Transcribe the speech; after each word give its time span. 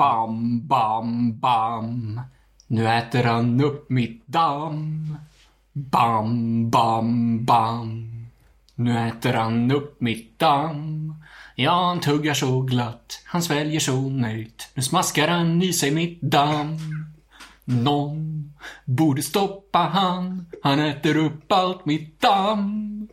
Bam, 0.00 0.66
bam, 0.66 1.38
bam. 1.40 2.20
Nu 2.66 2.88
äter 2.88 3.24
han 3.24 3.60
upp 3.60 3.90
mitt 3.90 4.26
damm. 4.26 5.16
Bam, 5.72 6.70
bam, 6.70 7.44
bam. 7.44 8.06
Nu 8.74 9.08
äter 9.08 9.32
han 9.32 9.70
upp 9.70 10.00
mitt 10.00 10.38
damm. 10.38 11.14
Ja, 11.54 11.86
han 11.86 12.00
tuggar 12.00 12.34
så 12.34 12.60
glatt, 12.60 13.22
han 13.24 13.42
sväljer 13.42 13.80
så 13.80 14.00
nöjt. 14.00 14.68
Nu 14.74 14.82
smaskar 14.82 15.28
han 15.28 15.62
i 15.62 15.72
sig 15.72 15.90
mitt 15.90 16.20
damm. 16.20 16.78
Någon 17.64 18.52
borde 18.84 19.22
stoppa 19.22 19.78
han, 19.78 20.46
han 20.62 20.80
äter 20.80 21.16
upp 21.16 21.52
allt 21.52 21.86
mitt 21.86 22.20
damm. 22.20 23.08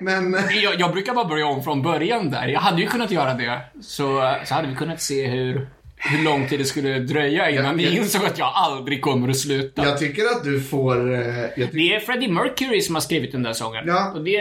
Men... 0.00 0.36
Jag, 0.62 0.80
jag 0.80 0.92
brukar 0.92 1.14
bara 1.14 1.24
börja 1.24 1.46
om 1.46 1.62
från 1.62 1.82
början 1.82 2.30
där. 2.30 2.48
Jag 2.48 2.60
hade 2.60 2.80
ju 2.80 2.86
kunnat 2.88 3.10
göra 3.10 3.34
det. 3.34 3.60
Så, 3.82 4.34
så 4.44 4.54
hade 4.54 4.68
vi 4.68 4.74
kunnat 4.74 5.02
se 5.02 5.26
hur, 5.26 5.68
hur 5.96 6.24
lång 6.24 6.48
tid 6.48 6.60
det 6.60 6.64
skulle 6.64 6.98
dröja 6.98 7.50
innan 7.50 7.80
ja. 7.80 7.90
insåg 7.90 8.24
att 8.24 8.38
jag 8.38 8.52
aldrig 8.54 9.02
kommer 9.02 9.28
att 9.28 9.36
sluta. 9.36 9.84
Jag 9.84 9.98
tycker 9.98 10.22
att 10.22 10.44
du 10.44 10.60
får... 10.60 11.14
eh, 11.14 11.46
tycker, 11.56 11.68
Det 11.72 11.94
är 11.94 12.00
Freddie 12.00 12.28
Mercury 12.28 12.80
som 12.80 12.94
har 12.94 13.02
skrivit 13.02 13.32
den 13.32 13.42
där 13.42 13.52
sången. 13.52 13.84
Ja. 13.86 14.12
Och 14.14 14.24
det, 14.24 14.38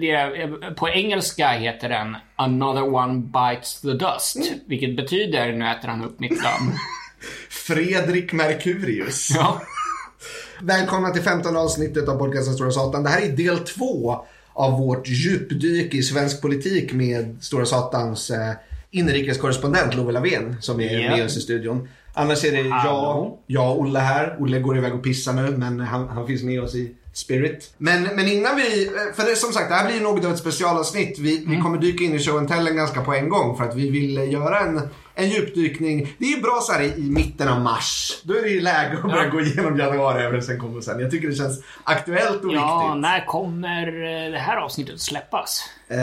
det, 0.00 0.48
på 0.76 0.88
engelska 0.88 1.48
heter 1.48 1.88
den 1.88 2.16
Another 2.36 2.94
One 2.94 3.14
Bites 3.14 3.80
the 3.80 3.92
Dust. 3.92 4.36
Mm. 4.36 4.58
Vilket 4.66 4.96
betyder 4.96 5.52
Nu 5.52 5.70
äter 5.70 5.88
han 5.88 6.04
upp 6.04 6.20
mitt 6.20 6.42
damm. 6.42 6.72
Fredrik 7.50 8.32
Merkurius. 8.32 9.30
ja. 9.34 9.62
Välkomna 10.60 11.10
till 11.10 11.22
15 11.22 11.56
avsnittet 11.56 12.08
av 12.08 12.18
podcasten 12.18 12.54
Stora 12.54 12.70
Satan. 12.70 13.02
Det 13.02 13.10
här 13.10 13.22
är 13.22 13.28
del 13.28 13.58
två 13.58 14.24
av 14.56 14.78
vårt 14.78 15.08
djupdyk 15.08 15.94
i 15.94 16.02
svensk 16.02 16.42
politik 16.42 16.92
med 16.92 17.36
Stora 17.40 17.66
Satans 17.66 18.30
eh, 18.30 18.52
inrikeskorrespondent 18.90 19.94
Love 19.94 20.12
Lavén 20.12 20.56
som 20.60 20.80
är 20.80 21.00
Ja. 21.00 21.16
med 21.16 21.24
oss 21.24 21.36
i 21.36 21.40
studion. 21.40 21.88
Annars 22.14 22.44
är 22.44 22.52
det 22.52 22.68
jag, 22.68 23.38
jag 23.46 23.70
och 23.70 23.80
Olle 23.80 23.98
här. 23.98 24.36
Olle 24.40 24.60
går 24.60 24.78
iväg 24.78 24.94
och 24.94 25.02
pissar 25.02 25.32
nu 25.32 25.56
men 25.56 25.80
han, 25.80 26.08
han 26.08 26.26
finns 26.26 26.42
med 26.42 26.60
oss 26.62 26.74
i 26.74 26.94
spirit. 27.12 27.70
Men, 27.78 28.02
men 28.02 28.28
innan 28.28 28.56
vi, 28.56 28.90
för 29.14 29.30
det, 29.30 29.36
som 29.36 29.52
sagt 29.52 29.68
det 29.68 29.74
här 29.74 29.90
blir 29.90 30.00
något 30.00 30.24
av 30.24 30.32
ett 30.32 30.38
specialavsnitt. 30.38 31.18
Vi, 31.18 31.44
vi 31.46 31.56
kommer 31.56 31.78
dyka 31.78 32.04
in 32.04 32.14
i 32.14 32.18
show 32.18 32.38
and 32.38 32.48
tellen 32.48 32.76
ganska 32.76 33.00
på 33.00 33.14
en 33.14 33.28
gång 33.28 33.56
för 33.56 33.64
att 33.64 33.76
vi 33.76 33.90
vill 33.90 34.18
eh, 34.18 34.30
göra 34.30 34.60
en, 34.60 34.80
en 35.18 35.30
djupdykning. 35.30 36.14
Det 36.18 36.24
är 36.24 36.36
ju 36.36 36.42
bra 36.42 36.60
så 36.62 36.72
här 36.72 36.82
i, 36.82 36.86
i 36.86 37.10
mitten 37.10 37.48
av 37.48 37.60
mars. 37.60 38.20
Då 38.24 38.34
är 38.34 38.42
det 38.42 38.48
ju 38.48 38.60
läge 38.60 38.96
att 38.96 39.02
börja 39.02 39.24
Ja. 39.24 39.30
gå 39.30 39.40
igenom 39.40 39.78
januariöverenskommelsen. 39.78 41.00
Jag 41.00 41.10
tycker 41.10 41.28
det 41.28 41.34
känns 41.34 41.60
aktuellt 41.84 42.44
och 42.44 42.52
ja, 42.52 42.86
viktigt. 42.88 43.02
när 43.02 43.26
kommer 43.26 43.86
eh, 43.86 44.30
det 44.32 44.38
här 44.38 44.56
avsnittet 44.56 45.00
släppas? 45.00 45.62
Det 45.88 45.94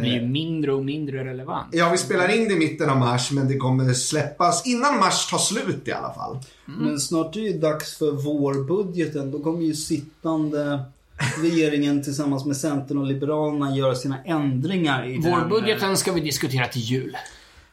blir 0.00 0.10
Eh, 0.16 0.22
ju 0.22 0.28
mindre 0.28 0.72
och 0.72 0.84
mindre 0.84 1.24
relevant. 1.24 1.66
ja, 1.72 1.88
vi 1.90 1.98
spelar 1.98 2.28
in 2.36 2.48
det 2.48 2.54
i 2.54 2.58
mitten 2.58 2.90
av 2.90 2.96
mars 2.96 3.30
men 3.30 3.48
det 3.48 3.56
kommer 3.56 3.92
släppas 3.92 4.66
innan 4.66 4.98
mars 4.98 5.26
tar 5.30 5.38
slut 5.38 5.88
i 5.88 5.92
alla 5.92 6.14
fall. 6.14 6.38
Men 6.64 7.00
snart 7.00 7.36
är 7.36 7.40
det 7.40 7.46
ju 7.46 7.58
dags 7.58 7.98
för 7.98 8.10
vårbudgeten. 8.10 9.30
Då 9.30 9.38
kommer 9.42 9.62
ju 9.62 9.74
sittande 9.74 10.80
regeringen 11.42 12.02
tillsammans 12.04 12.44
med 12.44 12.56
Centern 12.56 12.98
och 12.98 13.06
Liberalerna 13.06 13.76
göra 13.76 13.94
sina 13.94 14.16
ändringar 14.24 15.06
i 15.08 15.16
den. 15.18 15.30
Vårbudgeten 15.32 15.96
ska 15.96 16.12
vi 16.12 16.20
diskutera 16.20 16.66
till 16.66 16.82
jul. 16.82 17.16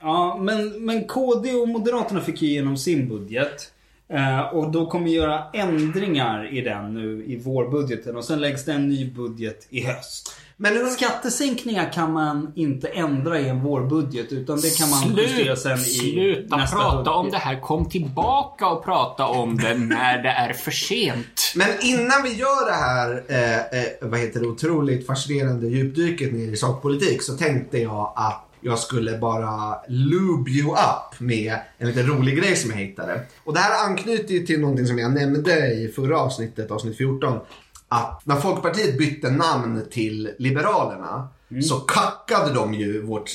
Ja, 0.02 0.38
men, 0.42 0.86
men 0.86 1.08
KD 1.08 1.54
och 1.54 1.68
Moderaterna 1.68 2.22
fick 2.22 2.42
ju 2.42 2.48
igenom 2.48 2.78
sin 2.78 3.10
budget. 3.10 3.72
Eh, 4.14 4.40
och 4.40 4.72
då 4.72 4.86
kommer 4.86 5.06
vi 5.06 5.12
göra 5.12 5.44
ändringar 5.54 6.54
i 6.54 6.62
den 6.62 6.94
nu 6.94 7.26
i 7.28 7.40
vårbudgeten. 7.40 8.18
Och 8.18 8.26
sen 8.26 8.42
läggs 8.42 8.66
det 8.66 8.74
en 8.74 8.90
ny 8.90 9.12
budget 9.12 9.68
i 9.70 9.84
höst. 9.84 10.36
Men 10.62 10.92
Skattesänkningar 10.92 11.94
kan 11.94 12.14
man 12.14 12.52
inte 12.56 12.88
ändra 12.88 13.40
i 13.40 13.50
en 13.50 13.64
vårbudget. 13.64 14.32
Utan 14.32 14.62
det 14.62 14.78
kan 14.78 14.90
man 14.90 15.16
justera 15.16 15.56
sen 15.56 15.78
i 15.78 15.82
sluta 15.82 16.58
nästa 16.58 16.78
prata 16.78 16.98
budget. 16.98 17.14
om 17.14 17.30
det 17.32 17.38
här. 17.38 17.60
Kom 17.60 17.90
tillbaka 17.90 18.68
och 18.68 18.84
prata 18.84 19.26
om 19.28 19.58
det 19.58 19.74
när 19.74 20.24
det 20.24 20.30
är 20.30 20.54
för 20.54 20.72
sent. 20.72 21.54
Men 21.56 21.68
innan 21.82 22.24
vi 22.24 22.34
gör 22.34 22.66
det 22.66 22.76
här, 22.76 23.24
eh, 23.28 23.80
eh, 23.82 24.10
vad 24.10 24.20
heter 24.20 24.40
det, 24.40 24.48
otroligt 24.48 25.08
fascinerande 25.08 25.68
djupdyket 25.68 26.34
ner 26.34 26.48
i 26.48 26.58
sakpolitik 26.58 27.22
så 27.22 27.38
tänkte 27.38 27.78
jag 27.78 28.14
att 28.16 28.49
jag 28.62 28.80
skulle 28.80 29.18
bara 29.18 29.80
lube 29.88 30.52
you 30.52 30.72
up 30.72 31.20
med 31.20 31.58
en 31.78 31.88
liten 31.88 32.08
rolig 32.08 32.38
grej 32.38 32.56
som 32.56 32.72
jag 32.72 32.78
hittade. 32.78 33.22
Och 33.44 33.54
det 33.54 33.60
här 33.60 33.90
anknyter 33.90 34.34
ju 34.34 34.46
till 34.46 34.60
någonting 34.60 34.88
som 34.88 35.00
jag 35.00 35.14
nämnde 35.14 35.74
i 35.74 35.92
förra 35.96 36.20
avsnittet, 36.20 36.72
avsnitt 36.72 36.98
14. 36.98 37.40
Att 37.88 38.26
när 38.26 38.36
Folkpartiet 38.36 38.98
bytte 38.98 39.30
namn 39.32 39.86
till 39.92 40.32
Liberalerna 40.38 41.28
så 41.70 41.76
kackade 41.80 42.54
de 42.54 42.74
ju 42.74 43.02
vårt 43.06 43.32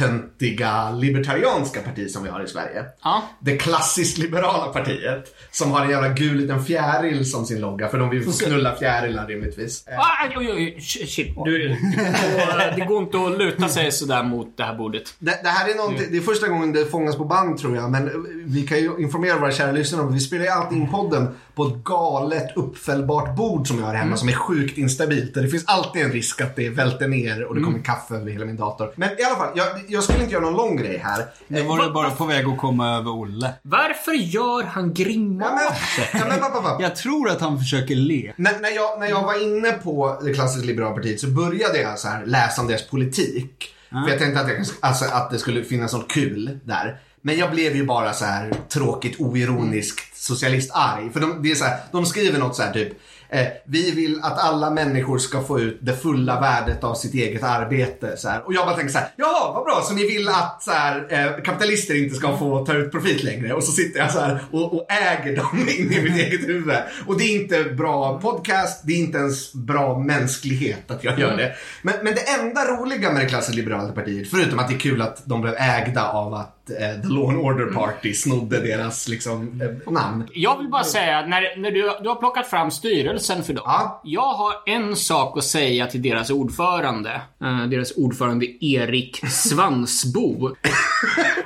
astöntiga 0.00 0.90
libertarianska 0.90 1.80
parti 1.80 2.10
som 2.10 2.22
vi 2.24 2.28
har 2.30 2.44
i 2.44 2.48
Sverige. 2.48 2.84
Ja. 3.02 3.22
Det 3.40 3.56
klassiskt 3.56 4.18
liberala 4.18 4.72
partiet 4.72 5.34
som 5.50 5.70
har 5.72 5.84
en 5.84 5.90
jävla 5.90 6.08
gul 6.08 6.36
liten 6.36 6.64
fjäril 6.64 7.30
som 7.30 7.46
sin 7.46 7.60
logga 7.60 7.88
för 7.88 7.98
de 7.98 8.10
vill 8.10 8.32
knulla 8.32 8.76
fjärilar 8.76 9.26
rimligtvis. 9.26 9.86
Eh, 9.86 9.98
Ah, 9.98 10.04
oj, 10.28 10.32
oj, 10.38 10.50
oj, 10.52 10.76
sh- 10.78 11.06
shit. 11.06 11.34
Du, 11.44 11.68
det 12.76 12.84
går 12.88 13.02
inte 13.02 13.18
att 13.18 13.38
luta 13.38 13.68
sig 13.68 13.92
sådär 13.92 14.22
mot 14.22 14.56
det 14.56 14.62
här 14.64 14.74
bordet. 14.74 15.14
Det, 15.18 15.40
det 15.42 15.48
här 15.48 15.68
är 15.70 15.74
någonting, 15.74 16.06
det 16.10 16.16
är 16.16 16.20
första 16.22 16.48
gången 16.48 16.72
det 16.72 16.86
fångas 16.86 17.16
på 17.16 17.24
band 17.24 17.58
tror 17.58 17.76
jag 17.76 17.90
men 17.90 18.10
vi 18.46 18.62
kan 18.66 18.78
ju 18.78 18.90
informera 18.98 19.38
våra 19.38 19.52
kära 19.52 19.72
lyssnare 19.72 20.02
om 20.02 20.12
vi 20.14 20.20
spelar 20.20 20.44
ju 20.44 20.50
alltid 20.50 20.78
in 20.78 20.90
podden 20.90 21.28
på 21.54 21.64
ett 21.66 21.84
galet 21.84 22.56
uppfällbart 22.56 23.36
bord 23.36 23.68
som 23.68 23.78
jag 23.78 23.86
har 23.86 23.94
hemma 23.94 24.16
som 24.16 24.28
är 24.28 24.32
sjukt 24.32 24.78
instabilt. 24.78 25.36
Och 25.36 25.42
det 25.42 25.48
finns 25.48 25.64
alltid 25.66 26.02
en 26.02 26.12
risk 26.12 26.40
att 26.40 26.56
det 26.56 26.68
välter 26.68 27.08
ner 27.08 27.39
och 27.44 27.54
det 27.54 27.60
kommer 27.62 27.78
kaffe 27.78 28.14
över 28.14 28.30
hela 28.30 28.44
min 28.44 28.56
dator. 28.56 28.92
Men 28.96 29.08
i 29.20 29.24
alla 29.24 29.36
fall, 29.36 29.52
jag, 29.54 29.66
jag 29.88 30.02
skulle 30.02 30.18
inte 30.20 30.32
göra 30.32 30.44
någon 30.44 30.56
lång 30.56 30.76
grej 30.76 30.96
här. 31.04 31.26
Nu 31.48 31.62
var 31.62 31.84
det 31.84 31.90
bara 31.90 32.10
på 32.10 32.24
väg 32.24 32.46
att 32.46 32.58
komma 32.58 32.96
över 32.96 33.10
Olle. 33.10 33.54
Varför 33.62 34.12
gör 34.12 34.62
han 34.62 34.82
Ja, 34.82 34.84
men, 34.84 34.94
grimaser? 34.94 36.08
ja, 36.12 36.24
men, 36.28 36.62
va. 36.62 36.78
Jag 36.80 36.96
tror 36.96 37.30
att 37.30 37.40
han 37.40 37.58
försöker 37.58 37.94
le. 37.94 38.32
När, 38.36 38.60
när, 38.60 38.70
jag, 38.70 39.00
när 39.00 39.06
jag 39.08 39.22
var 39.22 39.42
inne 39.42 39.72
på 39.72 40.20
det 40.24 40.34
klassiska 40.34 40.66
liberala 40.66 40.94
partiet 40.94 41.20
så 41.20 41.26
började 41.26 41.80
jag 41.80 41.98
så 41.98 42.08
här 42.08 42.26
läsa 42.26 42.60
om 42.62 42.68
deras 42.68 42.88
politik. 42.88 43.74
För 43.90 44.10
jag 44.10 44.18
tänkte 44.18 44.40
att, 44.40 44.48
jag, 44.48 44.66
alltså, 44.80 45.04
att 45.04 45.30
det 45.30 45.38
skulle 45.38 45.64
finnas 45.64 45.92
något 45.92 46.10
kul 46.12 46.58
där. 46.64 47.00
Men 47.22 47.36
jag 47.38 47.50
blev 47.50 47.76
ju 47.76 47.86
bara 47.86 48.12
så 48.12 48.24
här 48.24 48.52
tråkigt 48.68 49.20
oironiskt 49.20 50.16
socialistarg. 50.16 51.10
För 51.12 51.20
de, 51.20 51.42
det 51.42 51.50
är 51.50 51.54
så 51.54 51.64
här, 51.64 51.78
de 51.92 52.06
skriver 52.06 52.38
något 52.38 52.56
så 52.56 52.62
här 52.62 52.72
typ 52.72 52.92
Eh, 53.32 53.46
vi 53.64 53.90
vill 53.90 54.20
att 54.22 54.38
alla 54.38 54.70
människor 54.70 55.18
ska 55.18 55.42
få 55.42 55.60
ut 55.60 55.78
det 55.80 55.96
fulla 55.96 56.40
värdet 56.40 56.84
av 56.84 56.94
sitt 56.94 57.14
eget 57.14 57.42
arbete. 57.42 58.16
Så 58.16 58.28
här. 58.28 58.46
Och 58.46 58.54
jag 58.54 58.66
bara 58.66 58.76
tänker 58.76 58.92
så 58.92 58.98
här, 58.98 59.08
jaha 59.16 59.52
vad 59.52 59.64
bra, 59.64 59.82
så 59.84 59.94
ni 59.94 60.06
vill 60.06 60.28
att 60.28 60.62
så 60.62 60.70
här, 60.70 61.06
eh, 61.08 61.42
kapitalister 61.42 62.04
inte 62.04 62.14
ska 62.14 62.36
få 62.36 62.66
ta 62.66 62.74
ut 62.74 62.92
profit 62.92 63.22
längre. 63.22 63.54
Och 63.54 63.64
så 63.64 63.72
sitter 63.72 64.00
jag 64.00 64.10
så 64.10 64.20
här 64.20 64.38
och, 64.50 64.74
och 64.74 64.92
äger 64.92 65.36
dem 65.36 65.58
in 65.78 65.92
i 65.92 66.02
mitt 66.02 66.16
eget 66.16 66.48
huvud. 66.48 66.76
Och 67.06 67.18
det 67.18 67.24
är 67.24 67.40
inte 67.40 67.64
bra 67.64 68.20
podcast, 68.20 68.82
det 68.86 68.92
är 68.92 68.98
inte 68.98 69.18
ens 69.18 69.52
bra 69.52 69.98
mänsklighet 69.98 70.90
att 70.90 71.04
jag 71.04 71.18
gör 71.18 71.36
det. 71.36 71.52
Men, 71.82 71.94
men 72.02 72.14
det 72.14 72.30
enda 72.40 72.64
roliga 72.64 73.12
med 73.12 73.22
det 73.22 73.28
klassiska 73.28 73.56
liberala 73.56 73.92
partiet, 73.92 74.30
förutom 74.30 74.58
att 74.58 74.68
det 74.68 74.74
är 74.74 74.78
kul 74.78 75.02
att 75.02 75.22
de 75.24 75.40
blev 75.40 75.54
ägda 75.54 76.08
av 76.08 76.34
att 76.34 76.59
eh, 76.70 77.02
The 77.02 77.08
Law 77.08 77.28
and 77.30 77.38
Order 77.38 77.66
Party 77.66 78.14
snodde 78.14 78.60
deras 78.60 79.08
liksom, 79.08 79.60
eh, 79.62 79.92
namn. 79.92 80.28
Jag 80.34 80.58
vill 80.58 80.68
bara 80.68 80.84
säga, 80.84 81.26
när, 81.26 81.56
när 81.56 81.70
du, 81.70 81.92
du 82.02 82.08
har 82.08 82.16
plockat 82.16 82.46
fram 82.46 82.70
styrelsen 82.70 83.44
för 83.44 83.52
dem. 83.52 83.62
Ja. 83.66 84.00
Jag 84.04 84.32
har 84.34 84.52
en 84.66 84.96
sak 84.96 85.38
att 85.38 85.44
säga 85.44 85.86
till 85.86 86.02
deras 86.02 86.30
ordförande. 86.30 87.20
Eh, 87.42 87.66
deras 87.66 87.92
ordförande 87.96 88.46
Erik 88.64 89.20
Svansbo. 89.30 90.50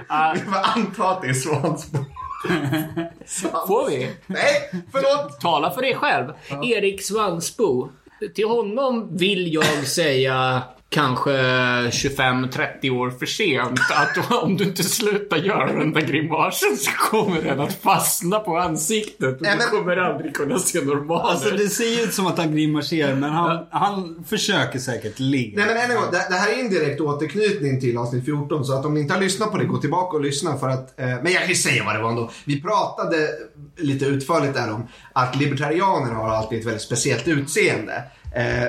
Jag 0.09 0.39
får 0.39 0.81
anta 0.81 1.09
att 1.09 1.23
det 1.23 1.29
är 1.29 1.35
Svansbo. 1.35 1.99
Får 3.67 3.91
vi? 3.91 4.11
Nej, 4.27 4.71
förlåt! 4.93 5.41
Tala 5.41 5.71
för 5.71 5.83
dig 5.83 5.95
själv. 5.95 6.33
Erik 6.63 7.03
Svansbo. 7.03 7.89
Till 8.35 8.49
honom 8.49 9.17
vill 9.17 9.55
jag 9.55 9.87
säga 9.87 10.63
kanske 10.95 11.31
25-30 11.31 12.91
år 12.91 13.11
för 13.11 13.27
sent. 13.27 13.81
Att 13.91 14.31
om 14.43 14.57
du 14.57 14.65
inte 14.65 14.83
slutar 14.83 15.37
göra 15.37 15.73
den 15.73 15.93
där 15.93 16.01
grimasen 16.01 16.77
så 16.77 16.91
kommer 16.91 17.43
den 17.43 17.61
att 17.61 17.75
fastna 17.83 18.39
på 18.41 18.57
ansiktet 18.59 19.37
och 19.37 19.43
Nej, 19.43 19.53
du 19.53 19.59
men- 19.59 19.69
kommer 19.81 19.97
aldrig 19.97 20.35
kunna 20.35 20.59
se 20.59 20.81
normal 20.85 21.31
Alltså 21.31 21.51
det 21.51 21.69
ser 21.69 22.05
ut 22.05 22.15
som 22.15 22.27
att 22.27 22.39
han 22.39 22.53
grimaserar 22.57 23.15
men 23.15 23.31
han, 23.31 23.67
han 23.71 24.25
försöker 24.29 24.79
säkert 24.79 25.19
le. 25.19 25.53
Nej 25.57 25.67
men 25.67 25.77
än 25.77 25.91
en 25.91 25.97
gång, 25.97 26.07
det, 26.13 26.27
det 26.31 26.35
här 26.37 26.53
är 26.53 26.61
en 26.61 26.71
direkt 26.71 27.01
återknytning 27.01 27.81
till 27.81 27.99
avsnitt 27.99 28.25
14 28.25 28.65
så 28.65 28.79
att 28.79 28.85
om 28.87 28.95
ni 28.95 29.01
inte 29.01 29.15
har 29.15 29.21
lyssnat 29.21 29.51
på 29.53 29.59
det, 29.59 29.65
gå 29.65 29.77
tillbaka 29.79 30.17
och 30.17 30.23
lyssna 30.23 30.57
för 30.57 30.69
att, 30.69 31.01
eh, 31.01 31.07
men 31.07 31.33
jag 31.33 31.41
kan 31.41 31.49
ju 31.49 31.55
säga 31.55 31.85
vad 31.85 31.95
det 31.95 32.03
var 32.03 32.09
ändå. 32.11 32.31
Vi 32.45 32.63
pratade 32.63 33.29
lite 33.77 34.05
utförligt 34.05 34.55
där 34.55 34.73
om 34.73 34.87
att 35.13 35.37
libertarianer 35.37 36.13
har 36.15 36.31
alltid 36.31 36.59
ett 36.59 36.67
väldigt 36.67 36.83
speciellt 36.83 37.29
utseende. 37.29 38.03
Eh, 38.35 38.69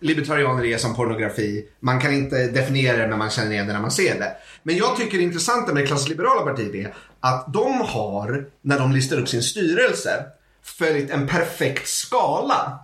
libertarianer 0.00 0.64
är 0.64 0.78
som 0.78 0.94
pornografi, 0.94 1.64
man 1.80 2.00
kan 2.00 2.12
inte 2.12 2.46
definiera 2.46 2.96
det 2.96 3.08
men 3.08 3.18
man 3.18 3.30
känner 3.30 3.52
igen 3.52 3.66
det 3.66 3.72
när 3.72 3.80
man 3.80 3.90
ser 3.90 4.18
det. 4.18 4.32
Men 4.62 4.76
jag 4.76 4.96
tycker 4.96 5.18
det 5.18 5.24
intressanta 5.24 5.74
med 5.74 5.82
det 5.82 5.86
klassliberala 5.86 6.42
partiet 6.42 6.74
är 6.74 6.94
att 7.20 7.52
de 7.52 7.80
har, 7.80 8.46
när 8.62 8.78
de 8.78 8.92
listar 8.92 9.16
upp 9.16 9.28
sin 9.28 9.42
styrelse, 9.42 10.24
följt 10.64 11.10
en 11.10 11.26
perfekt 11.28 11.88
skala. 11.88 12.78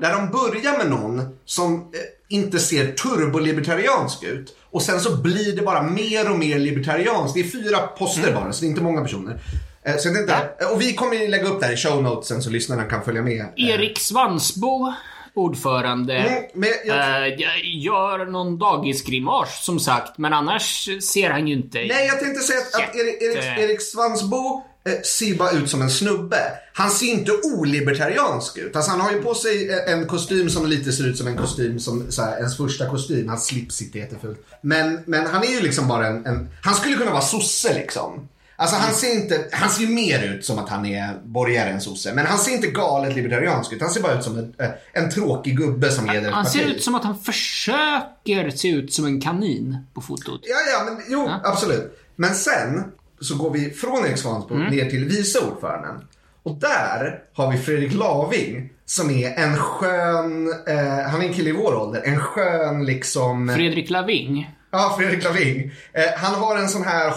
Där 0.00 0.12
de 0.12 0.30
börjar 0.30 0.78
med 0.78 0.90
någon 0.90 1.38
som 1.44 1.74
eh, 1.74 1.80
inte 2.28 2.58
ser 2.58 2.92
turbolibertariansk 2.92 4.22
ut. 4.22 4.56
Och 4.70 4.82
sen 4.82 5.00
så 5.00 5.16
blir 5.16 5.56
det 5.56 5.62
bara 5.62 5.82
mer 5.82 6.30
och 6.30 6.38
mer 6.38 6.58
libertarianskt. 6.58 7.34
Det 7.34 7.40
är 7.40 7.44
fyra 7.44 7.78
poster 7.78 8.32
bara, 8.32 8.52
så 8.52 8.60
det 8.60 8.66
är 8.66 8.68
inte 8.68 8.82
många 8.82 9.02
personer. 9.02 9.38
Eh, 9.82 9.96
Så 9.96 10.08
det 10.08 10.18
inte, 10.20 10.48
Och 10.72 10.80
vi 10.80 10.94
kommer 10.94 11.28
lägga 11.28 11.48
upp 11.48 11.60
det 11.60 11.66
här 11.66 11.72
i 11.72 11.76
show 11.76 12.02
notesen 12.02 12.42
så 12.42 12.50
lyssnarna 12.50 12.84
kan 12.84 13.04
följa 13.04 13.22
med. 13.22 13.46
Erik 13.56 13.98
Svansbo, 13.98 14.92
ordförande. 15.38 16.14
Mm, 16.14 16.44
men 16.54 16.68
jag, 16.84 17.26
eh, 17.28 17.84
gör 17.84 18.26
någon 18.26 18.58
dagisgrimas 18.58 19.64
som 19.64 19.80
sagt, 19.80 20.18
men 20.18 20.32
annars 20.32 20.88
ser 21.02 21.30
han 21.30 21.48
ju 21.48 21.54
inte... 21.54 21.78
nej, 21.78 22.06
jag 22.06 22.20
tänkte 22.20 22.42
säga 22.42 22.58
att, 22.60 22.74
att 22.74 22.96
Erik, 22.96 23.22
Erik, 23.22 23.58
Erik 23.58 23.82
Svansbo 23.82 24.62
eh, 24.88 25.00
ser 25.02 25.34
bara 25.34 25.50
ut 25.50 25.70
som 25.70 25.82
en 25.82 25.90
snubbe. 25.90 26.52
Han 26.72 26.90
ser 26.90 27.06
inte 27.06 27.32
olibertariansk 27.32 28.58
ut. 28.58 28.76
Alltså 28.76 28.90
han 28.90 29.00
har 29.00 29.12
ju 29.12 29.22
på 29.22 29.34
sig 29.34 29.70
eh, 29.70 29.92
en 29.92 30.06
kostym 30.06 30.50
som 30.50 30.66
lite 30.66 30.92
ser 30.92 31.06
ut 31.06 31.18
som 31.18 31.26
en 31.26 31.36
kostym 31.36 31.78
som 31.78 32.12
så 32.12 32.22
här, 32.22 32.36
ens 32.36 32.56
första 32.56 32.90
kostym. 32.90 33.28
Hans 33.28 33.46
slips 33.46 33.76
sitter 33.76 33.98
jättefult. 33.98 34.46
Men, 34.60 35.00
men 35.06 35.26
han 35.26 35.42
är 35.42 35.48
ju 35.48 35.60
liksom 35.60 35.88
bara 35.88 36.06
en, 36.06 36.26
en 36.26 36.48
han 36.62 36.74
skulle 36.74 36.96
kunna 36.96 37.10
vara 37.10 37.22
sosse 37.22 37.74
liksom. 37.74 38.28
Alltså 38.60 38.76
han 38.76 38.94
ser 38.94 39.14
inte, 39.14 39.44
han 39.52 39.70
ser 39.70 39.82
ju 39.82 39.88
mer 39.88 40.22
ut 40.22 40.44
som 40.44 40.58
att 40.58 40.68
han 40.68 40.86
är 40.86 41.14
borgare 41.24 41.70
än 41.70 41.80
sosse. 41.80 42.14
Men 42.14 42.26
han 42.26 42.38
ser 42.38 42.52
inte 42.52 42.66
galet 42.66 43.16
libertariansk 43.16 43.72
ut. 43.72 43.80
Han 43.80 43.90
ser 43.90 44.02
bara 44.02 44.18
ut 44.18 44.24
som 44.24 44.38
en, 44.38 44.54
eh, 44.58 44.70
en 44.92 45.10
tråkig 45.10 45.56
gubbe 45.56 45.90
som 45.90 46.06
leder 46.06 46.28
ett 46.28 46.34
Han 46.34 46.46
ser 46.46 46.58
parti. 46.58 46.74
ut 46.76 46.82
som 46.82 46.94
att 46.94 47.04
han 47.04 47.18
försöker 47.18 48.50
se 48.50 48.68
ut 48.68 48.92
som 48.92 49.04
en 49.04 49.20
kanin 49.20 49.76
på 49.94 50.00
fotot. 50.00 50.40
Ja, 50.42 50.56
ja, 50.72 50.84
men 50.84 51.02
jo, 51.08 51.30
absolut. 51.44 51.98
Men 52.16 52.34
sen 52.34 52.84
så 53.20 53.36
går 53.36 53.50
vi 53.50 53.70
från 53.70 54.06
Erik 54.06 54.18
Svansbo 54.18 54.54
ner 54.54 54.90
till 54.90 55.04
vice 55.04 55.38
ordföranden. 55.38 56.04
Och 56.42 56.54
där 56.54 57.22
har 57.34 57.52
vi 57.52 57.58
Fredrik 57.58 57.94
Laving 57.94 58.70
som 58.86 59.10
är 59.10 59.30
en 59.38 59.56
skön, 59.56 60.48
eh, 60.66 61.10
han 61.10 61.22
är 61.22 61.26
en 61.26 61.34
kille 61.34 61.50
i 61.50 61.52
vår 61.52 61.74
ålder, 61.74 62.02
en 62.04 62.20
skön 62.20 62.86
liksom... 62.86 63.52
Fredrik 63.56 63.90
Laving. 63.90 64.50
Ja, 64.70 64.94
Fredrik 64.98 65.24
Laving. 65.24 65.72
Eh, 65.92 66.02
han 66.18 66.34
har 66.34 66.56
en 66.56 66.68
sån 66.68 66.82
här 66.84 67.10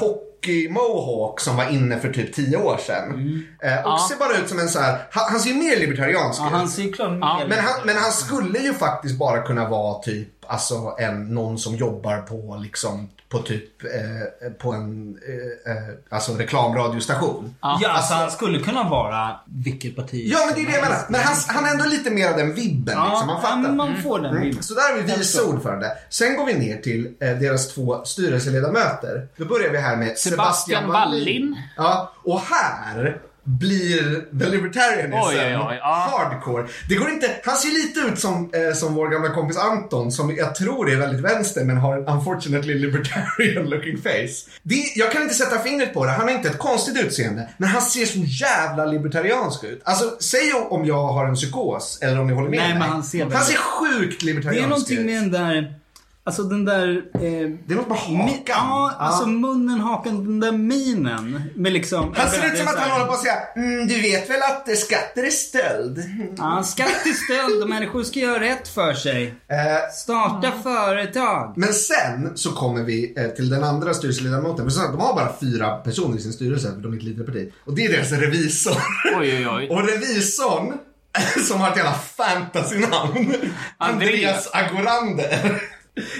hockey-mohawk 0.46 1.40
som 1.40 1.56
var 1.58 1.70
inne 1.70 2.00
för 2.00 2.10
typ 2.14 2.34
10 2.36 2.58
år 2.58 2.78
sedan. 2.88 3.44
Eh, 3.64 3.74
och 3.86 3.92
Ja. 3.92 4.06
ser 4.10 4.16
bara 4.16 4.38
ut 4.38 4.50
som 4.50 4.60
en 4.60 4.70
så 4.70 4.80
här, 4.80 4.98
han, 5.12 5.24
han 5.32 5.40
ser 5.40 5.50
ju 5.50 5.56
mer 5.56 5.80
libertariansk 5.80 6.42
Ja, 6.42 6.46
ut. 6.48 6.52
han 6.54 6.68
ser 6.70 6.84
ju 6.84 6.92
klart 6.94 7.18
Ja, 7.22 7.38
mer 7.38 7.48
Men 7.48 7.60
han, 7.60 7.74
men 7.86 7.98
han 7.98 8.12
skulle 8.12 8.60
ju 8.60 8.74
faktiskt 8.74 9.20
bara 9.20 9.42
kunna 9.42 9.70
vara 9.70 10.02
typ 10.02 10.41
alltså 10.51 10.95
en, 11.00 11.24
någon 11.33 11.57
som 11.57 11.75
jobbar 11.75 12.18
på 12.18 12.59
liksom 12.62 13.09
på 13.30 13.39
typ 13.39 13.83
eh, 13.83 14.51
på 14.51 14.74
en 14.74 15.19
eh, 15.27 15.71
eh, 15.71 15.83
alltså 16.09 16.33
reklamradiostation. 16.33 17.56
Ja, 17.62 17.89
alltså 17.89 18.13
han 18.13 18.31
skulle 18.31 18.59
kunna 18.59 18.89
vara 18.89 19.39
vilket 19.45 19.95
parti 19.95 20.30
Ja 20.33 20.39
men 20.45 20.56
det 20.56 20.62
är 20.62 20.65
det 20.65 20.71
jag 20.71 20.83
menar. 20.83 21.06
Men 21.09 21.21
han, 21.21 21.36
han 21.48 21.65
är 21.65 21.71
ändå 21.71 21.86
lite 21.86 22.09
mer 22.09 22.30
av 22.30 22.38
den 22.38 22.53
vibben 22.53 22.95
Ja, 22.98 23.09
liksom. 23.09 23.27
Man 23.27 23.42
fattar. 23.42 23.71
man 23.71 24.01
får 24.03 24.19
den 24.19 24.42
bilden. 24.42 24.63
Så 24.63 24.74
där 24.74 24.81
har 24.81 25.01
vi 25.01 25.15
vice 25.18 25.42
ordförande. 25.42 25.98
Sen 26.09 26.36
går 26.36 26.45
vi 26.45 26.54
ner 26.54 26.77
till 26.77 27.06
eh, 27.19 27.38
deras 27.38 27.74
två 27.74 28.06
styrelseledamöter. 28.06 29.27
Då 29.38 29.45
börjar 29.45 29.69
vi 29.69 29.77
här 29.77 29.95
med 29.95 30.18
Sebastian, 30.18 30.38
Sebastian 30.54 30.88
Wallin. 30.88 31.57
Ja, 31.77 32.13
och 32.24 32.39
här 32.39 33.21
blir 33.44 34.40
The 34.40 34.46
Libertarianism 34.50 35.14
Oj, 35.30 35.36
oj, 35.38 35.58
oj, 35.70 35.78
ja. 35.82 36.10
hardcore. 36.12 36.66
Det 36.90 36.96
går 36.96 37.10
inte, 37.10 37.32
han 37.46 37.56
ser 37.58 37.70
lite 37.70 38.00
ut 38.00 38.20
som, 38.20 38.50
eh, 38.54 38.76
som 38.76 38.94
vår 38.96 39.08
gamla 39.10 39.30
kompis 39.30 39.58
Anton 39.58 40.12
som 40.12 40.36
jag 40.36 40.56
tror 40.56 40.92
är 40.92 40.96
väldigt 40.96 41.22
vänster 41.22 41.64
men 41.66 41.78
har 41.78 41.98
en 41.98 42.08
unfortunately 42.08 42.74
libertarian 42.74 43.70
looking 43.70 43.98
face. 43.98 44.50
Det, 44.64 44.76
jag 44.96 45.12
kan 45.12 45.22
inte 45.22 45.34
sätta 45.36 45.60
fingret 45.60 45.94
på 45.94 46.06
det, 46.06 46.12
han 46.12 46.28
har 46.28 46.36
inte 46.36 46.50
ett 46.50 46.60
konstigt 46.60 47.06
utseende 47.06 47.50
men 47.58 47.70
han 47.70 47.82
ser 47.82 48.06
så 48.06 48.20
jävla 48.20 48.86
libertariansk 48.86 49.64
ut. 49.64 49.82
Alltså 49.86 50.16
säg 50.20 50.54
om- 50.70 50.86
jag 50.86 51.08
har 51.08 51.26
en 51.28 51.36
psykos 51.36 52.00
eller 52.02 52.20
om 52.20 52.28
ni 52.28 52.34
håller 52.34 52.50
med 52.50 52.60
Nej, 52.60 52.70
mig. 52.70 52.80
men 52.80 52.90
han 52.90 53.04
ser 53.04 53.26
han 53.26 53.44
ser 53.46 53.58
sjukt 53.58 54.24
libertariansk 54.24 54.60
Det 54.62 54.66
är 54.66 54.70
någonting 54.70 54.98
ut. 55.00 55.06
med 55.06 55.16
den 55.16 55.32
där... 55.32 55.74
Alltså 56.23 56.44
den 56.44 56.65
där... 56.65 56.89
Eh, 57.13 57.21
Det 57.68 57.73
är 57.73 57.75
något 57.75 57.88
med 57.89 57.97
hakan. 57.97 58.27
mi- 58.29 58.44
Ja, 58.45 58.94
alltså 59.00 59.25
munnen, 59.27 59.79
hakan, 59.79 60.23
den 60.25 60.39
där 60.39 60.51
minen. 60.51 61.41
Med 61.56 61.73
liksom... 61.73 62.13
Han 62.18 62.29
ser 62.29 62.45
ut 62.51 62.57
som 62.57 62.68
att 62.68 62.75
han 62.79 62.91
håller 62.91 63.06
på 63.06 63.12
att 63.13 63.19
säga 63.21 63.35
mm, 63.56 63.88
du 63.88 64.01
vet 64.01 64.29
väl 64.29 64.41
att 64.41 64.68
eh, 64.69 64.73
skatter 64.75 65.23
är 65.23 65.29
stöld? 65.29 66.03
Ja, 66.38 66.63
skatt 66.63 67.06
är 67.06 67.13
stöld 67.13 67.63
och 67.63 67.69
människor 67.69 68.03
ska 68.03 68.19
göra 68.19 68.39
rätt 68.39 68.68
för 68.68 68.94
sig. 68.94 69.27
Eh, 69.27 69.91
Starta 69.95 70.51
företag. 70.63 71.53
Men 71.57 71.73
sen 71.73 72.31
så 72.38 72.51
kommer 72.51 72.83
vi 72.83 73.13
eh, 73.18 73.27
till 73.27 73.50
den 73.50 73.63
andra 73.63 73.94
styrelseledamoten. 73.94 74.65
För 74.65 74.71
så- 74.71 74.81
de 74.91 75.00
har 75.00 75.13
bara 75.15 75.33
fyra 75.39 75.75
personer 75.77 76.18
i 76.18 76.21
sin 76.21 76.33
styrelse, 76.33 76.68
för 76.75 76.81
de 76.81 76.94
är 76.94 76.97
ett 76.97 77.03
litet 77.03 77.25
parti. 77.25 77.51
Och 77.65 77.75
det 77.75 77.85
är 77.85 77.91
deras 77.91 78.12
revisor. 78.12 78.77
Oj, 79.19 79.38
oj, 79.38 79.47
oj. 79.50 79.68
Och 79.69 79.88
revisorn, 79.88 80.73
som 81.47 81.62
har 81.62 81.69
ett 81.71 81.77
jävla 81.77 81.94
fantasy-namn. 82.18 83.35
Andreas 83.77 84.50
Agorander. 84.53 85.62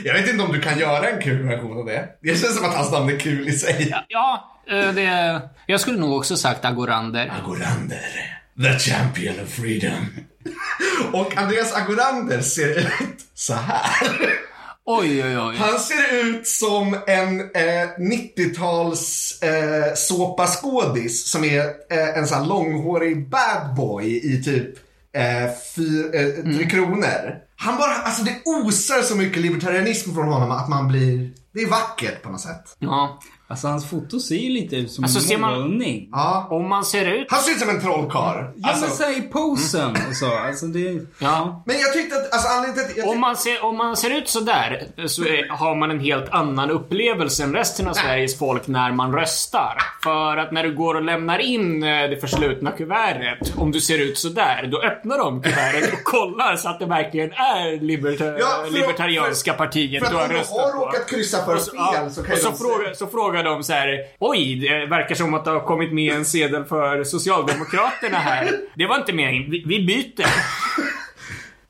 Jag 0.04 0.14
vet 0.14 0.30
inte 0.30 0.44
om 0.44 0.52
du 0.52 0.62
kan 0.62 0.80
göra 0.80 1.10
en 1.10 1.22
kul 1.22 1.48
version 1.48 1.78
av 1.78 1.86
det. 1.86 2.10
Det 2.22 2.28
känns 2.28 2.56
som 2.56 2.66
att 2.66 2.76
hans 2.76 2.92
namn 2.92 3.10
är 3.10 3.20
kul 3.20 3.48
i 3.48 3.52
sig. 3.52 3.96
Ja, 4.08 4.60
eh, 4.70 4.94
det... 4.94 5.42
Jag 5.66 5.80
skulle 5.80 6.00
nog 6.00 6.18
också 6.18 6.38
sagt 6.38 6.66
Agorander. 6.66 7.34
Agorander, 7.44 8.40
the 8.62 8.80
champion 8.80 9.36
of 9.44 9.50
freedom. 9.50 10.08
Och 11.14 11.38
Andreas 11.38 11.74
Agorander 11.74 12.42
ser 12.42 12.80
ut 12.80 13.18
så 13.34 13.54
här. 13.54 14.42
Oj, 14.86 15.24
oj, 15.24 15.38
oj. 15.40 15.56
Han 15.56 15.80
ser 15.80 16.24
ut 16.24 16.48
som 16.48 16.98
en 17.08 17.40
eh, 17.40 17.88
90-tals 17.98 19.42
eh, 19.42 19.94
såpaskådis 19.96 21.32
som 21.32 21.44
är 21.44 21.60
eh, 21.90 22.18
en 22.18 22.28
sån 22.28 22.38
här 22.38 22.46
långhårig 22.46 23.30
bad 23.30 23.76
boy 23.76 24.18
i 24.18 24.44
typ 24.44 24.91
eh, 25.16 25.50
fyr, 25.75 26.16
eh, 26.16 26.54
Tre 26.56 26.69
Kronor. 26.69 27.36
Han 27.56 27.78
bara, 27.78 27.94
alltså 27.96 28.24
det 28.24 28.42
osar 28.46 29.02
så 29.02 29.15
mycket 29.15 29.41
libertarianism 29.41 30.13
från 30.13 30.27
honom 30.27 30.51
att 30.51 30.70
man 30.70 30.88
blir, 30.88 31.32
det 31.53 31.62
är 31.62 31.70
vackert 31.70 32.24
på 32.24 32.30
något 32.30 32.41
sätt. 32.41 32.75
Ja. 32.80 33.20
Alltså 33.51 33.67
hans 33.67 33.89
foto 33.89 34.20
ser 34.20 34.36
ju 34.36 34.50
lite 34.50 34.75
ut 34.75 34.91
som 34.91 35.03
Alltså, 35.03 35.20
ser 35.20 35.36
en 35.36 35.41
man- 35.41 35.62
målning. 35.62 36.10
Ja. 36.12 36.48
Om 36.50 36.70
man 36.70 36.86
ser 36.86 37.05
ut... 37.05 37.27
Han 37.29 37.39
ser 37.39 37.51
ut 37.51 37.60
som 37.60 37.70
en 37.70 37.81
trollkarl. 37.81 38.46
Ja 38.55 38.70
Alltså, 38.70 38.86
men 38.86 38.96
säg 38.96 39.22
posen 39.22 39.91
och 40.10 40.15
så. 40.15 40.38
Alltså 40.38 40.65
det... 40.65 41.05
Ja. 41.20 41.63
men 41.65 41.75
jag 41.79 41.93
tyckte 41.93 42.15
att, 42.15 42.34
alltså 42.34 42.48
anledningen 42.50 42.89
till 42.93 43.01
att... 43.01 43.05
Jag 43.08 43.15
Om 43.15 43.20
man, 43.22 43.36
ser, 43.38 43.63
om 43.65 43.77
man 43.77 43.98
ser 43.98 44.10
ut 44.17 44.29
sådär 44.29 44.84
så 45.08 45.24
är, 45.24 45.50
har 45.50 45.75
man 45.75 45.91
en 45.91 46.00
helt 46.00 46.29
annan 46.29 46.70
upplevelse 46.70 47.43
än 47.43 47.53
resten 47.53 47.88
av 47.88 47.93
Sveriges 47.93 48.38
folk 48.39 48.67
när 48.67 48.91
man 48.91 49.13
röstar. 49.13 49.77
För 50.03 50.38
att 50.38 50.51
när 50.51 50.63
du 50.63 50.75
går 50.75 50.96
och 50.96 51.01
lämnar 51.03 51.39
in 51.39 51.84
eh, 51.84 52.10
det 52.10 52.17
förslutna 52.22 52.72
kuvertet, 52.72 53.53
om 53.58 53.72
du 53.72 53.81
ser 53.81 53.98
ut 54.01 54.17
sådär, 54.17 54.67
då 54.72 54.81
öppnar 54.81 55.17
de 55.17 55.41
kuvertet 55.41 55.93
och 55.93 56.03
kollar 56.03 56.55
så 56.55 56.70
att 56.70 56.79
det 56.79 56.86
verkligen 56.86 57.31
är 57.31 57.79
liberta- 57.81 58.38
Ja, 58.39 58.63
för- 58.65 58.72
Libertarianska 58.74 59.53
partiet 59.53 60.03
för 60.05 60.12
du 60.12 60.17
att 60.17 60.22
har 60.22 60.29
om 60.29 60.34
du 60.34 60.39
röstat 60.39 60.62
har 60.62 60.72
på. 60.72 60.86
råkat 60.86 61.10
kryssa 61.10 61.46
för 61.46 61.55
Och 61.55 61.62
så, 61.62 61.72
fel 61.72 61.79
ja, 61.93 62.10
så 62.10 62.24
kan 62.24 62.31
och 62.31 62.38
ju 62.38 62.43
så, 62.43 62.50
de 62.89 62.96
så 62.96 63.08
frågar 63.08 63.40
de 63.43 63.63
så 63.63 63.74
här: 63.74 64.00
Oj, 64.19 64.55
det 64.55 64.86
verkar 64.86 65.15
som 65.15 65.33
att 65.33 65.45
det 65.45 65.51
har 65.51 65.60
kommit 65.60 65.93
med 65.93 66.13
en 66.13 66.25
sedel 66.25 66.65
för 66.65 67.03
Socialdemokraterna 67.03 68.17
här. 68.17 68.51
Det 68.75 68.86
var 68.86 68.98
inte 68.98 69.13
meningen. 69.13 69.51
Vi, 69.51 69.63
vi 69.65 69.86
byter. 69.86 70.27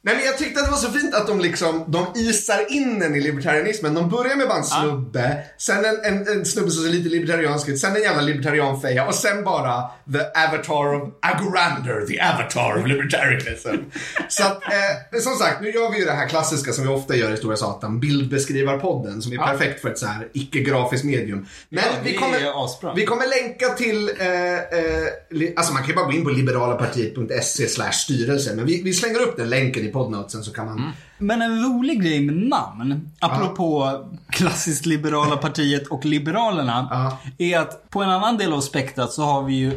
Nej 0.03 0.15
men 0.15 0.25
jag 0.25 0.37
tyckte 0.37 0.59
att 0.59 0.65
det 0.65 0.71
var 0.71 0.77
så 0.77 0.91
fint 0.91 1.13
att 1.15 1.27
de 1.27 1.39
liksom, 1.39 1.83
de 1.87 2.05
isar 2.15 2.71
in 2.71 3.01
en 3.01 3.15
i 3.15 3.21
libertarianismen. 3.21 3.93
De 3.93 4.09
börjar 4.09 4.35
med 4.35 4.47
bara 4.47 4.57
en 4.57 4.63
snubbe, 4.63 5.37
sen 5.57 5.85
en, 5.85 5.99
en, 6.03 6.27
en 6.27 6.45
snubbe 6.45 6.71
som 6.71 6.83
ser 6.83 6.89
lite 6.91 7.09
libertariansk 7.09 7.69
ut, 7.69 7.79
sen 7.79 7.95
en 7.95 8.01
jävla 8.01 8.21
libertarianfeja 8.21 9.07
och 9.07 9.15
sen 9.15 9.43
bara 9.43 9.81
the 10.13 10.19
avatar 10.47 10.95
of 10.95 11.09
Agorander, 11.21 12.05
the 12.07 12.19
avatar 12.21 12.79
of 12.81 12.87
libertarianism. 12.87 13.69
så 14.29 14.43
att, 14.43 14.63
eh, 14.63 15.19
som 15.21 15.35
sagt, 15.35 15.61
nu 15.61 15.71
gör 15.71 15.91
vi 15.91 15.99
ju 15.99 16.05
det 16.05 16.11
här 16.11 16.27
klassiska 16.27 16.71
som 16.73 16.83
vi 16.83 16.89
ofta 16.93 17.15
gör 17.15 17.33
i 17.33 17.37
Stora 17.37 17.55
Satan, 17.57 17.99
bildbeskrivarpodden, 17.99 19.21
som 19.21 19.33
är 19.33 19.37
perfekt 19.37 19.81
för 19.81 19.89
ett 19.89 19.99
så 19.99 20.05
här 20.05 20.27
icke-grafiskt 20.33 21.05
medium. 21.05 21.45
Men 21.69 21.83
Ja, 21.83 21.89
vi 22.03 22.13
kommer, 22.15 22.37
vi 22.95 23.05
kommer 23.05 23.27
länka 23.41 23.69
till, 23.69 24.09
eh, 24.19 24.53
eh, 24.53 25.07
li- 25.29 25.53
alltså 25.55 25.73
man 25.73 25.81
kan 25.81 25.89
ju 25.89 25.95
bara 25.95 26.05
gå 26.05 26.11
in 26.11 26.23
på 26.23 26.29
liberalapartiet.se 26.29 27.67
slash 27.67 27.91
styrelse, 27.91 28.55
men 28.55 28.65
vi, 28.65 28.81
vi 28.83 28.93
slänger 28.93 29.19
upp 29.21 29.37
den 29.37 29.49
länken 29.49 29.85
i 29.85 29.90
poddnotesen 29.91 30.43
så 30.43 30.53
kan 30.53 30.65
man... 30.65 30.91
Men 31.17 31.41
en 31.41 31.63
rolig 31.63 32.01
grej 32.03 32.21
med 32.25 32.35
namn, 32.35 33.11
apropå 33.19 33.97
klassiskt 34.29 34.85
liberala 34.85 35.37
partiet 35.37 35.87
och 35.87 36.05
Liberalerna, 36.05 36.87
Ja. 36.91 37.17
är 37.37 37.59
att 37.59 37.89
på 37.89 38.03
en 38.03 38.09
annan 38.09 38.37
del 38.37 38.53
av 38.53 38.61
spektrat 38.61 39.13
så 39.13 39.23
har 39.23 39.43
vi 39.43 39.53
ju 39.53 39.67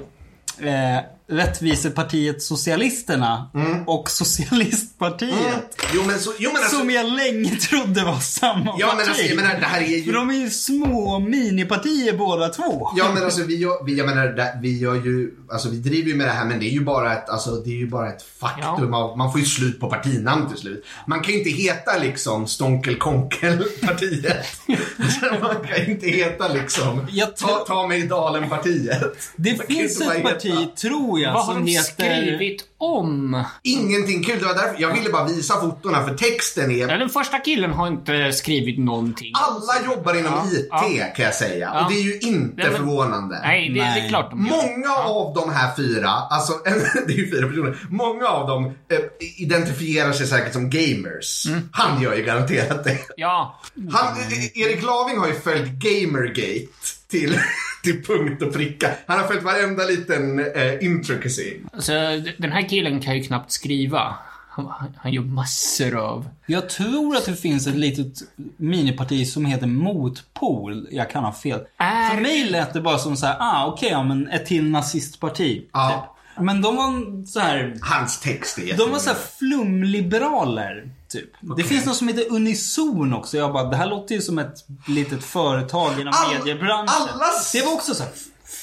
eh, 0.69 0.99
Rättvisepartiet 1.27 2.43
Socialisterna 2.43 3.51
och 3.87 4.11
Socialistpartiet. 4.11 5.77
Jo 5.95 6.03
men, 6.07 6.19
så, 6.19 6.33
jo, 6.39 6.51
men 6.53 6.63
alltså... 6.63 6.77
Som 6.79 6.91
jag 6.91 7.07
länge 7.13 7.57
trodde 7.57 8.05
var 8.05 8.19
samma 8.19 8.75
Ja 8.79 8.87
parti. 8.87 8.97
men 8.99 9.09
alltså, 9.09 9.25
jag 9.25 9.37
menar, 9.37 9.61
det 9.61 9.67
här 9.67 9.81
är 9.81 9.87
ju... 9.87 10.05
För 10.05 10.13
de 10.13 10.31
är 10.31 10.35
ju 10.35 10.51
små 10.51 11.19
minipartier 11.19 12.17
båda 12.17 12.49
två. 12.49 12.89
Ja 12.97 13.13
men 13.15 13.25
alltså 13.25 13.43
vi 13.43 13.57
gör, 13.57 13.85
vi, 13.85 13.95
jag 13.99 14.07
menar, 14.07 14.61
vi 14.63 14.79
gör 14.79 14.95
ju, 14.95 15.31
alltså 15.53 15.69
vi 15.69 15.77
driver 15.77 16.09
ju 16.09 16.17
med 16.17 16.27
det 16.27 16.33
här 16.33 16.45
men 16.45 16.59
det 16.59 16.67
är 16.67 16.73
ju 16.73 16.81
bara 16.85 17.13
ett, 17.13 17.29
alltså 17.29 17.51
det 17.51 17.71
är 17.71 17.77
ju 17.77 17.87
bara 17.89 18.09
ett 18.13 18.23
faktum 18.41 18.95
av, 18.95 19.19
man 19.19 19.33
får 19.33 19.41
ju 19.41 19.47
slut 19.47 19.81
på 19.81 19.91
partinamn 19.91 20.49
till 20.49 20.59
slut. 20.59 20.85
Man 21.07 21.21
kan 21.21 21.33
ju 21.33 21.39
inte 21.39 21.51
heta 21.51 21.99
liksom 21.99 22.47
Stonkel 22.47 22.97
Konkel 22.99 23.65
partiet. 23.83 24.47
man 25.43 25.57
kan 25.69 25.87
ju 25.87 25.93
inte 25.93 26.07
heta 26.07 26.49
liksom 26.49 27.07
Jag 27.11 27.37
ta, 27.37 27.65
ta 27.67 27.87
mig 27.87 28.01
i 28.01 28.07
dalen 28.07 28.49
partiet. 28.49 29.03
Det 29.37 29.57
Man 29.57 29.67
finns 29.67 30.01
ett 30.01 30.23
parti, 30.23 30.69
tror 30.77 31.14
jag, 31.19 31.33
Vad 31.33 31.45
har 31.47 31.55
de 31.55 31.67
heter... 31.67 31.83
skrivit 31.93 32.65
om? 32.79 33.45
Ingenting 33.63 34.23
kul, 34.25 34.39
det 34.39 34.45
var 34.47 34.55
därför, 34.55 34.83
jag 34.83 34.95
ville 34.95 35.11
bara 35.11 35.25
visa 35.25 35.61
fotona 35.61 36.07
för 36.07 36.15
texten 36.15 36.71
är 36.71 36.89
Ja, 36.89 36.97
den 36.97 37.09
första 37.09 37.39
killen 37.39 37.71
har 37.71 37.87
inte 37.89 38.33
skrivit 38.33 38.79
någonting. 38.79 39.33
alla 39.35 39.95
jobbar 39.95 40.15
inom 40.19 40.33
IT 40.53 40.71
kan 41.17 41.25
jag 41.25 41.35
säga. 41.35 41.71
Ja. 41.75 41.85
Och 41.85 41.93
det 41.93 41.99
är 41.99 42.03
ju 42.03 42.19
inte 42.19 42.55
Nej, 42.57 42.67
men- 42.67 42.77
förvånande. 42.77 43.41
Nej, 43.43 43.69
det, 43.69 43.75
det 43.75 43.81
är 43.81 43.91
Nej. 44.01 44.09
klart 44.09 44.31
de 44.31 44.47
gör. 44.47 44.57
Många 44.57 44.95
av 44.97 45.35
de 45.35 45.53
här 45.53 45.77
fyra, 45.77 46.09
alltså 46.09 46.53
det 47.07 47.13
är 47.13 47.17
ju 47.17 47.31
fyra 47.31 47.49
personer, 47.49 47.79
många 47.91 48.27
av 48.29 48.47
dem 48.49 48.65
eh, 48.67 48.99
identifierar 49.39 50.13
sig 50.13 50.27
säkert 50.27 50.53
som 50.53 50.71
gamers. 50.71 51.47
Mm. 51.47 51.69
Han 51.73 52.03
gör 52.03 52.15
ju 52.15 52.23
garanterat 52.25 52.85
det. 52.85 52.99
Ja, 53.17 53.61
Han, 53.93 54.07
eh, 54.21 54.59
Erik 54.63 54.83
Laving 54.83 55.19
har 55.19 55.27
ju 55.29 55.35
följt 55.35 55.71
Gamergate 55.71 56.67
till, 57.11 57.39
till 57.85 58.05
punkt 58.05 58.43
och 58.43 58.53
pricka. 58.53 58.91
Han 59.07 59.19
har 59.21 59.27
följt 59.27 59.43
varenda 59.43 59.85
liten 59.85 60.39
eh, 60.39 60.85
intricacy. 60.85 61.57
alltså 61.73 61.93
den 62.39 62.53
här 62.53 62.69
killen 62.69 63.01
kan 63.01 63.17
ju 63.17 63.23
knappt 63.25 63.53
skriva. 63.53 64.15
Han, 64.51 64.73
han- 64.97 65.13
gör 65.13 65.23
massor 65.23 65.97
av... 65.97 66.29
Jag 66.47 66.69
tror 66.69 67.17
att 67.17 67.27
det 67.27 67.37
finns 67.37 67.67
ett 67.67 67.75
litet 67.77 68.19
miniparti 68.57 69.29
som 69.29 69.45
heter 69.45 69.67
Motpol. 69.67 70.89
Jag 70.91 71.11
kan 71.11 71.25
ha 71.25 71.33
fel. 71.33 71.61
Är- 71.79 72.09
För 72.15 72.21
mig 72.23 72.45
lät 72.45 72.73
det 72.73 72.81
bara 72.81 72.99
som 72.99 73.17
så 73.17 73.27
här, 73.27 73.37
ah 73.41 73.67
okej, 73.67 73.89
ja, 73.91 74.03
men 74.03 74.29
ett 74.29 74.47
till 74.47 74.71
nazistparti. 74.71 75.67
Ja. 75.73 75.91
Typ. 76.37 76.45
Men 76.45 76.63
de 76.63 76.77
var 76.77 77.27
så 77.27 77.41
här, 77.41 77.77
Hans 77.81 78.21
text 78.21 78.59
är 78.59 78.63
de 78.63 78.69
jättebra. 78.69 78.93
var 78.93 78.99
så 78.99 79.11
här 79.11 79.17
flumliberaler. 79.39 80.89
Typ. 81.19 81.31
Det 81.57 81.63
finns 81.65 81.87
något 81.87 81.97
som 81.97 82.09
heter 82.09 82.25
Unison 82.33 83.15
också. 83.15 83.37
Jag 83.37 83.53
bara, 83.53 83.65
det 83.71 83.77
här 83.77 83.87
låter 83.87 84.15
ju 84.15 84.21
som 84.23 84.39
ett 84.39 84.55
litet 84.89 85.25
företag 85.25 86.01
inom 86.01 86.15
All- 86.17 86.39
mediebranschen. 86.39 87.09
allas- 87.15 87.53
Det 87.53 87.63
var 87.65 87.73
också 87.73 87.95
så 87.95 88.03
här 88.03 88.13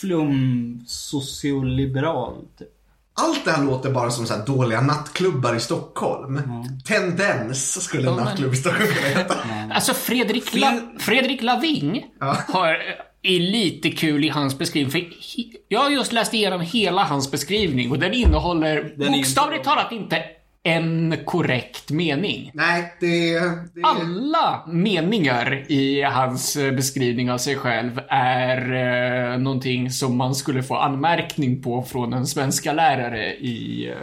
flum 0.02 0.84
socioliberal. 0.88 2.34
Typ. 2.60 2.68
Allt 3.14 3.46
det 3.46 3.52
här 3.52 3.64
låter 3.64 3.92
bara 3.92 4.12
som 4.12 4.26
så 4.28 4.34
här 4.34 4.46
dåliga 4.46 4.82
nattklubbar 4.82 5.56
i 5.56 5.60
Stockholm. 5.60 6.42
Tendens 6.88 7.84
skulle 7.84 8.10
en 8.10 8.16
nattklubb 8.16 8.54
i 8.54 8.58
Stockholm 8.58 8.88
kunna 8.94 9.08
heta. 9.08 9.36
Alltså 9.74 9.94
Fredrik, 9.94 10.56
La, 10.56 10.74
Fredrik 11.00 11.42
Laving 11.42 12.06
har, 12.48 12.78
är 13.22 13.40
lite 13.40 13.92
kul 13.92 14.26
i 14.26 14.30
hans 14.30 14.58
beskrivning. 14.58 14.92
För 14.92 15.04
jag 15.68 15.80
har 15.80 15.90
just 15.90 16.12
läst 16.12 16.34
igenom 16.34 16.62
hela 16.62 17.04
hans 17.04 17.32
beskrivning 17.32 17.92
och 17.92 18.00
den 18.00 18.14
innehåller 18.14 18.94
Den 18.98 19.12
bokstavligt 19.12 19.58
inte- 19.60 19.70
talat 19.70 19.92
inte 19.92 20.24
en 20.64 21.18
korrekt 21.26 21.92
mening. 21.92 22.52
Nej, 22.54 22.94
det, 23.00 23.40
det 23.40 23.82
Alla 23.84 24.64
meningar 24.68 25.66
i 25.72 26.02
hans 26.02 26.56
beskrivning 26.58 27.32
av 27.32 27.38
sig 27.38 27.56
själv 27.56 28.00
är 28.10 28.74
eh, 29.34 29.38
någonting 29.40 29.92
som 29.92 30.18
man 30.18 30.36
skulle 30.36 30.64
få 30.64 30.76
anmärkning 30.76 31.62
på 31.62 31.84
från 31.84 32.14
en 32.14 32.28
svenska 32.28 32.74
lärare 32.74 33.34
i 33.34 33.90
eh, 33.90 33.96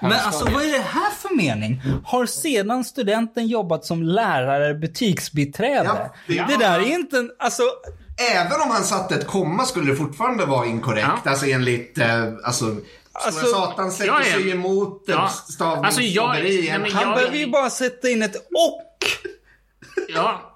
Men 0.00 0.12
alltså 0.12 0.44
vad 0.44 0.62
är 0.62 0.72
det 0.72 0.84
här 0.88 1.10
för 1.10 1.36
mening? 1.36 1.82
Har 2.04 2.26
sedan 2.26 2.84
studenten 2.84 3.46
jobbat 3.46 3.84
som 3.84 4.02
lärare, 4.02 4.74
butiksbiträde? 4.74 5.84
Ja, 5.84 6.14
det- 6.26 6.34
det, 6.48 6.56
där 6.64 6.78
är 6.80 6.94
inte 6.94 7.16
en, 7.18 7.30
alltså... 7.38 7.62
Även 8.34 8.52
om 8.64 8.70
han 8.70 8.82
satte 8.82 9.14
ett 9.14 9.26
komma 9.26 9.64
skulle 9.64 9.90
det 9.90 9.96
fortfarande 9.96 10.44
vara 10.46 10.66
inkorrekt. 10.66 11.06
Ja. 11.24 11.30
Alltså 11.30 11.46
enligt, 11.46 11.98
eh, 11.98 12.24
alltså, 12.44 12.64
Alltså, 13.14 13.46
Satan 13.46 13.92
ja, 14.06 14.18
ja. 14.18 14.24
sig 14.24 14.50
emot 14.50 15.04
Ja. 15.06 15.30
ja. 15.58 15.84
Alltså, 15.84 16.00
jag- 16.00 16.34
Han 16.92 17.14
behöver 17.14 17.36
ju 17.36 17.46
bara 17.46 17.70
sätta 17.70 18.08
in 18.08 18.22
ett 18.22 18.36
och. 18.36 18.82
Ja, 20.08 20.51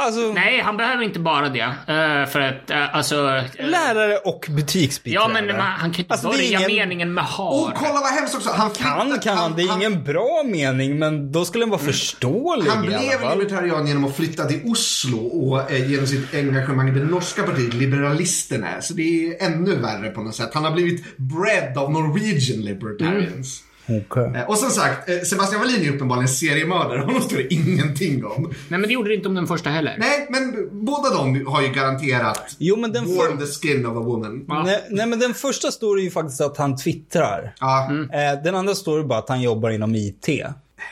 Alltså, 0.00 0.32
nej, 0.32 0.60
han 0.60 0.76
behöver 0.76 1.02
inte 1.04 1.18
bara 1.18 1.48
det. 1.48 1.60
eh, 1.60 2.30
för 2.32 2.40
att, 2.40 2.70
eh, 2.70 2.94
alltså... 2.96 3.14
eh, 3.56 3.68
lärare 3.68 4.16
och 4.16 4.46
butiksbiträde. 4.48 5.14
Ja, 5.24 5.28
men 5.28 5.46
man, 5.46 5.56
han 5.60 5.90
kan 5.90 6.00
inte 6.00 6.14
Alltså, 6.14 6.28
börja 6.28 6.42
ingen- 6.44 6.66
meningen 6.66 7.14
med 7.14 7.22
Och 7.24 7.28
har. 7.30 7.72
kolla 7.76 7.92
vad 8.00 8.12
hemskt 8.12 8.34
också. 8.34 8.50
Han 8.50 8.70
Kan 8.70 8.74
flyttade- 9.06 9.22
kan 9.22 9.36
han. 9.38 9.56
Det 9.56 9.62
är 9.62 9.76
ingen 9.76 10.04
bra 10.04 10.42
mening, 10.46 10.98
men 10.98 11.32
då 11.32 11.44
skulle 11.44 11.62
den 11.62 11.70
vara 11.70 11.80
förståelig 11.80 12.70
Han 12.70 12.82
blev 12.86 13.00
libertarian 13.38 13.86
genom 13.86 14.04
att 14.04 14.16
flytta 14.16 14.44
till 14.44 14.60
Oslo 14.64 15.18
och 15.18 15.72
eh, 15.72 15.90
genom 15.90 16.06
sitt 16.06 16.34
engagemang 16.34 16.88
i 16.88 16.92
det 16.92 17.04
norska 17.04 17.42
partiet 17.42 17.74
Liberalisterna. 17.74 18.66
Så 18.80 18.94
det 18.94 19.02
är 19.26 19.46
ännu 19.46 19.74
värre 19.76 20.10
på 20.10 20.22
något 20.22 20.34
sätt. 20.34 20.50
Han 20.54 20.64
har 20.64 20.72
blivit 20.72 21.16
bred 21.16 21.78
of 21.78 21.90
Norwegian 21.92 22.60
libertarians. 22.64 23.62
Okej. 23.62 23.66
Eh, 23.90 24.48
Och 24.48 24.58
som 24.58 24.70
sagt, 24.70 25.08
eh, 25.08 25.18
Sebastian 25.18 25.60
Wallin 25.60 25.82
är 25.88 25.94
uppenbarligen 25.94 26.28
seriemördare. 26.28 26.98
Honom 27.06 27.20
står 27.22 27.36
det 27.36 27.54
ingenting 27.54 28.24
om. 28.24 28.42
Nej, 28.42 28.54
men 28.80 28.82
det 28.82 28.92
gjorde 28.92 29.08
det 29.08 29.14
inte 29.14 29.28
om 29.28 29.34
den 29.34 29.46
första 29.46 29.70
heller. 29.70 29.96
Nej, 29.98 30.26
men 30.30 30.68
båda 30.84 31.10
de 31.14 31.46
har 31.46 31.62
ju 31.62 31.68
garanterat 31.68 32.56
Jo, 32.58 32.76
men 32.76 32.92
den, 32.92 33.04
för... 33.06 33.36
the 33.36 33.46
skin 33.46 33.86
of 33.86 33.96
a 33.96 34.00
woman. 34.00 34.44
nej, 34.64 34.84
nej, 34.90 35.06
men 35.06 35.18
den 35.18 35.34
första 35.34 35.70
står 35.70 35.96
det 35.96 36.02
ju 36.02 36.10
faktiskt 36.10 36.40
att 36.40 36.56
han 36.56 36.76
twittrar. 36.76 37.54
Ja. 37.60 37.90
Eh, 38.12 38.42
den 38.44 38.54
andra 38.54 38.74
står 38.74 38.98
det 38.98 39.04
bara 39.04 39.18
att 39.18 39.28
han 39.28 39.40
jobbar 39.42 39.70
inom 39.70 39.94
IT. 39.94 40.28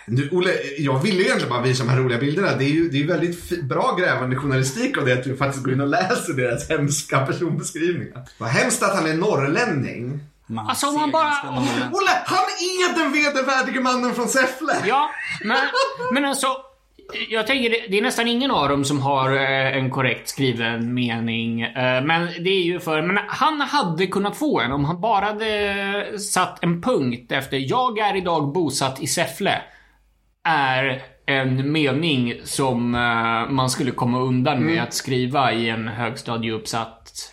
Nu, 0.07 0.29
Olle, 0.33 0.51
jag 0.79 1.03
ville 1.03 1.17
ju 1.19 1.25
egentligen 1.25 1.51
bara 1.51 1.63
visa 1.63 1.85
de 1.85 1.91
här 1.91 1.99
roliga 1.99 2.19
bilderna. 2.19 2.57
Det 2.59 2.65
är 2.65 2.69
ju 2.69 2.89
det 2.89 3.03
är 3.03 3.07
väldigt 3.07 3.63
bra 3.63 3.97
grävande 4.01 4.37
journalistik 4.37 4.99
av 4.99 5.05
det 5.07 5.13
att 5.13 5.25
du 5.25 5.37
faktiskt 5.37 5.65
går 5.65 5.75
in 5.75 5.81
och 5.81 5.89
läser 5.89 6.33
deras 6.33 6.71
hemska 6.71 7.27
personbeskrivningar. 7.27 8.23
Vad 8.39 8.49
hemskt 8.49 8.83
att 8.83 8.95
han 8.95 9.07
är 9.11 9.15
norrlänning. 9.15 10.21
Man 10.51 10.69
Alltså, 10.69 10.87
om 10.87 10.95
man 10.95 11.11
bara-. 11.11 11.59
Olle, 11.93 12.11
han 12.27 12.45
är 12.59 12.99
den 12.99 13.13
vedervärdige 13.13 13.81
mannen 13.81 14.15
från 14.15 14.29
Säffle! 14.29 14.73
Ja, 14.87 15.11
men, 15.45 15.57
men 16.13 16.25
alltså... 16.25 16.47
Jag 17.29 17.47
tänker, 17.47 17.71
det- 17.71 17.87
det 17.89 17.99
är 17.99 18.03
nästan 18.03 18.29
ingen 18.29 18.51
av 18.51 18.69
dem 18.69 18.85
som 18.85 19.01
har 19.01 19.33
eh, 19.37 19.77
en 19.77 19.91
korrekt 19.91 20.29
skriven 20.29 20.95
mening. 20.95 21.63
Eh, 21.63 22.03
Men 22.03 22.27
det 22.45 22.51
är 22.51 22.63
ju 22.63 22.81
för... 22.81 23.03
Men 23.03 23.19
han 23.29 23.61
hade 23.61 24.07
kunnat 24.07 24.37
få 24.37 24.61
en 24.61 24.73
om 24.73 24.85
han 24.85 25.01
bara 25.01 25.25
hade 25.25 26.19
satt 26.19 26.65
en 26.65 26.83
punkt 26.83 27.33
efter 27.33 27.57
“Jag 27.71 27.99
är 27.99 28.17
idag 28.17 28.53
bosatt 28.53 29.01
i 29.01 29.07
Säffle” 29.07 29.55
är 30.49 31.03
en 31.27 31.73
mening 31.73 32.35
som 32.45 32.95
eh, 32.95 33.51
man 33.53 33.71
skulle 33.71 33.91
komma 33.91 34.19
undan 34.21 34.65
med 34.65 34.83
att 34.83 34.95
skriva 34.95 35.53
i 35.53 35.69
en 35.71 35.89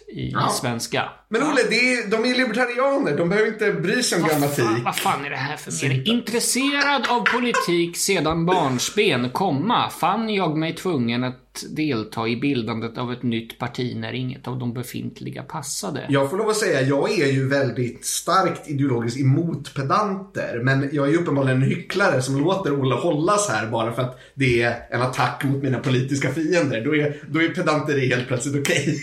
i 0.08 0.32
Ja. 0.34 0.50
svenska. 0.62 1.10
Men 1.30 1.44
Olle, 1.44 1.62
är, 1.62 2.10
de 2.12 2.26
är 2.32 2.36
libertarianer. 2.38 3.18
De 3.18 3.30
behöver 3.30 3.48
inte 3.52 3.72
bry 3.72 4.04
sig 4.04 4.22
om 4.22 4.30
Fan, 4.30 4.40
grammatik. 4.40 4.86
vad 4.86 4.96
fan 4.96 5.26
är 5.26 5.30
det 5.30 5.36
här 5.36 5.58
för 5.58 5.88
mening? 5.88 6.06
Intresserad 6.06 7.08
av 7.10 7.22
politik 7.22 7.98
sedan 7.98 8.46
barnsben, 8.46 9.30
komma, 9.30 9.90
fann 9.90 10.30
jag 10.30 10.58
mig 10.58 10.76
tvungen 10.76 11.24
att 11.24 11.42
delta 11.70 12.28
i 12.28 12.36
bildandet 12.36 12.98
av 12.98 13.12
ett 13.12 13.24
nytt 13.24 13.60
parti 13.60 13.96
när 13.98 14.14
inget 14.14 14.48
av 14.48 14.60
de 14.60 14.74
befintliga 14.74 15.44
passade. 15.44 16.06
Jag 16.10 16.30
får 16.30 16.38
lov 16.38 16.50
att 16.50 16.58
säga, 16.58 16.82
jag 16.82 17.20
är 17.20 17.32
ju 17.32 17.48
väldigt 17.48 18.06
starkt 18.06 18.70
ideologiskt 18.70 19.20
emot 19.20 19.74
pedanter. 19.76 20.60
Men 20.64 20.90
jag 20.92 21.08
är 21.08 21.12
ju 21.12 21.18
uppenbarligen 21.18 21.64
en 21.64 21.70
hycklare 21.70 22.22
som 22.22 22.38
låter 22.40 22.82
Olle 22.82 22.96
hållas 22.96 23.50
här 23.50 23.68
bara 23.68 23.94
för 23.94 24.02
att 24.02 24.20
det 24.34 24.62
är 24.62 24.76
en 24.92 25.02
attack 25.02 25.44
mot 25.44 25.64
mina 25.64 25.80
politiska 25.80 26.30
fiender. 26.34 26.82
Då 26.86 26.96
är, 26.96 27.18
då 27.30 27.42
är 27.42 27.50
pedanteri 27.50 28.10
helt 28.10 28.28
plötsligt 28.28 28.62
okej. 28.62 29.00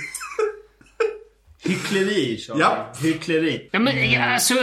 Hyckleri, 1.65 2.37
Charlie. 2.39 2.61
Ja. 2.61 2.87
Hyckleri. 3.03 3.69
Ja, 3.73 3.79
men, 3.79 4.11
ja, 4.13 4.25
alltså, 4.35 4.55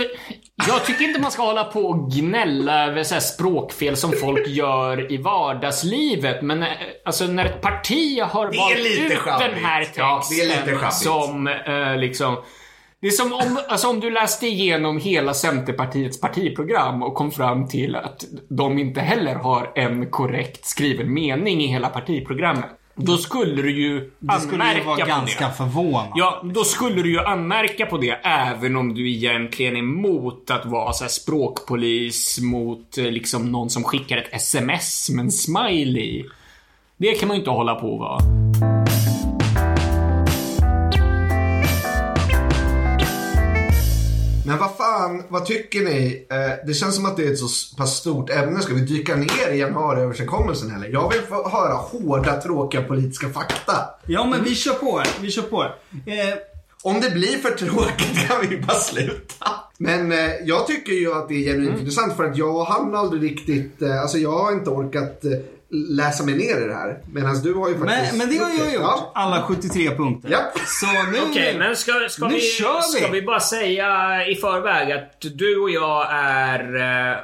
jag 0.67 0.85
tycker 0.85 1.03
inte 1.03 1.21
man 1.21 1.31
ska 1.31 1.41
hålla 1.43 1.63
på 1.63 1.79
och 1.81 2.11
gnälla 2.11 2.85
över 2.85 3.03
så 3.03 3.13
här 3.13 3.21
språkfel 3.21 3.97
som 3.97 4.11
folk 4.11 4.47
gör 4.47 5.11
i 5.11 5.17
vardagslivet. 5.17 6.41
Men 6.41 6.63
eh, 6.63 6.69
alltså 7.05 7.25
när 7.27 7.45
ett 7.45 7.61
parti 7.61 8.21
har 8.21 8.47
är 8.47 8.57
valt 8.57 9.11
ut 9.13 9.17
sjabbigt. 9.19 9.49
den 9.55 9.65
här 9.65 9.83
texten 9.83 10.03
Ja, 10.05 10.21
det 10.29 10.41
är 10.41 10.45
lite 10.47 10.75
sjabbigt. 10.77 10.95
som 10.95 11.47
eh, 11.47 11.97
liksom 11.97 12.37
det 13.01 13.07
är 13.07 13.11
som 13.11 13.33
om, 13.33 13.59
alltså 13.67 13.87
om 13.89 13.99
du 13.99 14.09
läste 14.11 14.47
igenom 14.47 14.97
hela 14.97 15.33
Centerpartiets 15.33 16.21
partiprogram 16.21 17.03
och 17.03 17.15
kom 17.15 17.31
fram 17.31 17.67
till 17.67 17.95
att 17.95 18.25
de 18.49 18.79
inte 18.79 19.01
heller 19.01 19.35
har 19.35 19.71
en 19.75 20.09
korrekt 20.09 20.65
skriven 20.65 21.13
mening 21.13 21.61
i 21.61 21.67
hela 21.67 21.89
partiprogrammet. 21.89 22.65
Då 23.01 23.17
skulle 23.17 23.61
du 23.61 23.71
ju 23.81 24.11
Det 24.19 24.39
skulle 24.39 24.63
ju 24.63 24.69
anmärka 24.69 24.85
vara 24.85 24.99
på 24.99 25.05
ganska 25.07 25.47
det. 25.47 25.53
förvånande. 25.53 26.11
Ja, 26.15 26.41
då 26.53 26.63
skulle 26.63 27.01
du 27.01 27.11
ju 27.11 27.19
anmärka 27.19 27.85
på 27.85 27.97
det 27.97 28.11
även 28.23 28.75
om 28.75 28.93
du 28.93 29.09
egentligen 29.11 29.75
är 29.75 29.79
emot 29.79 30.51
att 30.51 30.65
vara 30.65 30.93
så 30.93 31.07
språkpolis 31.07 32.39
mot 32.41 32.97
eh, 32.97 33.03
liksom 33.05 33.51
någon 33.51 33.69
som 33.69 33.83
skickar 33.83 34.17
ett 34.17 34.33
sms 34.33 35.09
med 35.09 35.23
en 35.25 35.31
smiley. 35.31 36.23
Det 36.97 37.13
kan 37.13 37.27
man 37.27 37.35
ju 37.37 37.41
inte 37.41 37.51
hålla 37.51 37.75
på 37.75 37.87
och 37.93 37.99
vara. 37.99 38.19
Men 44.49 44.57
vad 44.57 44.75
fan, 44.77 45.23
vad 45.27 45.45
tycker 45.45 45.81
ni? 45.81 46.27
Eh, 46.29 46.67
det 46.67 46.73
känns 46.73 46.95
som 46.95 47.05
att 47.05 47.17
det 47.17 47.23
är 47.27 47.31
ett 47.31 47.37
så 47.39 47.75
pass 47.77 47.97
stort 47.97 48.29
ämne. 48.29 48.59
Ska 48.61 48.73
vi 48.73 48.81
dyka 48.81 49.15
ner 49.15 49.51
i 49.51 49.57
januariöverenskommelsen 49.59 50.75
eller? 50.75 50.87
Jag 50.89 51.09
vill 51.13 51.21
få 51.21 51.49
höra 51.49 51.73
hårda, 51.73 52.41
tråkiga 52.41 52.81
politiska 52.81 53.29
fakta. 53.29 53.73
Ja, 54.05 54.25
men 54.25 54.43
vi 54.43 54.55
kör 54.55 54.73
på. 54.73 55.03
Vi 55.21 55.31
kör 55.31 55.41
på. 55.41 55.63
Eh, 55.63 56.37
Om 56.83 57.01
det 57.01 57.09
blir 57.09 57.37
för 57.37 57.49
tråkigt 57.51 58.27
kan 58.27 58.49
vi 58.49 58.57
bara 58.57 58.77
sluta. 58.77 59.45
Men 59.77 60.11
eh, 60.11 60.31
jag 60.45 60.67
tycker 60.67 60.93
ju 60.93 61.13
att 61.13 61.29
det 61.29 61.33
är 61.35 61.53
genuint 61.53 61.79
intressant 61.79 62.15
för 62.15 62.23
att 62.23 62.37
jag 62.37 62.63
hann 62.63 62.95
aldrig 62.95 63.23
riktigt, 63.31 63.81
eh, 63.81 64.01
alltså 64.01 64.17
jag 64.17 64.31
har 64.31 64.51
inte 64.51 64.69
orkat 64.69 65.25
eh, 65.25 65.31
läsa 65.71 66.23
mig 66.23 66.35
ner 66.35 66.61
i 66.63 66.67
det 66.67 66.73
här. 66.73 66.97
Medan 67.13 67.41
du 67.41 67.53
har 67.53 67.69
ju 67.69 67.77
faktiskt 67.77 68.11
men, 68.11 68.17
men 68.17 68.29
det 68.29 68.43
har 68.43 68.49
jag 68.49 68.73
gjort. 68.73 68.81
Ja. 68.83 69.11
Alla 69.15 69.41
73 69.41 69.95
punkter. 69.95 70.29
Ja. 70.31 70.39
Så 70.65 70.85
nu... 71.11 71.17
Okej, 71.29 71.55
men 71.57 71.75
ska, 71.75 71.91
ska, 72.09 72.27
Nu 72.27 72.33
vi, 72.33 72.41
kör 72.41 72.93
vi. 72.95 72.99
ska 73.01 73.11
vi 73.11 73.21
bara 73.21 73.39
säga 73.39 73.87
i 74.27 74.35
förväg 74.35 74.91
att 74.91 75.15
du 75.19 75.57
och 75.59 75.69
jag 75.69 76.07
är 76.11 76.75
eh, 76.75 77.17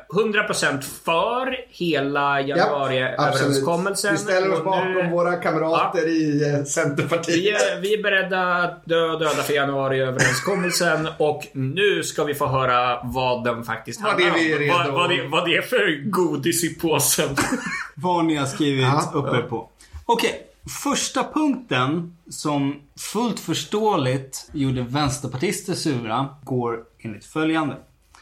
100% 0.49 0.81
för 1.05 1.57
hela 1.69 2.41
januariöverenskommelsen. 2.41 4.11
Vi 4.13 4.17
ställer 4.19 4.53
oss 4.53 4.63
bakom 4.63 4.93
nu- 4.93 5.09
våra 5.09 5.35
kamrater 5.35 6.07
i 6.07 6.53
eh, 6.53 6.63
Centerpartiet. 6.63 7.37
Vi 7.37 7.49
är, 7.49 7.81
vi 7.81 7.93
är 7.93 8.03
beredda 8.03 8.53
att 8.53 8.85
dö 8.85 9.07
döda 9.11 9.29
för 9.43 9.53
januariöverenskommelsen 9.53 11.07
och 11.17 11.47
nu 11.53 12.03
ska 12.03 12.23
vi 12.23 12.33
få 12.33 12.47
höra 12.47 12.99
vad 13.03 13.43
den 13.43 13.63
faktiskt 13.63 14.01
Vad 14.01 14.17
det 14.17 14.23
handlar 14.23 14.53
om. 14.53 14.59
redo. 14.59 14.73
Vad, 14.73 14.93
vad, 14.93 15.09
det, 15.09 15.27
vad 15.27 15.45
det 15.49 15.55
är 15.57 15.61
för 15.61 16.09
godis 16.09 16.63
i 16.63 16.69
påsen. 16.79 17.29
Vad 17.95 18.25
ni 18.25 18.35
har 18.35 18.45
skrivit 18.45 18.83
Ja. 18.85 19.11
uppe 19.13 19.41
på. 19.41 19.69
Okej, 20.05 20.41
första 20.83 21.23
punkten 21.33 22.17
som 22.29 22.75
fullt 23.13 23.39
förståeligt 23.39 24.49
gjorde 24.53 24.81
vänsterpartister 24.81 25.73
sura 25.73 26.29
går 26.43 26.79
enligt 26.99 27.25
följande. 27.25 27.77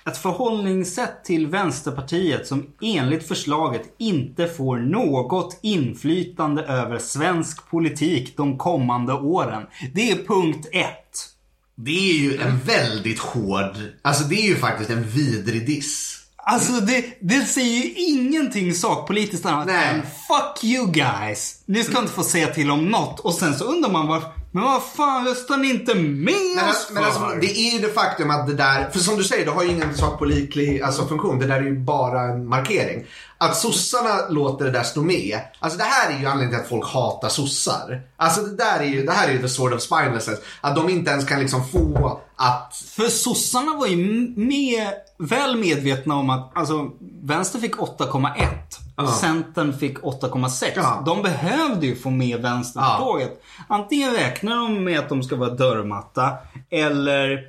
Ett 0.06 0.18
förhållningssätt 0.18 1.24
till 1.26 1.48
Vänsterpartiet 1.48 2.48
som 2.48 2.68
enligt 2.82 3.28
förslaget 3.28 3.82
inte 3.98 4.48
får 4.48 4.78
något 4.78 5.60
inflytande 5.62 6.64
över 6.64 7.00
svensk 7.00 7.70
politik 7.70 8.38
de 8.38 8.58
kommande 8.58 9.14
åren. 9.14 9.64
Det 9.94 10.12
är 10.12 10.16
punkt 10.16 10.68
ett. 10.72 11.30
Det 11.76 12.10
är 12.12 12.18
ju 12.18 12.38
en 12.38 12.60
väldigt 12.60 13.20
hård, 13.20 13.76
alltså 14.02 14.24
det 14.24 14.36
är 14.36 14.48
ju 14.48 14.56
faktiskt 14.56 14.90
en 14.90 15.04
vidrig 15.04 15.66
diss. 15.68 16.20
Alltså 16.46 16.74
det, 16.74 17.06
det 17.20 17.42
säger 17.42 17.84
ju 17.84 17.94
ingenting 17.94 18.74
sakpolitiskt 18.74 19.46
annat 19.46 19.70
än 19.70 20.02
Fuck 20.02 20.64
you 20.64 20.92
guys. 20.92 21.56
Ni 21.66 21.84
ska 21.84 22.00
inte 22.00 22.12
få 22.12 22.24
säga 22.24 22.48
till 22.48 22.72
om 22.72 22.86
något. 22.86 23.20
Och 23.20 23.34
sen 23.34 23.56
så 23.56 23.64
undrar 23.66 23.92
man 23.92 24.08
varför. 24.08 24.30
Men 24.52 24.64
vad 24.64 24.84
fan 24.84 25.26
röstar 25.26 25.58
ni 25.58 25.70
inte 25.70 25.96
med 25.96 26.34
Men, 26.56 26.64
oss 26.64 26.70
alltså, 26.70 26.94
men 26.94 27.04
alltså, 27.04 27.20
för? 27.20 27.40
det 27.42 27.58
är 27.58 27.72
ju 27.74 27.80
det 27.80 27.94
faktum 27.94 28.30
att 28.30 28.48
det 28.48 28.54
där, 28.54 28.90
för 28.90 29.00
som 29.00 29.18
du 29.18 29.24
säger, 29.24 29.46
det 29.46 29.52
har 29.52 29.64
ju 29.64 29.70
ingen 29.70 29.98
sakpålitlig 29.98 30.82
alltså, 30.82 31.08
funktion. 31.08 31.40
Det 31.40 31.48
där 31.48 31.56
är 31.56 31.64
ju 31.64 31.80
bara 31.80 32.22
en 32.22 32.48
markering. 32.48 33.06
Att 33.44 33.58
sossarna 33.58 34.30
låter 34.30 34.66
det 34.66 34.72
där 34.72 34.84
stå 34.84 35.02
med. 35.02 35.40
Alltså 35.60 35.78
det 35.78 35.84
här 35.84 36.16
är 36.16 36.20
ju 36.20 36.26
anledningen 36.26 36.50
till 36.50 36.64
att 36.64 36.70
folk 36.70 36.94
hatar 36.94 37.30
sossar. 37.30 38.02
Alltså 38.18 38.42
det 38.42 38.56
där 38.56 38.80
är 38.80 38.86
ju, 38.86 39.06
det 39.06 39.12
här 39.12 39.28
är 39.28 39.32
ju 39.32 39.42
the 39.42 39.50
sword 39.50 39.74
of 39.74 39.82
spinelessness. 39.82 40.40
Att 40.62 40.76
de 40.76 40.90
inte 40.90 41.12
ens 41.12 41.26
kan 41.26 41.40
liksom 41.40 41.68
få 41.68 42.22
att 42.36 42.76
För 42.96 43.04
sossarna 43.04 43.78
var 43.78 43.88
ju 43.88 43.96
med, 44.36 44.94
väl 45.18 45.58
medvetna 45.58 46.16
om 46.16 46.30
att 46.30 46.58
alltså, 46.58 46.90
vänster 47.24 47.60
fick 47.60 47.76
8,1. 47.76 49.08
Centern 49.20 49.78
fick 49.78 49.98
8,6. 50.00 50.72
Ja. 50.76 51.04
De 51.06 51.22
behövde 51.22 51.86
ju 51.86 51.96
få 51.96 52.10
med 52.10 52.42
vänster 52.42 52.82
på 52.82 53.04
tåget. 53.04 53.44
Antingen 53.68 54.14
räknar 54.14 54.56
de 54.56 54.84
med 54.84 55.00
att 55.00 55.10
de 55.10 55.24
ska 55.24 55.36
vara 55.36 55.50
dörrmatta 55.50 56.34
eller 56.70 57.48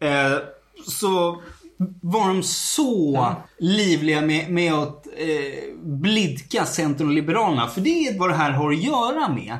eh, 0.00 0.38
så 0.88 1.42
var 2.00 2.28
de 2.28 2.42
så 2.42 3.34
livliga 3.58 4.20
med, 4.20 4.50
med 4.50 4.74
att 4.74 5.05
eh, 5.16 5.74
blidka 5.82 6.64
Centern 6.64 7.06
och 7.06 7.14
Liberalerna. 7.14 7.68
För 7.68 7.80
det 7.80 8.06
är 8.06 8.18
vad 8.18 8.30
det 8.30 8.34
här 8.34 8.50
har 8.50 8.72
att 8.72 8.82
göra 8.82 9.28
med. 9.28 9.56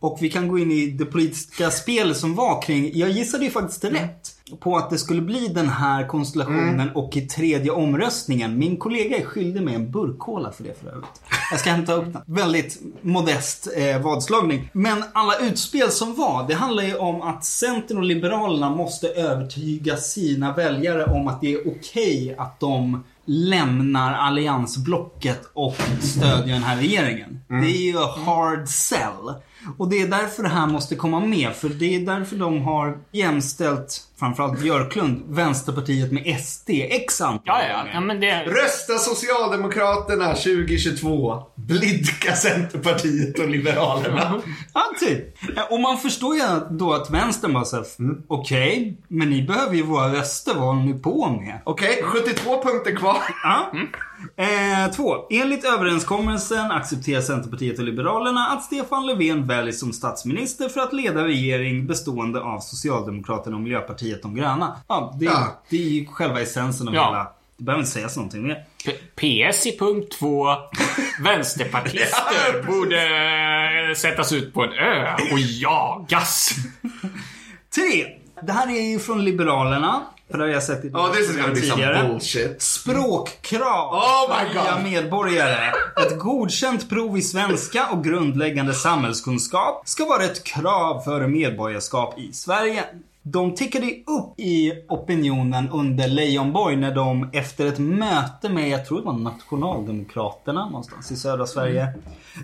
Och 0.00 0.18
vi 0.20 0.30
kan 0.30 0.48
gå 0.48 0.58
in 0.58 0.72
i 0.72 0.86
det 0.86 1.04
politiska 1.04 1.70
spelet 1.70 2.16
som 2.16 2.34
var 2.34 2.62
kring, 2.62 2.90
jag 2.94 3.10
gissade 3.10 3.44
ju 3.44 3.50
faktiskt 3.50 3.84
rätt 3.84 4.37
på 4.60 4.76
att 4.76 4.90
det 4.90 4.98
skulle 4.98 5.22
bli 5.22 5.48
den 5.48 5.68
här 5.68 6.06
konstellationen 6.06 6.90
och 6.94 7.16
i 7.16 7.20
tredje 7.20 7.70
omröstningen. 7.70 8.58
Min 8.58 8.76
kollega 8.76 9.16
är 9.16 9.24
skyldig 9.24 9.62
mig 9.62 9.74
en 9.74 9.90
burkkola 9.90 10.52
för 10.52 10.64
det 10.64 10.80
för 10.80 10.88
övrigt. 10.88 11.22
Jag 11.50 11.60
ska 11.60 11.70
hämta 11.70 11.92
upp 11.92 12.12
den. 12.12 12.22
Väldigt 12.26 12.78
modest 13.02 13.68
eh, 13.76 14.02
vadslagning. 14.02 14.70
Men 14.72 15.04
alla 15.12 15.38
utspel 15.38 15.90
som 15.90 16.14
var, 16.14 16.48
det 16.48 16.54
handlar 16.54 16.82
ju 16.82 16.96
om 16.96 17.22
att 17.22 17.44
Centern 17.44 17.98
och 17.98 18.04
Liberalerna 18.04 18.70
måste 18.70 19.08
övertyga 19.08 19.96
sina 19.96 20.52
väljare 20.52 21.04
om 21.04 21.28
att 21.28 21.40
det 21.40 21.52
är 21.52 21.68
okej 21.68 22.34
att 22.38 22.60
de 22.60 23.04
lämnar 23.24 24.12
alliansblocket 24.12 25.50
och 25.52 25.76
stödjer 26.00 26.54
den 26.54 26.62
här 26.62 26.76
regeringen. 26.76 27.40
Det 27.48 27.54
är 27.54 27.92
ju 27.92 27.98
a 27.98 28.14
hard 28.24 28.68
sell. 28.68 29.34
Och 29.78 29.88
det 29.88 30.02
är 30.02 30.08
därför 30.08 30.42
det 30.42 30.48
här 30.48 30.66
måste 30.66 30.96
komma 30.96 31.20
med. 31.20 31.52
För 31.52 31.68
det 31.68 31.94
är 31.94 32.00
därför 32.00 32.36
de 32.36 32.62
har 32.62 32.98
jämställt, 33.12 34.00
framförallt 34.18 34.60
Björklund, 34.60 35.22
Vänsterpartiet 35.28 36.12
med 36.12 36.40
SD 36.40 36.70
x 36.70 37.20
antal 37.20 37.42
Ja, 37.46 37.62
ja, 37.68 37.86
ja, 37.92 38.00
men 38.00 38.20
det... 38.20 38.44
Rösta 38.44 38.98
Socialdemokraterna 38.98 40.34
2022. 40.34 41.42
Blidka 41.54 42.32
Centerpartiet 42.32 43.38
och 43.38 43.48
Liberalerna. 43.48 44.40
Ja, 44.74 44.82
typ. 45.00 45.38
Och 45.70 45.80
man 45.80 45.98
förstår 45.98 46.36
ju 46.36 46.42
då 46.70 46.92
att 46.92 47.10
vänstern 47.10 47.52
bara 47.52 47.64
såhär, 47.64 47.84
okej, 48.28 48.98
men 49.08 49.30
ni 49.30 49.42
behöver 49.42 49.74
ju 49.74 49.82
våra 49.82 50.12
röster, 50.12 50.54
vad 50.54 50.64
håller 50.64 50.82
ni 50.82 50.94
på 50.94 51.28
med? 51.28 51.60
Okej, 51.64 52.02
72 52.02 52.62
punkter 52.62 52.96
kvar. 52.96 53.16
Ja. 53.42 53.72
Eh, 54.36 54.90
två. 54.96 55.14
Enligt 55.30 55.64
överenskommelsen 55.64 56.70
accepterar 56.70 57.20
Centerpartiet 57.20 57.78
och 57.78 57.84
Liberalerna 57.84 58.46
att 58.46 58.64
Stefan 58.64 59.06
Löfven 59.06 59.46
väljs 59.46 59.80
som 59.80 59.92
statsminister 59.92 60.68
för 60.68 60.80
att 60.80 60.92
leda 60.92 61.24
regering 61.24 61.86
bestående 61.86 62.40
av 62.40 62.60
Socialdemokraterna 62.60 63.56
och 63.56 63.62
Miljöpartiet 63.62 64.22
de 64.22 64.34
gröna. 64.34 64.76
Ja, 64.88 65.14
det, 65.18 65.24
Ja. 65.24 65.62
det 65.70 65.76
är 65.76 65.88
ju 65.88 66.06
själva 66.06 66.40
essensen 66.40 66.88
av 66.88 66.94
Ja. 66.94 67.06
hela... 67.06 67.26
Det 67.56 67.64
behöver 67.64 67.80
inte 67.82 67.92
sägas 67.92 68.16
någonting 68.16 68.42
mer. 68.42 68.64
PS 69.16 69.66
i 69.66 69.78
punkt 69.78 70.12
2. 70.18 70.46
Vänsterpartister 71.24 72.62
borde 72.66 73.02
eh, 73.90 73.94
sättas 73.96 74.32
ut 74.32 74.54
på 74.54 74.62
en 74.64 74.72
ö 74.72 75.14
och 75.32 75.38
jagas. 75.38 76.50
Tre. 77.74 78.06
Det 78.42 78.52
här 78.52 78.68
är 78.76 78.80
ju 78.92 78.98
från 78.98 79.24
Liberalerna. 79.24 80.02
För 80.30 80.38
det 80.38 80.44
har 80.44 80.50
jag 80.50 80.62
sett 80.62 80.84
i 80.84 80.88
Oh, 80.88 81.12
this 81.12 81.30
is 81.30 81.36
gonna 81.36 81.54
be 81.54 81.62
some 81.62 82.08
bullshit. 82.08 82.62
Språkkrav 82.62 83.92
Oh 83.94 84.36
my 84.38 84.54
God. 84.54 84.92
medborgare. 84.92 85.72
Ett 86.06 86.18
godkänt 86.18 86.88
prov 86.90 87.18
i 87.18 87.22
svenska 87.22 87.86
och 87.92 88.04
grundläggande 88.04 88.74
samhällskunskap 88.74 89.82
ska 89.88 90.04
vara 90.04 90.24
ett 90.24 90.44
krav 90.44 91.00
för 91.00 91.26
medborgarskap 91.26 92.18
i 92.18 92.32
Sverige. 92.32 92.84
De 93.32 93.54
tickade 93.54 93.86
upp 93.86 94.40
i 94.40 94.72
opinionen 94.88 95.68
under 95.68 96.08
Leijonborg 96.08 96.76
när 96.76 96.94
de 96.94 97.30
efter 97.32 97.66
ett 97.66 97.78
möte 97.78 98.48
med, 98.48 98.68
jag 98.68 98.86
tror 98.86 98.98
det 98.98 99.06
var 99.06 99.12
Nationaldemokraterna 99.12 100.68
någonstans 100.68 101.10
i 101.10 101.16
södra 101.16 101.46
Sverige, 101.46 101.94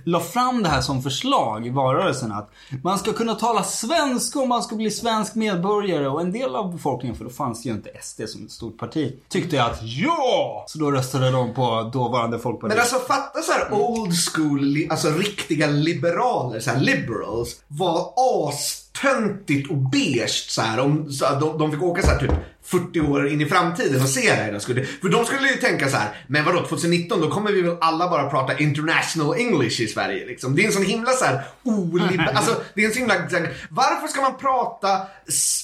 la 0.05 0.21
fram 0.21 0.63
det 0.63 0.69
här 0.69 0.81
som 0.81 1.03
förslag 1.03 1.67
i 1.67 1.71
valrörelsen 1.71 2.33
att 2.33 2.51
man 2.83 2.99
ska 2.99 3.13
kunna 3.13 3.35
tala 3.35 3.63
svenska 3.63 4.39
om 4.41 4.49
man 4.49 4.63
ska 4.63 4.77
bli 4.77 4.91
svensk 4.91 5.35
medborgare 5.35 6.09
och 6.09 6.21
en 6.21 6.33
del 6.33 6.57
av 6.57 6.73
befolkningen, 6.73 7.17
för 7.17 7.25
då 7.25 7.31
fanns 7.31 7.67
ju 7.67 7.71
inte 7.71 7.91
SD 8.03 8.23
som 8.27 8.45
ett 8.45 8.51
stort 8.51 8.79
parti, 8.79 9.15
tyckte 9.29 9.65
att 9.65 9.79
ja! 9.83 10.65
Så 10.69 10.79
då 10.79 10.91
röstade 10.91 11.31
de 11.31 11.55
på 11.55 11.91
dåvarande 11.93 12.39
Folkpartiet. 12.39 12.77
Men 12.77 12.81
alltså 12.81 12.99
fatta 12.99 13.43
så 13.43 13.53
här 13.53 13.73
old 13.73 14.13
school, 14.15 14.87
alltså 14.91 15.09
riktiga 15.09 15.67
liberaler, 15.67 16.61
så 16.61 16.71
här 16.71 16.81
liberals, 16.81 17.61
var 17.69 18.13
as 18.17 18.84
töntigt 19.03 19.71
och 19.71 19.77
beige 19.77 20.47
så 20.49 20.63
här. 20.63 20.81
Om, 20.81 21.13
så 21.13 21.27
här 21.27 21.41
de, 21.41 21.59
de 21.59 21.71
fick 21.71 21.83
åka 21.83 22.03
så 22.03 22.09
här 22.09 22.19
typ 22.19 22.33
40 22.65 23.01
år 23.01 23.29
in 23.29 23.41
i 23.41 23.47
framtiden 23.47 24.03
och 24.03 24.09
se 24.09 24.21
det 24.21 24.35
här. 24.35 24.59
Skulle, 24.59 24.85
för 24.85 25.09
de 25.09 25.25
skulle 25.25 25.49
ju 25.49 25.57
tänka 25.57 25.89
så 25.89 25.97
här, 25.97 26.09
men 26.27 26.45
vadå 26.45 26.67
2019 26.67 27.21
då 27.21 27.31
kommer 27.31 27.53
vi 27.53 27.63
väl 27.63 27.77
alla 27.81 28.09
bara 28.09 28.31
prata 28.31 28.59
international 28.59 29.37
English 29.39 29.81
i 29.81 29.89
Sverige 29.89 30.27
liksom. 30.27 30.57
Det 30.57 30.63
är 30.63 30.67
en 30.67 30.73
sån 30.73 30.85
himla 30.85 31.13
så 31.13 31.25
här 31.25 31.43
olib... 31.63 32.21
alltså 32.35 32.55
det 32.75 32.83
är 32.83 32.87
en 32.87 32.93
sån 32.93 33.01
himla... 33.01 33.49
Varför 33.71 34.09
ska 34.09 34.21
man 34.21 34.37
prata... 34.37 34.89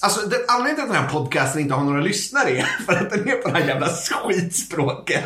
Alltså 0.02 0.26
den 0.26 0.40
anledningen 0.48 0.76
till 0.76 0.82
att 0.82 0.92
den 0.92 1.02
här 1.04 1.12
podcasten 1.12 1.60
inte 1.60 1.74
har 1.74 1.84
några 1.84 2.00
lyssnare 2.00 2.50
är 2.50 2.66
för 2.86 2.92
att 2.92 3.10
den 3.10 3.28
är 3.28 3.34
på 3.34 3.48
det 3.48 3.58
här 3.58 3.68
jävla 3.68 3.88
skitspråket. 3.88 5.24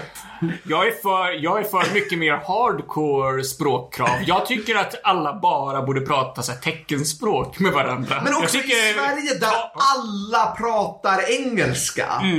Jag 0.62 0.87
är, 0.87 0.92
för, 1.02 1.44
jag 1.44 1.60
är 1.60 1.64
för 1.64 1.94
mycket 1.94 2.18
mer 2.18 2.32
hardcore 2.32 3.44
språkkrav. 3.44 4.08
Jag 4.26 4.46
tycker 4.46 4.74
att 4.74 4.94
alla 5.04 5.40
bara 5.40 5.82
borde 5.82 6.00
prata 6.00 6.42
så 6.42 6.52
här, 6.52 6.58
teckenspråk 6.58 7.58
med 7.58 7.72
varandra. 7.72 8.20
Men 8.24 8.34
också 8.34 8.58
tycker, 8.58 8.90
i 8.90 8.94
Sverige 8.94 9.38
där 9.40 9.52
alla 9.74 10.54
pratar 10.58 11.30
engelska. 11.30 11.63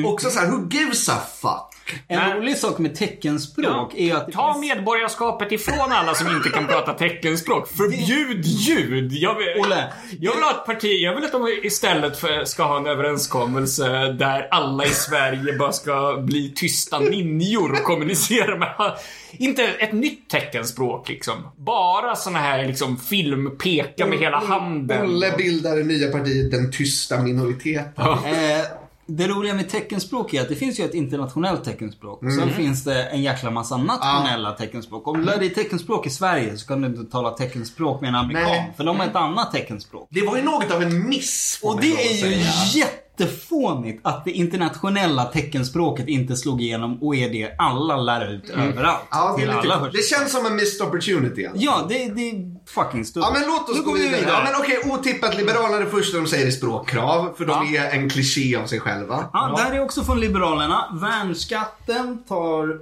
Också 0.05 0.29
så 0.29 0.39
här, 0.39 0.47
who 0.47 0.69
gives 0.69 1.09
a 1.09 1.17
fuck? 1.41 1.75
En 2.07 2.19
Nej. 2.19 2.33
rolig 2.33 2.57
sak 2.57 2.77
med 2.77 2.95
teckenspråk 2.95 3.93
är 3.95 4.05
ju 4.05 4.11
att 4.11 4.31
Ta 4.31 4.53
finns... 4.53 4.75
medborgarskapet 4.75 5.51
ifrån 5.51 5.91
alla 5.91 6.13
som 6.13 6.27
inte 6.27 6.49
kan 6.49 6.67
prata 6.67 6.93
teckenspråk. 6.93 7.67
Förbjud 7.67 8.45
ljud! 8.45 9.11
Jag 9.11 9.35
vill, 9.35 9.47
Olle, 9.59 9.93
jag 10.19 10.35
vill 10.35 10.43
ha 10.43 10.51
ett 10.51 10.65
parti, 10.65 11.01
jag 11.01 11.15
vill 11.15 11.23
att 11.23 11.31
de 11.31 11.59
istället 11.63 12.17
för, 12.17 12.45
ska 12.45 12.63
ha 12.63 12.77
en 12.77 12.87
överenskommelse 12.87 13.87
där 14.11 14.47
alla 14.51 14.85
i 14.85 14.89
Sverige 14.89 15.57
bara 15.57 15.71
ska 15.71 16.17
bli 16.21 16.53
tysta 16.55 16.99
ninjor 16.99 17.71
och 17.71 17.83
kommunicera 17.83 18.57
med... 18.57 18.97
Inte 19.31 19.63
ett 19.63 19.93
nytt 19.93 20.29
teckenspråk 20.29 21.09
liksom. 21.09 21.33
Bara 21.57 22.15
såna 22.15 22.39
här 22.39 22.65
liksom 22.65 22.97
filmpeka 22.97 24.05
med 24.05 24.19
hela 24.19 24.39
handen. 24.39 25.01
Olle 25.01 25.33
bildar 25.37 25.75
det 25.75 25.83
nya 25.83 26.11
partiet 26.11 26.51
Den 26.51 26.71
tysta 26.71 27.21
minoriteten. 27.21 27.91
Eh, 28.25 28.84
det 29.07 29.27
roliga 29.27 29.53
med 29.53 29.69
teckenspråk 29.69 30.33
är 30.33 30.41
att 30.41 30.49
det 30.49 30.55
finns 30.55 30.79
ju 30.79 30.83
ett 30.83 30.93
internationellt 30.93 31.63
teckenspråk. 31.63 32.21
Mm. 32.21 32.35
Sen 32.35 32.49
finns 32.49 32.83
det 32.83 33.03
en 33.03 33.21
jäkla 33.21 33.51
massa 33.51 33.77
nationella 33.77 34.51
teckenspråk. 34.51 35.07
Om 35.07 35.17
du 35.17 35.25
lär 35.25 35.37
dig 35.37 35.49
teckenspråk 35.49 36.07
i 36.07 36.09
Sverige 36.09 36.57
så 36.57 36.67
kan 36.67 36.81
du 36.81 36.87
inte 36.87 37.11
tala 37.11 37.31
teckenspråk 37.31 38.01
med 38.01 38.07
en 38.07 38.15
amerikan. 38.15 38.43
Nej. 38.43 38.73
För 38.77 38.83
de 38.83 38.99
har 38.99 39.07
ett 39.07 39.15
annat 39.15 39.51
teckenspråk. 39.51 40.07
Det 40.11 40.21
var 40.21 40.37
ju 40.37 40.43
något 40.43 40.71
av 40.71 40.81
en 40.81 41.09
miss 41.09 41.59
Och 41.63 41.81
det 41.81 41.87
är 41.87 42.13
ju 42.13 42.43
säga. 42.43 42.87
Jättefånigt 43.19 43.99
att 44.03 44.25
det 44.25 44.31
internationella 44.31 45.25
teckenspråket 45.25 46.07
inte 46.07 46.35
slog 46.35 46.61
igenom 46.61 47.03
och 47.03 47.15
är 47.15 47.29
det 47.29 47.55
alla 47.57 47.97
lär 47.97 48.33
ut 48.33 48.49
överallt. 48.49 48.77
Mm. 48.77 48.95
Ja, 49.11 49.35
det, 49.37 49.43
är 49.43 49.63
lite, 49.63 49.97
det 49.97 50.03
känns 50.03 50.31
som 50.31 50.45
en 50.45 50.55
missed 50.55 50.87
opportunity. 50.87 51.45
Alltså. 51.45 51.63
Ja, 51.63 51.85
det, 51.89 51.95
det 51.95 52.29
är 52.29 52.55
fucking 52.69 53.05
stort. 53.05 53.23
Ja 53.23 53.31
men 53.33 53.47
låt 53.47 53.69
oss 53.69 53.77
Nu 53.77 53.83
gå 53.83 53.91
går 53.91 53.97
vi 53.97 54.03
vidare. 54.03 54.23
Ja, 54.27 54.41
men 54.43 54.61
okej, 54.61 54.91
otippat 54.91 55.37
Liberalerna 55.37 55.85
det 55.85 55.91
första 55.91 56.17
de 56.17 56.27
säger 56.27 56.47
är 56.47 56.51
språkkrav. 56.51 57.33
För 57.37 57.45
de 57.45 57.75
är 57.75 57.89
en 57.89 58.09
kliché 58.09 58.55
av 58.55 58.65
sig 58.65 58.79
själva. 58.79 59.29
Ja, 59.33 59.53
det 59.57 59.63
här 59.63 59.73
är 59.73 59.81
också 59.81 60.03
från 60.03 60.19
Liberalerna. 60.19 60.99
Värnskatten 61.01 62.23
tar, 62.27 62.79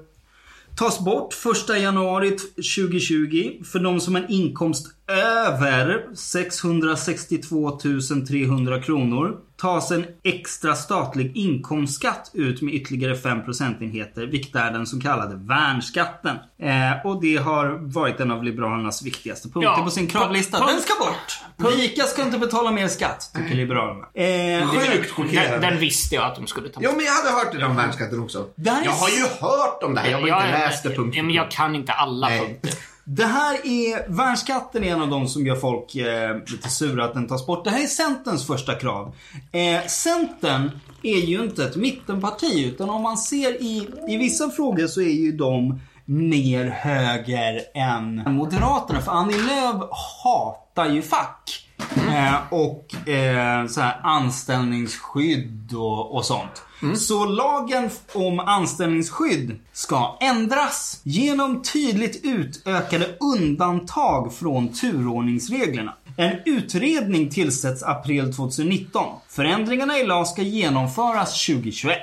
tas 0.75 0.99
bort 0.99 1.33
1 1.69 1.81
januari 1.81 2.29
2020 2.29 3.63
för 3.71 3.79
de 3.79 3.99
som 3.99 4.15
har 4.15 4.21
en 4.21 4.31
inkomst 4.31 4.87
över 5.07 6.15
662 6.15 7.79
300 8.27 8.81
kronor. 8.81 9.35
Tas 9.61 9.91
en 9.91 10.05
extra 10.23 10.75
statlig 10.75 11.37
inkomstskatt 11.37 12.31
ut 12.33 12.61
med 12.61 12.73
ytterligare 12.73 13.15
5 13.15 13.45
procentenheter, 13.45 14.25
vilket 14.25 14.55
är 14.55 14.71
den 14.71 14.85
så 14.85 14.99
kallade 14.99 15.35
värnskatten. 15.35 16.35
Eh, 16.61 17.05
och 17.05 17.21
det 17.21 17.35
har 17.35 17.93
varit 17.93 18.19
en 18.19 18.31
av 18.31 18.43
Liberalernas 18.43 19.03
viktigaste 19.03 19.49
punkter 19.49 19.71
Ja, 19.77 19.83
på 19.83 19.89
sin 19.91 20.07
kravlista. 20.07 20.57
punkt- 20.57 20.71
Den 20.73 20.81
ska 20.81 20.93
bort! 20.99 21.73
Rika 21.77 22.03
ska 22.03 22.21
inte 22.23 22.37
betala 22.37 22.71
mer 22.71 22.87
skatt, 22.87 23.31
tycker 23.35 23.55
Liberalerna. 23.55 24.05
Eh, 24.13 24.67
Sjukt 24.67 24.91
Den, 24.91 25.03
chockerande. 25.03 25.67
den 25.69 25.79
visste 25.79 26.15
jag 26.15 26.23
att 26.25 26.35
de 26.35 26.47
skulle 26.47 26.69
ta 26.69 26.79
Jo 26.83 26.91
men 26.95 27.05
jag 27.05 27.11
hade 27.13 27.29
hört 27.29 27.51
det 27.51 27.57
där 27.57 27.65
om 27.65 27.75
värnskatten 27.75 28.19
också. 28.19 28.45
Jag 28.55 28.73
har 28.91 29.09
ju 29.09 29.21
hört 29.39 29.83
om 29.83 29.93
det 29.95 30.01
här, 30.01 30.09
jag 30.09 30.19
har 30.35 30.45
inte 30.47 30.59
läst 30.59 30.83
det 30.83 30.89
punkt 30.95 31.13
Ja, 31.17 31.23
men 31.23 31.33
jag 31.35 31.51
kan 31.51 31.75
inte 31.75 31.91
alla 31.91 32.27
Nej. 32.29 32.39
punkter. 32.39 32.71
Det 33.05 33.25
här 33.25 33.53
är, 33.53 34.09
värnskatten 34.09 34.83
är 34.83 34.91
en 34.91 35.01
av 35.01 35.09
de 35.09 35.27
som 35.27 35.45
gör 35.45 35.55
folk 35.55 35.95
eh, 35.95 36.37
lite 36.47 36.69
sura 36.69 37.05
att 37.05 37.13
den 37.13 37.27
tas 37.27 37.45
bort. 37.45 37.63
Det 37.63 37.69
här 37.69 37.83
är 37.83 37.87
Centerns 37.87 38.47
första 38.47 38.75
krav. 38.75 39.15
Eh, 39.51 39.87
Centern 39.87 40.71
är 41.03 41.19
ju 41.19 41.43
inte 41.43 41.63
ett 41.63 41.75
mittenparti 41.75 42.65
utan 42.65 42.89
om 42.89 43.01
man 43.01 43.17
ser 43.17 43.61
i, 43.61 43.87
i 44.07 44.17
vissa 44.17 44.49
frågor 44.49 44.87
så 44.87 45.01
är 45.01 45.13
ju 45.13 45.31
de 45.31 45.79
mer 46.05 46.65
höger 46.65 47.61
än 47.73 48.23
Moderaterna. 48.27 49.01
För 49.01 49.11
Annie 49.11 49.37
Lööf 49.37 49.89
hatar 50.23 50.89
ju 50.89 51.01
fack. 51.01 51.62
Eh, 51.97 52.35
och 52.49 53.09
eh, 53.09 53.67
så 53.67 53.81
här 53.81 53.99
anställningsskydd 54.03 55.73
och, 55.73 56.15
och 56.15 56.25
sånt. 56.25 56.63
Så 56.95 57.25
lagen 57.25 57.89
om 58.13 58.39
anställningsskydd 58.39 59.59
ska 59.73 60.17
ändras 60.21 61.01
genom 61.03 61.61
tydligt 61.61 62.25
utökade 62.25 63.17
undantag 63.19 64.33
från 64.33 64.67
turordningsreglerna. 64.67 65.93
En 66.17 66.39
utredning 66.45 67.29
tillsätts 67.29 67.83
april 67.83 68.33
2019. 68.33 69.05
Förändringarna 69.27 69.99
i 69.99 70.05
LAS 70.05 70.31
ska 70.31 70.41
genomföras 70.41 71.45
2021. 71.45 71.97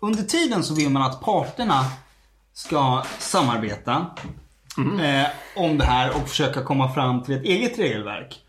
Under 0.00 0.22
tiden 0.22 0.62
så 0.62 0.74
vill 0.74 0.90
man 0.90 1.02
att 1.02 1.20
parterna 1.20 1.84
ska 2.54 3.02
samarbeta 3.18 4.06
eh, 5.02 5.26
om 5.56 5.78
det 5.78 5.84
här 5.84 6.16
och 6.16 6.28
försöka 6.28 6.62
komma 6.62 6.94
fram 6.94 7.22
till 7.22 7.34
ett 7.34 7.44
eget 7.44 7.78
regelverk. 7.78 8.40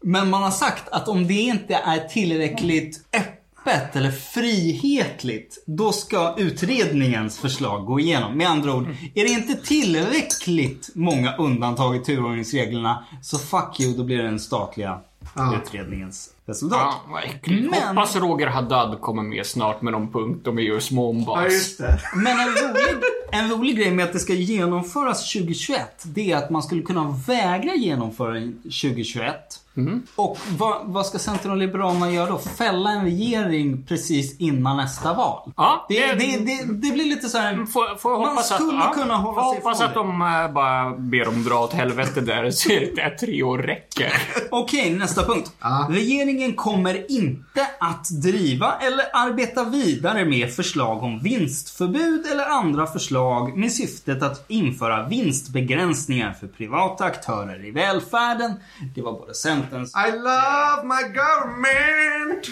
Men 0.00 0.30
man 0.30 0.42
har 0.42 0.50
sagt 0.50 0.88
att 0.88 1.08
om 1.08 1.26
det 1.26 1.34
inte 1.34 1.74
är 1.74 2.08
tillräckligt 2.08 3.00
öppet 3.12 3.96
eller 3.96 4.10
frihetligt, 4.10 5.64
då 5.66 5.92
ska 5.92 6.34
utredningens 6.38 7.38
förslag 7.38 7.86
gå 7.86 8.00
igenom. 8.00 8.38
Med 8.38 8.48
andra 8.48 8.74
ord, 8.74 8.86
är 9.14 9.24
det 9.24 9.30
inte 9.30 9.54
tillräckligt 9.54 10.90
många 10.94 11.36
undantag 11.36 11.96
i 11.96 11.98
turordningsreglerna, 11.98 13.04
så 13.22 13.38
fuck 13.38 13.80
you, 13.80 13.96
då 13.96 14.04
blir 14.04 14.16
det 14.16 14.22
den 14.22 14.40
statliga 14.40 15.00
ah. 15.34 15.56
utredningens 15.56 16.30
resultat. 16.46 16.80
Ah, 16.80 17.20
Men... 17.46 17.72
Hoppas 17.72 18.16
Roger 18.16 18.46
Haddad 18.46 19.00
kommer 19.00 19.22
med 19.22 19.46
snart 19.46 19.82
med 19.82 19.92
någon 19.92 20.12
punkt 20.12 20.46
om 20.46 20.58
EUs 20.58 20.90
mombas. 20.90 21.76
Ja, 21.78 21.86
Men 22.14 22.40
en 22.40 22.48
rolig, 22.48 23.02
en 23.32 23.50
rolig 23.50 23.76
grej 23.76 23.90
med 23.90 24.04
att 24.04 24.12
det 24.12 24.18
ska 24.18 24.32
genomföras 24.32 25.32
2021, 25.32 26.02
det 26.04 26.32
är 26.32 26.36
att 26.36 26.50
man 26.50 26.62
skulle 26.62 26.82
kunna 26.82 27.22
vägra 27.26 27.74
genomföra 27.74 28.40
2021 28.62 29.34
Mm. 29.78 30.02
Och 30.16 30.38
vad, 30.58 30.76
vad, 30.84 31.06
ska 31.06 31.18
Centern 31.18 31.52
och 31.52 31.56
Liberalerna 31.56 32.10
göra 32.10 32.30
då? 32.30 32.38
Fälla 32.38 32.90
en 32.90 33.04
regering 33.04 33.84
precis 33.88 34.40
innan 34.40 34.76
nästa 34.76 35.14
val? 35.14 35.52
Ja, 35.56 35.86
det, 35.88 36.06
det, 36.06 36.36
det, 36.36 36.64
det 36.64 36.92
blir 36.92 37.04
lite 37.04 37.28
så 37.28 37.38
här... 37.38 37.52
Mm, 37.52 37.66
får, 37.66 37.96
får 37.98 38.18
man 38.18 38.44
skulle 38.44 38.78
att, 38.78 38.94
kunna 38.94 39.14
ja, 39.14 39.16
hålla 39.16 39.42
sig 39.42 39.54
hoppas 39.54 39.80
att 39.80 39.94
de 39.94 40.22
eh, 40.22 40.52
bara 40.52 40.90
ber 40.90 41.24
dem 41.24 41.44
dra 41.44 41.58
åt 41.64 41.72
helvete 41.72 42.20
där 42.20 42.50
så 42.50 42.72
att 43.06 43.18
tre 43.18 43.42
år 43.42 43.58
räcker. 43.58 44.12
Okej, 44.50 44.80
okay, 44.80 44.98
nästa 44.98 45.24
punkt. 45.24 45.52
Ah. 45.58 45.88
Regeringen 45.88 46.54
kommer 46.54 47.10
inte 47.10 47.66
att 47.80 48.08
driva 48.22 48.74
eller 48.74 49.04
arbeta 49.12 49.64
vidare 49.64 50.24
med 50.24 50.54
förslag 50.54 51.02
om 51.02 51.18
vinstförbud 51.18 52.26
eller 52.32 52.46
andra 52.46 52.86
förslag 52.86 53.56
med 53.56 53.72
syftet 53.72 54.22
att 54.22 54.44
införa 54.48 55.08
vinstbegränsningar 55.08 56.32
för 56.32 56.46
privata 56.46 57.04
aktörer 57.04 57.66
i 57.66 57.70
välfärden. 57.70 58.54
Det 58.94 59.02
var 59.02 59.12
både 59.12 59.34
Centern 59.34 59.67
Centerns... 59.70 59.92
I 59.96 60.10
love 60.12 60.84
my 60.84 61.02
government. 61.02 62.46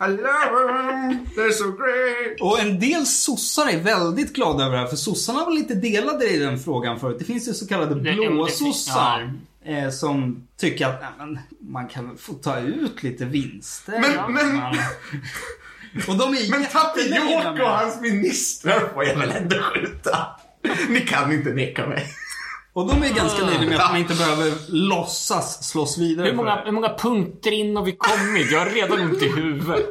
I 0.00 0.06
love 0.08 0.68
them. 0.68 1.26
They're 1.36 1.52
so 1.52 1.72
great. 1.72 2.40
Och 2.40 2.60
en 2.60 2.80
del 2.80 3.06
sossar 3.06 3.68
är 3.68 3.78
väldigt 3.78 4.32
glada 4.34 4.64
över 4.64 4.72
det 4.76 4.80
här, 4.82 4.88
för 4.88 4.96
sossarna 4.96 5.44
var 5.44 5.52
lite 5.52 5.74
delade 5.74 6.28
i 6.30 6.38
den 6.38 6.58
frågan 6.58 7.00
förut. 7.00 7.16
Det 7.18 7.24
finns 7.24 7.48
ju 7.48 7.52
så 7.54 7.66
kallade 7.66 7.94
blåsossar. 7.94 9.32
Eh, 9.66 9.90
som 9.90 10.46
tycker 10.60 10.86
att 10.86 11.00
nej, 11.00 11.10
men, 11.18 11.38
man 11.72 11.88
kan 11.88 12.16
få 12.18 12.32
ta 12.32 12.58
ut 12.58 13.02
lite 13.02 13.24
vinster. 13.24 13.92
Men- 14.00 14.14
Ja, 14.14 14.28
men- 14.28 14.56
man- 14.56 14.76
Och 16.08 16.16
de 16.16 16.34
är 16.34 16.50
Men 16.50 16.64
Tapioca 16.64 17.64
och 17.64 17.70
hans 17.70 18.00
ministrar 18.00 18.80
får 18.94 19.04
jag 19.04 19.16
väl 19.16 19.30
ändå 19.30 19.56
skjuta. 19.56 20.26
Ni 20.88 21.00
kan 21.00 21.32
inte 21.32 21.50
neka 21.50 21.86
mig. 21.86 22.06
Och 22.74 22.86
de 22.88 23.02
är 23.02 23.14
ganska 23.14 23.44
nöjda 23.46 23.66
med 23.66 23.80
att 23.80 23.90
man 23.90 24.00
inte 24.00 24.14
behöver 24.14 24.52
låtsas 24.68 25.64
slåss 25.68 25.98
vidare. 25.98 26.26
Hur 26.26 26.34
många, 26.34 26.62
hur 26.64 26.72
många 26.72 26.88
punkter 26.98 27.50
in 27.52 27.76
har 27.76 27.84
vi 27.84 27.92
kommit? 27.92 28.50
Jag 28.52 28.58
har 28.58 28.66
redan 28.66 29.00
ont 29.00 29.22
i 29.22 29.28
huvudet. 29.28 29.90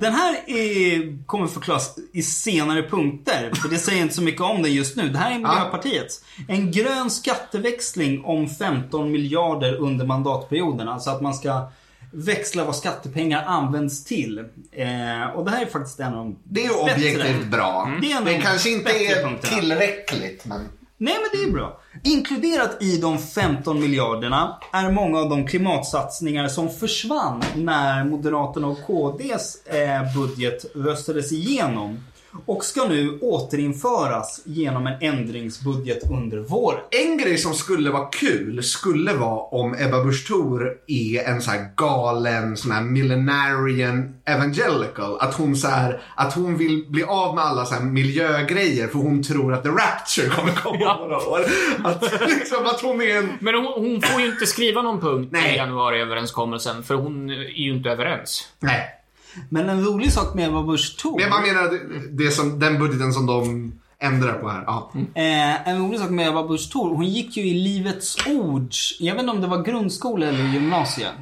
Den 0.00 0.12
här 0.12 0.34
är, 0.46 1.26
kommer 1.26 1.46
förklaras 1.46 1.98
i 2.12 2.22
senare 2.22 2.82
punkter. 2.82 3.50
För 3.62 3.68
det 3.68 3.78
säger 3.78 4.02
inte 4.02 4.14
så 4.14 4.22
mycket 4.22 4.40
om 4.40 4.62
den 4.62 4.72
just 4.72 4.96
nu. 4.96 5.08
Det 5.08 5.18
här 5.18 5.30
är 5.30 5.34
Miljöpartiets. 5.34 6.20
En 6.48 6.70
grön 6.70 7.10
skatteväxling 7.10 8.24
om 8.24 8.48
15 8.48 9.12
miljarder 9.12 9.74
under 9.74 10.06
mandatperioden. 10.06 10.88
Alltså 10.88 11.10
att 11.10 11.20
man 11.22 11.34
ska 11.34 11.68
växla 12.12 12.64
vad 12.64 12.76
skattepengar 12.76 13.44
används 13.46 14.04
till. 14.04 14.38
Eh, 14.72 15.26
och 15.34 15.44
det 15.44 15.50
här 15.50 15.62
är 15.62 15.66
faktiskt 15.66 16.00
en 16.00 16.06
av 16.14 16.24
de 16.24 16.36
Det 16.44 16.60
är 16.60 16.64
ju 16.64 16.84
bättre. 16.84 16.94
objektivt 16.94 17.46
bra. 17.46 17.90
Det 18.02 18.12
är 18.12 18.16
en 18.16 18.24
Det 18.24 18.32
de 18.32 18.40
kanske 18.42 18.70
inte 18.70 18.90
är 18.90 19.22
punkterna. 19.24 19.56
tillräckligt 19.60 20.44
men... 20.44 20.68
Nej 20.98 21.14
men 21.14 21.40
det 21.40 21.48
är 21.48 21.52
bra. 21.52 21.80
Inkluderat 22.04 22.82
i 22.82 22.96
de 22.98 23.18
15 23.18 23.80
miljarderna 23.80 24.58
är 24.72 24.90
många 24.90 25.18
av 25.18 25.28
de 25.28 25.46
klimatsatsningar 25.46 26.48
som 26.48 26.68
försvann 26.70 27.42
när 27.56 28.04
Moderaterna 28.04 28.66
och 28.66 28.78
KDs 28.86 29.66
eh, 29.66 30.14
budget 30.16 30.64
röstades 30.74 31.32
igenom. 31.32 31.98
Och 32.46 32.64
ska 32.64 32.84
nu 32.84 33.18
återinföras 33.20 34.42
genom 34.44 34.86
en 34.86 34.94
ändringsbudget 35.00 36.10
under 36.10 36.38
våren. 36.38 36.80
En 36.90 37.18
grej 37.18 37.38
som 37.38 37.54
skulle 37.54 37.90
vara 37.90 38.06
kul 38.06 38.62
skulle 38.62 39.12
vara 39.12 39.40
om 39.40 39.74
Ebba 39.78 40.04
Busch 40.04 40.26
Thor 40.26 40.72
är 40.86 41.24
en 41.28 41.42
så 41.42 41.50
här 41.50 41.68
galen 41.76 42.56
sån 42.56 42.70
här 42.72 42.82
millenarian 42.82 44.14
evangelical. 44.24 45.16
Att 45.20 45.34
hon, 45.34 45.56
så 45.56 45.68
här, 45.68 46.02
att 46.14 46.34
hon 46.34 46.56
vill 46.56 46.84
bli 46.88 47.02
av 47.02 47.34
med 47.34 47.44
alla 47.44 47.64
så 47.64 47.74
här 47.74 47.82
miljögrejer 47.82 48.88
för 48.88 48.98
hon 48.98 49.22
tror 49.22 49.54
att 49.54 49.62
the 49.62 49.68
rapture 49.68 50.28
kommer 50.28 50.52
komma 50.52 50.76
Ja. 50.80 50.96
några 51.00 51.16
år. 51.16 51.40
Att, 51.84 52.02
liksom, 52.28 52.66
att 52.66 52.80
hon 52.80 53.02
är 53.02 53.16
en... 53.18 53.28
Men 53.40 53.54
hon, 53.54 53.64
hon 53.66 54.02
får 54.02 54.20
ju 54.20 54.26
inte 54.26 54.46
skriva 54.46 54.82
någon 54.82 55.00
punkt 55.00 55.28
Nej. 55.32 55.54
i 55.54 55.56
januariöverenskommelsen 55.56 56.82
för 56.82 56.94
hon 56.94 57.30
är 57.30 57.34
ju 57.60 57.74
inte 57.74 57.90
överens. 57.90 58.48
Nej. 58.60 59.00
Men 59.48 59.68
en 59.68 59.84
rolig 59.84 60.12
sak 60.12 60.34
med 60.34 60.48
Ebba 60.48 60.62
Busch 60.62 60.96
Thor. 60.98 61.12
Men 61.12 61.20
jag 61.20 61.30
bara 61.30 61.40
menar 61.40 61.80
det, 62.18 62.30
som, 62.30 62.58
den 62.58 62.78
budgeten 62.78 63.12
som 63.12 63.26
de 63.26 63.72
ändrar 63.98 64.32
på 64.32 64.48
här. 64.48 64.64
Ja. 64.66 64.92
Eh, 65.14 65.68
en 65.68 65.78
rolig 65.78 66.00
sak 66.00 66.10
med 66.10 66.28
Ebba 66.28 66.42
Busch 66.48 66.72
Thor, 66.72 66.94
hon 66.94 67.04
gick 67.08 67.36
ju 67.36 67.42
i 67.46 67.54
Livets 67.54 68.16
Ords, 68.26 68.96
jag 69.00 69.14
vet 69.14 69.20
inte 69.22 69.32
om 69.32 69.40
det 69.40 69.46
var 69.46 69.62
grundskola 69.62 70.26
eller 70.26 70.44
gymnasium. 70.44 71.14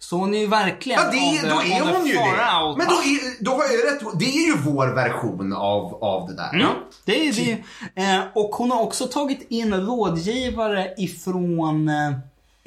Så 0.00 0.16
hon 0.16 0.34
är 0.34 0.38
ju 0.38 0.46
verkligen 0.46 1.00
Ja, 1.04 1.10
det, 1.10 1.16
the- 1.40 1.48
då 1.48 1.60
är 1.60 1.96
hon 1.96 2.06
ju 2.06 2.12
det. 2.12 2.74
Men 2.76 2.86
då, 2.86 2.94
är, 2.94 3.44
då 3.44 3.50
har 3.50 3.62
jag 3.62 3.72
ju 3.72 3.78
rätt. 3.78 4.18
Det 4.18 4.24
är 4.24 4.46
ju 4.46 4.56
vår 4.56 4.86
version 4.86 5.52
av, 5.52 5.94
av 6.04 6.28
det 6.28 6.36
där. 6.36 6.50
Ja, 6.60 6.68
det 7.04 7.28
är 7.28 7.32
det. 7.32 7.52
Eh, 8.02 8.20
och 8.34 8.50
hon 8.54 8.70
har 8.70 8.82
också 8.82 9.06
tagit 9.06 9.46
in 9.50 9.74
rådgivare 9.74 10.94
ifrån... 10.98 11.90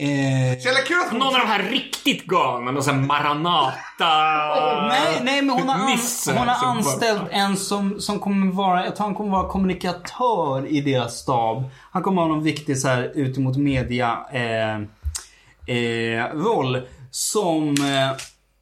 Eh, 0.01 0.59
Så 0.59 0.67
jävla 0.67 0.81
kul 0.81 0.97
att 0.99 1.09
hon... 1.09 1.19
Någon 1.19 1.35
av 1.35 1.39
de 1.39 1.47
här 1.47 1.63
riktigt 1.63 2.25
galna, 2.25 2.71
någon 2.71 2.83
sån 2.83 2.95
här 2.99 3.01
Maranata... 3.01 3.77
nej, 4.87 5.21
nej, 5.23 5.41
men 5.41 5.49
hon 5.49 5.69
har, 5.69 5.75
an, 5.75 5.97
hon 6.37 6.47
har 6.47 6.67
anställt 6.67 7.21
en 7.31 7.57
som, 7.57 7.99
som 7.99 8.19
kommer 8.19 8.51
vara, 8.51 8.85
jag 8.85 8.95
tror 8.95 9.05
han 9.05 9.15
kommer 9.15 9.31
vara 9.31 9.49
kommunikatör 9.49 10.67
i 10.67 10.81
deras 10.81 11.17
stab. 11.17 11.69
Han 11.91 12.03
kommer 12.03 12.21
ha 12.21 12.27
någon 12.29 12.43
viktig 12.43 12.77
så 12.77 12.87
här 12.87 13.11
ut 13.15 13.37
mot 13.37 13.57
media 13.57 14.19
eh, 14.31 14.75
eh, 15.75 16.25
roll. 16.33 16.81
Som 17.11 17.69
eh, 17.69 18.17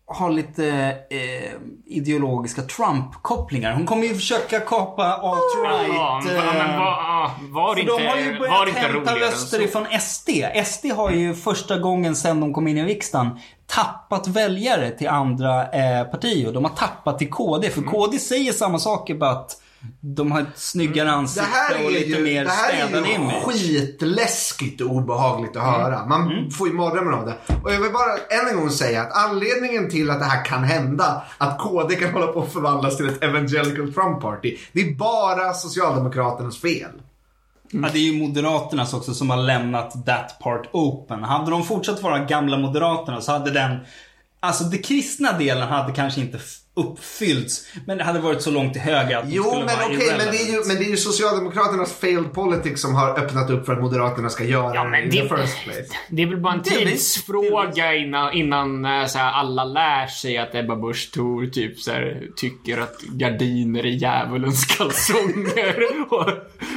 har 0.10 0.32
lite 0.32 0.68
eh, 1.10 1.52
ideologiska 1.86 2.62
Trump-kopplingar. 2.62 3.74
Hon 3.74 3.86
kommer 3.86 4.08
ju 4.08 4.16
försöka 4.16 4.60
kapa 4.60 5.04
alt-right. 5.04 5.94
Ja, 5.94 6.22
men, 6.26 6.36
eh, 6.36 6.44
men 6.44 6.80
var, 6.80 6.86
ah, 6.86 7.32
var 7.42 7.74
För 7.74 7.82
inte, 7.82 7.92
de 7.92 8.08
har 8.08 8.18
ju 8.18 8.40
börjat 8.40 8.70
hämta 8.70 9.16
röster 9.16 9.62
ifrån 9.62 9.86
SD. 10.00 10.30
SD 10.66 10.86
har 10.86 11.12
ju 11.12 11.34
första 11.34 11.80
gången 11.80 12.16
sedan 12.16 12.40
de 12.40 12.54
kom 12.54 12.68
in 12.68 12.78
i 12.78 12.84
riksdagen 12.84 13.40
tappat 13.68 14.28
väljare 14.28 14.92
till 14.92 15.08
andra 15.08 15.72
eh, 15.72 16.04
partier. 16.04 16.52
De 16.52 16.64
har 16.64 16.72
tappat 16.72 17.20
till 17.20 17.30
KD. 17.30 17.68
Mm. 17.68 17.84
För 17.84 17.92
KD 17.92 18.20
säger 18.20 18.54
samma 18.54 18.80
saker 18.80 19.16
bara 19.16 19.32
att 19.32 19.62
de 20.02 20.32
har 20.32 20.42
ett 20.42 20.48
snyggare 20.60 21.08
Det 21.08 21.14
ansikte 21.14 21.50
här 21.50 21.86
och 21.86 21.92
lite 21.92 22.10
ju, 22.10 22.24
mer 22.24 22.46
det 22.46 22.52
här 22.52 22.74
är 22.74 22.88
städad 22.88 23.08
ju 23.08 23.14
image. 23.14 23.44
skitläskigt 23.44 24.82
och 24.82 24.90
obehagligt 24.92 25.56
att 25.56 25.64
höra. 25.64 26.06
Man 26.06 26.52
får 26.52 26.68
ju 26.68 26.74
mardrömmar 26.74 27.12
av 27.12 27.26
det. 27.26 27.36
Och 27.64 27.74
jag 27.74 27.82
vill 27.82 27.92
bara 27.92 28.42
än 28.42 28.48
en 28.50 28.60
gång 28.60 28.70
säga 28.70 29.02
att 29.02 29.30
anledningen 29.30 29.90
till 29.90 30.10
att 30.10 30.20
det 30.20 30.26
här 30.26 30.46
kan 30.46 30.64
hända, 30.64 31.24
att 31.38 31.60
KD 31.60 31.96
kan 31.96 32.14
hålla 32.14 32.28
på 32.28 32.42
att 32.42 32.54
förvandlas 32.54 32.98
till 32.98 33.10
ett 33.10 33.24
evangelical 33.24 33.94
Trump 33.94 34.22
party, 34.22 34.58
det 34.72 34.82
är 34.82 34.96
bara 34.96 35.54
Socialdemokraternas 35.54 36.58
fel. 36.58 36.92
Ja, 37.72 37.90
det 37.94 38.00
är 38.00 38.14
ju 38.14 38.20
Moderaternas 38.20 38.94
också 38.94 39.14
som 39.14 39.30
har 39.30 39.38
lämnat 39.38 40.06
that 40.06 40.40
part 40.40 40.70
open. 40.72 41.24
Hade 41.24 41.52
de 41.52 41.64
fortsatt 41.64 42.02
vara 42.02 42.20
gamla 42.20 42.58
Moderaterna 42.58 43.22
så 43.22 43.32
hade 43.32 43.52
den... 43.52 43.78
Alltså 44.42 44.64
den 44.64 44.82
kristna 44.82 45.32
delen 45.32 45.68
hade 45.68 45.94
kanske 45.94 46.22
inte 46.22 46.40
uppfyllts. 46.80 47.68
Men 47.86 47.98
det 47.98 48.04
hade 48.04 48.20
varit 48.20 48.42
så 48.42 48.52
långt 48.52 48.74
till 48.74 48.82
höger 48.82 49.18
att 49.18 49.30
de 49.30 49.36
Jo, 49.36 49.44
skulle 49.44 49.66
men 49.66 49.78
vara 49.78 49.86
okej, 49.86 50.16
men, 50.18 50.28
det 50.32 50.38
är 50.38 50.52
ju, 50.52 50.64
men 50.68 50.76
det 50.76 50.84
är 50.84 50.90
ju 50.90 50.98
Socialdemokraternas 50.98 51.94
failed 51.94 52.34
politics 52.34 52.82
som 52.82 52.96
har 52.96 53.20
öppnat 53.20 53.50
upp 53.50 53.66
för 53.66 53.74
att 53.74 53.82
Moderaterna 53.82 54.30
ska 54.30 54.44
göra 54.44 54.76
Ja, 54.76 54.84
det 54.84 54.90
men 54.90 55.10
det, 55.10 55.28
place. 55.28 55.54
det 56.10 56.22
är 56.22 56.28
väl 56.28 56.38
bara 56.38 56.54
en 56.54 56.64
tidsfråga 56.64 57.96
innan, 57.96 58.34
innan 58.34 58.86
eh, 58.86 59.06
så 59.06 59.18
här, 59.18 59.32
alla 59.32 59.64
lär 59.64 60.08
sig 60.08 60.38
att 60.38 60.56
Ebba 60.56 60.76
Busch 60.76 61.12
Thor 61.14 61.48
typ 61.48 61.80
så 61.80 61.92
här, 61.92 62.28
tycker 62.36 62.78
att 62.78 63.02
gardiner 63.02 63.86
är 63.86 63.90
djävulens 63.90 64.66
kalsonger. 64.66 65.76
och, 66.10 66.28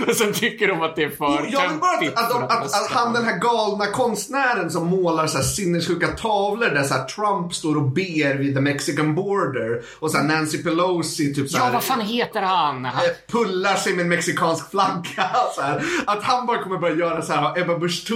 och 0.08 0.16
sen 0.16 0.32
tycker 0.32 0.68
de 0.68 0.82
att 0.82 0.96
det 0.96 1.04
är 1.04 1.10
för 1.10 1.52
Jag 1.52 1.68
vill 1.68 1.78
bara 1.80 1.98
att, 1.98 2.24
att, 2.24 2.32
för 2.32 2.42
att, 2.42 2.64
att, 2.64 2.90
han 2.90 3.12
den 3.12 3.24
här 3.24 3.38
galna 3.38 3.86
konstnären 3.86 4.70
som 4.70 4.86
målar 4.86 5.26
så 5.26 5.36
här 5.38 5.44
sinnessjuka 5.44 6.06
tavlor 6.06 6.68
där 6.68 6.82
så 6.82 6.94
här 6.94 7.04
Trump 7.04 7.54
står 7.54 7.76
och 7.76 7.90
ber 7.90 8.34
vid 8.34 8.54
the 8.54 8.60
Mexican 8.60 9.14
border 9.14 9.82
och 9.98 10.10
så 10.10 10.16
här 10.18 10.24
Nancy 10.24 10.62
Pelosi 10.62 11.34
typ 11.34 11.50
så 11.50 11.58
Ja, 11.58 11.64
här, 11.64 11.72
vad 11.72 11.84
fan 11.84 12.00
heter 12.00 12.42
han? 12.42 12.84
han 12.84 13.04
eh, 13.04 13.10
pullar 13.32 13.74
sig 13.74 13.92
med 13.92 14.02
en 14.02 14.08
mexikansk 14.08 14.70
flagga. 14.70 15.30
Så 15.54 15.62
här. 15.62 15.82
Att 16.06 16.22
han 16.22 16.46
bara 16.46 16.62
kommer 16.62 16.78
börja 16.78 16.96
göra 16.96 17.22
så 17.22 17.32
här 17.32 17.58
Ebba 17.58 17.78
Busch 17.78 18.06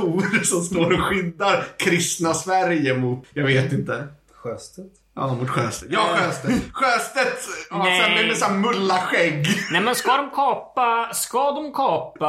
som 0.44 0.60
står 0.62 0.92
och 0.92 1.00
skyddar 1.00 1.66
kristna 1.78 2.34
Sverige 2.34 2.96
mot, 2.98 3.24
jag 3.32 3.44
vet 3.46 3.72
inte. 3.72 4.06
Sjöstedt? 4.34 4.92
Ja, 5.18 5.34
mot 5.34 5.48
Sjöstedt. 5.50 5.92
Ja, 5.92 6.00
Sjöstedt. 6.16 6.54
Sjöstedt, 6.72 7.48
ja, 7.70 7.78
Nej. 7.78 8.02
sen 8.02 8.14
med, 8.14 8.26
med 8.26 8.36
så 8.36 8.44
här 8.44 8.52
mulla-skägg. 8.54 9.46
Nej 9.72 9.80
men 9.80 9.94
ska 9.94 10.16
de 10.16 10.30
kapa, 10.30 11.08
ska 11.14 11.50
de 11.52 11.72
kapa 11.72 12.26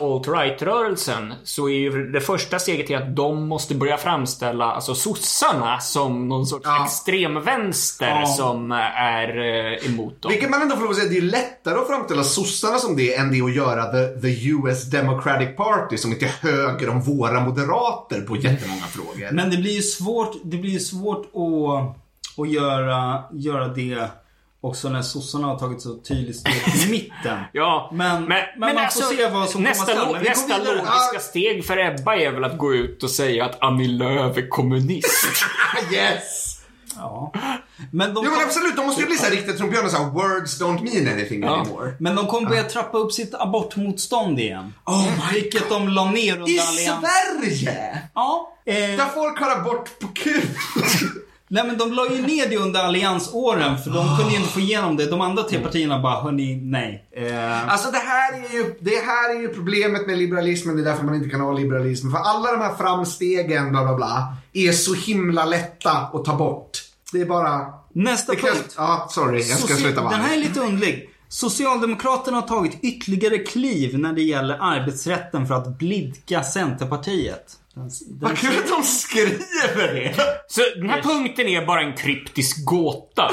alt-right-rörelsen 0.00 1.34
så 1.44 1.68
är 1.68 1.72
ju 1.74 2.10
det 2.12 2.20
första 2.20 2.58
steget 2.58 2.86
till 2.86 2.96
att 2.96 3.16
de 3.16 3.48
måste 3.48 3.74
börja 3.74 3.96
framställa 3.96 4.64
alltså 4.64 4.94
sossarna 4.94 5.80
som 5.80 6.28
någon 6.28 6.46
sorts 6.46 6.62
Ja. 6.66 6.84
extremvänster 6.84 8.20
Ja. 8.20 8.26
som 8.26 8.72
är 8.96 9.28
eh, 9.38 9.86
emot 9.90 10.22
dem. 10.22 10.30
Vilket 10.32 10.50
man 10.50 10.62
ändå 10.62 10.74
får 10.76 10.82
lov 10.82 10.90
att 10.90 10.96
säga, 10.96 11.08
det 11.10 11.18
är 11.18 11.22
lättare 11.22 11.74
att 11.78 11.86
framställa 11.86 12.22
sossarna 12.24 12.78
som 12.78 12.96
det 12.96 13.14
än 13.14 13.32
det 13.32 13.40
att 13.42 13.54
göra 13.54 13.84
the, 13.84 14.20
the 14.20 14.48
US 14.48 14.84
Democratic 14.90 15.56
Party 15.56 15.96
som 15.96 16.12
är 16.12 16.16
till 16.16 16.28
höger 16.28 16.88
om 16.88 17.00
våra 17.00 17.40
moderater 17.40 18.20
på 18.20 18.36
jättemånga 18.36 18.82
frågor. 18.86 19.28
Men 19.32 19.50
det 19.50 19.56
blir 19.56 19.72
ju 19.76 19.82
svårt, 19.82 20.32
det 20.44 20.56
blir 20.56 20.70
ju 20.70 20.80
svårt 20.80 21.26
att, 21.26 22.07
att 22.38 22.50
göra, 22.50 23.22
göra 23.32 23.68
det 23.68 24.10
också 24.60 24.88
när 24.88 25.02
sossarna 25.02 25.46
har 25.46 25.58
tagit 25.58 25.80
så 25.82 25.94
tydligt 25.98 26.36
steg 26.36 26.64
till 26.64 26.90
mitten. 26.90 27.38
Ja, 27.52 27.90
Men- 27.92 28.24
men 28.24 28.74
man 28.74 28.74
får 28.90 29.14
se 29.16 29.28
vad 29.30 29.48
som 29.48 29.62
nästa, 29.62 29.84
komma 29.92 30.00
skall. 30.02 30.12
Men 30.12 30.22
nästa 30.22 30.58
logiska 30.58 31.20
steg 31.20 31.64
för 31.64 31.78
Ebba 31.78 32.16
är 32.16 32.30
väl 32.30 32.44
att 32.44 32.58
gå 32.58 32.74
ut 32.74 33.02
och 33.02 33.10
säga 33.10 33.44
att 33.44 33.62
Annie 33.62 33.88
Lööf 33.88 34.36
är 34.36 34.48
kommunist. 34.48 35.26
yes! 35.92 36.54
Ja. 36.96 37.32
Men 37.92 38.14
de, 38.14 38.24
Jo 38.24 38.30
men 38.30 38.38
kom, 38.40 38.44
absolut, 38.48 38.76
de 38.76 38.86
måste 38.86 39.00
ju 39.00 39.06
bli 39.06 39.16
såhär 39.16 39.30
riktiga 39.30 39.56
trumpbjörnar 39.56 39.88
såhär 39.88 40.10
words 40.10 40.60
don't 40.62 40.82
mean 40.82 41.14
anything 41.14 41.42
Ja. 41.42 41.60
anymore. 41.60 41.94
men 42.00 42.16
de 42.16 42.26
kommer 42.26 42.48
börja 42.48 42.62
trappa 42.62 42.98
upp 42.98 43.12
sitt 43.12 43.34
abortmotstånd 43.34 44.40
igen. 44.40 44.74
Oh 44.86 45.04
my 45.06 45.40
Vilket 45.40 45.68
de 45.68 45.88
la 45.88 46.10
ner 46.10 46.32
under 46.36 46.50
I 46.50 46.58
allians... 46.60 47.00
Sverige! 47.00 47.98
Ja. 48.14 48.52
Eh, 48.66 48.74
Där 48.74 49.06
folk 49.14 49.40
har 49.40 49.50
abort 49.60 49.98
på 50.00 50.06
kul. 50.08 50.42
nej 51.48 51.64
men 51.66 51.78
de 51.78 51.92
la 51.92 52.06
ju 52.10 52.22
ner 52.22 52.48
det 52.48 52.56
under 52.56 52.80
alliansåren 52.80 53.78
för 53.78 53.90
de 53.90 54.16
kunde 54.16 54.32
ju 54.32 54.36
inte 54.38 54.48
få 54.52 54.60
igenom 54.60 54.96
det. 54.96 55.06
De 55.10 55.20
andra 55.20 55.42
tre 55.42 55.58
partierna 55.58 55.98
bara, 56.02 56.20
hörni, 56.20 56.56
nej. 56.64 57.08
Eh, 57.16 57.72
Alltså 57.72 57.90
det 57.90 57.98
här, 57.98 58.32
är 58.32 58.52
ju, 58.52 58.74
det 58.80 59.04
här 59.06 59.36
är 59.36 59.40
ju 59.40 59.48
problemet 59.48 60.06
med 60.06 60.18
liberalismen, 60.18 60.76
det 60.76 60.82
är 60.82 60.84
därför 60.84 61.04
man 61.04 61.14
inte 61.14 61.28
kan 61.28 61.40
ha 61.40 61.52
liberalism. 61.52 62.10
För 62.10 62.18
alla 62.18 62.52
de 62.52 62.60
här 62.60 62.74
framstegen, 62.74 63.70
bla 63.70 63.84
bla 63.84 63.94
bla, 63.94 64.34
är 64.52 64.72
så 64.72 64.94
himla 64.94 65.44
lätta 65.44 65.90
att 65.90 66.24
ta 66.24 66.36
bort. 66.36 66.70
Det 67.12 67.20
är 67.20 67.26
bara... 67.26 67.66
Nästa 67.92 68.32
Det 68.32 68.38
punkt. 68.38 68.74
ja, 68.76 69.06
sorry, 69.10 69.38
jag 69.48 69.58
ska 69.58 69.74
Soci- 69.74 69.76
sluta 69.76 70.00
vara 70.02 70.10
Den 70.16 70.20
här 70.20 70.32
är 70.36 70.40
lite 70.40 70.60
underlig. 70.60 71.10
Socialdemokraterna 71.28 72.36
har 72.36 72.48
tagit 72.48 72.78
ytterligare 72.84 73.38
kliv 73.38 73.98
när 73.98 74.12
det 74.12 74.22
gäller 74.22 74.58
arbetsrätten 74.60 75.46
för 75.46 75.54
att 75.54 75.78
blidka 75.78 76.42
Centerpartiet. 76.42 77.44
Vad 78.20 78.38
kul 78.38 78.58
att 78.58 78.68
de 78.68 78.82
skriver 78.82 79.94
det! 79.94 80.14
Så 80.48 80.60
den 80.76 80.90
här 80.90 81.02
punkten 81.02 81.46
är 81.46 81.66
bara 81.66 81.80
en 81.80 81.92
kryptisk 81.96 82.64
gåta. 82.64 83.30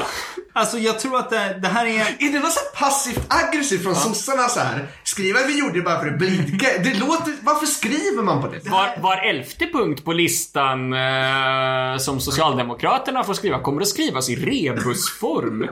alltså 0.52 0.78
jag 0.78 1.00
tror 1.00 1.16
att 1.18 1.30
det, 1.30 1.58
det 1.62 1.68
här 1.68 1.86
är... 1.86 2.00
Är 2.00 2.32
det 2.32 2.38
något 2.38 2.52
så 2.52 2.60
passivt 2.78 3.26
aggressivt 3.28 3.82
från 3.82 3.94
sossarna 3.94 4.48
så 4.48 4.60
här? 4.60 4.86
Skriva 5.04 5.38
vi 5.46 5.58
gjorde 5.58 5.72
det 5.74 5.82
bara 5.82 6.00
för 6.00 6.06
att 6.06 6.18
blidka. 6.18 6.66
Det 6.84 6.94
låter, 6.94 7.32
varför 7.42 7.66
skriver 7.66 8.22
man 8.22 8.42
på 8.42 8.48
det? 8.48 8.58
det 8.64 8.70
Var, 8.70 8.78
här, 8.84 9.00
var 9.00 9.16
elfte 9.16 9.66
punkt 9.66 10.04
på 10.04 10.12
listan 10.12 10.92
eh, 10.92 11.98
som 11.98 12.20
Socialdemokraterna 12.20 13.24
får 13.24 13.34
skriva 13.34 13.60
kommer 13.62 13.80
att 13.82 13.88
skrivas 13.88 14.28
i 14.30 14.36
rebusform. 14.36 15.68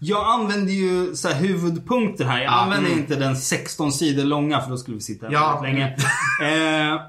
Jag 0.00 0.26
använder 0.26 0.72
ju 0.72 1.16
så 1.16 1.28
här 1.28 1.34
huvudpunkter 1.34 2.24
här. 2.24 2.36
Jag 2.38 2.44
Ja, 2.52 2.60
använder 2.60 2.86
mm. 2.90 2.98
inte 2.98 3.14
den 3.16 3.36
16 3.36 3.92
sidor 3.92 4.24
långa 4.24 4.60
för 4.60 4.70
då 4.70 4.76
skulle 4.76 4.94
vi 4.96 5.02
sitta 5.02 5.26
här 5.26 5.32
Ja. 5.32 5.60
väldigt 5.62 5.78
länge. 5.78 5.96
Eh, 6.94 7.00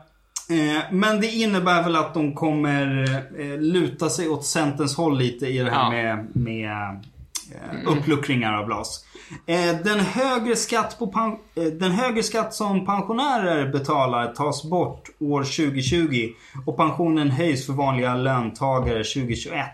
men 0.92 1.22
det 1.22 1.28
innebär 1.28 1.84
väl 1.84 1.96
att 1.96 2.14
de 2.14 2.36
kommer 2.36 3.04
eh, 3.40 3.60
luta 3.60 4.10
sig 4.10 4.30
åt 4.30 4.46
Centerns 4.46 4.98
håll 4.98 5.18
lite 5.18 5.48
i 5.48 5.58
det 5.58 5.72
här 5.72 5.84
Ja. 5.84 5.90
med, 5.90 6.28
med 6.34 7.04
eh, 7.52 7.92
uppluckringar 7.92 8.54
av 8.54 8.70
LAS. 8.70 9.06
Eh, 9.46 9.76
den, 9.84 10.00
högre 10.00 10.56
skatt 10.56 11.00
på 11.00 11.38
eh, 11.56 11.64
den 11.64 11.92
högre 11.92 12.24
skatt 12.24 12.54
som 12.54 12.86
pensionärer 12.86 13.72
betalar 13.72 14.28
tas 14.34 14.64
bort 14.64 15.10
år 15.20 15.44
2020 15.44 16.30
och 16.66 16.78
pensionen 16.78 17.32
höjs 17.32 17.66
för 17.66 17.74
vanliga 17.74 18.16
löntagare 18.16 19.04
2021. 19.04 19.66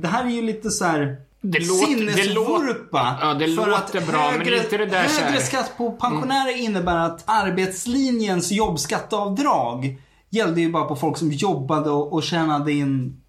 Det 0.00 0.08
här 0.08 0.24
är 0.24 0.30
ju 0.30 0.42
lite 0.42 0.70
så 0.70 0.84
här 0.84 1.16
Det 1.40 1.62
sinnesvurpa. 1.62 3.18
Ja, 3.20 3.34
det 3.34 3.44
för 3.44 3.66
låter 3.66 3.98
att 3.98 4.06
bra, 4.06 4.32
men 4.38 4.54
inte 4.54 4.76
det 4.76 4.86
där 4.86 5.02
Högre 5.02 5.40
skatt 5.40 5.72
på 5.76 5.90
pensionärer 5.92 6.56
innebär 6.56 6.96
att 6.96 7.22
arbetslinjens 7.26 8.52
jobbskatteavdrag 8.52 9.96
gällde 10.30 10.60
ju 10.60 10.70
bara 10.72 10.84
på 10.84 10.96
folk 10.96 11.16
som 11.16 11.30
jobbade 11.30 11.90
och, 11.90 12.12
och 12.12 12.22
tjänade 12.22 12.72
in 12.72 13.20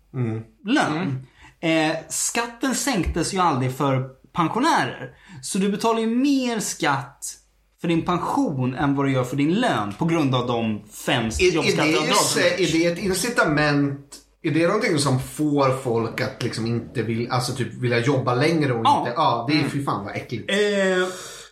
lön. 0.65 1.27
Eh, 1.59 1.95
skatten 2.09 2.75
sänktes 2.75 3.33
ju 3.33 3.38
aldrig 3.39 3.71
för 3.75 4.09
pensionärer. 4.33 5.09
Så 5.41 5.57
du 5.57 5.69
betalar 5.69 5.99
ju 5.99 6.07
mer 6.07 6.59
skatt 6.59 7.35
för 7.81 7.88
din 7.88 8.05
pension 8.05 8.75
än 8.75 8.95
vad 8.95 9.05
du 9.05 9.12
gör 9.12 9.23
för 9.23 9.35
din 9.35 9.53
lön 9.53 9.93
på 9.97 10.05
grund 10.05 10.35
av 10.35 10.47
de 10.47 10.81
fem 10.91 11.23
Är, 11.25 11.27
är, 11.27 11.31
det, 11.39 11.45
jobbskatteavdrag 11.55 12.15
som 12.15 12.41
är 12.41 12.59
gjorts. 12.59 12.71
det 12.71 12.85
ett 12.85 12.99
incitament? 12.99 14.15
Är 14.41 14.51
det 14.51 14.67
någonting 14.67 14.97
som 14.99 15.19
får 15.19 15.77
folk 15.83 16.21
att 16.21 16.43
liksom 16.43 16.65
inte 16.65 17.01
vill, 17.03 17.31
alltså 17.31 17.53
typ 17.53 17.73
vilja 17.73 17.99
jobba 17.99 18.33
längre 18.35 18.73
och 18.73 18.85
Ja. 18.85 18.99
inte, 18.99 19.12
ja 19.15 19.47
det 19.49 19.59
är 19.59 19.69
fy 19.69 19.83
fan 19.83 20.05
vad 20.05 20.15
äckligt. 20.15 20.49
Eh, 20.51 21.07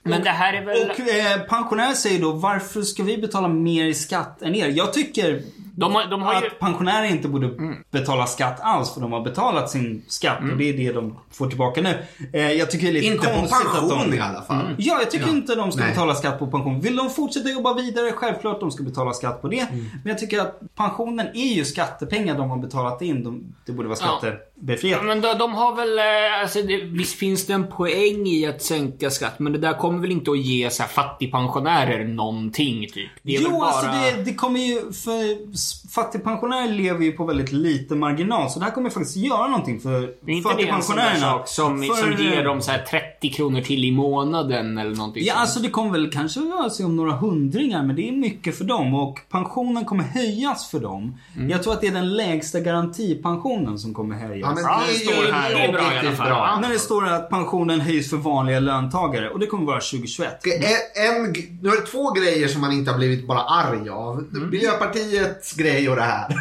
men 0.10 0.24
det 0.24 0.30
här 0.30 0.54
är 0.54 0.66
väl... 0.66 0.90
och 0.90 1.00
eh, 1.00 1.42
pensionärer 1.42 1.94
säger 1.94 2.22
då 2.22 2.32
varför 2.32 2.82
ska 2.82 3.04
vi 3.04 3.18
betala 3.18 3.48
mer 3.48 3.86
i 3.86 3.94
skatt 3.94 4.42
än 4.42 4.56
er? 4.56 4.68
Jag 4.68 4.94
tycker 4.94 5.42
de 5.80 5.96
har, 5.96 6.06
de 6.06 6.22
har 6.22 6.42
ju... 6.42 6.48
att 6.48 6.60
pensionärer 6.60 7.06
inte 7.08 7.28
borde 7.28 7.50
betala 7.92 8.26
skatt 8.28 8.60
alls 8.62 8.94
för 8.94 9.02
de 9.02 9.12
har 9.12 9.22
betalat 9.22 9.70
sin 9.70 10.06
skatt 10.08 10.38
och 10.52 10.58
det 10.58 10.70
är 10.70 10.74
det 10.74 10.92
de 10.92 11.16
får 11.32 11.48
tillbaka 11.48 11.82
nu. 11.82 11.98
Eh, 12.34 12.52
jag 12.52 12.72
tycker 12.72 12.86
det 12.86 12.90
är 12.90 12.94
lite 12.94 13.06
inte 13.06 13.28
på 13.28 13.34
konstigt 13.34 13.72
pension 13.72 14.00
att 14.00 14.12
de... 14.12 14.18
i 14.18 14.20
alla 14.20 14.42
fall. 14.42 14.76
Ja, 14.78 15.00
jag 15.00 15.12
tycker 15.12 15.30
inte 15.30 15.56
de 15.56 15.72
ska 15.72 15.82
Nej. 15.82 15.90
betala 15.92 16.16
skatt 16.16 16.40
på 16.40 16.48
pension. 16.48 16.82
Vill 16.82 16.96
de 16.96 17.10
fortsätta 17.10 17.50
jobba 17.50 17.74
vidare, 17.74 18.12
självklart 18.12 18.60
de 18.60 18.72
ska 18.72 18.84
betala 18.84 19.14
skatt 19.14 19.42
på 19.42 19.48
det. 19.48 19.60
Mm. 19.60 19.86
Men 20.04 20.10
jag 20.10 20.20
tycker 20.20 20.40
att 20.42 20.60
pensionen 20.76 21.28
är 21.34 21.54
ju 21.54 21.66
skattepengar 21.66 22.38
de 22.38 22.50
har 22.50 22.58
betalat 22.58 23.02
in. 23.02 23.24
De, 23.24 23.56
det 23.66 23.72
borde 23.72 23.88
vara 23.90 24.00
Ja. 24.02 24.20
skattebefriat. 24.22 25.04
Men 25.06 25.22
de, 25.22 25.34
de 25.38 25.54
har 25.54 25.76
väl, 25.76 26.00
eh, 26.00 26.42
alltså 26.42 26.62
det, 26.62 26.78
visst 26.78 27.16
finns 27.16 27.46
det 27.48 27.54
en 27.54 27.68
poäng 27.68 28.28
i 28.28 28.46
att 28.48 28.62
sänka 28.62 29.10
skatt, 29.10 29.40
men 29.40 29.54
det 29.54 29.60
där 29.60 29.74
kommer 29.74 30.00
väl 30.00 30.12
inte 30.12 30.32
att 30.32 30.40
ge 30.40 30.70
så 30.70 30.84
här 30.84 30.90
fattigpensionärer 30.90 32.06
någonting 32.06 32.88
typ? 32.94 33.10
Det 33.24 33.32
Jo, 33.32 33.52
bara... 33.52 33.70
alltså 33.70 33.92
det, 33.92 34.24
det 34.24 34.34
kommer 34.34 34.60
ju... 34.60 34.76
För 34.94 35.58
fattigpensionärer 35.96 36.72
lever 36.72 37.06
ju 37.06 37.12
på 37.12 37.26
väldigt 37.26 37.52
lite 37.52 37.96
marginal. 37.96 38.50
Så 38.50 38.60
det 38.60 38.66
här 38.66 38.72
kommer 38.72 38.90
faktiskt 38.90 39.16
göra 39.18 39.48
någonting 39.48 39.80
för 39.80 39.90
Det 39.92 39.98
är 39.98 40.08
inte 40.08 40.24
det 40.26 40.34
en 40.36 40.44
fattigpensionärerna. 40.44 41.20
sak 41.32 41.48
som, 41.48 41.84
För- 41.84 41.94
som 42.16 42.24
ger 42.26 42.44
dem 42.44 42.62
så 42.62 42.72
här 42.72 42.80
30 42.90 43.30
kronor 43.30 43.62
till 43.62 43.86
i 43.86 43.92
månaden 43.92 44.78
eller 44.78 44.96
någonting 44.96 45.24
Ja, 45.26 45.34
sånt? 45.34 45.42
alltså 45.42 45.60
det 45.60 45.70
kommer 45.70 45.92
väl 45.92 46.12
kanske 46.12 46.40
röra 46.40 46.70
sig 46.70 46.86
om 46.86 46.96
några 46.96 47.12
hundringar, 47.12 47.84
men 47.84 47.96
det 47.96 48.08
är 48.10 48.12
mycket 48.12 48.58
för 48.58 48.64
dem. 48.66 48.94
Och 48.94 49.20
pensionen 49.32 49.86
kommer 49.86 50.04
höjas 50.04 50.68
för 50.72 50.80
dem. 50.80 51.18
Mm. 51.36 51.50
Jag 51.50 51.64
tror 51.64 51.74
att 51.74 51.82
det 51.82 51.88
är 51.88 51.92
den 51.92 52.14
lägsta 52.16 52.60
garantipensionen 52.60 53.80
som 53.80 53.94
kommer 53.94 54.16
höjas. 54.16 54.40
Ja, 54.42 54.54
men 54.56 54.64
Ja, 54.64 54.82
det 54.88 54.94
det 55.06 55.12
är 55.12 55.14
står 55.24 55.32
här. 55.34 55.50
Det 55.54 55.62
är 55.66 55.72
bra 55.72 55.82
i 55.94 55.98
alla 56.08 56.12
fall. 56.16 56.28
bra. 56.30 56.50
Ja. 56.54 56.60
När 56.62 56.70
det 56.70 56.80
står 56.80 57.08
att 57.08 57.30
pensionen 57.30 57.82
höjs 57.82 58.10
för 58.10 58.18
vanliga 58.18 58.60
löntagare 58.60 59.30
och 59.30 59.40
det 59.40 59.46
kommer 59.48 59.66
vara 59.66 59.80
2021. 59.80 60.46
En, 60.46 60.52
en, 61.26 61.34
nu 61.62 61.70
är 61.70 61.76
det 61.82 61.88
två 61.88 62.12
grejer 62.12 62.48
som 62.48 62.62
man 62.62 62.72
inte 62.72 62.92
har 62.92 62.98
blivit 62.98 63.28
bara 63.28 63.40
arg 63.40 63.90
av. 63.90 64.24
Miljöpartiets 64.52 65.54
grej 65.58 65.90
och 65.90 65.96
det 65.96 66.02
här. 66.02 66.36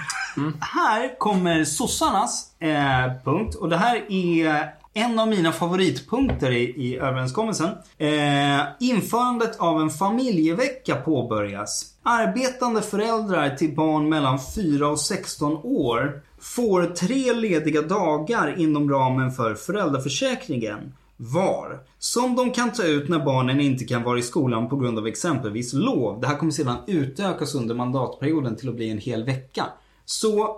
Här 0.61 1.19
kommer 1.19 1.65
sossarnas 1.65 2.51
eh, 2.59 3.13
punkt 3.25 3.55
och 3.55 3.69
det 3.69 3.77
här 3.77 4.05
är 4.09 4.73
en 4.95 5.19
av 5.19 5.29
mina 5.29 5.53
favoritpunkter 5.53 6.51
i, 6.51 6.63
i 6.63 6.99
överenskommelsen. 6.99 7.69
Eh, 7.99 8.61
införandet 8.81 9.57
av 9.59 9.81
en 9.81 9.91
familjevecka 9.91 10.97
påbörjas. 10.97 11.87
Arbetande 12.03 12.83
föräldrar 12.83 13.51
till 13.51 13.75
barn 13.75 14.09
mellan 14.09 14.39
4 14.55 14.89
och 14.89 15.01
16 15.01 15.57
år 15.63 16.23
får 16.41 16.87
tre 16.87 17.33
lediga 17.33 17.83
dagar 17.83 18.61
inom 18.61 18.91
ramen 18.91 19.33
för 19.33 19.55
föräldraförsäkringen 19.55 20.93
var. 21.17 21.81
Som 21.99 22.37
de 22.37 22.51
kan 22.53 22.73
ta 22.73 22.83
ut 22.83 23.09
när 23.09 23.19
barnen 23.19 23.61
inte 23.61 23.85
kan 23.85 24.03
vara 24.03 24.19
i 24.19 24.23
skolan 24.23 24.69
på 24.69 24.77
grund 24.77 24.99
av 24.99 25.07
exempelvis 25.07 25.73
lov. 25.73 26.21
Det 26.21 26.27
här 26.27 26.37
kommer 26.37 26.53
sedan 26.53 26.77
utökas 26.87 27.55
under 27.55 27.75
mandatperioden 27.75 28.57
till 28.57 28.69
att 28.69 28.75
bli 28.75 28.91
en 28.91 28.99
hel 28.99 29.25
vecka. 29.25 29.65
Så 30.05 30.57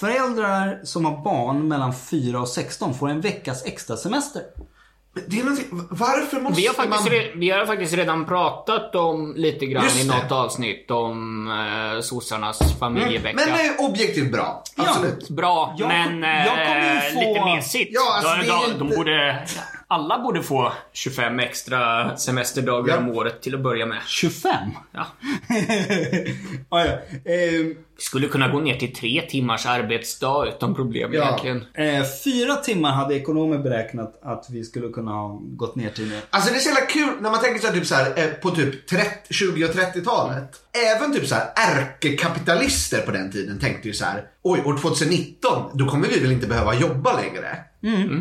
föräldrar 0.00 0.80
som 0.84 1.04
har 1.04 1.24
barn 1.24 1.68
mellan 1.68 1.94
4 1.94 2.40
och 2.40 2.48
16 2.48 2.94
får 2.94 3.08
en 3.08 3.20
veckas 3.20 3.64
extra 3.64 3.96
semester. 3.96 4.42
Det 5.26 5.38
är 5.40 5.44
varför 5.90 6.40
måste 6.40 6.60
Vi 6.60 6.66
har, 6.66 6.74
faktiskt 6.74 7.04
man... 7.04 7.12
re, 7.12 7.32
vi 7.36 7.50
har 7.50 7.66
faktiskt 7.66 7.94
redan 7.94 8.26
pratat 8.26 8.94
om 8.94 9.34
lite 9.36 9.66
grann 9.66 9.84
Just 9.84 10.04
i 10.04 10.08
det. 10.08 10.14
något 10.22 10.32
avsnitt 10.32 10.90
om 10.90 11.48
eh, 11.48 12.00
sossarnas 12.00 12.78
familjevecka. 12.78 13.36
Men 13.46 13.54
det 13.56 13.62
är 13.62 13.90
objektivt 13.90 14.32
bra. 14.32 14.62
Absolut. 14.76 15.28
Bra, 15.28 15.74
Jag- 15.78 15.88
men 15.88 16.22
jag 16.22 16.66
kommer 16.66 16.92
ju 16.92 16.96
eh, 16.96 17.14
få- 17.14 17.20
lite 17.34 17.44
mesigt. 17.44 17.90
Ja, 17.94 18.14
alltså, 18.16 18.30
de, 18.30 18.46
det 18.46 18.52
är 18.52 18.72
de, 18.72 18.78
de 18.78 18.84
inte- 18.84 18.96
borde, 18.96 19.46
alla 19.90 20.18
borde 20.18 20.42
få 20.42 20.72
25 20.92 21.40
extra 21.40 22.16
semesterdagar 22.16 22.94
Ja. 22.94 22.98
om 23.00 23.08
året 23.08 23.42
till 23.42 23.54
att 23.54 23.60
börja 23.60 23.86
med. 23.86 23.98
25? 24.06 24.52
Ja. 24.92 25.06
ah, 26.68 26.84
ja. 26.84 26.98
Vi 27.24 27.76
skulle 27.98 28.26
kunna 28.28 28.48
gå 28.48 28.60
ner 28.60 28.76
till 28.76 28.94
tre 28.94 29.22
timmars 29.30 29.66
arbetsdag 29.66 30.46
utan 30.48 30.74
problem 30.74 31.10
Ja. 31.14 31.22
egentligen. 31.24 31.64
eh, 31.74 32.04
fyra 32.24 32.56
timmar 32.56 32.90
hade 32.90 33.14
ekonomer 33.14 33.58
beräknat 33.58 34.18
att 34.22 34.46
vi 34.50 34.64
skulle 34.64 34.88
kunna 34.88 35.10
ha 35.10 35.40
gått 35.42 35.76
ner 35.76 35.90
till 35.90 36.08
nu. 36.08 36.20
Alltså 36.30 36.50
det 36.52 36.56
är 36.56 36.60
så 36.60 36.68
jävla 36.68 36.86
kul 36.86 37.08
när 37.20 37.30
man 37.30 37.40
tänker 37.40 37.60
så 37.60 37.66
här, 37.66 37.74
typ 37.74 37.86
så 37.86 37.94
här, 37.94 38.12
eh, 38.16 38.26
på 38.42 38.50
typ 38.50 38.86
30, 38.86 39.06
20 39.34 39.64
och 39.64 39.70
30-talet. 39.70 40.50
Även 40.96 41.12
typ 41.12 41.26
så 41.26 41.34
här 41.34 41.46
ärkekapitalister 41.56 43.00
på 43.00 43.10
den 43.10 43.32
tiden 43.32 43.58
tänkte 43.58 43.88
ju 43.88 43.94
så 43.94 44.04
här. 44.04 44.24
Oj, 44.42 44.62
år 44.64 44.76
2019, 44.78 45.70
då 45.74 45.86
kommer 45.86 46.08
vi 46.08 46.20
väl 46.20 46.32
inte 46.32 46.46
behöva 46.46 46.74
jobba 46.74 47.16
längre. 47.20 47.56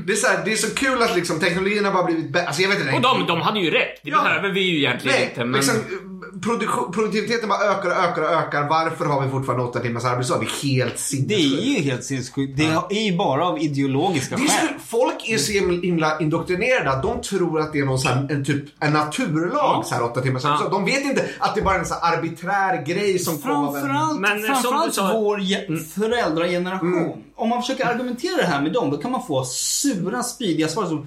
Det, 0.07 0.13
är 0.13 0.15
så 0.15 0.27
här, 0.27 0.45
det 0.45 0.51
är 0.51 0.55
så 0.55 0.75
kul 0.75 1.01
att 1.01 1.15
liksom 1.15 1.39
teknologin 1.39 1.85
har 1.85 1.91
bara 1.91 2.03
blivit 2.03 2.29
bättre. 2.33 2.47
Alltså 2.47 2.61
jag 2.61 2.69
vet 2.69 2.79
inte. 2.79 2.93
Och 2.93 3.01
de, 3.01 3.25
de 3.27 3.41
hade 3.41 3.59
ju 3.59 3.71
rätt. 3.71 3.99
Det 4.03 4.09
Ja. 4.09 4.23
behöver 4.23 4.49
vi 4.49 4.61
ju 4.61 4.77
egentligen 4.77 5.17
Nej, 5.19 5.29
inte. 5.29 5.45
Men... 5.45 5.53
liksom, 5.61 5.75
produktion, 6.43 6.91
produktiviteten 6.91 7.49
bara 7.49 7.59
ökar 7.59 7.89
och 7.89 7.95
ökar 8.03 8.21
och 8.21 8.29
ökar. 8.29 8.69
Varför 8.69 9.05
har 9.05 9.21
vi 9.25 9.29
fortfarande 9.31 9.63
åtta 9.65 9.79
timmars 9.79 10.05
arbetsdag? 10.05 10.37
Det 10.39 10.45
är 10.45 10.77
helt 10.77 10.93
Det 10.93 10.99
sinnessjukt. 10.99 11.61
är 11.61 11.69
ju 11.69 11.81
helt 11.81 12.03
sinnessjukt. 12.03 12.57
Det 12.57 12.95
är 12.97 13.11
ju 13.11 13.17
bara 13.17 13.45
av 13.47 13.59
ideologiska 13.61 14.35
Det 14.35 14.41
är 14.43 14.47
skäl. 14.47 14.67
så, 14.67 14.97
folk 14.97 15.29
är 15.29 15.37
så 15.37 15.51
himla 15.51 16.19
indoktrinerade 16.19 16.91
att 16.91 17.03
de 17.03 17.21
tror 17.21 17.59
att 17.59 17.73
det 17.73 17.79
är 17.79 17.85
någon 17.85 17.99
här, 17.99 18.27
en, 18.31 18.45
typ, 18.45 18.65
en 18.79 18.93
naturlag, 18.93 19.49
Ja. 19.53 19.83
så 19.85 19.95
här 19.95 20.03
åtta 20.03 20.21
timmars 20.21 20.45
arbetsdag. 20.45 20.69
De 20.69 20.85
vet 20.85 21.03
inte 21.05 21.25
att 21.39 21.55
det 21.55 21.61
bara 21.61 21.75
är 21.75 21.79
en 21.79 21.85
sån 21.85 21.97
här 22.01 22.17
arbiträr 22.17 22.85
grej 22.85 23.19
som 23.19 23.37
kom 23.37 23.51
av 23.51 23.75
en... 23.75 23.81
Framförallt, 23.81 24.19
Men, 24.19 24.31
eh, 24.31 24.37
som 24.53 24.63
framförallt 24.63 24.93
sa- 24.93 25.11
vår 25.13 25.39
ge- 25.39 25.77
föräldrageneration. 25.95 27.23
Om 27.35 27.49
man 27.49 27.61
försöker 27.61 27.85
argumentera 27.85 28.37
det 28.37 28.47
här 28.47 28.61
med 28.61 28.73
dem, 28.73 28.91
då 28.91 28.97
kan 28.97 29.11
man 29.11 29.23
få 29.27 29.43
sura, 29.45 30.23
spydiga 30.23 30.67
svar 30.67 30.85
som 30.85 31.05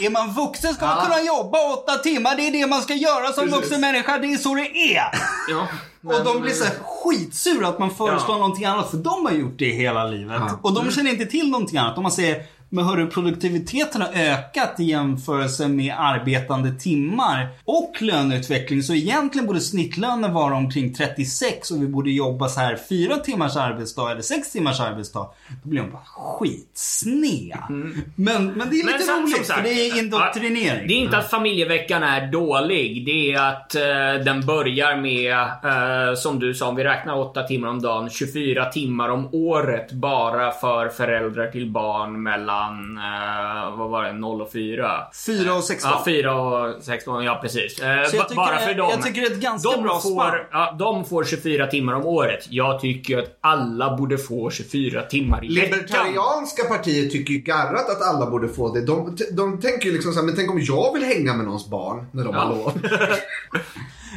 är 0.00 0.10
man 0.10 0.32
vuxen 0.34 0.74
ska 0.74 0.86
man 0.86 0.96
Ja. 0.98 1.04
kunna 1.04 1.20
jobba 1.22 1.58
åtta 1.74 1.92
timmar. 1.98 2.36
Det 2.36 2.42
är 2.46 2.52
det 2.52 2.66
man 2.66 2.82
ska 2.82 2.94
göra 2.94 3.26
som 3.32 3.44
Precis. 3.44 3.54
vuxen 3.60 3.80
människa. 3.80 4.18
Det 4.18 4.26
är 4.32 4.36
så 4.38 4.54
det 4.54 4.96
är. 4.96 5.04
Ja, 5.48 5.68
och 6.04 6.24
de 6.24 6.40
blir 6.40 6.52
så 6.52 6.64
skitsura 6.84 7.68
att 7.68 7.78
man 7.78 7.90
föreslår 7.94 8.34
Ja. 8.36 8.38
någonting 8.38 8.64
annat. 8.64 8.90
För 8.90 8.96
de 8.96 9.26
har 9.26 9.32
gjort 9.32 9.58
det 9.58 9.70
hela 9.72 10.04
livet. 10.04 10.36
Ja. 10.40 10.58
Och 10.62 10.72
de 10.74 10.90
känner 10.90 11.10
inte 11.10 11.26
till 11.26 11.50
någonting 11.50 11.78
annat. 11.78 11.96
Om 11.96 12.02
man 12.02 12.12
säger 12.12 12.42
men 12.74 12.84
hörru, 12.84 13.06
produktiviteten 13.06 14.00
har 14.00 14.08
ökat 14.14 14.80
i 14.80 14.84
jämförelse 14.84 15.68
med 15.68 15.94
arbetande 15.98 16.72
timmar 16.72 17.48
och 17.64 17.92
löneutveckling. 18.00 18.82
Så 18.82 18.94
egentligen 18.94 19.46
borde 19.46 19.60
snittlönen 19.60 20.32
vara 20.32 20.54
omkring 20.54 20.94
36 20.94 21.70
och 21.70 21.82
vi 21.82 21.86
borde 21.86 22.10
jobba 22.10 22.48
så 22.48 22.60
här 22.60 22.78
fyra 22.88 23.16
timmars 23.16 23.56
arbetsdag 23.56 24.10
eller 24.10 24.22
sex 24.22 24.52
timmars 24.52 24.80
arbetsdag. 24.80 25.28
Då 25.62 25.68
blir 25.68 25.80
de 25.80 25.90
bara 25.90 26.02
skitsned. 26.04 27.58
Men, 27.68 28.04
men 28.14 28.70
det 28.70 28.80
är 28.80 28.84
Men 28.84 28.92
lite 28.92 29.04
som 29.04 29.22
roligt 29.22 29.46
sagt, 29.46 29.60
för 29.60 29.62
det 29.62 29.88
är 29.88 29.98
indoktrinering. 29.98 30.88
Det 30.88 30.94
är 30.94 30.98
inte 30.98 31.18
att 31.18 31.30
familjeveckan 31.30 32.02
är 32.02 32.32
dålig. 32.32 33.06
Det 33.06 33.32
är 33.32 33.48
att 33.48 33.74
eh, 33.74 34.24
den 34.24 34.46
börjar 34.46 34.96
med, 34.96 35.32
eh, 35.32 36.14
som 36.14 36.38
du 36.38 36.54
sa, 36.54 36.68
om 36.68 36.76
vi 36.76 36.84
räknar 36.84 37.18
8 37.18 37.42
timmar 37.42 37.68
om 37.68 37.82
dagen, 37.82 38.10
24 38.10 38.64
timmar 38.64 39.08
om 39.08 39.28
året 39.32 39.92
bara 39.92 40.52
för 40.52 40.88
föräldrar 40.88 41.46
till 41.46 41.70
barn 41.70 42.22
mellan, 42.22 42.63
eh, 42.98 43.76
vad 43.78 43.90
var 43.90 44.04
det, 44.04 44.12
0 44.12 44.42
och 44.42 44.52
4? 44.52 44.90
Fyra 45.26 45.54
och 45.54 45.64
16. 45.64 45.90
Ja, 45.94 46.02
4 46.04 46.34
och 46.36 46.82
16, 46.82 47.24
ja 47.24 47.38
precis. 47.42 47.80
Eh, 47.80 48.04
Så 48.04 48.16
jag 48.16 48.28
tycker- 48.28 48.34
bara 48.36 48.58
för 48.58 48.74
dem. 48.74 48.90
jag 48.90 49.02
tycker 49.02 49.20
det 49.20 49.26
är 49.26 49.30
ett 49.30 49.40
ganska 49.40 49.70
de 49.70 49.82
bra 49.82 50.00
spann. 50.00 50.14
får, 50.30 50.48
ja, 50.52 50.76
De 50.78 51.04
får 51.04 51.24
24 51.24 51.66
timmar 51.66 51.92
om 51.92 52.06
året. 52.06 52.46
Jag 52.50 52.80
tycker 52.80 53.18
att 53.18 53.38
alla 53.40 53.96
borde 53.96 54.18
få 54.18 54.50
24 54.50 55.02
timmar 55.02 55.44
i 55.44 55.54
veckan. 55.54 55.70
Libertarianska 55.78 56.64
partiet 56.64 57.10
tycker 57.12 57.32
ju 57.32 57.38
garrat 57.40 57.90
att 57.90 58.02
alla 58.02 58.30
borde 58.30 58.48
få 58.48 58.74
det. 58.74 58.86
De, 58.86 59.16
de 59.32 59.60
tänker 59.60 59.86
ju 59.86 59.92
liksom 59.92 60.12
så 60.12 60.18
här, 60.18 60.26
men 60.26 60.36
tänk 60.36 60.50
om 60.50 60.60
jag 60.60 60.92
vill 60.92 61.04
hänga 61.04 61.34
med 61.34 61.44
någons 61.46 61.68
barn 61.70 62.06
när 62.12 62.24
de 62.24 62.34
Ja. 62.34 62.40
har 62.40 62.48
lov. 62.54 62.72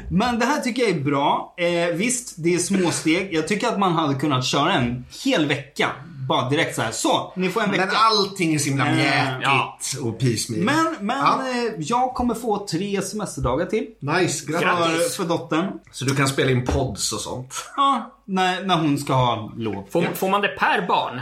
Men 0.10 0.40
det 0.40 0.46
här 0.46 0.62
tycker 0.62 0.82
jag 0.82 0.92
är 0.92 1.00
bra. 1.00 1.54
Eh, 1.58 1.96
visst, 1.96 2.36
det 2.44 2.54
är 2.54 2.58
småsteg. 2.58 3.30
Jag 3.34 3.48
tycker 3.48 3.68
att 3.68 3.80
man 3.80 3.94
hade 3.94 4.14
kunnat 4.16 4.46
köra 4.46 4.74
en 4.74 5.06
hel 5.26 5.46
vecka 5.48 5.90
bara 6.28 6.50
direkt 6.50 6.76
så 6.76 6.82
här. 6.82 6.92
Så, 6.92 7.34
ni 7.36 7.50
får 7.50 7.62
en 7.62 7.72
vecka. 7.72 7.86
Men 7.86 7.96
allting 7.96 8.54
är 8.54 8.60
så 8.60 8.70
himla 8.70 8.88
Eh, 8.88 8.96
mjäkigt 8.96 9.42
ja. 9.44 9.78
och 10.04 10.20
piecemeal. 10.20 10.64
Men, 10.66 10.96
men 11.08 11.18
Ja. 11.18 11.42
eh, 11.50 11.74
jag 11.80 12.14
kommer 12.14 12.34
få 12.34 12.68
tre 12.68 13.02
semesterdagar 13.02 13.66
till. 13.66 13.88
Nice, 14.00 14.46
För, 14.46 14.52
grattis. 14.62 15.16
för 15.18 15.24
dottern. 15.24 15.68
Så 15.92 16.06
du 16.06 16.16
kan 16.16 16.28
spela 16.28 16.52
in 16.52 16.66
pods 16.66 17.14
och 17.14 17.20
sånt. 17.20 17.54
Ja, 17.76 18.12
när, 18.26 18.64
när 18.64 18.78
hon 18.78 18.98
ska 18.98 19.14
ha 19.14 19.52
lov. 19.58 19.84
Får, 19.90 20.02
får 20.16 20.30
man 20.30 20.42
det 20.42 20.48
per 20.48 20.88
barn? 20.88 21.22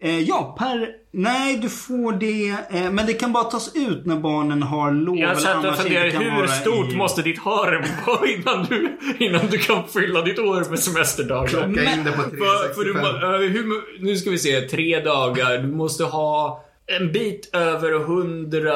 Eh, 0.00 0.18
ja, 0.20 0.56
per... 0.58 0.88
Nej, 1.12 1.56
du 1.56 1.68
får 1.68 2.12
det. 2.12 2.48
Eh, 2.78 2.90
men 2.92 3.06
det 3.06 3.14
kan 3.14 3.32
bara 3.32 3.44
tas 3.44 3.76
ut 3.76 4.06
när 4.06 4.16
barnen 4.16 4.62
har 4.62 4.90
lov. 4.92 5.16
Jag 5.18 5.40
satt 5.40 5.64
och 5.64 5.76
funderade, 5.76 6.10
hur 6.10 6.46
stort 6.46 6.92
i- 6.92 6.96
måste 6.96 7.22
ditt 7.22 7.38
harem 7.38 7.82
vara 8.06 8.28
innan 8.28 8.64
du, 8.64 8.98
innan 9.18 9.46
du 9.50 9.58
kan 9.58 9.88
fylla 9.88 10.22
ditt 10.22 10.38
år 10.38 10.70
med 10.70 10.78
semesterdagar? 10.78 11.46
Plocka 11.48 11.66
in 11.66 12.04
det 12.04 12.12
på 12.12 12.22
För, 12.22 12.74
för 12.74 12.84
du, 12.84 12.92
365. 12.92 13.02
må- 13.30 13.34
eh, 13.34 13.40
hur, 13.40 14.02
nu 14.04 14.16
ska 14.16 14.30
vi 14.30 14.38
se, 14.38 14.60
tre 14.60 15.00
dagar. 15.00 15.58
Du 15.58 15.68
måste 15.68 16.04
ha 16.04 16.64
en 16.98 17.12
bit 17.12 17.50
över 17.52 17.98
hundra 17.98 18.72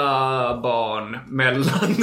barn 0.60 1.18
mellan. 1.28 1.96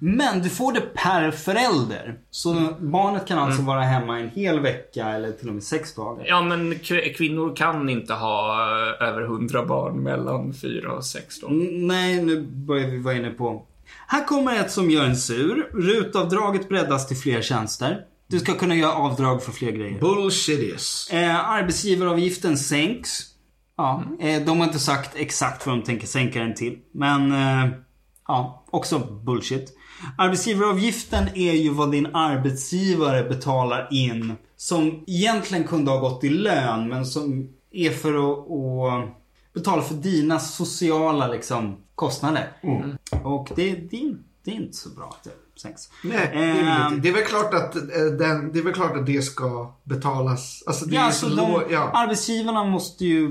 Men 0.00 0.42
du 0.42 0.48
får 0.50 0.72
det 0.72 0.80
per 0.80 1.30
förälder. 1.30 2.18
Så 2.30 2.54
barnet 2.80 3.26
kan 3.28 3.38
alltså 3.38 3.62
vara 3.62 3.80
hemma 3.82 4.18
en 4.20 4.28
hel 4.30 4.60
vecka 4.60 5.06
eller 5.08 5.32
till 5.32 5.48
och 5.48 5.54
med 5.54 5.62
sex 5.64 5.94
dagar. 5.94 6.24
Ja, 6.28 6.42
men 6.42 6.74
kv- 6.74 7.12
kvinnor 7.16 7.56
kan 7.56 7.88
inte 7.88 8.14
ha 8.14 8.52
eh, 9.00 9.08
över 9.08 9.22
hundra 9.22 9.66
barn 9.66 10.02
mellan 10.02 10.54
fyra 10.54 10.92
och 10.92 11.04
sex 11.04 11.40
då. 11.40 11.46
Mm, 11.48 11.86
Nej, 11.86 12.22
nu 12.24 12.42
börjar 12.42 12.88
vi 12.88 12.98
vara 12.98 13.14
inne 13.14 13.30
på. 13.30 13.62
Här 14.06 14.24
kommer 14.24 14.56
ett 14.60 14.70
som 14.70 14.90
gör 14.90 15.04
en 15.04 15.16
sur. 15.16 15.70
Rutavdraget 15.72 16.68
breddas 16.68 17.08
till 17.08 17.16
fler 17.16 17.42
tjänster. 17.42 17.98
Du 18.26 18.38
ska 18.40 18.52
kunna 18.54 18.74
göra 18.74 18.92
avdrag 18.92 19.42
för 19.42 19.52
fler 19.52 19.70
grejer. 19.70 20.00
Bullshittis. 20.00 21.08
Eh, 21.12 21.50
arbetsgivaravgiften 21.50 22.58
sänks. 22.58 23.10
Ja, 23.76 24.02
Mm. 24.20 24.40
eh, 24.40 24.46
de 24.46 24.58
har 24.58 24.66
inte 24.66 24.78
sagt 24.78 25.10
exakt 25.16 25.66
vad 25.66 25.76
de 25.78 25.82
tänker 25.82 26.06
sänka 26.06 26.40
den 26.40 26.54
till. 26.54 26.78
Men 26.94 27.32
eh, 27.32 27.68
ja, 28.28 28.63
också 28.74 28.98
bullshit. 28.98 29.76
Arbetsgivaravgiften 30.18 31.28
är 31.34 31.52
ju 31.52 31.70
vad 31.70 31.90
din 31.90 32.06
arbetsgivare 32.14 33.24
betalar 33.24 33.88
in. 33.90 34.32
Som 34.56 35.04
egentligen 35.06 35.64
kunde 35.64 35.90
ha 35.90 35.98
gått 35.98 36.24
i 36.24 36.28
lön 36.28 36.88
men 36.88 37.06
som 37.06 37.48
är 37.70 37.90
för 37.90 38.14
att, 38.14 38.50
att 38.50 39.24
betala 39.54 39.82
för 39.82 39.94
dina 39.94 40.38
sociala 40.38 41.28
liksom, 41.28 41.76
kostnader. 41.94 42.52
Mm. 42.62 42.96
Och 43.22 43.48
det, 43.56 43.74
det, 43.74 44.14
det 44.44 44.50
är 44.50 44.54
inte 44.54 44.76
så 44.76 44.88
bra 44.88 45.16
att 45.18 45.24
det 45.24 45.60
sänks. 45.60 45.88
Nej, 46.04 46.30
det 46.32 46.38
är, 46.38 46.86
Ehm, 46.86 47.00
det 47.00 47.08
är 47.08 47.12
väl 47.12 47.24
klart 47.24 47.54
att, 47.54 47.76
eh, 47.76 47.82
den, 48.18 48.52
det 48.52 48.58
är 48.58 48.62
väl 48.62 48.74
klart 48.74 48.96
att 48.96 49.06
det 49.06 49.22
ska 49.22 49.74
betalas. 49.84 50.62
Alltså 50.66 50.84
det 50.84 50.94
Ja, 50.94 51.02
alltså 51.02 51.30
så 51.30 51.36
de, 51.36 51.62
ja. 51.70 51.90
Arbetsgivarna 51.94 52.64
måste 52.64 53.04
ju 53.04 53.28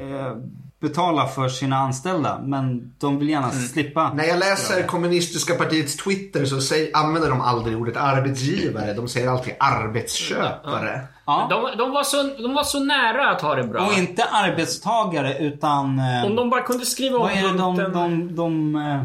eh, 0.00 0.36
betala 0.80 1.26
för 1.26 1.48
sina 1.48 1.76
anställda. 1.76 2.38
Men 2.42 2.94
de 2.98 3.18
vill 3.18 3.28
gärna 3.28 3.50
slippa. 3.50 4.12
När 4.12 4.24
jag 4.24 4.38
läser 4.38 4.82
kommunistiska 4.82 5.54
partiets 5.54 5.96
Twitter 5.96 6.44
så 6.44 6.60
säger, 6.60 6.96
använder 6.96 7.30
de 7.30 7.40
aldrig 7.40 7.76
ordet 7.76 7.96
arbetsgivare. 7.96 8.92
De 8.92 9.08
säger 9.08 9.28
alltid 9.28 9.54
arbetsköpare. 9.60 11.00
Ja. 11.26 11.46
De, 11.50 11.78
de, 11.78 11.90
var 11.90 12.02
så, 12.02 12.22
de 12.22 12.54
var 12.54 12.64
så 12.64 12.80
nära 12.80 13.30
att 13.30 13.40
ha 13.42 13.54
det 13.54 13.64
bra. 13.64 13.86
Och 13.86 13.92
inte 13.92 14.24
arbetstagare 14.24 15.38
utan... 15.38 15.98
Eh, 15.98 16.24
Om 16.24 16.36
de 16.36 16.50
bara 16.50 16.62
kunde 16.62 16.86
skriva 16.86 17.16
om 17.16 17.22
vad 17.22 17.32
är 17.32 17.42
det 17.42 17.58
de... 17.58 17.76
de, 17.92 18.36
de 18.36 18.76
eh, 18.76 18.96
Eh, 18.96 19.02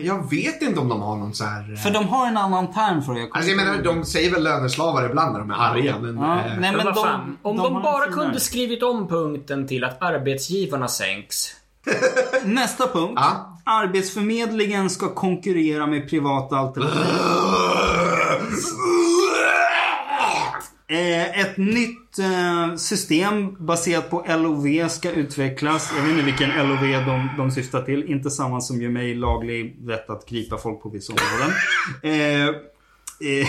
Jag 0.00 0.30
vet 0.30 0.62
inte 0.62 0.80
om 0.80 0.88
de 0.88 1.02
har 1.02 1.16
någon 1.16 1.34
så 1.34 1.44
här... 1.44 1.72
eh, 1.72 1.78
för 1.78 1.90
de 1.90 2.08
har 2.08 2.26
en 2.26 2.36
annan 2.36 2.72
term 2.72 3.02
för 3.02 3.14
det. 3.14 3.20
kommer 3.20 3.36
Alltså 3.36 3.50
jag 3.50 3.56
menar, 3.56 3.82
de 3.82 4.04
säger 4.04 4.30
väl 4.30 4.42
löneslavar 4.44 5.04
ibland 5.10 5.32
när 5.32 5.38
de 5.40 5.50
är 5.50 5.54
arga. 5.54 5.98
Men, 5.98 6.16
Ja, 6.16 6.38
eh, 6.38 6.44
nej, 6.58 6.72
Men 6.76 6.86
de, 6.86 6.94
fan, 6.94 7.38
om 7.42 7.56
de 7.56 7.74
de, 7.74 7.82
bara 7.82 8.06
kunde 8.06 8.40
skrivit 8.40 8.82
om 8.82 9.08
punkten 9.08 9.66
till 9.68 9.84
att 9.84 10.02
arbetsgivarna 10.02 10.88
sänks. 10.88 11.48
Nästa 12.44 12.86
punkt. 12.86 13.12
Ja. 13.16 13.58
Arbetsförmedlingen 13.64 14.90
ska 14.90 15.14
konkurrera 15.14 15.86
med 15.86 16.10
privata 16.10 16.56
alternativ. 16.56 16.98
Eh, 20.90 21.40
ett 21.40 21.56
nytt 21.56 22.18
eh, 22.18 22.76
system 22.76 23.66
baserat 23.66 24.10
på 24.10 24.24
LOV 24.28 24.88
ska 24.88 25.10
utvecklas. 25.10 25.92
Jag 25.96 26.02
vet 26.02 26.10
inte 26.10 26.24
vilken 26.24 26.50
LOV 26.68 26.80
de, 26.80 27.28
de 27.36 27.50
syftar 27.50 27.82
till. 27.82 28.04
Inte 28.04 28.30
samma 28.30 28.60
som 28.60 28.82
ger 28.82 28.88
mig 28.88 29.14
laglig 29.14 29.76
rätt 29.86 30.10
att 30.10 30.28
gripa 30.28 30.58
folk 30.58 30.82
på 30.82 30.88
vissa 30.88 31.12
områden. 31.12 31.54
Eh, 33.20 33.48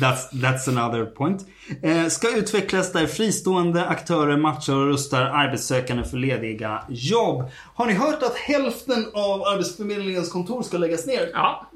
That's, 0.00 0.30
that's 0.32 0.68
another 0.68 1.06
point. 1.06 1.46
Eh, 1.82 2.06
ska 2.08 2.36
utvecklas 2.36 2.92
där 2.92 3.06
fristående 3.06 3.86
aktörer 3.86 4.36
matchar 4.36 4.74
och 4.74 4.86
rustar 4.86 5.20
arbetssökande 5.22 6.04
för 6.04 6.16
lediga 6.16 6.84
jobb. 6.88 7.50
Har 7.74 7.86
ni 7.86 7.92
hört 7.92 8.22
att 8.22 8.36
hälften 8.36 9.06
av 9.12 9.42
Arbetsförmedlingens 9.42 10.32
kontor 10.32 10.62
ska 10.62 10.78
läggas 10.78 11.06
ner? 11.06 11.30
Ja. 11.32 11.70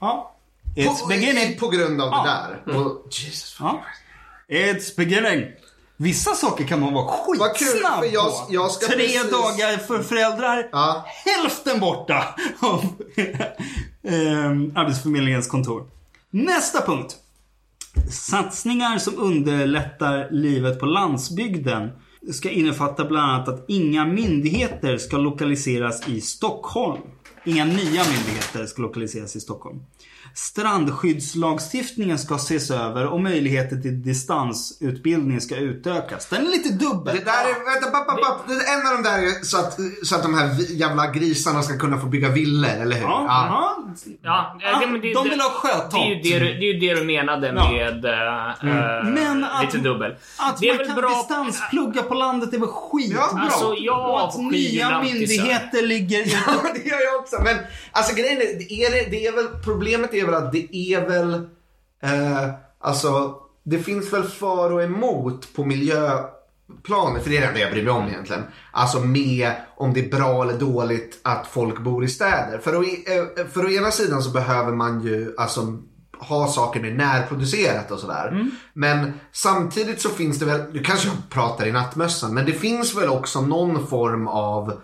Ja. 0.00 0.34
It's 0.86 1.00
på, 1.00 1.06
beginning. 1.06 1.58
på 1.58 1.68
grund 1.68 2.00
av 2.02 2.08
Ja. 2.08 2.22
det 2.66 2.72
där. 2.72 2.78
Och, 2.80 3.06
Jesus. 3.10 3.56
Ja. 3.60 3.82
It's 4.48 4.96
beginning. 4.96 5.44
Vissa 5.96 6.34
saker 6.34 6.64
kan 6.64 6.80
man 6.80 6.94
vara 6.94 7.04
Vad 7.38 7.56
kul, 7.56 7.68
skitsnabb 7.68 7.98
för 7.98 8.10
jag- 8.14 8.24
på. 8.48 8.54
jag 8.54 8.70
ska 8.70 8.86
Tre 8.86 8.96
precis- 8.96 9.30
dagar 9.30 9.76
för 9.78 10.02
föräldrar. 10.02 10.68
Ja. 10.72 11.04
Hälften 11.24 11.80
borta 11.80 12.34
av 12.60 12.84
ehm, 14.08 14.72
Arbetsförmedlingens 14.76 15.46
kontor. 15.46 15.86
Nästa 16.30 16.80
punkt. 16.86 17.16
Satsningar 18.10 18.98
som 18.98 19.18
underlättar 19.18 20.28
livet 20.30 20.80
på 20.80 20.86
landsbygden 20.86 21.90
ska 22.32 22.50
innefatta 22.50 23.04
bland 23.04 23.32
annat 23.32 23.48
att 23.48 23.64
inga 23.68 24.04
myndigheter 24.04 24.98
ska 24.98 25.16
lokaliseras 25.16 26.08
i 26.08 26.20
Stockholm. 26.20 27.00
Inga 27.44 27.64
nya 27.64 28.04
myndigheter 28.04 28.66
ska 28.66 28.82
lokaliseras 28.82 29.36
i 29.36 29.40
Stockholm. 29.40 29.78
Strandskyddslagstiftningen 30.38 32.18
ska 32.18 32.34
ses 32.34 32.70
över 32.70 33.06
och 33.06 33.20
möjligheter 33.20 33.76
till 33.76 34.02
distansutbildning 34.02 35.40
ska 35.40 35.56
utökas. 35.56 36.26
Den 36.26 36.46
är 36.46 36.50
lite 36.50 36.68
dubbel. 36.68 37.16
Det 37.16 37.24
där 37.24 37.44
är, 37.44 37.74
vänta, 37.74 37.90
papp, 37.90 38.06
papp, 38.08 38.22
papp. 38.22 38.48
Det 38.48 38.54
är 38.54 38.80
en 38.80 38.86
av 38.86 39.02
de 39.02 39.08
där 39.08 39.18
är 39.18 39.44
så 39.44 39.58
att, 39.58 39.78
så 40.02 40.14
att 40.16 40.22
de 40.22 40.34
här 40.34 40.56
jävla 40.76 41.06
grisarna 41.06 41.62
ska 41.62 41.78
kunna 41.78 41.98
få 42.00 42.06
bygga 42.06 42.28
villor, 42.28 42.70
eller 42.70 42.96
hur? 42.96 43.02
Ja, 43.02 43.24
ja. 43.28 43.84
Ja, 44.22 44.56
Ja, 44.62 44.80
det, 44.80 44.86
de 44.86 45.00
vill 45.02 45.14
ha 45.14 45.24
det, 45.24 45.32
är 45.34 45.50
sjötomt. 45.50 46.04
ju 46.06 46.14
det, 46.14 46.36
är 46.36 46.62
ju 46.74 46.78
det 46.80 46.94
du 47.00 47.04
menade 47.04 47.46
Ja. 47.46 47.70
med 47.72 48.04
äh, 48.04 49.10
Men 49.14 49.44
att- 49.44 49.64
lite 49.64 49.78
dubbel. 49.78 50.14
Att 50.38 50.58
det 50.60 50.68
är 50.68 50.76
man 50.76 50.86
kan 50.86 50.96
bra... 50.96 51.08
distansplugga 51.08 52.02
på 52.02 52.14
landet 52.14 52.54
är 52.54 52.58
väl 52.58 52.68
skitbra? 52.68 53.20
Ja, 53.32 53.40
Alltså, 53.40 53.74
jag 53.78 54.10
och 54.10 54.28
att 54.28 54.38
nya 54.38 55.02
myndigheter 55.02 55.86
ligger 55.86 56.18
Ja, 56.46 56.54
det 56.74 56.88
gör 56.90 57.00
jag 57.12 57.20
också. 57.20 57.36
Men 57.44 57.56
alltså 57.92 58.14
grejen 58.16 58.36
är, 58.38 58.44
det 58.58 58.72
är, 58.72 58.90
det, 58.90 59.10
det 59.10 59.26
är 59.26 59.32
väl, 59.32 59.46
problemet 59.64 60.14
är 60.14 60.27
väl 60.28 60.44
att 60.44 60.52
det 60.52 60.76
är 60.76 61.08
väl, 61.08 61.34
eh, 62.02 62.50
alltså 62.80 63.34
det 63.62 63.78
finns 63.78 64.12
väl 64.12 64.22
för 64.22 64.72
och 64.72 64.82
emot 64.82 65.54
på 65.54 65.64
miljöplanet, 65.64 67.22
för 67.22 67.30
det 67.30 67.36
är 67.36 67.40
det 67.40 67.46
enda 67.46 67.60
jag 67.60 67.72
bryr 67.72 67.84
mig 67.84 67.92
om 67.92 68.08
egentligen. 68.08 68.42
Alltså 68.72 69.00
med 69.00 69.52
om 69.76 69.94
det 69.94 70.00
är 70.00 70.10
bra 70.10 70.42
eller 70.42 70.58
dåligt 70.58 71.20
att 71.22 71.46
folk 71.46 71.78
bor 71.78 72.04
i 72.04 72.08
städer. 72.08 72.58
För 72.58 72.76
å, 72.76 72.82
eh, 72.82 73.46
för 73.52 73.64
å 73.64 73.70
ena 73.70 73.90
sidan 73.90 74.22
så 74.22 74.30
behöver 74.30 74.72
man 74.72 75.00
ju 75.00 75.34
alltså 75.38 75.78
ha 76.20 76.48
saker 76.48 76.80
mer 76.80 76.90
närproducerat 76.90 77.90
och 77.90 77.98
sådär. 77.98 78.50
Men 78.72 79.12
samtidigt 79.32 80.00
så 80.00 80.08
finns 80.08 80.38
det 80.38 80.44
väl, 80.44 80.60
nu 80.72 80.82
kanske 80.82 81.08
jag 81.08 81.16
pratar 81.30 81.66
i 81.66 81.72
nattmössan, 81.72 82.34
men 82.34 82.46
det 82.46 82.52
finns 82.52 82.96
väl 82.96 83.08
också 83.08 83.40
någon 83.40 83.86
form 83.86 84.28
av 84.28 84.80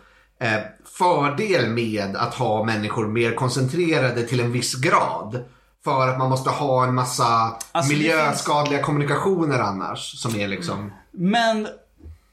fördel 0.99 1.69
med 1.69 2.17
att 2.17 2.35
ha 2.35 2.65
människor 2.65 3.07
mer 3.07 3.33
koncentrerade 3.33 4.23
till 4.23 4.41
en 4.41 4.53
viss 4.53 4.75
grad. 4.75 5.45
För 5.85 6.09
att 6.09 6.19
man 6.19 6.31
måste 6.31 6.51
ha 6.51 6.85
en 6.85 6.95
massa 6.95 7.57
Alltså, 7.73 7.93
miljöskadliga 7.93 8.83
kommunikationer 8.83 9.59
annars. 9.59 10.21
Som 10.21 10.41
är 10.41 10.49
liksom... 10.49 10.93
Men 11.11 11.69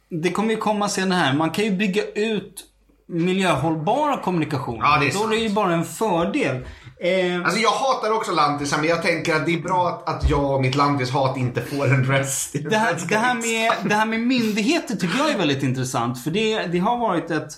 det 0.10 0.32
kommer 0.32 0.50
ju 0.50 0.58
komma 0.58 0.90
sen 0.90 1.12
här. 1.12 1.34
Man 1.34 1.50
kan 1.50 1.66
ju 1.66 1.72
bygga 1.72 2.04
ut 2.06 2.64
miljöhållbara 3.06 4.18
kommunikationer. 4.18 4.80
Ja, 4.84 4.98
det 5.00 5.08
är 5.08 5.14
Då 5.14 5.24
är 5.24 5.30
det 5.30 5.36
ju 5.36 5.50
bara 5.50 5.74
en 5.74 5.86
fördel. 5.86 6.56
Eh, 7.00 7.42
Alltså 7.44 7.60
jag 7.60 7.72
hatar 7.72 8.12
också 8.12 8.32
lantisar 8.32 8.78
men 8.78 8.88
jag 8.88 9.02
tänker 9.02 9.36
att 9.36 9.46
det 9.46 9.54
är 9.54 9.62
bra 9.62 10.04
att, 10.06 10.30
jag 10.30 10.52
och 10.56 10.62
mitt 10.62 10.76
lantishat 10.76 11.38
inte 11.38 11.62
får 11.62 11.86
en 11.86 12.08
den 12.08 12.70
det, 12.70 12.78
här, 12.78 12.98
det, 13.10 13.18
här 13.18 13.34
med, 13.34 13.90
det 13.90 13.96
här 13.96 14.06
med 14.06 14.20
myndigheter 14.20 14.96
tycker 14.96 15.18
jag 15.18 15.30
är 15.30 15.38
väldigt 15.38 15.64
intressant. 15.64 16.24
För 16.24 16.32
det, 16.32 16.66
det 16.66 16.80
har 16.80 16.98
varit 16.98 17.32
ett 17.32 17.52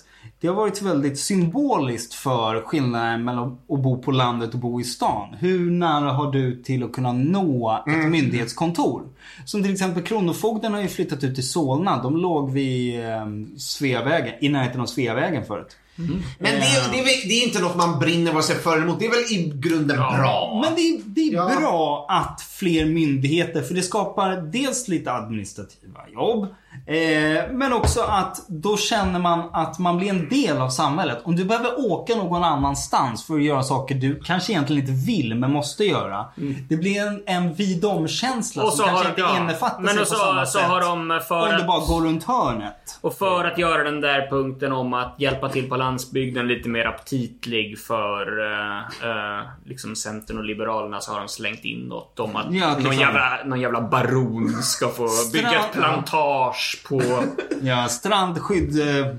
det 0.44 0.48
har 0.48 0.54
varit 0.56 0.82
väldigt 0.82 1.18
symboliskt 1.18 2.14
för 2.14 2.60
skillnaden 2.60 3.24
mellan 3.24 3.48
att 3.68 3.80
bo 3.82 4.02
på 4.02 4.10
landet 4.10 4.54
och 4.54 4.60
bo 4.60 4.80
i 4.80 4.84
stan. 4.84 5.34
Hur 5.38 5.70
nära 5.70 6.12
har 6.12 6.32
du 6.32 6.62
till 6.62 6.84
att 6.84 6.92
kunna 6.92 7.12
nå 7.12 7.84
ett 7.86 8.08
myndighetskontor? 8.10 9.02
Som 9.44 9.62
till 9.62 9.72
exempel 9.72 10.02
Kronofogden 10.02 10.72
har 10.74 10.80
ju 10.80 10.88
flyttat 10.88 11.24
ut 11.24 11.34
till 11.34 11.48
Solna. 11.48 12.02
De 12.02 12.16
låg 12.16 12.50
vid 12.52 13.00
eh, 13.04 13.26
Sveavägen, 13.58 14.34
i 14.40 14.48
närheten 14.48 14.80
av 14.80 14.86
Sveavägen 14.86 15.44
förut. 15.44 15.76
Men 15.96 16.08
det, 16.38 16.48
är- 16.48 16.92
det, 16.92 16.98
är, 16.98 17.28
det 17.28 17.34
är 17.34 17.44
inte 17.46 17.60
något 17.62 17.76
man 17.76 17.98
brinner 17.98 18.32
vare 18.32 18.42
sig 18.42 18.56
för 18.56 18.72
eller 18.76 18.82
emot. 18.84 18.98
Det 18.98 19.06
är 19.06 19.10
väl 19.10 19.38
i 19.38 19.52
grunden 19.54 19.96
bra. 19.96 20.60
Men 20.64 20.74
det 20.74 20.80
är, 20.80 21.00
det 21.04 21.20
är 21.20 21.32
Ja. 21.34 21.50
bra 21.60 22.06
att 22.08 22.40
fler 22.40 22.86
myndigheter, 22.86 23.62
för 23.62 23.74
det 23.74 23.82
skapar 23.82 24.36
dels 24.36 24.88
lite 24.88 25.12
administrativa 25.12 26.00
jobb. 26.12 26.46
Eh, 26.86 27.42
men 27.52 27.72
också 27.72 28.00
att 28.00 28.44
då 28.48 28.76
känner 28.76 29.18
man 29.18 29.50
att 29.52 29.78
man 29.78 29.96
blir 29.96 30.10
en 30.10 30.28
del 30.28 30.56
av 30.58 30.68
samhället. 30.68 31.20
Om 31.24 31.36
du 31.36 31.44
behöver 31.44 31.90
åka 31.90 32.14
någon 32.14 32.44
annanstans 32.44 33.26
för 33.26 33.34
att 33.34 33.42
göra 33.42 33.62
saker 33.62 33.94
du 33.94 34.20
kanske 34.24 34.52
egentligen 34.52 34.80
inte 34.88 35.06
vill 35.06 35.34
men 35.34 35.52
måste 35.52 35.84
göra. 35.84 36.24
Det 36.68 36.76
blir 36.76 37.00
en, 37.06 37.22
en 37.26 37.54
vid-om-känsla 37.54 38.62
Och 38.62 38.72
som 38.72 38.84
kanske 38.86 39.04
har- 39.04 39.10
inte 39.10 39.20
ja. 39.20 39.36
innefattar 39.40 39.80
Men 39.80 39.94
sig 39.94 40.02
och 40.02 40.08
på 40.08 40.14
så- 40.14 40.20
samma 40.20 40.46
så 40.46 40.58
sätt. 40.58 40.68
har 40.68 40.80
de 40.80 41.20
för 41.28 41.42
Om 41.52 41.56
du 41.58 41.64
bara 41.64 41.86
går 41.86 42.00
runt 42.06 42.24
hörnet. 42.24 42.98
Och 43.00 43.14
för 43.14 43.44
att 43.44 43.58
göra 43.58 43.82
den 43.84 44.00
där 44.00 44.30
punkten 44.30 44.72
om 44.72 44.94
att 44.94 45.14
hjälpa 45.18 45.48
till 45.48 45.68
på 45.68 45.76
landsbygden 45.76 46.48
lite 46.48 46.68
mer 46.68 46.84
aptitlig 46.86 47.78
för 47.78 48.52
eh, 48.52 48.78
eh, 48.78 49.42
liksom 49.64 49.96
Centern 49.96 50.38
och 50.38 50.44
Liberalerna 50.44 51.00
så 51.00 51.12
har 51.12 51.18
de 51.18 51.28
slängt 51.28 51.64
in 51.64 51.78
något 51.78 52.20
om 52.20 52.36
att 52.36 52.46
Ja, 52.54 52.78
någon, 52.78 52.96
jävla, 52.98 53.38
någon 53.44 53.60
jävla 53.60 53.80
baron 53.80 54.62
ska 54.62 54.88
få 54.88 55.08
bygga 55.32 55.50
ett 55.50 55.72
plantage 55.72 56.63
på... 56.88 57.02
Ja, 57.62 57.88
strandskydd, 57.88 58.80
eh, 58.80 59.14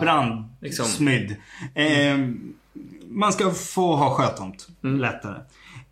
brandsmydd. 0.00 1.36
Eh, 1.74 2.18
man 3.08 3.32
ska 3.32 3.50
få 3.50 3.96
ha 3.96 4.14
sjötomt. 4.14 4.68
Lättare. 4.82 5.40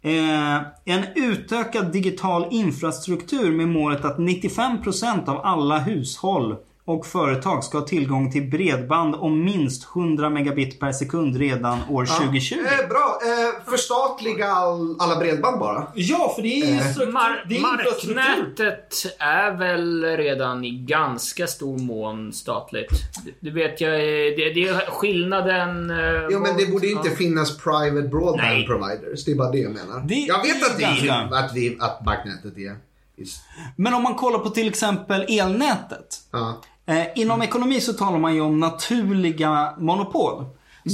Eh, 0.03 0.57
en 0.84 1.05
utökad 1.14 1.92
digital 1.92 2.49
infrastruktur 2.51 3.53
med 3.53 3.68
målet 3.68 4.05
att 4.05 4.18
95% 4.18 5.28
av 5.28 5.40
alla 5.47 5.78
hushåll 5.78 6.57
och 6.89 7.07
företag 7.07 7.64
ska 7.64 7.78
ha 7.78 7.87
tillgång 7.87 8.32
till 8.32 8.51
bredband 8.51 9.14
om 9.14 9.45
minst 9.45 9.89
100 9.97 10.30
megabit 10.30 10.80
per 10.80 10.93
sekund 10.93 11.37
redan 11.37 11.78
år 11.91 12.05
2020. 12.05 12.55
Eh, 12.55 12.89
bra. 12.89 13.18
Eh, 13.22 13.70
förstatliga 13.70 14.47
all, 14.47 14.97
alla 15.01 15.16
bredband 15.16 15.59
bara. 15.61 15.87
Ja, 15.95 16.32
för 16.37 16.43
det 16.43 16.49
är 16.61 16.74
ju 16.74 16.80
struktur, 16.93 17.12
Mar- 17.12 17.47
det 17.49 17.55
är 17.57 17.59
infrastruktur. 17.59 18.14
marknätet 18.14 18.95
är 19.18 19.51
väl 19.59 20.05
redan 20.05 20.64
i 20.64 20.70
ganska 20.70 21.47
stor 21.47 21.78
mån 21.78 22.32
statligt. 22.32 22.91
Det- 23.24 23.34
Det 23.41 23.51
vet 23.51 23.80
jag. 23.80 23.95
eh, 23.95 24.01
Det, 24.37 24.53
det 24.55 24.68
är 24.68 24.91
skillnaden... 24.91 25.91
eh, 25.91 25.97
Jo, 26.30 26.41
men 26.41 26.57
det 26.57 26.66
borde 26.66 26.87
inte 26.87 27.09
ja. 27.09 27.14
finnas 27.16 27.57
private 27.59 28.09
broadband 28.09 28.37
Nej. 28.43 28.66
providers. 28.66 29.24
Det 29.24 29.30
är 29.32 29.37
bara 29.37 29.51
det 29.51 29.59
jag 29.59 29.72
menar. 29.72 30.01
Det 30.01 30.14
jag 30.14 30.43
vet 30.43 30.70
att, 30.70 30.78
det 30.78 30.84
är, 31.09 31.34
att, 31.45 31.51
vi, 31.55 31.76
att 31.80 32.05
marknätet 32.05 32.59
är... 32.59 32.76
is- 33.16 33.41
Men 33.76 33.95
om 33.95 34.03
man 34.03 34.14
kollar 34.14 34.39
på 34.39 34.51
till 34.51 34.68
exempel 34.68 35.20
elnätet. 35.28 36.16
Ja. 36.32 36.62
Eh, 36.87 37.07
inom 37.14 37.43
ekonomi 37.43 37.80
så 37.80 37.93
talar 37.93 38.18
man 38.18 38.34
ju 38.34 38.41
om 38.41 38.61
naturliga 38.61 39.74
monopol. 39.78 40.45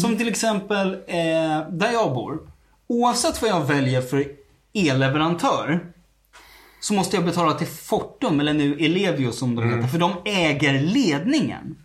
Som 0.00 0.16
till 0.16 0.28
exempel 0.28 0.92
eh, 0.92 1.70
där 1.70 1.92
jag 1.92 2.14
bor. 2.14 2.38
Oavsett 2.86 3.42
vad 3.42 3.50
jag 3.50 3.64
väljer 3.64 4.02
för 4.02 4.26
elleverantör. 4.74 5.92
Så 6.80 6.94
måste 6.94 7.16
jag 7.16 7.24
betala 7.24 7.52
till 7.54 7.66
Fortum, 7.66 8.40
eller 8.40 8.52
nu 8.52 8.76
Ellevio 8.80 9.32
som 9.32 9.56
de 9.56 9.70
heter. 9.70 9.88
För 9.88 9.98
de 9.98 10.12
äger 10.24 10.80
ledningen. 10.80 11.76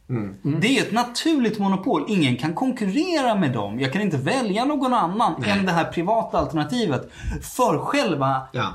Det 0.62 0.68
är 0.68 0.72
ju 0.72 0.80
ett 0.80 0.91
naturligt 0.91 1.60
monopol. 1.60 2.05
Ingen 2.08 2.38
kan 2.38 2.53
konkurrera 2.53 3.36
med 3.36 3.53
dem. 3.53 3.80
Jag 3.80 3.93
kan 3.93 4.01
inte 4.01 4.18
välja 4.18 4.66
någon 4.66 4.93
annan 4.93 5.43
än 5.43 5.66
det 5.66 5.72
här 5.72 5.86
privata 5.86 6.38
alternativet. 6.38 7.10
För 7.41 7.78
själva 7.78 8.47
ja. 8.51 8.74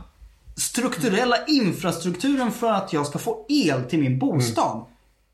strukturella 0.57 1.37
infrastrukturen 1.47 2.51
för 2.51 2.73
att 2.73 2.93
jag 2.93 3.07
ska 3.07 3.19
få 3.19 3.47
el 3.49 3.83
till 3.85 3.99
min 3.99 4.19
bostad. 4.19 4.87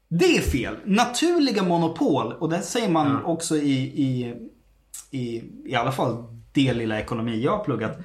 Det 0.09 0.37
är 0.37 0.41
fel. 0.43 0.77
Naturliga 0.85 1.63
monopol, 1.63 2.33
och 2.33 2.49
det 2.49 2.63
säger 2.63 2.89
man 2.89 3.25
också 3.25 3.57
i, 3.57 3.73
i, 3.81 4.35
i, 5.11 5.43
i 5.65 5.75
alla 5.75 5.93
fall 5.93 6.25
det 6.53 6.75
lilla 6.75 7.01
ekonomi 7.01 7.41
jag 7.43 7.57
har 7.57 7.65
pluggat. 7.65 7.99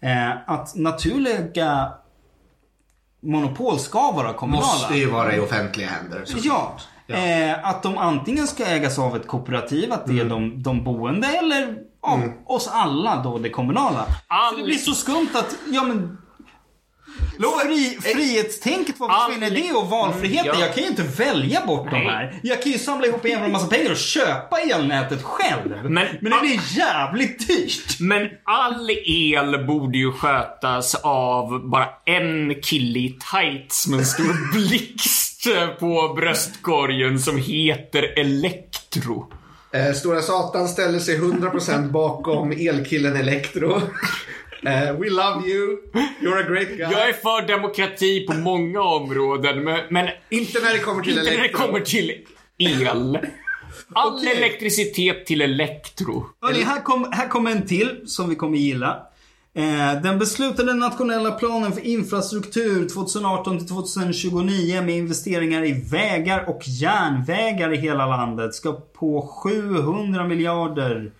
Eh, 0.00 0.30
att 0.50 0.74
naturliga 0.74 1.92
monopol 3.20 3.78
ska 3.78 4.12
vara 4.12 4.32
kommunala. 4.32 4.66
Måste 4.66 4.94
ju 4.94 5.10
vara 5.10 5.36
i 5.36 5.40
offentliga 5.40 5.88
händer. 5.88 6.22
såklart. 6.24 6.44
Ja. 7.06 7.16
Ja. 7.16 7.16
Eh, 7.16 7.68
att 7.68 7.82
de 7.82 7.98
antingen 7.98 8.46
ska 8.46 8.64
ägas 8.66 8.98
av 8.98 9.16
ett 9.16 9.26
kooperativ, 9.26 9.92
att 9.92 10.06
det 10.06 10.20
är 10.20 10.24
de, 10.24 10.62
de 10.62 10.84
boende 10.84 11.26
eller 11.28 11.78
av 12.00 12.20
oss 12.46 12.68
alla 12.72 13.22
då, 13.22 13.38
det 13.38 13.50
kommunala. 13.50 14.06
All- 14.26 14.56
det 14.58 14.64
blir 14.64 14.76
så 14.76 14.92
skumt 14.94 15.28
att, 15.34 15.56
ja 15.66 15.82
men 15.82 16.18
Fri, 17.66 17.98
frihetstänket, 18.02 18.94
vad 18.98 19.10
All- 19.10 19.32
försvinner 19.32 19.50
det? 19.50 19.72
Och 19.72 19.90
valfriheten? 19.90 20.46
Ja. 20.54 20.60
Jag 20.60 20.74
kan 20.74 20.82
ju 20.82 20.88
inte 20.88 21.02
välja 21.02 21.66
bort 21.66 21.88
Nej. 21.92 22.04
de 22.04 22.10
här. 22.10 22.40
Jag 22.42 22.62
kan 22.62 22.72
ju 22.72 22.78
samla 22.78 23.06
ihop 23.06 23.24
en 23.24 23.30
jävla 23.30 23.48
massa 23.48 23.66
pengar 23.66 23.90
och 23.90 23.96
köpa 23.96 24.58
elnätet 24.60 25.22
själv. 25.22 25.70
Men- 25.82 26.06
men 26.20 26.32
det 26.32 26.38
blir 26.40 26.60
jävligt 26.78 27.48
dyrt. 27.48 28.00
Men 28.00 28.28
all 28.44 28.90
el 29.06 29.66
borde 29.66 29.98
ju 29.98 30.12
skötas 30.12 30.94
av 30.94 31.68
bara 31.70 31.88
en 32.06 32.54
kille 32.62 32.98
i 32.98 33.18
tights 33.32 33.86
med 33.86 33.98
en 33.98 34.06
stor 34.06 34.52
blixt 34.52 35.46
på 35.80 36.14
bröstkorgen 36.16 37.18
som 37.20 37.36
heter 37.36 38.18
Elektro. 38.18 39.32
Eh, 39.72 39.92
Stora 39.94 40.22
Satan 40.22 40.68
ställer 40.68 40.98
sig 40.98 41.18
100% 41.20 41.90
bakom 41.90 42.50
elkillen 42.52 43.16
Elektro. 43.16 43.80
Eh, 44.62 44.92
we 44.98 45.10
love 45.10 45.48
you. 45.48 45.76
You're 46.20 46.38
a 46.38 46.48
great 46.48 46.68
guy. 46.68 46.78
Jag 46.80 47.08
är 47.08 47.12
för 47.12 47.48
demokrati 47.48 48.26
på 48.26 48.34
många 48.34 48.80
områden, 48.82 49.64
men, 49.64 49.80
men 49.90 50.08
Inte 50.30 50.60
när 50.60 50.72
det 50.72 50.78
kommer 50.78 51.02
till 51.02 51.12
inte 51.18 51.24
när 51.24 51.30
det 51.30 51.38
Elektro. 51.38 51.66
kommer 51.66 51.80
till 51.80 52.12
el. 52.58 53.18
All 53.94 54.14
Okej. 54.14 54.36
elektricitet 54.36 55.26
till 55.26 55.40
elektro. 55.42 56.26
Hörrni, 56.42 56.62
här 56.62 56.80
kommer 56.80 57.12
här 57.12 57.28
kom 57.28 57.46
en 57.46 57.66
till 57.66 58.02
som 58.06 58.28
vi 58.28 58.34
kommer 58.34 58.58
gilla. 58.58 59.02
Eh, 59.54 60.02
den 60.02 60.18
beslutade 60.18 60.74
nationella 60.74 61.30
planen 61.30 61.72
för 61.72 61.86
infrastruktur 61.86 62.88
2018 62.88 63.58
till 63.58 63.68
2029 63.68 64.82
med 64.82 64.96
investeringar 64.96 65.64
i 65.64 65.72
vägar 65.90 66.48
och 66.48 66.62
järnvägar 66.66 67.74
i 67.74 67.76
hela 67.76 68.06
landet 68.06 68.54
ska 68.54 68.72
på 68.72 69.22
700 69.44 70.24
miljarder 70.24 71.12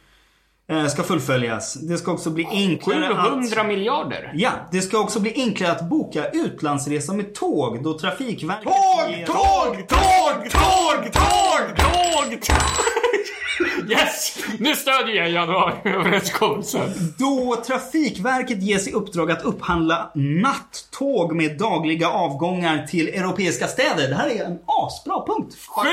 ska 0.90 1.02
fullföljas. 1.02 1.74
Det 1.74 1.96
ska 1.96 2.12
också 2.12 2.30
bli 2.30 2.46
enklare 2.50 3.14
700 3.14 3.60
att... 3.60 3.66
miljarder. 3.66 4.30
Ja, 4.34 4.50
det 4.72 4.80
ska 4.80 4.98
också 4.98 5.20
bli 5.20 5.32
enklare 5.36 5.72
att 5.72 5.88
boka 5.88 6.28
utlandsresa 6.30 7.12
med 7.12 7.34
tåg 7.34 7.82
då 7.84 7.98
Trafikverket... 7.98 8.64
Tåg, 8.64 9.10
ger- 9.10 9.26
tåg, 9.26 9.88
Tåg, 9.88 10.50
tåg, 10.50 11.12
tåg, 11.12 11.76
tåg, 11.76 12.42
tåg! 12.42 12.97
Yes! 13.90 14.38
Nu 14.58 14.74
stödjer 14.76 15.14
jag 15.16 15.30
januariöverenskommelsen. 15.30 16.90
Då 17.18 17.56
Trafikverket 17.66 18.62
ges 18.62 18.88
i 18.88 18.92
uppdrag 18.92 19.30
att 19.30 19.42
upphandla 19.44 20.10
nattåg 20.14 21.36
med 21.36 21.58
dagliga 21.58 22.08
avgångar 22.08 22.86
till 22.86 23.08
europeiska 23.08 23.66
städer. 23.66 24.08
Det 24.08 24.14
här 24.14 24.28
är 24.28 24.44
en 24.44 24.58
asbra 24.66 25.26
punkt. 25.26 25.56
700 25.68 25.84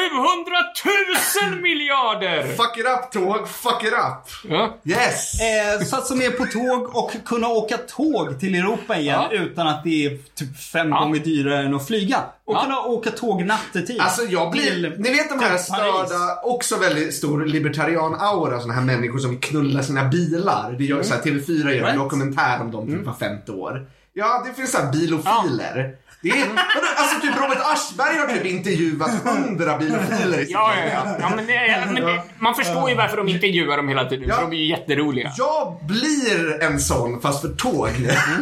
000 1.52 1.62
miljarder! 1.62 2.44
Fuck 2.44 2.78
it 2.78 2.86
up 2.86 3.12
tåg, 3.12 3.50
fuck 3.50 3.84
it 3.84 3.94
up. 3.94 4.52
Ja. 4.52 4.78
Yes. 4.86 5.34
Eh, 5.42 5.86
satsa 5.86 6.16
mer 6.16 6.30
på 6.32 6.46
tåg 6.46 6.96
och 6.96 7.12
kunna 7.26 7.48
åka 7.48 7.78
tåg 7.78 8.40
till 8.40 8.56
Europa 8.56 8.98
igen 8.98 9.22
Ja. 9.32 9.38
utan 9.38 9.68
att 9.68 9.84
det 9.84 10.06
är 10.06 10.10
typ 10.36 10.60
fem 10.72 10.90
Ja. 10.90 11.00
gånger 11.00 11.20
dyrare 11.20 11.66
än 11.66 11.76
att 11.76 11.88
flyga. 11.88 12.18
Och 12.48 12.56
Ja. 12.56 12.62
kunna 12.62 12.80
åka 12.80 13.12
tåg 13.12 13.46
nattetid. 13.46 14.00
Alltså 14.00 14.22
jag 14.24 14.52
blir, 14.52 14.62
Till- 14.62 14.94
ni 14.98 15.10
vet 15.10 15.30
de 15.30 15.40
här 15.40 15.58
störda, 15.58 16.40
också 16.44 16.78
väldigt 16.78 17.14
stor 17.14 17.46
libertarian-aura, 17.46 18.60
såna 18.60 18.74
här 18.74 18.82
människor 18.82 19.20
som 19.20 19.30
vill 19.30 19.40
knulla 19.40 19.84
sina 19.84 20.04
bilar. 20.06 20.76
Det 20.78 20.84
gör 20.86 21.04
så 21.04 21.14
här, 21.14 21.22
TV4 21.22 21.50
gör 21.50 21.60
en 21.60 21.62
Mm. 21.68 21.74
Right. 21.78 21.90
Mm. 21.94 22.04
dokumentär 22.04 22.62
om 22.62 22.72
dem 22.72 22.88
typ 22.88 23.06
var 23.06 23.14
femte 23.14 23.52
år. 23.52 23.88
Ja, 24.14 24.44
det 24.48 24.54
finns 24.54 24.72
så 24.72 24.78
här 24.78 24.92
bilofiler. 24.92 25.96
Det 26.26 26.32
är, 26.32 26.50
alltså 26.96 27.20
typ 27.22 27.36
Robert 27.42 27.58
Aschberg 27.62 28.18
har 28.18 28.28
typ 28.28 28.46
intervjuat 28.46 29.12
hundra 29.24 29.78
bilofiler 29.78 30.46
Ja, 30.50 30.74
ja, 30.78 30.86
ja. 30.94 31.18
ja 31.20 31.36
men 31.36 31.48
det, 31.48 31.84
men 31.86 31.96
det, 31.96 32.24
man 32.40 32.56
förstår 32.56 32.90
ju 32.90 32.96
varför 32.96 33.18
de 33.18 33.28
intervjuar 33.28 33.78
dem 33.78 33.88
hela 33.88 34.10
tiden. 34.10 34.26
Ja. 34.30 34.36
För 34.36 34.42
de 34.42 34.52
är 34.52 34.58
ju 34.58 34.68
jätteroliga. 34.68 35.34
Jag 35.38 35.78
blir 35.88 36.64
en 36.64 36.80
sån 36.80 37.22
fast 37.22 37.42
för 37.42 37.50
tåg 37.50 37.90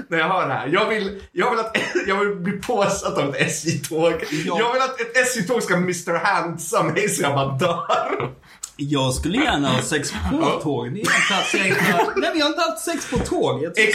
när 0.09 0.17
jag 0.17 0.27
hör 0.27 0.47
det 0.47 0.53
här. 0.53 0.67
Jag 0.67 0.89
vill, 0.89 1.21
jag 1.31 1.49
vill, 1.51 1.59
att, 1.59 1.77
jag 2.07 2.19
vill 2.19 2.36
bli 2.36 2.53
påsatt 2.53 3.17
av 3.17 3.36
ett 3.36 3.41
SJ-tåg. 3.41 4.13
Ja. 4.45 4.59
Jag 4.59 4.73
vill 4.73 4.81
att 4.81 5.01
ett 5.01 5.17
SJ-tåg 5.17 5.63
ska 5.63 5.75
Mr. 5.75 6.25
Handsome 6.25 6.91
mig 6.91 7.09
så 7.09 7.21
jag 7.21 7.34
bara 7.34 7.57
dör. 7.57 8.31
Jag 8.77 9.13
skulle 9.13 9.38
gärna 9.38 9.69
ha 9.69 9.81
sex 9.81 10.13
på 10.31 10.59
tåg. 10.63 10.93
Det 10.93 11.01
är 11.01 11.15
en 11.15 11.21
plats 11.27 11.53
jag 11.53 11.67
inte 11.67 11.84
har... 11.84 12.13
Nej, 12.15 12.29
men 12.29 12.39
jag 12.39 12.45
har 12.45 12.49
inte 12.49 12.61
haft 12.61 12.86
sex 12.86 13.09
på 13.11 13.17
tåg. 13.17 13.63
Jag 13.63 13.75
tycker 13.75 13.93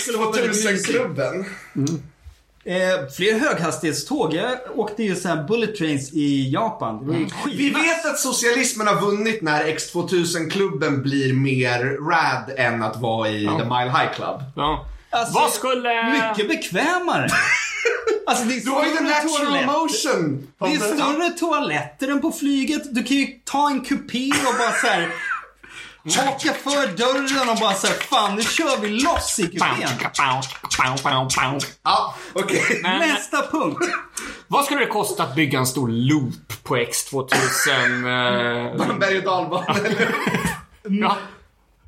det 2.64 2.70
skulle 2.74 2.90
vara 2.90 2.98
väldigt 2.98 3.04
mysigt. 3.04 3.04
X2000-klubben. 3.04 3.04
Eh, 3.04 3.10
fler 3.16 3.38
höghastighetståg. 3.38 4.34
Jag 4.34 4.58
åkte 4.74 5.02
ju 5.02 5.16
så 5.16 5.28
här 5.28 5.42
bullet 5.48 5.76
trains 5.76 6.12
i 6.12 6.50
Japan. 6.50 6.98
Det 7.00 7.12
var 7.12 7.18
ju 7.18 7.28
skitnice. 7.28 7.56
Vi 7.56 7.70
vet 7.70 8.06
att 8.06 8.18
socialismen 8.18 8.86
har 8.86 9.00
vunnit 9.00 9.42
när 9.42 9.64
X2000-klubben 9.64 11.02
blir 11.02 11.32
mer 11.34 12.10
rad 12.10 12.58
än 12.58 12.82
att 12.82 12.96
vara 12.96 13.28
i 13.28 13.46
The 13.46 13.64
Mile 13.64 13.90
High 13.98 14.14
Club. 14.14 14.42
Ja. 14.56 14.86
Alltså, 15.10 15.34
Vad 15.34 15.52
skulle... 15.52 16.12
Mycket 16.12 16.48
bekvämare. 16.48 17.28
Alltså 18.26 18.44
det 18.44 18.54
är 18.56 18.60
Du 18.60 18.70
har 18.70 18.84
ju 18.84 19.00
natural 19.00 19.66
motion. 19.66 20.48
Det 20.58 20.66
är 20.66 20.94
större 20.94 21.30
toaletter 21.30 22.08
än 22.08 22.20
på 22.20 22.32
flyget. 22.32 22.94
Du 22.94 23.02
kan 23.02 23.16
ju 23.16 23.26
ta 23.44 23.70
en 23.70 23.80
kupé 23.80 24.30
och 24.30 24.54
bara 24.58 24.72
så 24.72 24.86
här 24.86 25.08
haka 26.16 26.52
för 26.52 26.96
dörren 26.96 27.48
och 27.48 27.56
bara 27.56 27.74
så 27.74 27.86
här, 27.86 27.94
fan 27.94 28.34
nu 28.36 28.42
kör 28.42 28.76
vi 28.80 28.88
loss 28.88 29.38
i 29.38 29.42
kupén. 29.42 29.88
Ja, 31.84 32.14
okej. 32.32 32.80
Men- 32.82 32.98
Nästa 33.08 33.42
punkt. 33.50 33.78
Vad 34.46 34.64
skulle 34.64 34.80
det 34.80 34.86
kosta 34.86 35.22
att 35.22 35.34
bygga 35.34 35.58
en 35.58 35.66
stor 35.66 35.88
loop 35.88 36.62
på 36.62 36.76
X2000? 36.76 37.30
eh, 38.90 38.98
Berg 38.98 39.18
och 39.18 39.24
dalbana 39.24 39.76
ja. 40.82 41.16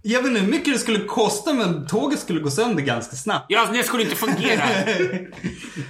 Jag 0.02 0.22
vet 0.22 0.28
inte 0.28 0.40
hur 0.40 0.50
mycket 0.50 0.74
det 0.74 0.78
skulle 0.78 0.98
kosta 1.04 1.52
men 1.52 1.86
tåget 1.86 2.20
skulle 2.20 2.40
gå 2.40 2.50
sönder 2.50 2.82
ganska 2.82 3.16
snabbt. 3.16 3.44
ja, 3.48 3.68
det 3.72 3.82
skulle 3.82 4.02
inte 4.02 4.16
fungera. 4.16 4.62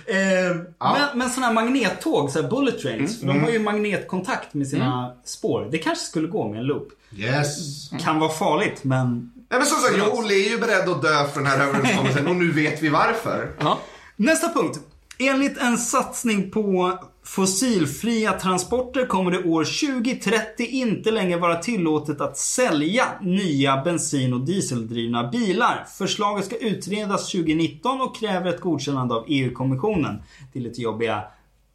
Eh, 0.06 0.56
Men, 0.78 1.18
men 1.18 1.30
sådana 1.30 1.46
här 1.46 1.52
magnettåg, 1.54 2.30
så 2.30 2.42
här 2.42 2.48
bullet 2.48 2.78
trains, 2.82 3.20
för 3.20 3.26
de 3.26 3.40
har 3.40 3.50
ju 3.50 3.58
magnetkontakt 3.58 4.54
med 4.54 4.68
sina 4.68 5.12
spår. 5.24 5.68
Det 5.70 5.78
kanske 5.78 6.04
skulle 6.04 6.28
gå 6.28 6.48
med 6.48 6.58
en 6.58 6.66
loop. 6.66 6.88
Yes. 7.16 7.90
Kan 8.04 8.18
vara 8.18 8.30
farligt 8.30 8.84
men... 8.84 9.32
Nej 9.50 9.60
men 9.60 9.66
som 9.66 9.78
sagt, 9.78 10.12
Olle 10.18 10.34
är 10.34 10.50
ju 10.50 10.58
beredd 10.58 10.88
att 10.88 11.02
dö 11.02 11.24
för 11.28 11.40
den 11.40 11.46
här 11.46 11.66
överenskommelsen 11.66 12.26
och 12.26 12.36
nu 12.36 12.52
vet 12.52 12.82
vi 12.82 12.88
varför. 12.88 13.50
Ja. 13.60 13.78
Nästa 14.16 14.48
punkt. 14.52 14.78
Enligt 15.18 15.58
en 15.58 15.78
satsning 15.78 16.50
på 16.50 16.98
fossilfria 17.24 18.32
transporter 18.32 19.06
kommer 19.06 19.30
det 19.30 19.44
år 19.44 19.64
2030 19.64 20.66
inte 20.66 21.10
längre 21.10 21.38
vara 21.38 21.56
tillåtet 21.56 22.20
att 22.20 22.36
sälja 22.36 23.04
nya 23.20 23.82
bensin 23.82 24.32
och 24.32 24.40
dieseldrivna 24.40 25.28
bilar. 25.28 25.86
Förslaget 25.98 26.44
ska 26.44 26.56
utredas 26.56 27.32
2019 27.32 28.00
och 28.00 28.16
kräver 28.16 28.50
ett 28.50 28.60
godkännande 28.60 29.14
av 29.14 29.24
EU-kommissionen. 29.28 30.22
Det 30.52 30.58
är 30.58 30.62
lite 30.62 30.82
jobbiga 30.82 31.24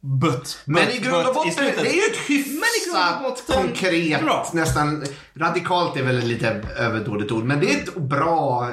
bött, 0.00 0.58
Men 0.64 0.90
i 0.90 0.98
grund 0.98 1.26
och 1.26 1.34
botten, 1.34 1.52
det 1.56 1.90
är 1.90 1.94
ju 1.94 2.00
ett 2.00 2.18
hyfsat 2.28 3.42
konkret, 3.46 4.22
bra. 4.22 4.50
nästan 4.52 5.04
radikalt 5.34 5.96
är 5.96 6.02
väl 6.02 6.18
lite 6.18 6.48
överdådigt 6.78 7.32
ord, 7.32 7.44
men 7.44 7.60
det 7.60 7.74
är 7.74 7.82
ett 7.82 7.96
bra, 7.96 8.70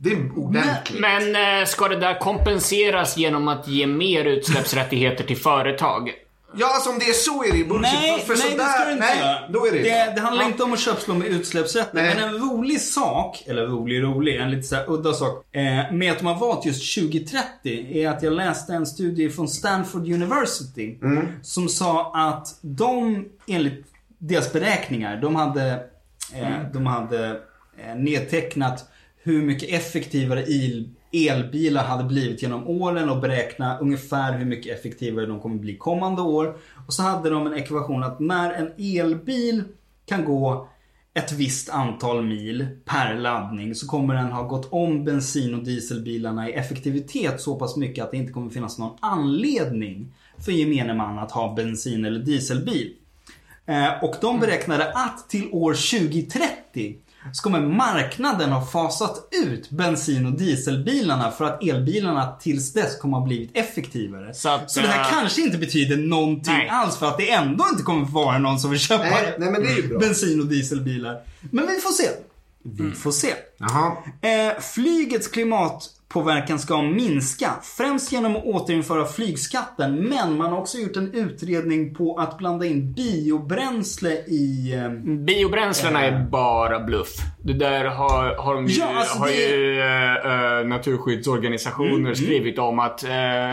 det 0.00 0.10
är 0.10 0.38
ordentligt. 0.38 1.00
Men 1.00 1.60
eh, 1.60 1.66
ska 1.66 1.88
det 1.88 1.96
där 2.00 2.18
kompenseras 2.20 3.16
genom 3.16 3.48
att 3.48 3.68
ge 3.68 3.86
mer 3.86 4.24
utsläppsrättigheter 4.24 5.24
till 5.24 5.36
företag? 5.36 6.10
Ja, 6.56 6.66
alltså 6.74 6.90
om 6.90 6.98
det 6.98 7.04
är 7.04 7.12
så 7.12 7.44
är 7.44 7.52
det 7.52 7.58
ju 7.58 7.64
bullshit. 7.64 7.92
Nej, 8.00 8.20
för 8.26 8.36
nej 8.36 8.56
det 8.56 8.64
ska 8.64 8.84
du 8.84 8.92
inte 8.92 9.04
nej, 9.06 9.18
göra. 9.18 9.48
då 9.48 9.66
är 9.66 9.72
det, 9.72 9.78
det, 9.78 10.12
det 10.14 10.20
handlar 10.20 10.42
Ja. 10.42 10.48
inte 10.48 10.62
om 10.62 10.72
att 10.72 10.80
köpslå 10.80 11.14
med 11.14 11.28
utsläppsrätter. 11.28 11.94
Nej. 11.94 12.14
Men 12.14 12.28
en 12.28 12.34
rolig 12.50 12.80
sak, 12.80 13.42
eller 13.46 13.66
rolig 13.66 14.02
rolig, 14.02 14.36
en 14.36 14.50
lite 14.50 14.62
så 14.62 14.74
här 14.76 14.84
udda 14.90 15.12
sak. 15.12 15.44
Eh, 15.56 15.92
med 15.92 16.12
att 16.12 16.18
de 16.18 16.26
har 16.26 16.34
valt 16.34 16.64
just 16.66 16.94
2030 16.94 17.42
är 17.98 18.08
att 18.08 18.22
jag 18.22 18.32
läste 18.32 18.72
en 18.74 18.86
studie 18.86 19.30
från 19.30 19.48
Stanford 19.48 20.02
University. 20.02 20.98
Mm. 21.02 21.26
Som 21.42 21.68
sa 21.68 22.12
att 22.14 22.46
de, 22.60 23.24
enligt 23.46 23.86
deras 24.18 24.52
beräkningar, 24.52 25.16
de 25.16 25.36
hade, 25.36 25.70
eh, 26.34 26.48
Mm. 26.56 26.72
de 26.72 26.86
hade 26.86 27.40
eh, 27.86 27.94
nedtecknat 27.96 28.84
hur 29.22 29.42
mycket 29.42 29.68
effektivare 29.68 30.44
el, 30.48 30.88
elbilar 31.12 31.84
hade 31.84 32.04
blivit 32.04 32.42
genom 32.42 32.66
åren 32.68 33.10
och 33.10 33.20
beräkna 33.20 33.78
ungefär 33.78 34.38
hur 34.38 34.44
mycket 34.44 34.78
effektivare 34.78 35.26
de 35.26 35.40
kommer 35.40 35.56
bli 35.56 35.76
kommande 35.76 36.22
år. 36.22 36.56
Och 36.86 36.94
så 36.94 37.02
hade 37.02 37.30
de 37.30 37.46
en 37.46 37.54
ekvation 37.54 38.02
att 38.02 38.20
när 38.20 38.52
en 38.52 38.72
elbil 38.78 39.64
kan 40.06 40.24
gå 40.24 40.68
ett 41.14 41.32
visst 41.32 41.68
antal 41.68 42.24
mil 42.24 42.66
per 42.84 43.14
laddning 43.14 43.74
så 43.74 43.86
kommer 43.86 44.14
den 44.14 44.32
ha 44.32 44.42
gått 44.42 44.72
om 44.72 45.04
bensin 45.04 45.54
och 45.54 45.64
dieselbilarna 45.64 46.48
i 46.48 46.52
effektivitet 46.52 47.40
så 47.40 47.58
pass 47.58 47.76
mycket 47.76 48.04
att 48.04 48.10
det 48.10 48.16
inte 48.16 48.32
kommer 48.32 48.50
finnas 48.50 48.78
någon 48.78 48.96
anledning 49.00 50.12
för 50.44 50.52
gemene 50.52 50.94
man 50.94 51.18
att 51.18 51.32
ha 51.32 51.54
bensin 51.54 52.04
eller 52.04 52.20
dieselbil. 52.20 52.92
Eh, 53.66 54.04
Och 54.04 54.14
de 54.20 54.40
beräknade 54.40 54.92
att 54.92 55.28
till 55.28 55.48
år 55.52 55.74
2030 55.74 56.96
så 57.32 57.42
kommer 57.42 57.60
marknaden 57.60 58.52
ha 58.52 58.66
fasat 58.66 59.28
ut 59.44 59.70
bensin 59.70 60.26
och 60.26 60.32
dieselbilarna 60.32 61.30
för 61.30 61.44
att 61.44 61.62
elbilarna 61.62 62.36
tills 62.40 62.72
dess 62.72 62.98
kommer 62.98 63.18
ha 63.18 63.24
blivit 63.24 63.50
effektivare. 63.56 64.34
Så 64.34 64.48
att, 64.48 64.74
det 64.74 64.80
här 64.80 65.00
eh, 65.00 65.20
kanske 65.20 65.42
inte 65.42 65.58
betyder 65.58 65.96
någonting 65.96 66.52
nej. 66.52 66.68
alls 66.68 66.96
för 66.96 67.06
att 67.06 67.18
det 67.18 67.30
ändå 67.30 67.64
inte 67.72 67.82
kommer 67.82 68.06
vara 68.06 68.38
någon 68.38 68.60
som 68.60 68.70
vill 68.70 68.80
köpa 68.80 69.04
Nej, 69.04 69.34
nej, 69.38 69.50
men 69.50 69.62
det 69.62 69.68
är 69.68 69.76
ju 69.76 69.88
bra. 69.88 69.98
bensin 69.98 70.40
och 70.40 70.46
dieselbilar. 70.46 71.20
Men 71.40 71.66
vi 71.66 71.74
får 71.74 71.90
se. 71.90 72.08
Vi 72.62 72.90
får 72.90 73.10
se. 73.12 73.34
Jaha. 73.58 73.92
Eh, 74.20 74.60
flygets 74.60 75.28
klimatpåverkan 76.12 76.58
ska 76.58 76.82
minska. 76.82 77.50
Främst 77.62 78.12
genom 78.12 78.36
att 78.36 78.44
återinföra 78.44 79.04
flygskatten. 79.06 79.94
Men 80.08 80.36
man 80.36 80.52
har 80.52 80.58
också 80.58 80.78
gjort 80.78 80.96
en 80.96 81.14
utredning 81.14 81.94
på 81.94 82.16
att 82.16 82.38
blanda 82.38 82.66
in 82.66 82.92
biobränsle 82.92 84.10
i... 84.12 84.74
Eh, 84.74 84.88
Biobränslena 85.24 86.04
är 86.04 86.24
bara 86.30 86.80
bluff. 86.80 87.16
Det 87.42 87.52
där 87.52 87.84
har, 87.84 88.34
har, 88.36 88.54
de 88.54 88.66
ju, 88.66 88.80
Ja, 88.80 88.86
alltså 88.96 89.18
har 89.18 89.26
det- 89.26 89.34
ju 89.34 89.80
eh, 89.80 90.58
eh, 90.60 90.66
naturskyddsorganisationer 90.66 92.14
skrivit 92.14 92.58
om 92.58 92.78
att 92.78 93.04
eh, 93.04 93.08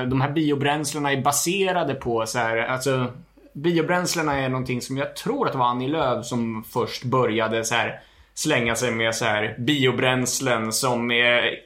de 0.10 0.22
här 0.22 0.32
biobränslena 0.32 1.12
är 1.12 1.22
baserade 1.22 1.94
på 1.94 2.26
så 2.26 2.40
här, 2.40 2.58
alltså 2.58 3.06
Biobränslena 3.54 4.38
är 4.40 4.50
någonting 4.50 4.82
som 4.82 4.98
jag 4.98 5.16
tror 5.16 5.46
att 5.46 5.52
det 5.54 5.58
var 5.60 5.66
Annie 5.66 5.88
Lööf 5.88 6.26
som 6.26 6.64
först 6.74 7.04
började 7.04 7.64
så 7.66 7.76
här 7.76 8.00
slänga 8.36 8.76
sig 8.76 8.92
med 8.92 9.16
så 9.16 9.26
här 9.26 9.56
biobränslen 9.60 10.74
som 10.74 11.12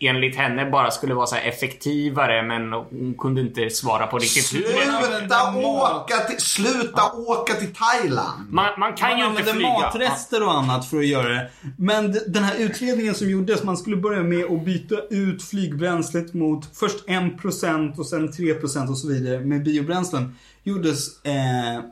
enligt 0.01 0.35
henne 0.35 0.65
bara 0.71 0.91
skulle 0.91 1.13
vara 1.13 1.27
så 1.27 1.35
här 1.35 1.49
effektivare 1.49 2.43
men 2.43 2.73
hon 2.73 3.15
kunde 3.17 3.41
inte 3.41 3.69
svara 3.69 4.07
på 4.07 4.17
riktigt 4.17 4.53
hur. 4.53 4.63
Sluta 4.63 5.55
åka 5.55 6.17
till, 6.17 6.39
sluta 6.39 7.11
åka 7.11 7.53
till 7.53 7.73
Thailand. 7.73 8.53
Man, 8.53 8.79
man 8.79 8.93
kan 8.93 9.09
man 9.09 9.19
ju 9.19 9.25
inte 9.25 9.43
flyga. 9.43 9.69
matrester 9.69 10.43
och 10.43 10.53
annat 10.53 10.89
för 10.89 10.97
att 10.97 11.07
göra 11.07 11.29
det. 11.29 11.49
Men 11.77 12.11
den 12.27 12.43
här 12.43 12.55
utredningen 12.57 13.15
som 13.15 13.29
gjordes, 13.29 13.63
man 13.63 13.77
skulle 13.77 13.95
börja 13.95 14.23
med 14.23 14.45
att 14.45 14.65
byta 14.65 14.95
ut 15.09 15.43
flygbränslet 15.43 16.33
mot 16.33 16.77
först 16.77 17.07
1% 17.07 17.99
och 17.99 18.05
sen 18.05 18.29
3% 18.31 18.89
och 18.89 18.97
så 18.97 19.07
vidare 19.07 19.39
med 19.39 19.63
biobränslen. 19.63 20.35
Gjordes 20.63 21.25
eh, 21.25 21.83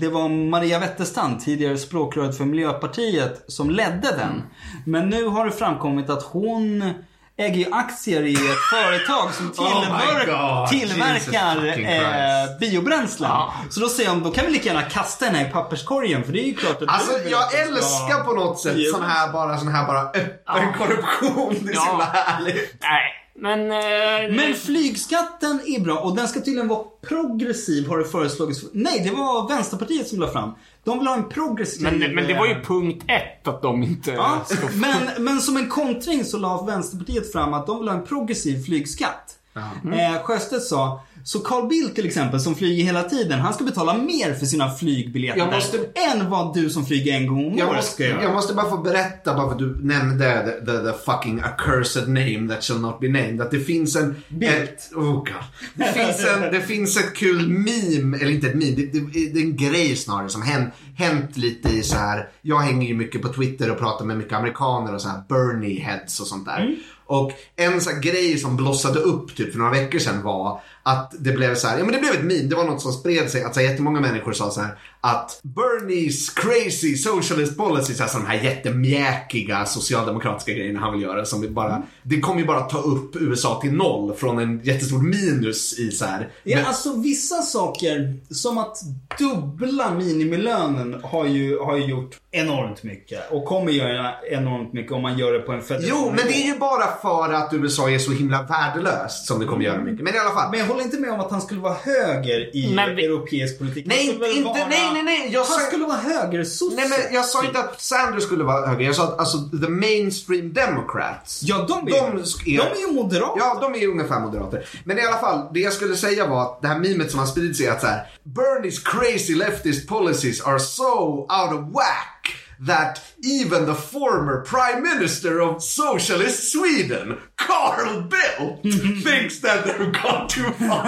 det 0.00 0.08
var 0.08 0.28
Maria 0.28 0.78
Wetterstrand, 0.78 1.40
tidigare 1.40 1.78
språkröret 1.78 2.36
för 2.36 2.44
Miljöpartiet, 2.44 3.44
som 3.48 3.70
ledde 3.70 4.08
den. 4.16 4.42
Men 4.84 5.08
nu 5.08 5.26
har 5.26 5.44
det 5.44 5.52
framkommit 5.52 6.10
att 6.10 6.22
hon 6.22 6.90
äger 7.38 7.56
ju 7.56 7.66
aktier 7.72 8.22
i 8.22 8.34
ett 8.34 8.40
företag 8.72 9.34
som 9.34 9.46
Oh 9.46 9.82
tillver- 9.82 10.58
God. 10.60 10.68
tillverkar 10.68 11.66
eh, 11.66 12.58
biobränslen. 12.60 13.30
Ja. 13.30 13.52
Så 13.70 13.80
då 13.80 13.88
säger 13.88 14.08
de, 14.10 14.22
då 14.22 14.30
kan 14.30 14.46
vi 14.46 14.52
lika 14.52 14.68
gärna 14.68 14.82
kasta 14.82 15.24
den 15.24 15.34
här 15.34 15.46
i 15.48 15.50
papperskorgen 15.50 16.24
för 16.24 16.32
det 16.32 16.40
är 16.40 16.46
ju 16.46 16.54
klart 16.54 16.82
att 16.82 16.88
Alltså 16.88 17.12
jag 17.30 17.60
älskar 17.60 18.24
på 18.24 18.32
något 18.32 18.60
sätt 18.60 18.72
Ja. 18.76 18.92
sån 18.98 19.04
här 19.06 19.32
bara, 19.32 19.58
sån 19.58 19.68
här 19.68 19.86
bara 19.86 20.00
öppen 20.02 20.72
korruption. 20.78 21.54
Det 21.60 21.70
är 21.70 21.74
så 21.74 21.80
Ja. 21.86 21.90
himla 21.90 22.04
härligt. 22.04 22.76
Nej, 22.80 23.12
men... 23.38 23.60
Eh, 23.60 24.36
Men 24.36 24.54
flygskatten 24.54 25.60
är 25.66 25.80
bra 25.80 25.98
och 25.98 26.16
den 26.16 26.28
ska 26.28 26.40
tydligen 26.40 26.68
vara 26.68 26.84
progressiv 27.08 27.88
har 27.88 27.98
det 27.98 28.04
föreslagits. 28.04 28.64
Nej, 28.72 29.00
det 29.04 29.10
var 29.10 29.48
Vänsterpartiet 29.48 30.08
som 30.08 30.20
la 30.20 30.30
fram. 30.30 30.50
De 30.84 30.98
vill 30.98 31.08
ha 31.08 31.14
en 31.14 31.28
progressiv... 31.28 31.82
Men, 31.82 32.14
men 32.14 32.26
det 32.26 32.34
var 32.34 32.46
ju 32.46 32.52
eh, 32.52 32.62
punkt 32.62 33.04
ett 33.08 33.48
att 33.48 33.62
de 33.62 33.82
inte 33.82 34.10
Ja, 34.10 34.44
ska 34.46 34.68
men, 34.74 35.24
men 35.24 35.40
som 35.40 35.56
en 35.56 35.68
kontring 35.68 36.24
så 36.24 36.38
la 36.38 36.62
Vänsterpartiet 36.62 37.32
fram 37.32 37.54
att 37.54 37.66
de 37.66 37.78
vill 37.78 37.88
ha 37.88 37.96
en 37.96 38.04
progressiv 38.06 38.64
flygskatt. 38.64 39.38
Eh, 39.84 40.22
Sjöstedt 40.22 40.64
sa, 40.64 41.00
så 41.26 41.38
Carl 41.40 41.68
Bildt 41.68 41.94
till 41.94 42.06
exempel 42.06 42.40
som 42.40 42.54
flyger 42.54 42.84
hela 42.84 43.02
tiden, 43.02 43.40
han 43.40 43.54
ska 43.54 43.64
betala 43.64 43.94
mer 43.98 44.34
för 44.34 44.46
sina 44.46 44.70
flygbiljetter 44.70 45.38
Jag 45.38 45.52
måste- 45.52 45.78
än 46.12 46.30
vad 46.30 46.54
du 46.54 46.70
som 46.70 46.86
flyger 46.86 47.14
en 47.14 47.26
gång 47.26 47.46
om 47.46 47.58
Jag 47.58 47.68
året 47.68 47.76
måste, 47.78 47.92
ska 47.92 48.04
göra. 48.06 48.22
jag 48.22 48.32
måste 48.32 48.54
bara 48.54 48.70
få 48.70 48.76
berätta, 48.78 49.34
bara 49.34 49.46
för 49.46 49.52
att 49.52 49.58
du 49.58 49.76
nämnde 49.82 50.42
the, 50.60 50.66
the, 50.72 50.78
the 50.78 50.92
fucking 51.04 51.40
accursed 51.40 52.08
name 52.08 52.54
that 52.54 52.64
shall 52.64 52.80
not 52.80 53.00
be 53.00 53.08
named. 53.08 53.40
Att 53.40 53.50
det 53.50 53.60
finns 53.60 53.96
en... 53.96 54.14
Bild. 54.28 54.52
Ett, 54.52 54.90
oh 54.94 55.12
God. 55.14 55.26
Det, 55.74 55.84
finns 55.92 56.26
en, 56.26 56.52
det 56.52 56.60
finns 56.60 56.96
ett 56.96 57.14
kul 57.14 57.48
meme, 57.48 58.16
eller 58.18 58.30
inte 58.30 58.46
ett 58.46 58.54
meme, 58.54 58.70
det, 58.76 58.86
det, 58.92 59.30
det 59.32 59.40
är 59.40 59.44
en 59.44 59.56
grej 59.56 59.96
snarare 59.96 60.28
som 60.28 60.42
hänt, 60.42 60.74
hänt 60.96 61.36
lite 61.36 61.68
i 61.68 61.82
så 61.82 61.96
här. 61.96 62.28
Jag 62.42 62.58
hänger 62.58 62.88
ju 62.88 62.94
mycket 62.94 63.22
på 63.22 63.28
Twitter 63.28 63.70
och 63.70 63.78
pratar 63.78 64.04
med 64.04 64.16
mycket 64.18 64.32
amerikaner 64.32 64.94
och 64.94 65.00
så 65.02 65.08
här 65.08 65.22
Bernie 65.28 65.80
heads 65.80 66.20
och 66.20 66.26
sånt 66.26 66.44
där. 66.46 66.76
Och 67.06 67.32
en 67.56 67.80
sån 67.80 68.00
grej 68.00 68.38
som 68.38 68.56
blossade 68.56 68.98
upp 68.98 69.36
typ 69.36 69.52
för 69.52 69.58
några 69.58 69.70
veckor 69.70 69.98
sedan 69.98 70.22
var 70.22 70.60
att 70.82 71.12
det 71.18 71.32
blev 71.32 71.54
så 71.54 71.68
här, 71.68 71.78
ja 71.78 71.84
men 71.84 71.92
det 71.92 71.98
blev 71.98 72.12
ett 72.12 72.24
meme, 72.24 72.42
det 72.42 72.56
var 72.56 72.64
något 72.64 72.82
som 72.82 72.92
spred 72.92 73.30
sig, 73.30 73.42
att 73.42 73.54
så 73.54 73.60
här, 73.60 73.68
jättemånga 73.68 74.00
människor 74.00 74.32
sa 74.32 74.50
så 74.50 74.60
här 74.60 74.78
att 75.06 75.40
Bernies 75.42 76.30
crazy 76.30 76.96
socialist 76.96 77.56
policies, 77.56 78.00
alltså 78.00 78.18
de 78.18 78.26
här 78.26 78.34
jättemjäkiga 78.44 79.64
socialdemokratiska 79.66 80.52
grejerna 80.52 80.80
han 80.80 80.92
vill 80.92 81.02
göra 81.02 81.24
som 81.24 81.40
vi 81.40 81.48
bara, 81.48 81.82
det 82.02 82.20
kommer 82.20 82.40
ju 82.40 82.46
bara 82.46 82.60
ta 82.60 82.78
upp 82.78 83.16
USA 83.16 83.60
till 83.60 83.72
noll 83.72 84.14
från 84.14 84.38
en 84.38 84.60
jättestor 84.64 85.02
minus 85.02 85.78
i 85.78 85.90
så 85.90 86.04
här. 86.04 86.28
Ja, 86.44 86.56
Men- 86.56 86.66
alltså 86.66 86.96
vissa 87.00 87.42
saker, 87.42 88.14
som 88.30 88.58
att 88.58 88.76
dubbla 89.18 89.90
minimilönen 89.90 91.00
har 91.04 91.26
ju, 91.26 91.58
har 91.58 91.76
ju 91.76 91.84
gjort 91.84 92.16
enormt 92.30 92.82
mycket. 92.82 93.30
Och 93.32 93.44
kommer 93.44 93.72
göra 93.72 94.12
enormt 94.30 94.72
mycket 94.72 94.92
om 94.92 95.02
man 95.02 95.18
gör 95.18 95.32
det 95.32 95.38
på 95.38 95.52
en 95.52 95.62
federal 95.62 95.86
Jo, 95.88 96.06
men 96.16 96.26
det 96.26 96.32
är 96.42 96.46
ju 96.46 96.58
bara 96.58 96.96
för 97.02 97.32
att 97.32 97.54
USA 97.54 97.90
är 97.90 97.98
så 97.98 98.12
himla 98.12 98.42
värdelöst 98.42 99.26
som 99.26 99.40
det 99.40 99.46
kommer 99.46 99.64
göra 99.64 99.78
mycket. 99.84 100.04
Men 100.04 100.14
i 100.14 100.18
alla 100.18 100.30
fall. 100.30 100.50
Men 100.50 100.60
jag 100.60 100.66
håller 100.66 100.82
inte 100.82 101.00
med 101.00 101.10
om 101.10 101.20
att 101.20 101.30
han 101.30 101.40
skulle 101.40 101.60
vara 101.60 101.74
höger 101.82 102.56
i 102.56 102.74
vi- 102.96 103.04
europeisk 103.04 103.58
politik. 103.58 103.86
Nej, 103.86 104.08
inte, 104.08 104.42
vara- 104.44 104.68
nej, 104.68 104.95
nej, 105.02 105.18
nej. 105.18 105.32
Jag 105.32 105.44
Han 105.44 105.58
sa, 105.60 105.66
skulle 105.66 105.84
vara 105.86 105.96
högersosse. 105.96 106.76
nej, 106.76 106.88
men 106.88 107.14
jag 107.14 107.24
sa 107.24 107.44
inte 107.44 107.58
att 107.58 107.80
Sanders 107.80 108.22
skulle 108.24 108.44
vara 108.44 108.66
höger. 108.66 108.86
Jag 108.86 108.94
sa 108.96 109.04
att 109.04 109.18
alltså, 109.18 109.38
the 109.38 109.68
mainstream 109.68 110.52
democrats. 110.52 111.40
Ja, 111.42 111.64
de 111.68 111.88
är, 111.88 111.92
De 111.92 112.16
de 112.16 112.22
sk- 112.22 112.60
är, 112.76 112.80
ju 112.80 112.92
moderata. 112.92 113.34
Ja, 113.38 113.58
de 113.60 113.74
är 113.74 113.78
ju 113.78 113.90
ungefär 113.90 114.20
moderater. 114.20 114.68
Men 114.84 114.98
i 114.98 115.02
alla 115.06 115.18
fall, 115.18 115.48
det 115.54 115.60
jag 115.60 115.72
skulle 115.72 115.96
säga 115.96 116.26
var 116.26 116.42
att 116.42 116.62
det 116.62 116.68
här 116.68 116.78
memet 116.78 117.10
som 117.10 117.18
har 117.20 117.26
spridit 117.26 117.56
sig 117.56 117.66
är 117.66 117.72
att 117.72 117.80
så 117.80 117.86
här, 117.86 118.06
Bernie's 118.24 118.80
crazy 118.84 119.34
leftist 119.34 119.88
policies 119.88 120.40
are 120.40 120.58
so 120.60 121.18
out 121.20 121.52
of 121.52 121.74
whack 121.74 122.36
that 122.66 122.98
even 123.42 123.66
the 123.66 123.74
former 123.74 124.40
prime 124.44 124.80
minister 124.94 125.40
of 125.40 125.62
socialist 125.62 126.52
Sweden, 126.52 127.14
Carl 127.36 128.02
Bildt, 128.02 128.62
thinks 129.06 129.40
that 129.40 129.64
they've 129.64 129.92
gone 130.02 130.28
too 130.28 130.52
far. 130.68 130.84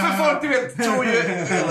För 0.00 0.24
folk, 0.24 0.42
du 0.42 0.48
vet, 0.48 0.76
tror 0.76 1.04
ju, 1.04 1.22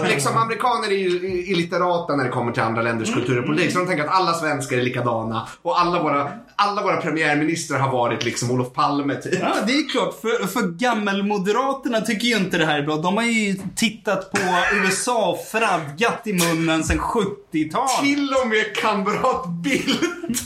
liksom 0.08 0.38
amerikaner 0.38 0.88
är 0.88 0.98
ju 0.98 1.46
illiterata 1.46 2.16
när 2.16 2.24
det 2.24 2.30
kommer 2.30 2.52
till 2.52 2.64
andra 2.64 2.82
länders 2.82 3.14
kultur 3.14 3.39
och 3.39 3.46
politik. 3.46 3.72
Så 3.72 3.80
de 3.80 3.88
tänker 3.88 4.04
att 4.04 4.16
alla 4.16 4.34
svenskar 4.34 4.78
är 4.78 4.82
likadana 4.82 5.48
och 5.62 5.82
alla 5.82 6.04
våra, 6.04 6.32
alla 6.56 6.82
våra 6.82 6.98
premiärministrar 6.98 7.80
har 7.80 7.92
varit 7.92 8.26
liksom 8.26 8.52
Olof 8.52 8.74
Palme 8.74 9.16
typ. 9.16 9.39
Ja, 9.42 9.56
det 9.68 9.74
är 9.74 9.89
klart. 9.89 10.22
För, 10.22 10.48
för 10.48 10.68
gammelmoderaterna 10.68 12.02
tycker 12.02 12.28
ju 12.28 12.38
inte 12.38 12.58
det 12.58 12.66
här 12.66 12.80
är 12.80 12.84
bra. 12.84 12.98
De 12.98 13.18
har 13.18 13.24
ju 13.24 13.56
tittat 13.76 14.32
på 14.32 14.39
USA 14.74 15.30
och 15.30 15.39
fradgat 15.52 16.22
i 16.28 16.34
munnen 16.34 16.84
sedan 16.84 17.00
70-talet. 17.00 17.89
Till 18.02 18.34
och 18.42 18.48
med 18.48 18.76
kamrat 18.76 19.48
Bildt 19.48 20.42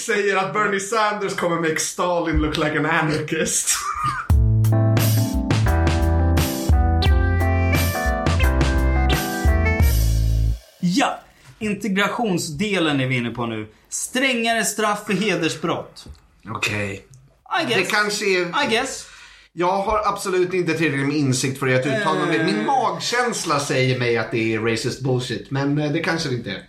säger 0.00 0.36
att 0.36 0.52
Bernie 0.52 0.80
Sanders 0.80 1.34
kommer 1.34 1.56
make 1.60 1.80
Stalin 1.80 2.38
look 2.38 2.56
like 2.56 2.78
an 2.78 2.86
anarchist. 2.86 3.70
Ja, 10.80 11.20
integrationsdelen 11.58 13.00
är 13.00 13.06
vi 13.06 13.16
inne 13.16 13.30
på 13.30 13.46
nu. 13.46 13.66
Strängare 13.88 14.64
straff 14.64 15.06
för 15.06 15.12
hedersbrott. 15.12 16.04
Okej. 16.48 17.04
I 17.62 17.66
Det 17.68 17.74
guess. 17.74 17.90
kanske 17.90 18.24
är... 18.24 18.40
I 18.40 18.70
guess. 18.70 19.06
Jag 19.52 19.72
har 19.82 20.02
absolut 20.08 20.54
inte 20.54 20.72
tillräckligt 20.74 21.06
med 21.08 21.16
insikt 21.16 21.58
för 21.58 21.66
att 21.74 21.86
uttala 21.86 22.26
mig. 22.26 22.44
Min 22.44 22.58
Eh. 22.58 22.64
magkänsla 22.66 23.60
säger 23.60 23.98
mig 23.98 24.18
att 24.18 24.30
det 24.30 24.54
är 24.54 24.60
racist 24.60 25.00
bullshit. 25.00 25.50
Men 25.50 25.78
eh, 25.78 25.92
det 25.92 26.00
kanske 26.00 26.28
det 26.28 26.34
inte 26.34 26.50
är. 26.50 26.62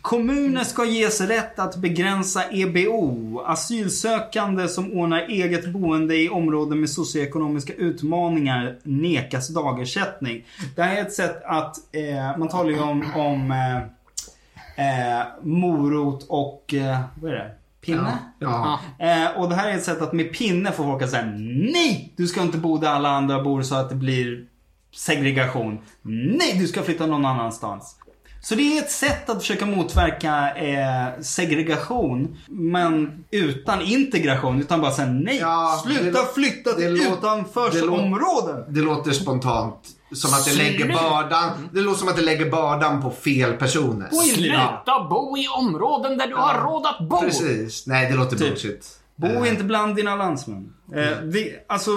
Kommuner 0.00 0.64
ska 0.64 0.84
ges 0.84 1.20
rätt 1.20 1.58
att 1.58 1.76
begränsa 1.76 2.42
EBO. 2.50 3.40
Asylsökande 3.40 4.68
som 4.68 4.92
ordnar 4.92 5.20
eget 5.28 5.66
boende 5.66 6.16
i 6.16 6.28
områden 6.28 6.80
med 6.80 6.90
socioekonomiska 6.90 7.72
utmaningar 7.72 8.78
nekas 8.82 9.48
dagersättning. 9.48 10.44
Det 10.76 10.82
här 10.82 10.96
är 10.96 11.02
ett 11.02 11.12
sätt 11.12 11.42
att, 11.44 11.76
eh, 11.92 12.38
man 12.38 12.48
talar 12.48 12.70
ju 12.70 12.80
om, 12.80 13.12
om 13.14 13.50
eh, 13.50 13.76
eh, 14.76 15.26
morot 15.42 16.26
och, 16.28 16.74
eh, 16.74 17.00
vad 17.14 17.30
är 17.30 17.36
det? 17.36 17.50
Pinne? 17.80 18.18
Ja. 18.38 18.80
Eh, 18.98 19.40
och 19.40 19.48
det 19.48 19.54
här 19.54 19.68
är 19.68 19.74
ett 19.74 19.84
sätt 19.84 20.02
att 20.02 20.12
med 20.12 20.32
pinne 20.32 20.72
få 20.72 20.82
folk 20.84 21.02
att 21.02 21.10
säga 21.10 21.32
nej! 21.72 22.12
Du 22.16 22.26
ska 22.26 22.42
inte 22.42 22.58
bo 22.58 22.78
där 22.78 22.88
alla 22.88 23.08
andra 23.08 23.42
bor 23.42 23.62
så 23.62 23.74
att 23.74 23.88
det 23.88 23.94
blir 23.94 24.46
segregation. 24.94 25.78
Nej, 26.02 26.58
du 26.58 26.66
ska 26.66 26.82
flytta 26.82 27.06
någon 27.06 27.24
annanstans. 27.24 27.96
Så 28.44 28.54
det 28.54 28.78
är 28.78 28.82
ett 28.82 28.90
sätt 28.90 29.30
att 29.30 29.40
försöka 29.40 29.66
motverka 29.66 30.54
eh, 30.56 31.20
segregation. 31.20 32.36
Men 32.48 33.24
utan 33.30 33.80
integration. 33.82 34.60
Utan 34.60 34.80
bara 34.80 34.92
säga 34.92 35.08
nej. 35.08 35.38
Ja, 35.40 35.82
Sluta 35.84 36.04
det- 36.22 36.28
flytta 36.34 36.72
till 36.72 36.98
det 36.98 37.08
utanförsområden. 37.08 38.64
Det 38.74 38.80
låter 38.80 39.12
spontant 39.12 39.88
som 40.14 40.34
att 40.34 40.44
det 40.44 40.54
lägger 40.54 40.86
bördan, 40.88 41.68
det 41.72 41.80
låter 41.80 41.98
som 41.98 42.08
att 42.08 42.16
det 42.16 42.22
lägger 42.22 42.50
bördan 42.50 43.02
på 43.02 43.10
fel 43.10 43.52
personer. 43.52 44.08
Sluta 44.34 45.06
bo 45.10 45.36
i 45.36 45.48
områden 45.48 46.18
där 46.18 46.26
du 46.26 46.34
har 46.34 46.60
råd 46.60 46.86
att 46.86 47.08
bo! 47.08 47.20
Precis. 47.20 47.86
Nej, 47.86 48.10
det 48.10 48.16
låter 48.16 48.36
Typ. 48.36 48.48
bullshit. 48.48 48.98
Bo 49.16 49.46
inte 49.46 49.64
bland 49.64 49.96
dina 49.96 50.16
landsmän. 50.16 50.72
Eh, 50.94 51.22
det, 51.22 51.64
alltså, 51.66 51.90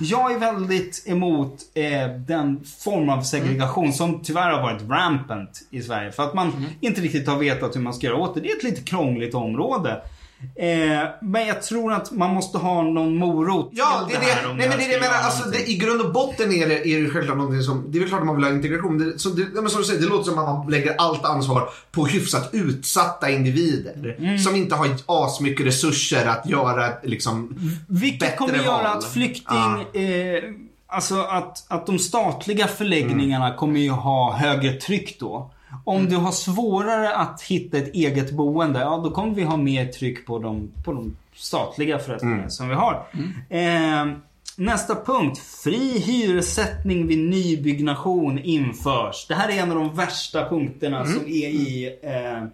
jag 0.00 0.32
är 0.32 0.38
väldigt 0.38 1.04
emot 1.06 1.54
eh, 1.74 2.08
den 2.26 2.64
form 2.64 3.08
av 3.08 3.22
segregation 3.22 3.92
som 3.92 4.22
tyvärr 4.22 4.50
har 4.50 4.62
varit 4.62 4.82
rampant 4.88 5.62
i 5.70 5.82
Sverige. 5.82 6.12
För 6.12 6.22
att 6.22 6.34
man 6.34 6.66
inte 6.80 7.00
riktigt 7.00 7.28
har 7.28 7.38
vetat 7.38 7.76
hur 7.76 7.80
man 7.80 7.94
ska 7.94 8.06
göra 8.06 8.16
åt 8.16 8.34
det. 8.34 8.40
Det 8.40 8.48
är 8.48 8.56
ett 8.56 8.64
lite 8.64 8.82
krångligt 8.82 9.34
område. 9.34 10.02
Eh, 10.56 11.08
men 11.22 11.46
jag 11.46 11.62
tror 11.62 11.92
att 11.92 12.10
man 12.10 12.34
måste 12.34 12.58
ha 12.58 12.82
någon 12.82 13.16
morot 13.16 13.68
Ja, 13.72 14.06
det 14.08 14.14
är 14.14 14.20
här 14.20 14.42
det. 14.42 14.48
om 14.48 14.56
Nej, 14.56 14.68
men 14.68 14.78
det 14.78 14.84
är 14.84 14.88
det 14.88 14.92
jag 14.94 15.00
menar. 15.00 15.14
göra 15.14 15.24
Alltså, 15.24 15.48
det, 15.50 15.70
I 15.70 15.74
grund 15.76 16.00
och 16.00 16.12
botten 16.12 16.52
är 16.52 16.68
det, 16.68 16.88
är 16.88 17.02
det 17.02 17.10
självklart 17.10 17.36
någonting 17.38 17.62
som... 17.62 17.84
Det 17.88 17.98
är 17.98 18.00
väl 18.00 18.08
klart 18.08 18.20
att 18.20 18.26
man 18.26 18.36
vill 18.36 18.44
ha 18.44 18.52
integration. 18.52 18.98
Det, 18.98 19.18
så 19.18 19.28
det, 19.28 19.44
men 19.62 19.70
som 19.70 19.80
du 19.80 19.86
säger, 19.86 20.00
det 20.00 20.06
låter 20.06 20.30
som 20.30 20.38
att 20.38 20.48
man 20.48 20.70
lägger 20.70 20.94
allt 20.98 21.24
ansvar 21.24 21.68
på 21.90 22.06
hyfsat 22.06 22.48
utsatta 22.52 23.30
individer. 23.30 24.16
Mm. 24.18 24.38
Som 24.38 24.56
inte 24.56 24.74
har 24.74 24.88
asmycket 25.06 25.66
resurser 25.66 26.26
att 26.26 26.46
göra 26.46 26.88
liksom, 27.02 27.54
Vilket 27.88 28.20
bättre 28.20 28.36
kommer 28.36 28.54
göra 28.58 28.66
val. 28.82 28.96
att 28.98 29.04
flykting... 29.04 30.02
Eh, 30.02 30.42
alltså 30.86 31.20
att, 31.22 31.64
att 31.68 31.86
de 31.86 31.98
statliga 31.98 32.66
förläggningarna 32.66 33.46
Mm. 33.46 33.56
kommer 33.58 33.80
ju 33.80 33.90
ha 33.90 34.32
högre 34.32 34.72
tryck 34.72 35.16
då. 35.20 35.50
Om 35.84 36.08
du 36.08 36.16
har 36.16 36.32
svårare 36.32 37.16
att 37.16 37.42
hitta 37.42 37.78
ett 37.78 37.94
eget 37.94 38.30
boende, 38.32 38.80
ja 38.80 39.00
då 39.04 39.10
kommer 39.10 39.34
vi 39.34 39.42
ha 39.42 39.56
mer 39.56 39.86
tryck 39.86 40.26
på 40.26 40.38
de, 40.38 40.70
på 40.84 40.92
de 40.92 41.16
statliga 41.34 41.98
förrättningar 41.98 42.36
Mm. 42.36 42.50
som 42.50 42.68
vi 42.68 42.74
har. 42.74 43.06
Eh, 43.48 44.06
nästa 44.56 44.94
punkt. 44.94 45.38
Fri 45.64 45.98
hyressättning 45.98 47.06
vid 47.06 47.18
nybyggnation 47.18 48.38
införs. 48.38 49.26
Det 49.28 49.34
här 49.34 49.48
är 49.48 49.62
en 49.62 49.70
av 49.70 49.76
de 49.76 49.96
värsta 49.96 50.48
punkterna 50.48 51.00
Mm. 51.00 51.12
som 51.12 51.22
är 51.26 51.48
i, 51.48 51.98
eh, 52.02 52.44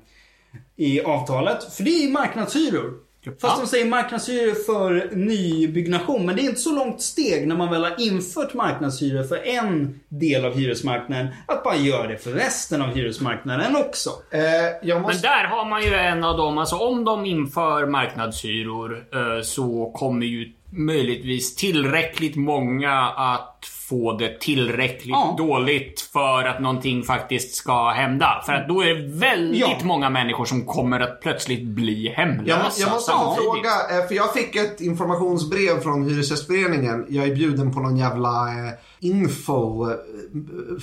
i 0.77 1.01
avtalet. 1.01 1.75
För 1.75 1.85
det 1.85 1.91
är 2.05 2.11
marknadshyror. 2.11 2.93
Fast 3.41 3.61
de 3.61 3.67
säger 3.67 3.87
marknadshyror 3.87 4.55
för 4.55 5.11
nybyggnation. 5.17 6.27
Men 6.27 6.37
det 6.37 6.43
är 6.43 6.49
inte 6.49 6.61
så 6.61 6.73
långt 6.73 7.03
steg 7.03 7.49
när 7.49 7.57
man 7.57 7.71
väl 7.71 7.85
har 7.85 7.95
infört 8.01 8.55
marknadshyror 8.55 9.23
för 9.25 9.47
en 9.47 10.01
del 10.09 10.45
av 10.45 10.55
hyresmarknaden. 10.55 11.29
Att 11.47 11.65
bara 11.65 11.77
göra 11.77 12.07
det 12.09 12.19
för 12.19 12.31
resten 12.31 12.83
av 12.83 12.89
hyresmarknaden 12.89 13.77
också. 13.77 14.11
eh, 14.31 14.41
jag 14.83 14.95
Men 14.97 15.03
måste... 15.03 15.29
där 15.29 15.45
har 15.45 15.65
man 15.65 15.83
ju 15.83 15.95
en 15.95 16.25
av 16.25 16.37
dem, 16.37 16.59
alltså 16.59 16.77
om 16.77 17.05
de 17.05 17.27
inför 17.27 17.87
marknadshyror 17.87 19.05
eh, 19.15 19.43
så 19.43 19.93
kommer 19.95 20.27
ju 20.27 20.53
möjligtvis 20.71 21.55
tillräckligt 21.57 22.37
många 22.37 22.93
att 23.17 23.65
få 23.89 24.13
det 24.17 24.41
tillräckligt 24.41 25.09
Ja. 25.09 25.35
dåligt 25.39 26.01
för 26.01 26.45
att 26.45 26.61
någonting 26.61 27.03
faktiskt 27.03 27.55
ska 27.55 27.91
hända. 27.91 28.43
För 28.47 28.53
att 28.53 28.69
då 28.69 28.83
är 28.83 28.95
det 28.95 29.09
väldigt 29.09 29.61
Ja. 29.61 29.79
många 29.85 30.11
människor 30.11 30.45
som 30.45 30.67
kommer 30.67 31.01
att 31.01 31.21
plötsligt 31.21 31.65
bli 31.65 32.09
hemlösa. 32.17 32.49
Jag, 32.81 32.87
jag 32.89 32.93
måste 32.95 33.13
få 33.13 33.35
fråga, 33.35 33.71
eh, 34.01 34.07
för 34.09 34.15
jag 34.15 34.33
fick 34.35 34.57
ett 34.57 34.81
informationsbrev 34.81 35.81
från 35.81 36.09
Hyresgästföreningen. 36.09 37.07
Jag 37.09 37.25
är 37.29 37.35
bjuden 37.35 37.75
på 37.75 37.81
någon 37.81 37.97
jävla 37.97 38.49
eh, 38.49 38.73
info, 39.01 39.91
eh, 39.91 39.97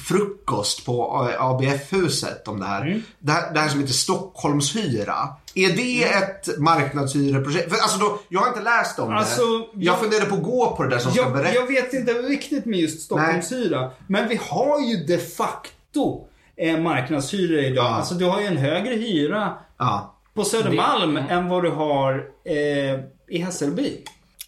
frukost 0.07 0.85
på 0.85 1.27
ABF-huset 1.39 2.47
om 2.47 2.59
det 2.59 2.65
här. 2.65 3.01
det 3.19 3.31
här. 3.31 3.53
Det 3.53 3.59
här 3.59 3.69
som 3.69 3.79
heter 3.79 3.93
Stockholmshyra. 3.93 5.15
Är 5.55 5.69
det 5.69 6.03
ett 6.03 6.57
marknadshyreprojekt? 6.59 7.69
För 7.73 7.81
alltså 7.81 7.99
då, 7.99 8.19
jag 8.29 8.39
har 8.39 8.47
inte 8.47 8.61
läst 8.61 8.99
om 8.99 9.13
Alltså, 9.13 9.41
det. 9.41 9.65
Jag, 9.73 9.83
jag- 9.93 9.99
funderade 9.99 10.29
på 10.29 10.35
att 10.35 10.43
gå 10.43 10.75
på 10.75 10.83
det 10.83 10.89
där 10.89 10.99
som 10.99 11.11
ska 11.11 11.21
Jag, 11.21 11.33
berätta. 11.33 11.55
jag 11.55 11.67
vet 11.67 11.93
inte 11.93 12.13
riktigt 12.13 12.65
med 12.65 12.79
just 12.79 13.01
Stockholmshyra. 13.01 13.91
Men 14.07 14.27
vi 14.29 14.39
har 14.49 14.79
ju 14.81 14.95
de 15.05 15.17
facto 15.17 16.27
eh, 16.57 16.77
marknadshyror 16.79 17.59
idag. 17.59 17.85
Ja. 17.85 17.89
Alltså 17.95 18.13
du 18.15 18.25
har 18.25 18.41
ju 18.41 18.47
en 18.47 18.57
högre 18.57 18.93
hyra 18.95 19.53
Ja. 19.77 20.15
på 20.33 20.43
Södermalm 20.43 21.17
än 21.17 21.49
vad 21.49 21.63
du 21.63 21.69
har 21.69 22.25
eh, 22.45 22.99
i 23.27 23.37
Hässelby. 23.37 23.97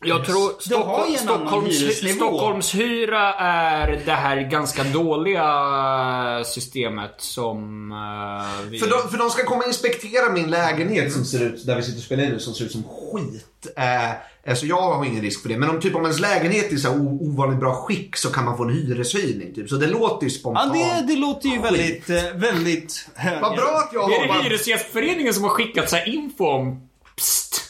Jag 0.06 0.26
tror 0.26 0.52
Stockholm, 0.60 1.16
en 1.22 1.30
annan 1.30 1.48
Stockholms. 1.48 2.16
Stockholmshyra 2.16 3.34
är 3.34 4.02
det 4.06 4.12
här 4.12 4.42
ganska 4.42 4.84
dåliga 4.84 6.44
systemet 6.46 7.16
som 7.18 7.92
eh, 7.92 8.70
vi... 8.70 8.80
För 8.80 8.90
de, 8.90 9.10
för 9.10 9.18
de 9.18 9.30
ska 9.30 9.44
komma 9.44 9.62
och 9.62 9.68
inspektera 9.68 10.32
min 10.32 10.50
lägenhet 10.50 11.14
som 11.14 11.26
ser 11.26 11.44
ut, 11.44 11.66
där 11.66 11.76
vi 11.76 11.84
sitter 11.84 11.98
och 11.98 12.04
spelar 12.04 12.24
in 12.24 12.30
nu, 12.30 12.40
som 12.40 12.54
ser 12.54 12.66
ut 12.66 12.72
som 12.72 12.84
skit. 12.84 13.68
Eh, 13.78 14.56
så 14.56 14.66
jag 14.66 14.82
har 14.82 15.06
ingen 15.06 15.22
risk 15.22 15.42
för 15.42 15.50
det. 15.50 15.58
Men 15.58 15.70
om 15.70 15.80
typ 15.80 15.96
om 15.96 16.02
ens 16.02 16.20
lägenhet 16.20 16.72
är 16.72 16.76
i 16.76 16.80
så 16.80 16.92
ovanligt 17.22 17.60
bra 17.60 17.74
skick 17.74 18.16
så 18.16 18.30
kan 18.32 18.46
man 18.46 18.58
få 18.58 18.64
en 18.64 18.74
hyreshöjning. 18.74 19.54
Typ. 19.56 19.70
Så 19.70 19.76
det 19.76 19.88
låter 19.88 20.28
ju 20.28 20.32
Ja, 20.34 20.40
spontant. 20.40 20.74
det, 20.74 21.04
det 21.08 21.16
låter 21.20 21.50
ju 21.50 21.60
väldigt, 21.62 22.10
eh, 22.10 22.24
väldigt 22.36 23.10
högt. 23.16 23.42
Vad 23.42 23.56
bra 23.56 23.84
att 23.88 23.90
jag 23.94 24.10
Det 24.10 24.16
har 24.16 24.24
är 24.24 24.28
det 24.28 24.44
Hyresgästföreningen 24.44 25.34
som 25.34 25.44
har 25.44 25.50
skickat 25.50 25.90
så 25.90 25.96
här 25.96 26.08
info 26.16 26.46
om 26.46 26.90
Psst! 27.16 27.67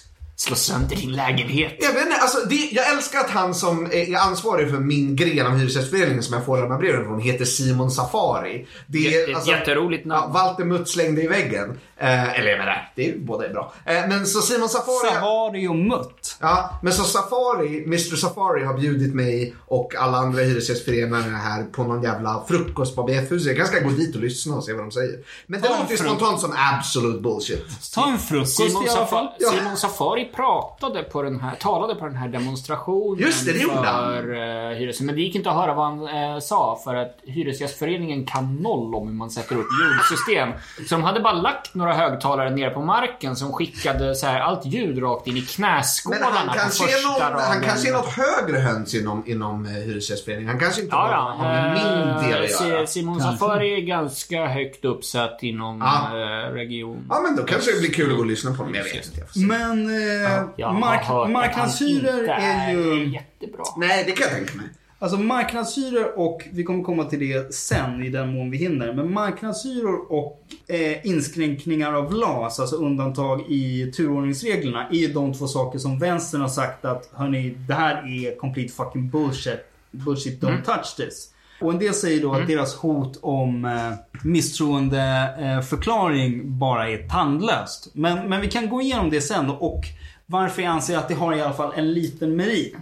Slå 0.48 0.56
sönder 0.56 0.96
din 0.96 1.12
lägenhet. 1.12 1.76
Jag 1.80 1.94
vet 1.94 2.06
inte, 2.06 2.18
alltså 2.18 2.38
det, 2.50 2.56
jag 2.72 2.92
älskar 2.92 3.20
att 3.20 3.30
han 3.30 3.56
som 3.56 3.86
är 3.86 4.08
är 4.08 4.16
ansvarig 4.18 4.70
för 4.70 4.78
min 4.80 5.16
gren 5.16 5.48
av 5.48 5.58
Hyresgästföreningen 5.58 6.24
som 6.24 6.34
jag 6.34 6.46
får 6.46 6.58
de 6.62 6.72
här 6.72 6.78
breven 6.78 7.06
från 7.06 7.20
heter 7.20 7.46
Simon 7.46 7.92
Safari. 7.92 8.68
Det 8.88 9.00
Jätte- 9.00 9.32
ett 9.32 9.48
jätteroligt 9.48 10.06
namn. 10.06 10.32
Ja, 10.34 10.44
Walter 10.44 10.66
Mutt 10.66 10.90
slängde 10.90 11.22
i 11.24 11.28
väggen. 11.28 11.80
Eh, 12.00 12.40
eller 12.40 12.50
jag 12.50 12.58
menar, 12.60 12.92
det 12.96 13.10
är, 13.10 13.18
båda 13.18 13.46
är 13.46 13.54
bra. 13.54 13.74
Eh, 13.86 13.94
men 14.08 14.28
så 14.28 14.42
Simon 14.42 14.70
Safari... 14.70 15.14
Savari 15.14 15.68
och 15.68 15.76
Mutt. 15.76 16.38
Ja, 16.42 16.80
men 16.84 16.94
så 16.94 17.04
Safari, 17.04 17.84
Mr 17.84 18.16
Safari 18.16 18.64
har 18.64 18.74
bjudit 18.74 19.16
mig 19.16 19.56
och 19.66 19.96
alla 19.96 20.18
andra 20.18 20.42
hyresgästföreningar 20.44 21.22
här 21.22 21.64
på 21.64 21.84
någon 21.84 22.04
jävla 22.04 22.44
frukost 22.48 22.96
på 22.96 23.04
BF-huset. 23.04 23.48
Jag 23.48 23.58
kanske 23.58 23.76
ska 23.76 23.86
gå 23.86 23.92
dit 23.92 24.16
och 24.16 24.22
lyssna 24.22 24.56
och 24.56 24.64
se 24.64 24.74
vad 24.74 24.84
de 24.84 24.92
säger. 24.92 25.20
Men 25.48 25.62
det 25.62 25.70
låter 25.70 25.92
ju 25.92 25.98
spontant 25.98 26.42
som 26.42 26.54
absolut 26.74 27.22
bullshit. 27.22 27.66
Ta 27.94 28.12
en 28.12 28.20
frukost 28.20 28.58
Simon, 28.58 28.86
i 28.86 28.90
alla 28.90 29.06
fall. 29.06 29.28
Safari, 29.40 29.58
Simon 29.60 29.78
Safari 29.78 30.26
pratade 30.38 31.04
på 31.04 31.22
den 31.22 31.40
här, 31.40 31.56
talade 31.56 31.96
på 31.96 32.06
den 32.06 32.16
här 32.16 32.28
demonstrationen 32.28 33.20
Just 33.26 33.46
det, 33.46 33.54
det 33.54 33.60
gjorde 33.60 33.76
han. 33.88 34.14
för 34.14 34.30
uh, 34.34 34.78
hyresgäster. 34.78 35.04
Men 35.06 35.16
det 35.16 35.22
gick 35.22 35.36
inte 35.36 35.50
att 35.50 35.56
höra 35.56 35.74
vad 35.74 35.86
han 35.86 36.08
eh, 36.08 36.40
sa 36.40 36.80
för 36.84 36.96
att 36.96 37.18
Hyresgästföreningen 37.24 38.26
kan 38.26 38.56
noll 38.56 38.96
om 38.96 39.08
hur 39.08 39.16
man 39.16 39.30
sätter 39.30 39.56
upp 39.56 39.66
ljudsystem. 39.82 40.50
Så 40.90 40.96
de 40.96 41.04
hade 41.04 41.20
bara 41.20 41.34
lagt 41.34 41.74
några 41.76 41.94
högtalare 41.94 42.50
ner 42.50 42.70
på 42.70 42.82
marken 42.82 43.36
som 43.36 43.54
skickade 43.54 44.16
så 44.16 44.28
här, 44.28 44.40
allt 44.40 44.66
ljud 44.66 45.04
rakt 45.04 45.28
in 45.28 45.34
i 45.34 45.40
Men 45.40 45.46
knäskålarna 45.48 46.26
han 46.36 46.48
på 46.48 46.54
kanske, 46.54 46.84
är 46.84 47.32
någon, 47.32 47.42
han 47.42 47.62
kanske 47.64 47.90
är 47.90 47.94
något 47.94 48.10
högre 48.14 48.58
höns 48.60 48.94
inom, 48.96 49.24
inom 49.28 49.66
eh, 49.66 49.72
Hyresgästföreningen. 49.72 50.50
Han 50.50 50.60
kanske 50.60 50.82
inte 50.82 50.96
Ja, 50.96 51.02
bara 51.08 51.12
ja. 51.12 51.36
har 51.38 51.54
med 51.54 51.74
min 51.74 52.32
del 52.32 52.44
att 52.44 52.62
Eh, 52.62 52.68
göra. 52.68 52.86
Si- 52.88 52.94
Simon 52.94 53.22
Safari 53.22 53.74
är 53.82 53.82
ganska 53.86 54.46
högt 54.48 54.86
uppsatt 54.86 55.40
inom 55.42 55.82
Ja. 55.82 56.18
eh, 56.18 56.52
region. 56.54 57.06
Ja, 57.10 57.20
men 57.24 57.36
då 57.36 57.44
kanske 57.44 57.72
det 57.74 57.80
blir 57.80 57.94
kul 57.94 58.10
att 58.12 58.16
gå 58.16 58.22
och 58.22 58.28
lyssna 58.28 58.52
på 58.52 58.58
honom. 58.58 58.76
Jag 58.76 58.84
vet 58.84 59.06
inte. 59.06 59.20
Jag. 59.34 59.48
Men 59.48 59.88
eh, 60.26 60.27
Har 60.64 60.80
mark- 60.80 61.32
marknadshyror 61.32 62.30
är 62.30 62.72
ju... 62.72 63.10
jättebra. 63.10 63.64
Nej, 63.78 64.04
det 64.06 64.12
kan 64.12 64.28
jag 64.28 64.38
tänka 64.38 64.58
mig. 64.58 64.66
Alltså 65.00 65.18
marknadshyror 65.18 66.20
och, 66.20 66.42
vi 66.52 66.64
kommer 66.64 66.84
komma 66.84 67.04
till 67.04 67.20
det 67.20 67.54
sen 67.54 68.04
i 68.04 68.10
den 68.10 68.34
mån 68.34 68.52
vi 68.52 68.58
hinner. 68.58 68.94
Men 68.94 69.14
marknadshyror 69.14 70.12
och 70.12 70.44
eh, 70.68 71.08
inskränkningar 71.08 71.94
av 71.94 72.14
LAS, 72.14 72.60
alltså 72.60 72.76
undantag 72.76 73.42
i 73.48 73.92
turordningsreglerna, 73.92 74.88
är 74.92 74.96
ju 74.98 75.08
de 75.08 75.34
två 75.34 75.48
saker 75.48 75.80
som 75.80 76.00
vänstern 76.00 76.42
har 76.42 76.48
sagt 76.48 76.86
att 76.86 77.10
hörni, 77.14 77.50
det 77.50 77.74
här 77.74 77.96
är 77.96 78.38
complete 78.38 78.74
fucking 78.74 79.10
bullshit. 79.10 79.60
Bullshit, 79.92 80.42
don't 80.42 80.64
touch 80.64 80.96
this. 80.98 81.34
Och 81.62 81.72
en 81.72 81.80
del 81.80 81.94
säger 81.94 82.22
då 82.22 82.34
att 82.34 82.48
deras 82.48 82.76
hot 82.76 83.20
om 83.22 83.66
eh, 83.66 83.94
misstroendeförklaring 84.24 85.58
eh, 85.58 85.62
förklaring 85.62 86.60
bara 86.60 86.90
är 86.90 86.98
tandlöst. 87.10 87.90
Men, 87.94 88.30
men 88.30 88.42
vi 88.42 88.48
kan 88.48 88.70
gå 88.70 88.82
igenom 88.82 89.10
det 89.10 89.22
sen 89.22 89.50
och 89.50 89.82
varför 90.30 90.62
jag 90.62 90.72
anser 90.72 90.98
att 90.98 91.08
det 91.08 91.14
har 91.14 91.36
i 91.36 91.42
alla 91.42 91.54
fall 91.54 91.74
en 91.76 91.94
liten 91.94 92.36
merit. 92.36 92.78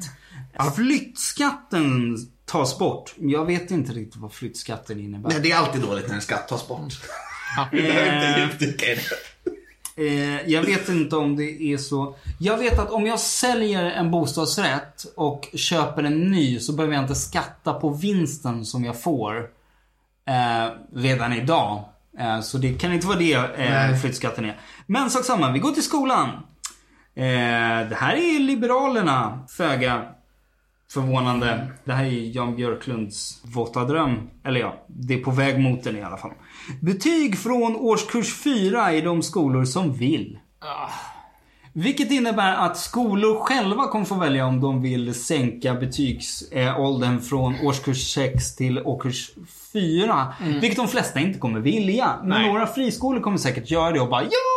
Flyttskatten 0.76 2.18
tas 2.46 2.80
bort. 2.80 3.14
Jag 3.18 3.46
vet 3.46 3.72
inte 3.72 3.93
riktigt 3.93 4.22
vad 4.22 4.34
flyttskatten 4.34 5.00
innebär. 5.00 5.30
Nej, 5.30 5.39
det 5.39 5.52
är 5.52 5.58
alltid 5.58 5.82
dåligt 5.82 6.08
när 6.08 6.16
en 6.16 6.22
skatt 6.22 6.48
tas 6.48 6.68
bort. 6.68 6.93
Vi 7.72 7.80
Eh, 7.80 7.86
behöver 7.86 8.16
inte 8.16 8.41
djupdyka 8.41 8.86
i 8.86 8.96
det. 8.96 9.02
Eh, 9.98 10.50
jag 10.52 10.62
vet 10.62 10.89
inte 10.89 11.16
om 11.16 11.36
det 11.36 11.62
är 11.62 11.78
så. 11.78 12.16
Jag 12.39 12.58
vet 12.58 12.80
att 12.80 12.91
om 12.91 13.06
jag 13.06 13.20
säljer 13.20 13.84
en 13.84 14.12
bostadsrätt 14.12 15.06
och 15.16 15.50
köper 15.54 16.04
en 16.04 16.32
ny 16.32 16.60
så 16.60 16.74
behöver 16.74 16.96
jag 16.96 17.04
inte 17.04 17.16
skatta 17.16 17.74
på 17.74 17.89
vinsten 17.89 18.66
som 18.66 18.86
jag 18.86 19.02
får 19.02 19.38
eh, 20.28 20.74
redan 20.96 21.34
idag. 21.34 21.84
Eh, 22.20 22.41
så 22.41 22.58
det 22.58 22.74
kan 22.74 22.93
inte 22.93 23.08
vara 23.08 23.18
det 23.18 23.34
eh, 23.34 23.98
flyttskatten 24.02 24.46
är. 24.46 24.60
Men 24.86 25.10
sak 25.10 25.26
samma, 25.26 25.52
vi 25.52 25.60
går 25.60 25.72
till 25.72 25.84
skolan. 25.84 26.30
Eh, 27.16 27.89
det 27.89 27.95
här 27.95 28.13
är 28.16 28.39
Liberalerna, 28.39 29.39
föga 29.49 30.05
förvånande. 30.91 31.68
Det 31.84 31.93
här 31.93 32.05
är 32.05 32.36
Jan 32.36 32.55
Björklunds 32.55 33.41
våta 33.43 33.84
dröm. 33.84 34.30
Eller 34.43 34.59
ja, 34.59 34.86
det 34.88 35.13
är 35.13 35.24
på 35.24 35.32
väg 35.32 35.59
mot 35.59 35.84
den 35.84 35.97
i 35.97 36.03
alla 36.03 36.18
fall. 36.18 36.32
Betyg 36.82 37.38
från 37.38 37.76
årskurs 37.76 38.34
4 38.43 38.93
i 38.93 39.01
de 39.01 39.22
skolor 39.22 39.66
som 39.66 39.93
vill. 39.93 40.39
Vilket 41.74 42.11
innebär 42.11 42.53
att 42.55 42.78
skolor 42.78 43.39
själva 43.39 43.88
kommer 43.88 44.05
få 44.05 44.16
välja 44.16 44.45
om 44.45 44.61
de 44.61 44.82
vill 44.82 45.13
sänka 45.13 45.74
betygsåldern 45.74 47.22
från 47.22 47.55
årskurs 47.63 48.13
6 48.13 48.55
till 48.55 48.80
årskurs 48.80 49.32
4. 49.74 50.34
Vilket 50.61 50.78
de 50.78 50.88
flesta 50.88 51.20
inte 51.20 51.39
kommer 51.39 51.59
vilja. 51.59 52.16
Men 52.20 52.30
Nej. 52.30 52.47
några 52.47 52.68
friskolor 52.68 53.22
kommer 53.22 53.38
säkert 53.38 53.72
göra 53.72 53.91
det 53.91 53.99
och 53.99 54.09
bara 54.09 54.24
Ja, 54.24 54.55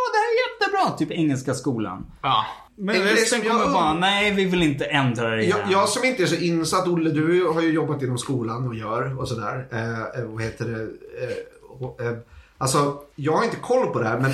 jättebra! 0.79 0.97
Typ 0.97 1.11
Engelska 1.11 1.53
skolan. 1.53 2.05
Ja. 2.21 2.45
Men 2.75 2.95
Det 2.95 3.13
resten 3.13 3.39
som 3.39 3.47
jag 3.47 3.51
kommer 3.61 3.65
und- 3.65 3.73
bara 3.73 3.93
Nej, 3.93 4.31
vi 4.33 4.45
vill 4.45 4.63
inte 4.63 4.85
ändra 4.85 5.29
det 5.29 5.35
Jag, 5.43 5.43
igen." 5.59 5.71
jag 5.71 5.89
som 5.89 6.03
inte 6.05 6.23
är 6.23 6.27
så 6.27 6.35
insatt, 6.35 6.87
Olle, 6.87 7.09
du 7.09 7.47
har 7.47 7.61
ju 7.61 7.71
jobbat 7.71 8.01
inom 8.03 8.17
skolan 8.17 8.67
och 8.67 8.75
gör 8.75 9.19
och 9.19 9.27
sådär. 9.27 9.67
Eh, 9.71 10.19
eh, 10.21 10.25
vad 10.27 10.43
heter 10.43 10.65
det? 10.65 10.81
Eh, 11.23 11.79
och, 11.79 12.01
eh, 12.01 12.17
alltså, 12.57 13.01
jag 13.15 13.33
har 13.33 13.43
inte 13.43 13.55
koll 13.57 13.87
på 13.87 13.99
det 13.99 14.07
här, 14.07 14.19
men 14.19 14.31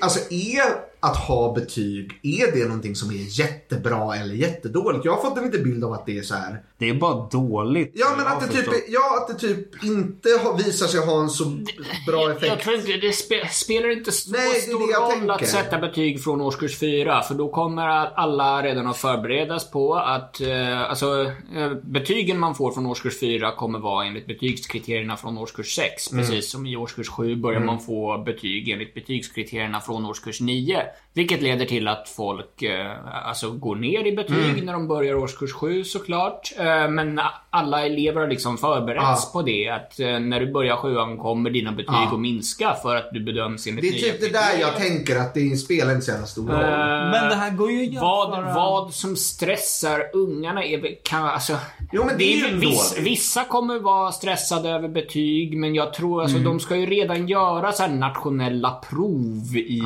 alltså 0.00 0.32
är 0.32 0.62
att 1.00 1.16
ha 1.16 1.52
betyg, 1.54 2.10
är 2.22 2.52
det 2.52 2.64
någonting 2.64 2.94
som 2.94 3.10
är 3.10 3.40
jättebra 3.40 4.16
eller 4.16 4.34
jättedåligt? 4.34 5.04
Jag 5.04 5.12
har 5.16 5.22
fått 5.30 5.38
en 5.38 5.44
liten 5.44 5.62
bild 5.64 5.84
av 5.84 5.92
att 5.92 6.06
det 6.06 6.18
är 6.18 6.22
så 6.22 6.34
här. 6.34 6.62
Det 6.78 6.88
är 6.88 6.94
bara 6.94 7.28
dåligt. 7.28 7.92
Ja, 7.94 8.06
men 8.16 8.24
Jag 8.24 8.32
att 8.34 8.40
det, 8.52 8.62
typ, 8.62 8.84
ja, 8.88 9.18
att 9.28 9.40
det 9.40 9.46
typ 9.48 9.84
inte 9.84 10.28
har, 10.42 10.56
visar 10.56 10.86
sig 10.86 11.00
ha 11.00 11.20
en 11.22 11.30
så 11.30 11.44
bra 11.44 11.66
Jag, 12.06 12.22
jag 12.30 12.36
effekt. 12.36 12.62
tror 12.62 12.76
inte, 12.76 12.92
det 12.96 13.12
spe, 13.12 13.48
spelar 13.50 13.90
inte 13.92 14.12
så 14.12 14.30
Nej, 14.30 14.60
stor 14.60 14.78
roll 15.00 15.10
tänker. 15.12 15.32
att 15.34 15.48
sätta 15.48 15.78
betyg 15.78 16.24
från 16.24 16.40
årskurs 16.40 16.78
4. 16.78 17.22
För 17.22 17.34
då 17.34 17.48
kommer 17.48 17.86
alla 17.88 18.62
redan 18.62 18.86
att 18.86 18.96
förberedas 18.96 19.70
på 19.70 19.94
att 19.94 20.40
eh, 20.40 20.90
alltså, 20.90 21.32
eh, 21.56 21.72
betygen 21.82 22.38
man 22.38 22.54
får 22.54 22.72
från 22.72 22.86
årskurs 22.86 23.20
4 23.20 23.52
kommer 23.52 23.78
vara 23.78 24.06
enligt 24.06 24.26
betygskriterierna 24.26 25.16
från 25.16 25.38
årskurs 25.38 25.74
6. 25.74 26.12
Mm. 26.12 26.24
Precis 26.24 26.50
som 26.50 26.66
i 26.66 26.76
årskurs 26.76 27.08
7 27.08 27.36
börjar 27.36 27.60
man 27.60 27.80
få 27.80 28.22
betyg 28.26 28.68
enligt 28.68 28.94
betygskriterierna 28.94 29.80
från 29.80 30.06
årskurs 30.06 30.40
9. 30.40 30.82
Vilket 31.14 31.42
leder 31.42 31.64
till 31.64 31.88
att 31.88 32.08
folk 32.08 32.62
eh, 32.62 32.90
alltså 33.28 33.50
går 33.50 33.76
ner 33.76 34.06
i 34.06 34.12
betyg 34.16 34.36
Mm. 34.50 34.64
när 34.64 34.72
de 34.72 34.88
börjar 34.88 35.14
årskurs 35.14 35.52
7 35.52 35.84
såklart. 35.84 36.52
Eh, 36.58 36.88
men 36.88 37.20
alla 37.50 37.86
elever 37.86 38.20
har 38.20 38.28
liksom 38.28 38.58
förberetts 38.58 39.22
Ja. 39.24 39.30
på 39.32 39.42
det. 39.42 39.68
Att 39.68 40.00
eh, 40.00 40.18
när 40.20 40.40
du 40.40 40.52
börjar 40.52 40.76
sjuan 40.76 41.16
kommer 41.18 41.50
dina 41.50 41.72
betyg 41.72 41.86
Ja. 41.94 42.08
att 42.12 42.20
minska 42.20 42.74
för 42.82 42.96
att 42.96 43.10
du 43.12 43.20
bedöms 43.24 43.66
enligt 43.66 43.82
Det 43.82 43.88
är 43.88 44.12
typ 44.12 44.20
det 44.20 44.28
där 44.32 44.60
jag 44.60 44.76
tänker 44.76 45.16
att 45.16 45.34
det 45.34 45.56
spelar 45.56 45.92
inte 45.92 46.04
så 46.04 46.10
jävla 46.10 46.26
stor 46.26 46.46
roll. 46.48 46.54
Eh, 46.62 46.68
Men 47.10 47.28
det 47.28 47.34
här 47.34 47.50
går 47.50 47.70
ju 47.70 47.96
att 47.96 48.02
vad, 48.02 48.54
vad 48.54 48.94
som 48.94 49.16
stressar 49.16 50.02
ungarna 50.12 50.64
är 50.64 51.04
kan, 51.04 51.24
alltså, 51.24 51.56
Jo, 51.92 52.04
men 52.06 52.18
det 52.18 52.24
är 52.24 52.36
ju 52.50 52.56
viss. 52.58 52.96
Vissa 53.00 53.44
kommer 53.44 53.78
vara 53.78 54.12
stressade 54.12 54.70
över 54.70 54.88
betyg 54.88 55.58
men 55.58 55.74
jag 55.74 55.94
tror 55.94 56.22
alltså 56.22 56.36
Mm. 56.38 56.48
de 56.48 56.60
ska 56.60 56.76
ju 56.76 56.86
redan 56.86 57.28
göra 57.28 57.72
så 57.72 57.82
här 57.82 57.90
nationella 57.90 58.70
prov 58.90 59.56
i 59.56 59.80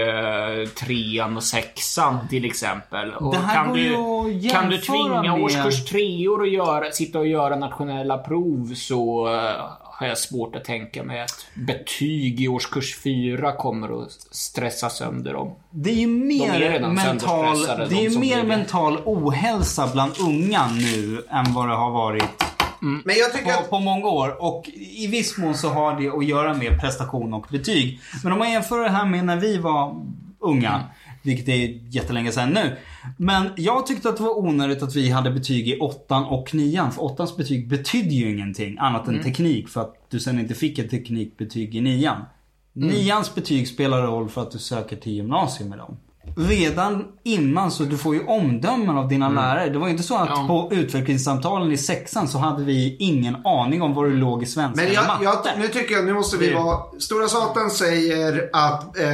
eh, 0.00 0.47
trean 0.66 1.36
och 1.36 1.42
sexan 1.44 2.28
till 2.28 2.44
exempel. 2.44 3.14
Och 3.14 3.34
Det 3.34 3.40
här 3.40 3.54
kan, 3.54 3.68
går 3.68 3.74
du, 3.76 4.32
ju 4.32 4.48
att 4.48 4.54
kan 4.54 4.70
du 4.70 4.78
tvinga 4.78 5.22
med- 5.22 5.42
årskurs 5.42 5.84
treor 5.84 6.42
att 6.42 6.50
göra, 6.52 6.90
sitta 6.90 7.18
och 7.18 7.26
göra 7.26 7.56
nationella 7.56 8.18
prov 8.18 8.74
så 8.74 9.26
eh, 9.34 9.64
har 9.82 10.06
jag 10.06 10.18
svårt 10.18 10.56
att 10.56 10.64
tänka 10.64 11.02
mig 11.04 11.20
att 11.22 11.46
betyg 11.54 12.40
i 12.40 12.48
årskurs 12.48 12.96
fyra 12.96 13.52
kommer 13.52 14.02
att 14.02 14.10
stressa 14.30 14.90
sönder 14.90 15.32
dem. 15.32 15.54
Det 15.70 15.90
är 15.90 15.94
ju 15.94 16.06
De 16.06 16.12
är 16.12 16.56
mer 16.56 16.80
mental, 16.80 17.66
det 17.88 17.96
är 18.06 18.10
ju 18.10 18.18
mer 18.18 18.42
mental 18.42 18.98
ohälsa 19.04 19.88
bland 19.92 20.12
unga 20.20 20.68
nu 20.68 21.22
än 21.30 21.52
vad 21.54 21.68
det 21.68 21.74
har 21.74 21.90
varit 21.90 22.24
Men 22.80 23.16
jag 23.16 23.32
tycker 23.32 23.52
på, 23.52 23.58
att 23.58 23.70
på 23.70 23.80
många 23.80 24.06
år. 24.06 24.42
Och 24.42 24.68
i 24.74 25.06
viss 25.06 25.38
mån 25.38 25.54
så 25.54 25.68
har 25.68 26.00
det 26.00 26.08
att 26.08 26.24
göra 26.24 26.54
med 26.54 26.80
prestation 26.80 27.34
och 27.34 27.46
betyg. 27.50 28.00
Men 28.22 28.32
om 28.32 28.38
man 28.38 28.50
jämför 28.52 28.78
det 28.84 28.90
här 28.90 29.04
med 29.06 29.24
när 29.24 29.36
vi 29.36 29.58
var 29.58 30.04
unga, 30.40 30.84
vilket 31.22 31.48
är 31.48 31.80
jättelänge 31.94 32.32
sedan 32.32 32.50
nu. 32.50 32.76
Men 33.16 33.50
jag 33.56 33.86
tyckte 33.86 34.08
att 34.08 34.16
det 34.16 34.22
var 34.22 34.38
onödigt 34.38 34.82
att 34.82 34.96
vi 34.96 35.10
hade 35.10 35.30
betyg 35.30 35.68
i 35.68 35.78
åttan 35.78 36.24
och 36.24 36.54
nian. 36.54 36.92
För 36.92 37.02
åttans 37.02 37.36
betyg 37.36 37.68
betydde 37.68 38.14
ju 38.14 38.30
ingenting 38.30 38.78
annat 38.78 39.08
än 39.08 39.22
teknik 39.22 39.68
för 39.68 39.80
att 39.80 39.94
du 40.08 40.20
sen 40.20 40.38
inte 40.38 40.54
fick 40.54 40.78
ett 40.78 40.90
teknikbetyg 40.90 41.74
i 41.74 41.80
nian. 41.80 42.24
Nians 42.72 43.34
betyg 43.34 43.68
spelar 43.68 44.02
roll 44.02 44.28
för 44.28 44.42
att 44.42 44.50
du 44.50 44.58
söker 44.58 44.96
till 44.96 45.12
gymnasium 45.12 45.68
med 45.68 45.78
dem. 45.78 45.96
Redan 46.36 47.04
innan 47.24 47.70
så 47.70 47.82
du 47.84 47.98
får 47.98 48.14
ju 48.14 48.26
omdömen 48.26 48.98
av 48.98 49.08
dina 49.08 49.28
lärare. 49.28 49.68
Det 49.68 49.78
var 49.78 49.86
ju 49.86 49.90
inte 49.92 50.02
så 50.02 50.16
att 50.16 50.28
Ja. 50.28 50.44
på 50.48 50.68
utvecklingssamtalen 50.74 51.72
i 51.72 51.76
sexan 51.78 52.28
så 52.28 52.38
hade 52.38 52.64
vi 52.64 52.96
ingen 52.98 53.36
aning 53.46 53.82
om 53.82 53.94
var 53.94 54.04
du 54.04 54.12
låg 54.16 54.42
i 54.42 54.46
svenska 54.46 54.76
Men 54.76 54.84
eller 54.84 54.94
jag, 54.94 55.06
matte. 55.06 55.24
jag, 55.54 55.58
nu 55.58 55.68
tycker 55.68 55.94
jag, 55.94 56.04
nu 56.06 56.14
måste 56.14 56.36
vi 56.36 56.52
vara... 56.54 56.78
Stora 56.98 57.28
Satan 57.28 57.70
säger 57.70 58.50
att 58.52 58.96
eh, 58.98 59.04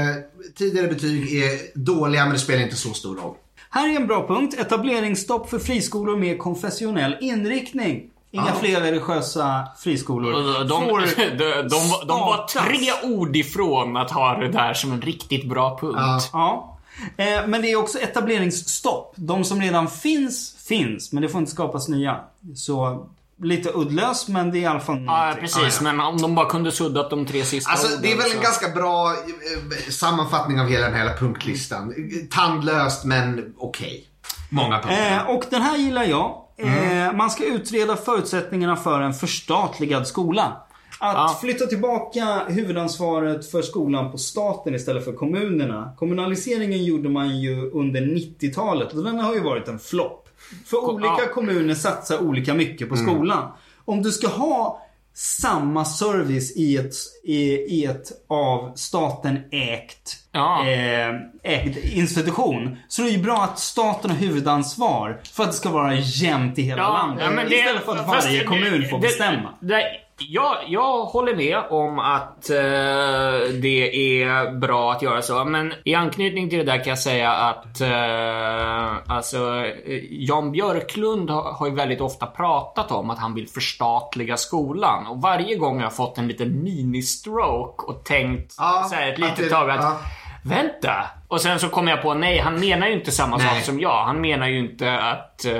tidigare 0.59 0.87
betyg 0.89 1.43
är 1.43 1.79
dåliga 1.79 2.25
men 2.25 2.33
det 2.33 2.39
spelar 2.39 2.63
inte 2.63 2.77
så 2.77 2.93
stor 2.95 3.17
roll. 3.17 3.35
Här 3.71 3.89
är 3.93 3.97
en 4.01 4.07
bra 4.07 4.27
punkt. 4.27 4.55
Etableringsstopp 4.59 5.51
för 5.51 5.59
friskolor 5.59 6.17
med 6.17 6.39
konfessionell 6.39 7.17
inriktning. 7.21 8.03
Inga 8.31 8.45
Ja. 8.47 8.53
fler 8.61 8.81
religiösa 8.81 9.69
friskolor. 9.79 10.33
De, 10.33 10.69
de, 10.69 10.83
får 10.89 11.01
de, 11.39 11.69
de, 11.69 11.89
var- 11.91 12.07
de 12.07 12.21
var 12.21 12.47
startas. 12.49 12.69
tre 12.69 13.11
ord 13.15 13.37
ifrån 13.37 13.97
att 13.97 14.11
ha 14.11 14.35
det 14.39 14.49
där 14.49 14.75
som 14.75 14.93
en 14.93 15.01
riktigt 15.03 15.49
bra 15.49 15.79
punkt. 15.81 15.97
Ja. 15.99 16.21
Ja. 16.33 16.74
Eh, 17.17 17.47
men 17.47 17.63
det 17.63 17.73
är 17.73 17.77
också 17.77 17.99
etableringsstopp. 17.99 19.13
De 19.17 19.45
som 19.45 19.61
redan 19.61 19.89
finns, 19.91 20.57
finns. 20.69 21.13
Men 21.13 21.23
det 21.23 21.29
får 21.29 21.39
inte 21.41 21.53
skapas 21.53 21.89
nya. 21.89 22.21
Så 22.57 23.07
lite 23.43 23.69
uddlöst 23.75 24.29
men 24.29 24.51
det 24.51 24.59
är 24.59 24.61
i 24.61 24.67
alla 24.67 24.81
fall 24.81 25.05
Ja, 25.07 25.17
någonting. 25.21 25.41
precis. 25.41 25.81
Men 25.81 26.01
om 26.01 26.23
de 26.23 26.35
bara 26.35 26.49
kunde 26.51 26.73
suddat 26.73 27.11
de 27.11 27.27
tre 27.27 27.45
sista 27.45 27.71
Alltså 27.71 27.87
orden, 27.87 28.03
det 28.03 28.13
är 28.13 28.17
väl 28.17 28.27
en 28.27 28.33
så- 28.37 28.41
ganska 28.43 28.69
bra 28.69 29.11
eh, 29.13 29.91
sammanfattning 29.91 30.61
av 30.61 30.67
hela 30.69 30.87
den 30.87 30.95
här 30.95 31.17
punktlistan. 31.17 31.95
Tandlöst 32.31 33.05
men 33.05 33.55
okej. 33.59 34.07
Många 34.51 34.79
punkter. 34.79 35.17
Eh, 35.17 35.31
och 35.31 35.45
den 35.51 35.63
här 35.63 35.77
gillar 35.77 36.05
jag. 36.05 36.41
Mm. 36.59 37.09
Eh, 37.09 37.13
man 37.17 37.31
ska 37.31 37.45
utreda 37.45 37.97
förutsättningarna 37.97 38.77
för 38.77 39.01
en 39.01 39.15
förstatligad 39.15 40.07
skola. 40.07 40.57
Att 40.99 41.15
Ja. 41.15 41.39
flytta 41.41 41.67
tillbaka 41.67 42.43
huvudansvaret 42.49 43.51
för 43.51 43.63
skolan 43.63 44.11
på 44.13 44.19
staten 44.19 44.75
istället 44.75 45.05
för 45.05 45.13
kommunerna. 45.13 45.93
Kommunaliseringen 45.99 46.85
gjorde 46.85 47.09
man 47.09 47.39
ju 47.41 47.71
under 47.71 48.01
90-talet 48.01 48.93
och 48.93 49.05
den 49.05 49.19
har 49.21 49.35
ju 49.35 49.41
varit 49.41 49.69
en 49.69 49.79
flopp. 49.79 50.29
För 50.67 50.77
olika 50.91 51.07
ja. 51.19 51.29
kommuner 51.35 51.75
satsar 51.75 52.19
olika 52.23 52.55
mycket 52.55 52.81
Mm. 52.81 52.91
på 52.91 52.97
skolan. 52.97 53.53
Om 53.85 54.03
du 54.03 54.13
ska 54.13 54.29
ha 54.29 54.81
samma 55.17 55.85
service 55.85 56.57
i 56.57 56.77
ett, 56.77 56.93
i, 57.25 57.43
i 57.53 57.85
ett 57.85 58.13
av 58.29 58.73
staten 58.75 59.39
ägt 59.51 60.17
Ja. 60.33 60.69
eh, 60.69 61.15
ägd 61.43 61.77
institution. 61.93 62.77
Så 62.89 63.03
det 63.03 63.09
är 63.09 63.13
ju 63.13 63.23
bra 63.23 63.37
att 63.43 63.59
staten 63.59 64.11
har 64.11 64.19
huvudansvar 64.19 65.21
för 65.33 65.43
att 65.43 65.51
det 65.51 65.57
ska 65.57 65.71
vara 65.71 65.95
jämnt 65.95 66.59
i 66.59 66.63
hela 66.63 66.89
landet. 66.93 67.25
ja, 67.37 67.43
det- 67.49 67.55
Istället 67.57 67.85
för 67.85 67.97
att 67.97 68.07
varje 68.09 68.45
kommun 68.45 68.89
får 68.91 68.97
det- 68.99 69.03
bestämma. 69.03 69.49
Det, 69.61 69.83
jag, 70.19 70.57
jag 70.69 71.05
håller 71.05 71.37
med 71.37 71.63
om 71.71 71.99
att 71.99 72.51
eh, 72.51 73.53
det 73.63 74.23
är 74.23 74.59
bra 74.59 74.93
att 74.93 75.03
göra 75.03 75.23
så. 75.23 75.45
Men 75.45 75.73
i 75.85 75.95
anknytning 75.95 76.51
till 76.51 76.59
det 76.59 76.65
där 76.65 76.77
kan 76.77 76.89
jag 76.89 76.99
säga 76.99 77.33
att 77.33 77.81
eh, 77.81 79.15
alltså, 79.17 79.65
eh, 79.65 80.03
Jan 80.11 80.53
Björklund 80.53 81.31
har, 81.31 81.53
har 81.53 81.67
ju 81.67 81.75
väldigt 81.75 82.01
ofta 82.01 82.27
pratat 82.27 82.93
om 82.93 83.11
att 83.11 83.19
han 83.19 83.35
vill 83.35 83.49
förstatliga 83.49 84.37
skolan. 84.37 85.07
Och 85.07 85.23
varje 85.23 85.57
gång 85.57 85.77
har 85.77 85.83
jag 85.83 85.97
fått 85.97 86.19
en 86.19 86.29
liten 86.29 86.63
mini-stroke 86.63 87.85
och 87.85 88.05
tänkt 88.05 88.55
Ja, 88.59 88.87
så 88.91 88.95
här, 88.95 89.13
ett 89.13 89.19
litet 89.19 89.51
tag 89.51 89.71
att 89.71 89.81
ja. 89.81 89.99
Vänta! 90.45 91.05
Och 91.29 91.41
sen 91.41 91.61
så 91.61 91.69
kom 91.69 91.89
jag 91.89 92.03
på, 92.03 92.15
nej 92.15 92.39
han 92.39 92.61
menar 92.61 92.87
ju 92.87 92.93
inte 92.93 93.11
samma 93.11 93.37
Nej. 93.37 93.47
sak 93.57 93.65
som 93.65 93.81
jag. 93.81 94.05
Han 94.05 94.21
menar 94.21 94.49
ju 94.49 94.59
inte 94.59 94.93
att 94.99 95.45
eh, 95.45 95.53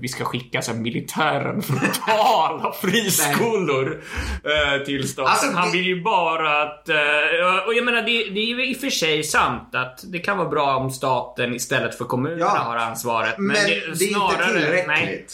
vi 0.00 0.08
ska 0.08 0.24
skicka 0.24 0.62
så 0.62 0.72
här, 0.72 0.78
militären 0.78 1.62
för 1.62 1.74
att 1.76 1.94
ta 2.06 2.48
alla 2.50 2.72
friskolor 2.72 4.02
eh, 4.44 4.84
till 4.84 5.08
staten. 5.08 5.30
Alltså, 5.30 5.46
det- 5.50 5.56
Han 5.56 5.72
vill 5.72 5.86
ju 5.86 6.02
bara 6.02 6.62
att... 6.62 6.88
eh, 6.88 6.96
och 7.66 7.74
jag 7.74 7.84
menar, 7.84 8.02
det, 8.02 8.30
det 8.30 8.40
är 8.40 8.46
ju 8.46 8.70
i 8.70 8.74
och 8.74 8.80
för 8.80 8.90
sig 8.90 9.24
sant 9.24 9.74
att 9.74 10.00
det 10.12 10.18
kan 10.18 10.38
vara 10.38 10.48
bra 10.48 10.76
om 10.76 10.90
staten 10.90 11.54
istället 11.54 11.98
för 11.98 12.04
kommunerna 12.04 12.40
Ja. 12.40 12.48
har 12.62 12.76
ansvaret. 12.76 13.34
Men 13.38 13.54
det 13.56 13.74
är 13.74 13.86
inte 13.88 13.98
tillräckligt. 14.46 14.86
Nej, 14.86 15.26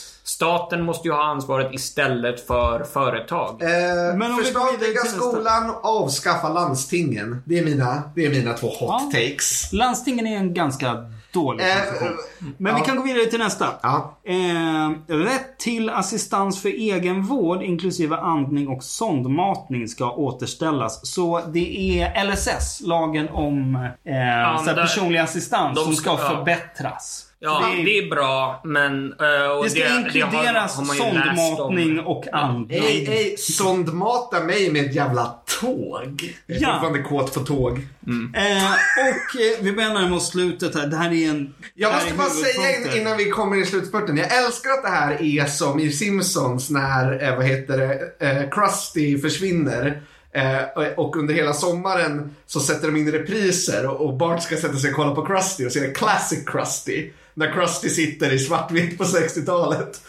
staten 0.44 0.82
måste 0.84 1.08
ju 1.08 1.14
ha 1.14 1.24
ansvaret 1.24 1.74
istället 1.74 2.46
för 2.46 2.84
företag. 2.84 3.62
Eh, 3.62 3.68
Men 4.16 4.30
om 4.30 4.36
vi 4.36 4.44
förstatliga 4.44 5.00
skolan, 5.00 5.74
avskaffa 5.82 6.48
landstingen. 6.48 7.42
Det 7.46 7.58
är 7.58 7.64
mina, 7.64 8.02
det 8.14 8.26
är 8.26 8.30
mina 8.30 8.52
två 8.52 8.66
hot 8.66 8.76
Ja. 8.80 9.10
takes. 9.12 9.72
Landstingen 9.72 10.26
är 10.26 10.36
en 10.36 10.54
ganska 10.54 10.96
dålig 11.32 11.64
Eh, 11.64 11.76
konstruktion. 11.76 12.16
Men 12.58 12.74
vi 12.74 12.80
ja. 12.80 12.84
kan 12.86 12.96
gå 12.96 13.02
vidare 13.02 13.26
till 13.26 13.38
nästa. 13.38 13.66
Ja. 13.82 14.18
Eh, 14.24 15.14
rätt 15.16 15.58
till 15.58 15.90
assistans 15.90 16.62
för 16.62 16.68
egenvård 16.68 17.62
inklusive 17.62 18.16
andning 18.16 18.68
och 18.68 18.84
sondmatning 18.84 19.88
ska 19.88 20.10
återställas. 20.10 21.06
Så 21.14 21.40
det 21.52 22.00
är 22.02 22.24
LSS, 22.24 22.80
lagen 22.84 23.28
om 23.28 23.74
eh, 24.04 24.74
personlig 24.74 25.18
assistans, 25.18 25.84
som 25.84 25.94
ska 25.94 26.16
ska- 26.16 26.24
ja. 26.24 26.36
förbättras. 26.36 27.26
Ja, 27.42 27.62
det, 27.74 27.80
är- 27.80 27.84
det 27.84 27.98
är 27.98 28.10
bra, 28.10 28.60
men... 28.64 29.12
och 29.12 29.64
det 29.64 29.70
ska 29.70 29.88
har- 29.88 29.98
inkluderas 29.98 30.34
har 30.36 30.44
ju 30.46 30.52
läst 30.52 30.78
om. 30.78 30.86
sondmatning 30.86 32.00
och 32.00 32.24
andning. 32.32 32.84
Ej, 32.84 33.06
ej, 33.08 33.36
sondmata 33.38 34.40
mig 34.44 34.70
med 34.72 34.86
ett 34.86 34.94
jävla 34.94 35.34
tåg. 35.60 36.34
Jag 36.46 36.56
är 36.56 36.62
Ja. 36.62 36.72
fortfarande 36.72 37.02
kåt 37.02 37.34
på 37.34 37.40
tåg. 37.40 37.72
Eh, 37.72 38.72
och 38.98 39.40
eh, 39.40 39.60
vi 39.60 39.72
börjar 39.72 39.94
närma 39.94 40.16
oss 40.16 40.30
slutet 40.30 40.74
här. 40.74 40.86
Det 40.86 40.96
här 40.96 41.12
är 41.12 41.30
en... 41.30 41.54
Jag 41.74 41.92
det 41.92 41.96
måste 41.96 42.14
bara 42.14 42.28
säga 42.30 43.00
innan 43.00 43.16
vi 43.16 43.30
kommer 43.30 43.56
i 43.56 43.66
slutspurten. 43.66 44.16
Jag 44.16 44.44
älskar 44.44 44.70
att 44.70 44.82
det 44.82 44.90
här 44.90 45.22
är 45.22 45.44
som 45.46 45.80
i 45.80 45.92
Simpsons 45.92 46.70
när, 46.70 47.22
eh, 47.28 47.36
vad 47.36 47.44
heter 47.46 47.78
det, 47.78 48.26
eh, 48.26 48.50
Krusty 48.50 49.18
försvinner. 49.18 50.02
Eh, 50.32 50.58
och- 50.76 51.06
och 51.06 51.16
under 51.16 51.34
hela 51.34 51.52
sommaren 51.52 52.34
så 52.46 52.60
sätter 52.60 52.86
de 52.86 52.96
in 52.96 53.12
repriser 53.12 53.86
och, 53.88 54.00
och 54.06 54.14
Bart 54.16 54.42
ska 54.42 54.56
sätta 54.56 54.74
sig 54.76 54.90
och 54.90 54.96
kolla 54.96 55.14
på 55.14 55.26
Krusty 55.26 55.66
och 55.66 55.72
se 55.72 55.80
Classic 55.94 56.44
Krusty. 56.46 57.10
När 57.34 57.52
Krusty 57.52 57.88
sitter 57.88 58.32
i 58.32 58.38
svartvitt 58.38 58.98
på 58.98 59.04
60-talet 59.04 60.02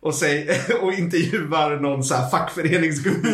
och, 0.00 0.14
säger, 0.14 0.82
och 0.82 0.92
intervjuar 0.92 1.80
någon 1.80 2.04
så 2.04 2.14
här 2.14 2.30
fackföreningsgubbe. 2.30 3.28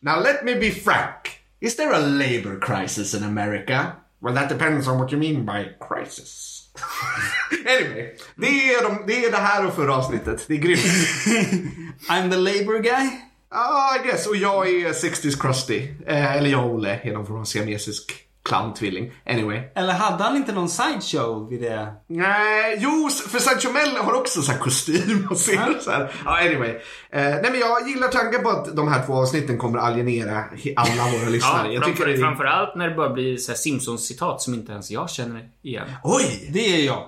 Now 0.00 0.22
let 0.22 0.44
me 0.44 0.54
be 0.54 0.70
frank. 0.70 1.38
Is 1.60 1.76
there 1.76 1.94
a 1.94 1.98
labor 1.98 2.60
crisis 2.60 3.14
in 3.14 3.22
America? 3.22 3.92
Well 4.20 4.34
that 4.34 4.48
depends 4.48 4.88
on 4.88 4.98
what 4.98 5.12
you 5.12 5.20
mean 5.20 5.46
by 5.46 5.86
crisis. 5.88 6.62
anyway, 7.66 8.16
det 8.36 8.74
är, 8.74 8.82
de, 8.82 9.06
det 9.06 9.24
är 9.24 9.30
det 9.30 9.36
här 9.36 9.66
och 9.66 9.74
förra 9.74 9.96
avsnittet. 9.96 10.44
Det 10.48 10.54
är 10.54 10.58
grymt. 10.58 10.80
I'm 12.08 12.30
the 12.30 12.36
labor 12.36 12.78
guy. 12.78 13.10
Ah, 13.48 13.96
I 13.96 14.06
guess. 14.06 14.26
Och 14.26 14.36
jag 14.36 14.68
är 14.68 14.92
60s 14.92 15.40
crusty. 15.40 15.88
Eh, 16.06 16.36
eller 16.36 16.50
jag 16.50 16.64
och 16.64 16.74
Olle 16.74 17.00
är 17.02 17.12
någon 17.12 17.26
form 17.26 17.40
av 17.40 17.44
siamesisk 17.44 18.12
clowntvilling. 18.44 19.12
Anyway. 19.26 19.60
Eller 19.74 19.92
hade 19.92 20.24
han 20.24 20.36
inte 20.36 20.52
någon 20.52 20.68
sideshow 20.68 21.48
vid 21.50 21.62
det? 21.62 21.92
Nej, 22.06 22.76
jo, 22.80 23.08
för 23.28 23.38
Sancho 23.38 23.72
Mel 23.72 23.96
har 23.96 24.14
också 24.14 24.42
så 24.42 24.52
här 24.52 24.58
kostym 24.58 25.28
och 25.30 25.38
ser 25.38 25.80
så 25.80 25.90
här. 25.90 26.12
Ja, 26.24 26.38
anyway. 26.40 26.70
Eh, 26.70 27.22
nej, 27.22 27.48
men 27.50 27.60
jag 27.60 27.88
gillar 27.88 28.08
tanken 28.08 28.42
på 28.42 28.48
att 28.50 28.76
de 28.76 28.88
här 28.88 29.06
två 29.06 29.14
avsnitten 29.14 29.58
kommer 29.58 29.78
alienera 29.78 30.44
alla 30.76 31.12
våra 31.18 31.30
lyssnare. 31.30 31.66
Ja, 31.66 31.72
jag 31.72 31.82
framför, 31.82 32.04
tycker 32.04 32.06
det 32.06 32.12
är... 32.12 32.18
Framförallt 32.18 32.76
när 32.76 32.88
det 32.88 32.94
börjar 32.94 33.12
bli 33.12 33.38
så 33.38 33.52
här 33.52 33.56
Simpsons-citat 33.56 34.40
som 34.40 34.54
inte 34.54 34.72
ens 34.72 34.90
jag 34.90 35.10
känner 35.10 35.48
igen. 35.62 35.88
Oj! 36.04 36.50
Det 36.52 36.74
är 36.74 36.86
jag. 36.86 37.02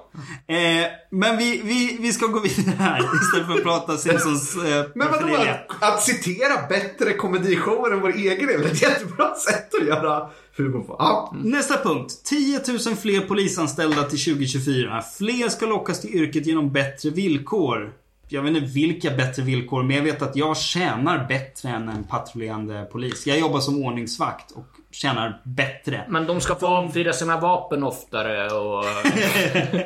Eh, 0.46 0.86
men 1.10 1.36
vi, 1.36 1.60
vi, 1.64 1.98
vi 2.00 2.12
ska 2.12 2.26
gå 2.26 2.40
vidare 2.40 2.76
här 2.78 2.98
istället 3.22 3.46
för 3.46 3.54
att 3.54 3.62
prata 3.62 3.96
Simpsons 3.96 4.56
eh, 4.56 4.84
Men 4.94 5.10
vadå, 5.10 5.34
att, 5.34 5.82
att 5.82 6.02
citera 6.02 6.66
bättre 6.68 7.12
komedishower 7.12 7.92
än 7.92 8.00
vår 8.00 8.14
egen 8.14 8.50
är 8.50 8.58
väl 8.58 8.66
ett 8.66 8.82
jättebra 8.82 9.34
sätt 9.34 9.74
att 9.80 9.86
göra. 9.86 10.30
Ja. 10.98 11.34
Nästa 11.44 11.76
punkt. 11.82 12.20
10 12.24 12.60
000 12.86 12.96
fler 12.96 13.20
polisanställda 13.20 14.02
till 14.02 14.24
2024. 14.24 15.02
Fler 15.18 15.48
ska 15.48 15.66
lockas 15.66 16.00
till 16.00 16.14
yrket 16.14 16.46
genom 16.46 16.72
bättre 16.72 17.10
villkor. 17.10 17.92
Jag 18.28 18.42
vet 18.42 18.56
inte 18.56 18.72
vilka 18.72 19.10
bättre 19.10 19.42
villkor, 19.42 19.82
men 19.82 19.96
jag 19.96 20.02
vet 20.02 20.22
att 20.22 20.36
jag 20.36 20.56
tjänar 20.56 21.28
bättre 21.28 21.68
än 21.68 21.88
en 21.88 22.04
patrullerande 22.04 22.88
polis. 22.92 23.26
Jag 23.26 23.38
jobbar 23.38 23.60
som 23.60 23.82
ordningsvakt 23.84 24.50
och 24.50 24.66
tjänar 24.90 25.42
bättre. 25.44 26.04
Men 26.08 26.26
de 26.26 26.40
ska 26.40 26.54
få 26.54 26.66
avfyra 26.66 27.12
sina 27.12 27.40
vapen 27.40 27.82
oftare 27.82 28.46
och... 28.46 28.84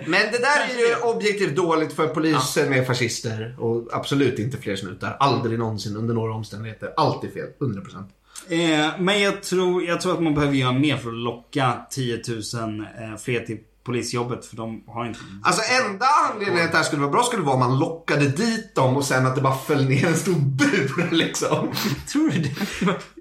Men 0.06 0.20
det 0.32 0.38
där 0.38 0.64
är 0.68 0.88
ju 0.88 1.14
objektivt 1.14 1.56
dåligt 1.56 1.92
för 1.92 2.06
poliser 2.06 2.70
med 2.70 2.86
fascister 2.86 3.56
och 3.58 3.88
absolut 3.92 4.38
inte 4.38 4.56
fler 4.56 4.76
snutar. 4.76 5.16
Aldrig 5.20 5.58
någonsin 5.58 5.96
under 5.96 6.14
några 6.14 6.34
omständigheter. 6.34 6.92
Alltid 6.96 7.32
fel. 7.32 7.46
100%. 7.60 8.04
Eh, 8.50 8.90
men 8.98 9.20
jag 9.20 9.42
tror, 9.42 9.84
jag 9.84 10.00
tror 10.00 10.12
att 10.12 10.22
man 10.22 10.34
behöver 10.34 10.54
göra 10.54 10.72
mer 10.72 10.96
för 10.96 11.08
att 11.08 11.14
locka 11.14 11.86
10 11.90 12.22
000 12.54 12.80
eh, 12.80 13.16
fler 13.18 13.40
till 13.40 13.58
polisjobbet. 13.84 14.46
För 14.46 14.56
de 14.56 14.84
har 14.86 15.06
inte... 15.06 15.18
Alltså 15.42 15.62
enda 15.84 16.06
anledningen 16.30 16.64
att 16.64 16.70
det 16.70 16.76
här 16.76 16.84
skulle 16.84 17.02
vara 17.02 17.12
bra 17.12 17.22
skulle 17.22 17.42
vara 17.42 17.54
om 17.54 17.60
man 17.60 17.78
lockade 17.78 18.28
dit 18.28 18.74
dem 18.74 18.96
och 18.96 19.04
sen 19.04 19.26
att 19.26 19.34
det 19.34 19.40
bara 19.40 19.58
föll 19.58 19.84
ner 19.84 20.06
en 20.06 20.16
stor 20.16 20.34
bur 20.34 21.08
liksom. 21.10 21.70
Tror 22.12 22.28
du 22.30 22.38
det? 22.38 22.54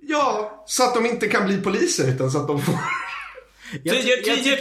Ja, 0.02 0.64
så 0.68 0.84
att 0.84 0.94
de 0.94 1.06
inte 1.06 1.28
kan 1.28 1.46
bli 1.46 1.58
poliser 1.58 2.10
utan 2.10 2.32
så 2.32 2.38
att 2.38 2.48
de 2.48 2.62
får... 2.62 2.76
10, 3.84 3.92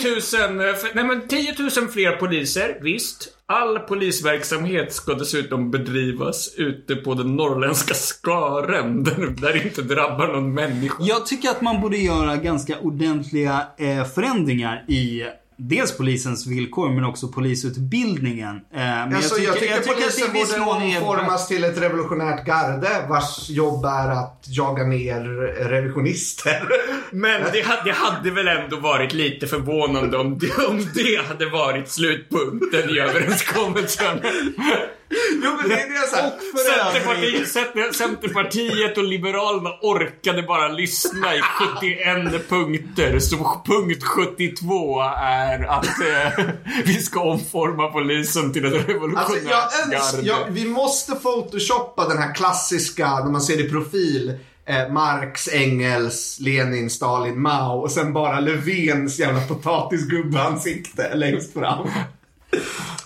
10 0.01 0.49
000, 0.49 0.61
eh, 0.61 0.75
f- 0.75 0.91
nej 0.95 1.05
men 1.05 1.29
10 1.29 1.55
000 1.59 1.89
fler 1.89 2.13
poliser, 2.13 2.79
visst. 2.83 3.29
All 3.49 3.79
polisverksamhet 3.79 4.93
ska 4.93 5.15
dessutom 5.15 5.71
bedrivas 5.71 6.55
ute 6.57 6.97
på 6.97 7.15
den 7.15 7.37
norrländska 7.37 7.95
skaren, 7.95 9.05
där 9.05 9.27
där 9.41 9.53
det 9.53 9.63
inte 9.65 9.83
drabbar 9.83 10.27
någon 10.29 10.55
människa. 10.55 10.95
Jag 11.01 11.27
tycker 11.27 11.49
att 11.49 11.61
man 11.61 11.81
borde 11.81 11.97
göra 11.99 12.37
ganska 12.37 12.79
ordentliga 12.79 13.67
eh, 13.79 14.05
förändringar 14.05 14.85
i 14.89 15.23
Dels 15.59 15.97
polisens 15.97 16.47
villkor 16.47 16.89
men 16.89 17.05
också 17.05 17.29
polisutbildningen. 17.29 18.57
Eh, 18.57 18.61
men 18.81 19.17
Alltså, 19.17 19.41
jag 19.41 19.59
tycker, 19.59 19.77
att 19.77 19.85
det 19.85 19.91
i 19.91 19.95
polisen 19.95 20.33
viss 20.33 20.57
borde 20.57 20.71
omformas 20.71 21.49
till 21.49 21.65
ett 21.65 21.79
revolutionärt 21.79 22.47
garde 22.47 23.07
vars 23.09 23.51
jobb 23.51 23.85
är 23.85 24.09
att 24.09 24.45
jaga 24.47 24.85
ner 24.85 25.21
revisionister. 25.69 26.69
Men 27.11 27.43
det 27.53 27.63
hade, 27.63 27.83
det 27.85 27.93
hade 27.93 28.31
väl 28.31 28.49
ändå 28.49 28.77
varit 28.77 29.13
lite 29.13 29.47
förvånande 29.47 30.19
om 30.19 30.39
det, 30.39 30.67
om 30.67 30.87
det 30.95 31.27
hade 31.29 31.51
varit 31.51 31.89
slutpunkten 31.89 32.91
i 32.91 32.99
överenskommelsen. 32.99 34.21
Jo 35.43 35.51
men 35.61 35.69
det 35.69 35.75
är 35.81 35.89
det 36.01 36.09
så 36.11 36.17
här. 36.17 36.27
Och 36.27 36.41
för 36.61 36.73
övrigt, 36.73 37.49
Centerpartiet, 37.49 37.49
Center- 37.49 37.93
Centerpartiet 37.93 38.99
och 38.99 39.05
Liberalerna 39.05 39.71
orkade 39.83 40.43
bara 40.43 40.69
lyssna 40.69 41.35
i 41.35 41.41
71 41.41 42.49
punkter. 42.49 43.19
Så 43.19 43.37
punkt 43.67 44.03
72 44.05 45.01
är 45.19 45.65
att 45.65 45.85
eh, 45.87 46.45
vi 46.85 46.95
ska 46.95 47.21
omforma 47.21 47.89
polisen 47.89 48.53
till 48.53 48.65
ett 48.65 48.73
Alltså, 48.75 48.89
revolutionärt 48.93 49.43
jag 49.51 49.63
öns- 49.99 50.13
garde. 50.17 50.27
jag, 50.27 50.37
vi 50.51 50.65
måste 50.69 51.15
photoshoppa 51.15 52.09
den 52.09 52.19
här 52.19 52.35
klassiska, 52.35 53.07
när 53.25 53.31
man 53.31 53.41
ser 53.41 53.61
i 53.67 53.71
profil, 53.71 54.39
eh, 54.67 54.89
Marx, 54.93 55.49
Engels, 55.53 56.37
Lenin, 56.41 56.91
Stalin, 56.91 57.41
Mao 57.43 57.79
och 57.81 57.91
sen 57.91 58.13
bara 58.13 58.41
Löfvens 58.41 59.19
jävla 59.19 59.41
potatisgubbeansikte 59.41 61.15
längst 61.15 61.53
fram. 61.53 61.87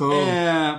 Eh, 0.00 0.74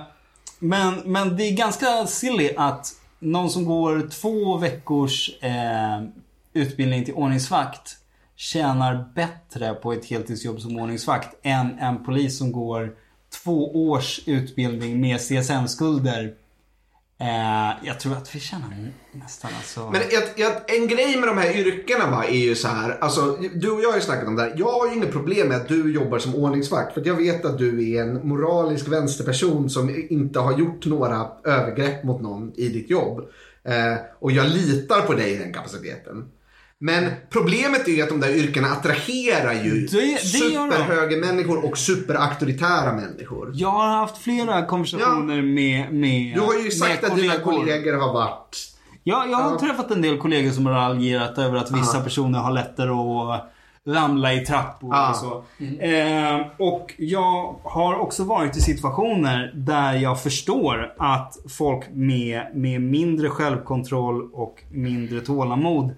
men, 0.62 0.94
men 1.04 1.36
det 1.36 1.44
är 1.44 1.52
ganska 1.52 2.06
silly 2.06 2.50
att 2.56 2.92
någon 3.18 3.50
som 3.50 3.64
går 3.64 4.08
två 4.10 4.56
veckors 4.56 5.30
eh, 5.42 6.02
utbildning 6.52 7.04
till 7.04 7.14
ordningsvakt 7.14 7.96
tjänar 8.36 9.04
bättre 9.14 9.74
på 9.74 9.92
ett 9.92 10.04
heltidsjobb 10.04 10.60
som 10.60 10.78
ordningsvakt 10.78 11.36
än 11.42 11.78
en 11.78 12.04
polis 12.04 12.38
som 12.38 12.52
går 12.52 12.94
två 13.44 13.90
års 13.90 14.20
utbildning 14.26 15.00
med 15.00 15.16
CSN-skulder. 15.16 16.34
Eh, 17.22 17.72
jag 17.82 18.00
tror 18.00 18.12
att 18.12 18.34
vi 18.34 18.40
tjänar 18.40 18.92
nästan 19.12 19.50
alltså... 19.56 19.90
Men 19.90 20.00
ett, 20.00 20.38
ett, 20.38 20.70
en 20.70 20.88
grej 20.88 21.16
med 21.16 21.28
de 21.28 21.38
här 21.38 21.56
yrkena 21.56 22.10
va, 22.10 22.24
är 22.24 22.36
ju 22.36 22.54
så 22.54 22.68
här. 22.68 22.98
Alltså, 23.00 23.38
du 23.54 23.70
och 23.70 23.82
jag 23.82 23.88
har 23.88 23.96
ju 23.96 24.02
snackat 24.02 24.28
om 24.28 24.36
det 24.36 24.42
här. 24.42 24.54
Jag 24.56 24.72
har 24.72 24.88
ju 24.88 24.94
inget 24.94 25.12
problem 25.12 25.48
med 25.48 25.56
att 25.56 25.68
du 25.68 25.94
jobbar 25.94 26.18
som 26.18 26.34
ordningsvakt. 26.34 26.94
För 26.94 27.00
att 27.00 27.06
jag 27.06 27.14
vet 27.14 27.44
att 27.44 27.58
du 27.58 27.92
är 27.92 28.02
en 28.02 28.28
moralisk 28.28 28.88
vänsterperson 28.88 29.70
som 29.70 30.06
inte 30.10 30.38
har 30.38 30.58
gjort 30.58 30.86
några 30.86 31.26
övergrepp 31.44 32.04
mot 32.04 32.22
någon 32.22 32.52
i 32.54 32.68
ditt 32.68 32.90
jobb. 32.90 33.18
Eh, 33.64 33.96
och 34.18 34.32
jag 34.32 34.46
litar 34.46 35.00
på 35.00 35.12
dig 35.14 35.32
i 35.32 35.38
den 35.38 35.52
kapaciteten. 35.52 36.28
Men 36.84 37.10
problemet 37.30 37.88
är 37.88 37.92
ju 37.92 38.02
att 38.02 38.08
de 38.08 38.20
där 38.20 38.30
yrkena 38.36 38.68
attraherar 38.68 39.52
ju 39.52 39.86
Det- 39.86 39.96
det 40.14 40.18
superhögermänniskor 40.20 41.64
och 41.64 41.78
superauktoritära 41.78 42.92
människor. 42.92 43.50
Jag 43.54 43.70
har 43.70 43.88
haft 43.88 44.18
flera 44.18 44.66
konversationer 44.66 45.42
med, 45.42 45.92
med 45.94 46.34
Du 46.34 46.40
har 46.40 46.54
ju 46.64 46.70
sagt 46.70 47.04
att 47.04 47.16
dina 47.16 47.34
kollegor 47.38 47.92
har 47.92 48.12
varit 48.12 48.68
Ja, 49.04 49.24
jag 49.30 49.36
har 49.38 49.52
Ja. 49.52 49.58
träffat 49.58 49.90
en 49.90 50.02
del 50.02 50.18
kollegor 50.18 50.50
som 50.50 50.66
har 50.66 50.72
raljerat 50.72 51.38
över 51.38 51.56
att 51.56 51.70
vissa 51.70 52.00
personer 52.00 52.38
har 52.38 52.52
lättare 52.52 52.90
att 52.90 53.52
ramla 53.88 54.32
i 54.32 54.46
trappor 54.46 54.90
Ja. 54.92 55.10
och 55.10 55.16
så. 55.16 55.44
Eh, 55.84 56.40
och 56.58 56.94
jag 56.98 57.54
har 57.64 57.94
också 57.98 58.24
varit 58.24 58.56
i 58.56 58.60
situationer 58.60 59.52
där 59.54 59.92
jag 59.94 60.22
förstår 60.22 60.94
att 60.98 61.36
folk 61.48 61.84
med, 61.92 62.42
med 62.54 62.80
mindre 62.80 63.28
självkontroll 63.28 64.30
och 64.32 64.62
mindre 64.70 65.20
tålamod 65.20 65.90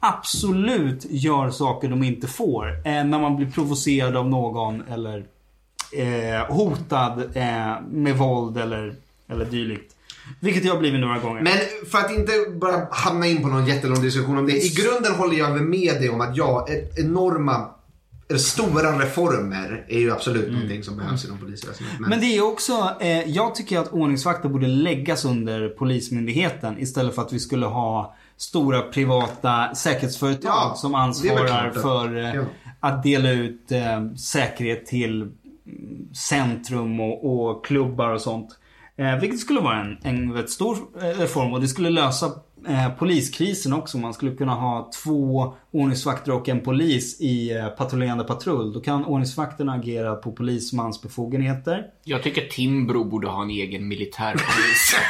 absolut 0.00 1.06
gör 1.10 1.50
saker 1.50 1.88
de 1.88 2.02
inte 2.02 2.26
får. 2.26 2.68
Eh, 2.68 3.04
när 3.04 3.18
man 3.18 3.36
blir 3.36 3.50
provocerad 3.50 4.16
av 4.16 4.28
någon 4.28 4.82
eller 4.82 5.24
eh, 5.96 6.56
hotad 6.56 7.36
eh, 7.36 7.80
med 7.90 8.16
våld 8.18 8.58
eller, 8.58 8.94
eller 9.28 9.44
dylikt. 9.44 9.94
Vilket 10.40 10.64
jag 10.64 10.72
har 10.72 10.80
blivit 10.80 11.00
några 11.00 11.18
gånger. 11.18 11.42
Men 11.42 11.58
för 11.90 11.98
att 11.98 12.10
inte 12.10 12.32
bara 12.60 12.88
hamna 12.90 13.26
in 13.26 13.42
på 13.42 13.48
någon 13.48 13.66
jättelång 13.66 14.02
diskussion 14.02 14.38
om 14.38 14.46
det. 14.46 14.52
I 14.52 14.68
grunden 14.68 15.14
håller 15.14 15.38
jag 15.38 15.60
med 15.60 15.94
dig 15.94 16.10
om 16.10 16.20
att 16.20 16.36
ja, 16.36 16.68
enorma, 16.96 17.70
stora 18.36 18.98
reformer 18.98 19.84
är 19.88 19.98
ju 19.98 20.12
absolut 20.12 20.52
någonting 20.52 20.84
som 20.84 20.96
behövs 20.96 21.24
inom 21.24 21.38
polisväsendet. 21.38 21.94
Men, 22.00 22.10
Men 22.10 22.20
det 22.20 22.26
är 22.26 22.44
också, 22.44 22.96
eh, 23.00 23.30
jag 23.30 23.54
tycker 23.54 23.78
att 23.78 23.92
ordningsvakter 23.92 24.48
borde 24.48 24.66
läggas 24.66 25.24
under 25.24 25.68
Polismyndigheten 25.68 26.78
istället 26.78 27.14
för 27.14 27.22
att 27.22 27.32
vi 27.32 27.38
skulle 27.38 27.66
ha 27.66 28.16
stora 28.36 28.82
privata 28.82 29.74
säkerhetsföretag 29.74 30.50
Ja, 30.50 30.74
som 30.76 30.94
ansvarar 30.94 31.70
för 31.70 32.16
eh, 32.16 32.34
ja. 32.34 32.42
att 32.80 33.02
dela 33.02 33.30
ut 33.30 33.72
eh, 33.72 34.14
säkerhet 34.14 34.86
till 34.86 35.22
mm, 35.22 35.34
centrum 36.14 37.00
och, 37.00 37.48
och 37.50 37.66
klubbar 37.66 38.08
och 38.08 38.20
sånt. 38.20 38.57
Eh, 38.98 39.20
vilket 39.20 39.40
skulle 39.40 39.60
vara 39.60 39.80
en, 39.80 39.98
en 40.02 40.32
rätt 40.32 40.50
stor 40.50 40.76
eh, 41.02 41.20
reform 41.20 41.52
och 41.52 41.60
det 41.60 41.68
skulle 41.68 41.90
lösa 41.90 42.30
eh, 42.68 42.88
poliskrisen 42.98 43.72
också. 43.72 43.98
Man 43.98 44.14
skulle 44.14 44.34
kunna 44.34 44.54
ha 44.54 44.90
två 45.04 45.54
ordningsvakter 45.70 46.32
och 46.32 46.48
en 46.48 46.60
polis 46.60 47.20
i 47.20 47.56
eh, 47.56 47.66
patrullerande 47.68 48.24
patrull. 48.24 48.72
Då 48.72 48.80
kan 48.80 49.04
ordningsvakterna 49.04 49.72
agera 49.72 50.14
på 50.14 50.32
polismans 50.32 51.02
befogenheter. 51.02 51.82
Jag 52.04 52.22
tycker 52.22 52.46
Timbro 52.48 53.04
borde 53.04 53.28
ha 53.28 53.42
en 53.42 53.50
egen 53.50 53.88
militärpolis. 53.88 54.96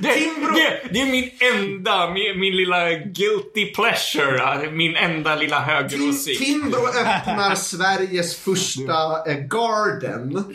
Det, 0.00 0.12
Timbro! 0.14 0.54
det, 0.54 0.88
det 0.92 1.00
är 1.00 1.06
min 1.10 1.30
enda, 1.54 2.10
min, 2.10 2.40
min 2.40 2.56
lilla 2.56 2.90
guilty 2.90 3.66
pleasure. 3.74 4.70
Min 4.70 4.96
enda 4.96 5.34
lilla 5.36 5.60
högeråsikt. 5.60 6.44
Timbro 6.44 6.78
öppnar 6.86 7.54
Sveriges 7.54 8.36
första 8.36 9.30
eh, 9.30 9.36
garden. 9.38 10.44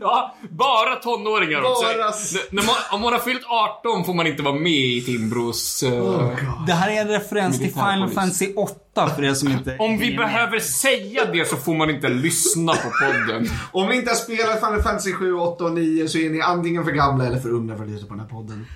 Ja, 0.00 0.34
bara 0.50 0.96
tonåringar 0.96 1.62
också. 1.62 1.82
Bara- 1.84 2.12
När 2.50 2.62
man, 2.62 2.74
om 2.92 3.00
man 3.00 3.12
har 3.12 3.20
fyllt 3.20 3.44
18 3.84 4.04
får 4.04 4.14
man 4.14 4.26
inte 4.26 4.42
vara 4.42 4.54
med 4.54 4.72
i 4.72 5.02
Timbros... 5.02 5.82
eh, 5.82 6.28
Det 6.66 6.72
här 6.72 6.90
är 6.90 7.00
en 7.00 7.08
referens 7.08 7.58
till 7.58 7.72
Final. 7.72 8.10
Fantasy 8.10 8.52
8 8.56 9.08
för 9.16 9.24
er 9.24 9.34
som 9.34 9.48
inte 9.52 9.76
om 9.78 9.98
vi 9.98 10.08
med. 10.08 10.16
behöver 10.18 10.58
säga 10.58 11.24
det 11.32 11.48
så 11.48 11.56
får 11.56 11.74
man 11.74 11.90
inte 11.90 12.08
lyssna 12.08 12.72
på 12.72 12.90
podden. 13.04 13.48
Om 13.72 13.88
ni 13.88 13.96
inte 13.96 14.10
har 14.10 14.16
spelat 14.16 14.60
Final 14.60 14.82
Fantasy 14.82 15.12
7, 15.12 15.34
8 15.34 15.64
och 15.64 15.72
9 15.72 16.08
så 16.08 16.18
är 16.18 16.30
ni 16.30 16.40
antingen 16.40 16.84
för 16.84 16.92
gamla 16.92 17.26
eller 17.26 17.40
för 17.40 17.48
unga 17.50 17.76
för 17.76 17.84
att 17.84 17.90
lyssna 17.90 18.08
på 18.08 18.14
den 18.14 18.20
här 18.20 18.28
podden. 18.30 18.66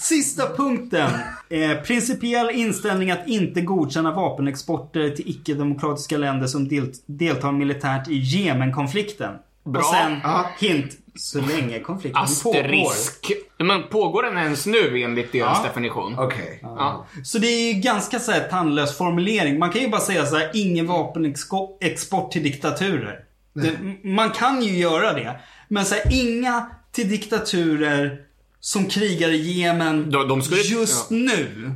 Sista 0.00 0.46
punkten. 0.56 1.10
Eh, 1.48 1.76
principiell 1.76 2.50
inställning 2.50 3.10
att 3.10 3.28
inte 3.28 3.60
godkänna 3.60 4.12
vapenexporter 4.12 5.10
till 5.10 5.30
icke-demokratiska 5.30 6.18
länder 6.18 6.46
som 6.46 6.68
del 6.68 6.92
deltar 7.06 7.52
militärt 7.52 8.08
i 8.08 8.16
Jemenkonflikten. 8.18 9.34
Bra. 9.64 9.80
Och 9.80 9.86
sen, 9.86 10.20
Ja. 10.22 10.46
hint, 10.60 10.90
så 11.14 11.40
länge 11.40 11.80
konflikten 11.80 12.26
pågår. 12.42 12.58
Asterisk. 12.58 13.32
Men 13.58 13.82
pågår 13.82 14.22
den 14.22 14.38
ens 14.38 14.66
nu 14.66 15.02
enligt 15.02 15.32
deras 15.32 15.58
Ja. 15.62 15.68
definition? 15.68 16.18
Okej. 16.18 16.58
Ja. 16.62 17.06
Så 17.24 17.38
det 17.38 17.46
är 17.46 17.72
ju 17.74 17.80
ganska 17.80 18.18
så 18.18 18.32
här 18.32 18.48
tandlös 18.48 18.98
formulering. 18.98 19.58
Man 19.58 19.70
kan 19.70 19.80
ju 19.80 19.88
bara 19.88 20.00
säga 20.00 20.26
så 20.26 20.36
här, 20.36 20.50
ingen 20.54 20.86
vapenexport 20.86 22.32
till 22.32 22.42
diktaturer. 22.42 23.18
Det, 23.52 23.72
man 24.08 24.30
kan 24.30 24.62
ju 24.62 24.78
göra 24.78 25.12
det. 25.12 25.40
Men 25.68 25.84
så 25.84 25.94
här, 25.94 26.04
inga 26.12 26.66
till 26.92 27.08
diktaturer 27.08 28.18
som 28.62 28.86
krigar 28.86 29.28
i 29.28 29.36
Jemen 29.60 30.10
De- 30.10 30.28
de 30.28 30.42
skulle- 30.42 30.60
just 30.62 31.10
ja. 31.10 31.16
nu. 31.16 31.70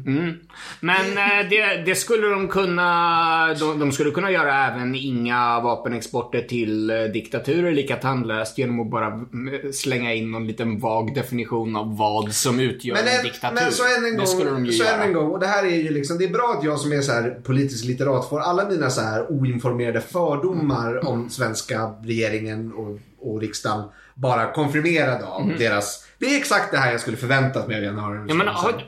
Men 0.81 1.19
eh, 1.19 1.49
det, 1.51 1.83
det 1.87 1.95
skulle 1.95 2.27
de 2.27 2.49
kunna... 2.49 3.55
De, 3.55 3.79
de 3.79 3.93
skulle 3.93 4.11
kunna 4.11 4.31
göra 4.31 4.67
även 4.67 4.95
inga 4.95 5.61
vapenexporter 5.61 6.41
till 6.43 6.91
eh, 6.91 6.97
diktaturer 7.03 7.73
lika 7.73 7.97
tandlöst 7.97 8.59
genom 8.59 8.81
att 8.81 8.91
bara 8.91 9.07
mm, 9.07 9.73
slänga 9.73 10.15
in 10.15 10.31
någon 10.31 10.47
liten 10.47 10.79
vag 10.79 11.15
definition 11.15 11.77
av 11.77 11.97
vad 11.97 12.33
som 12.35 12.61
utgör 12.61 12.95
Men, 12.95 13.07
en 13.09 13.19
en, 13.19 13.25
diktatur. 13.25 13.55
men 13.55 13.73
så 13.73 13.83
än 13.99 14.05
en 14.13 14.17
det 14.21 14.27
skulle 14.27 14.45
de 14.51 14.55
gång, 14.55 14.67
ju 14.67 14.73
så 14.73 14.85
göra. 14.85 14.95
än 14.97 15.03
en 15.09 15.13
gång, 15.13 15.31
och 15.31 15.41
det 15.41 15.47
här 15.47 15.65
är 15.67 15.77
ju 15.77 15.91
liksom, 15.91 16.19
det 16.19 16.25
är 16.25 16.29
bra 16.33 16.57
att 16.59 16.65
jag 16.65 16.79
som 16.79 16.93
är 16.93 17.01
så 17.01 17.13
här 17.13 17.31
politisk 17.45 17.85
litterat 17.85 18.29
får 18.29 18.41
alla 18.41 18.69
mina 18.69 18.91
så 18.91 19.01
här 19.01 19.33
oinformerade 19.33 20.01
fördomar 20.01 20.91
Mm. 20.91 21.07
om 21.07 21.31
svenska 21.31 21.91
regeringen 22.05 22.73
och, 22.73 22.99
och 23.21 23.41
riksdagen 23.41 23.85
bara 24.15 24.53
konfirmerade 24.53 25.25
av 25.27 25.53
deras, 25.59 26.04
det 26.19 26.27
är 26.27 26.39
exakt 26.39 26.71
det 26.71 26.79
här 26.79 26.93
jag 26.93 27.01
skulle 27.01 27.17
förväntat 27.17 27.69
mig 27.69 27.77
av 27.77 27.83
januari. 27.83 28.19
Ja, 28.29 28.35
men 28.35 28.49
har, 28.49 28.85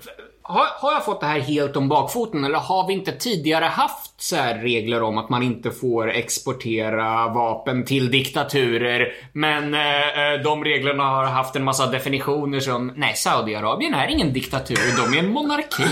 har, 0.49 0.66
har 0.80 0.92
jag 0.92 1.05
fått 1.05 1.20
det 1.20 1.26
här 1.26 1.40
helt 1.40 1.76
om 1.76 1.88
bakfoten 1.88 2.44
eller 2.44 2.59
har 2.59 2.86
vi 2.86 2.92
inte 2.92 3.12
tidigare 3.12 3.64
haft 3.64 4.22
så 4.22 4.36
här 4.36 4.55
regler 4.59 5.03
om 5.03 5.18
att 5.18 5.28
man 5.28 5.42
inte 5.42 5.70
får 5.70 6.11
exportera 6.11 7.28
vapen 7.28 7.84
till 7.84 8.11
diktaturer? 8.11 9.12
Men 9.32 9.74
eh, 9.74 9.80
eh, 9.80 10.40
de 10.44 10.64
reglerna 10.64 11.03
har 11.03 11.24
haft 11.24 11.57
en 11.57 11.64
massa 11.64 11.86
definitioner 11.86 12.61
som 12.61 12.92
nej, 12.97 13.14
Saudiarabien 13.16 13.94
är 13.94 14.09
ingen 14.09 14.32
diktatur, 14.32 14.76
de 14.97 15.18
är 15.18 15.22
en 15.22 15.30
monarki. 15.30 15.82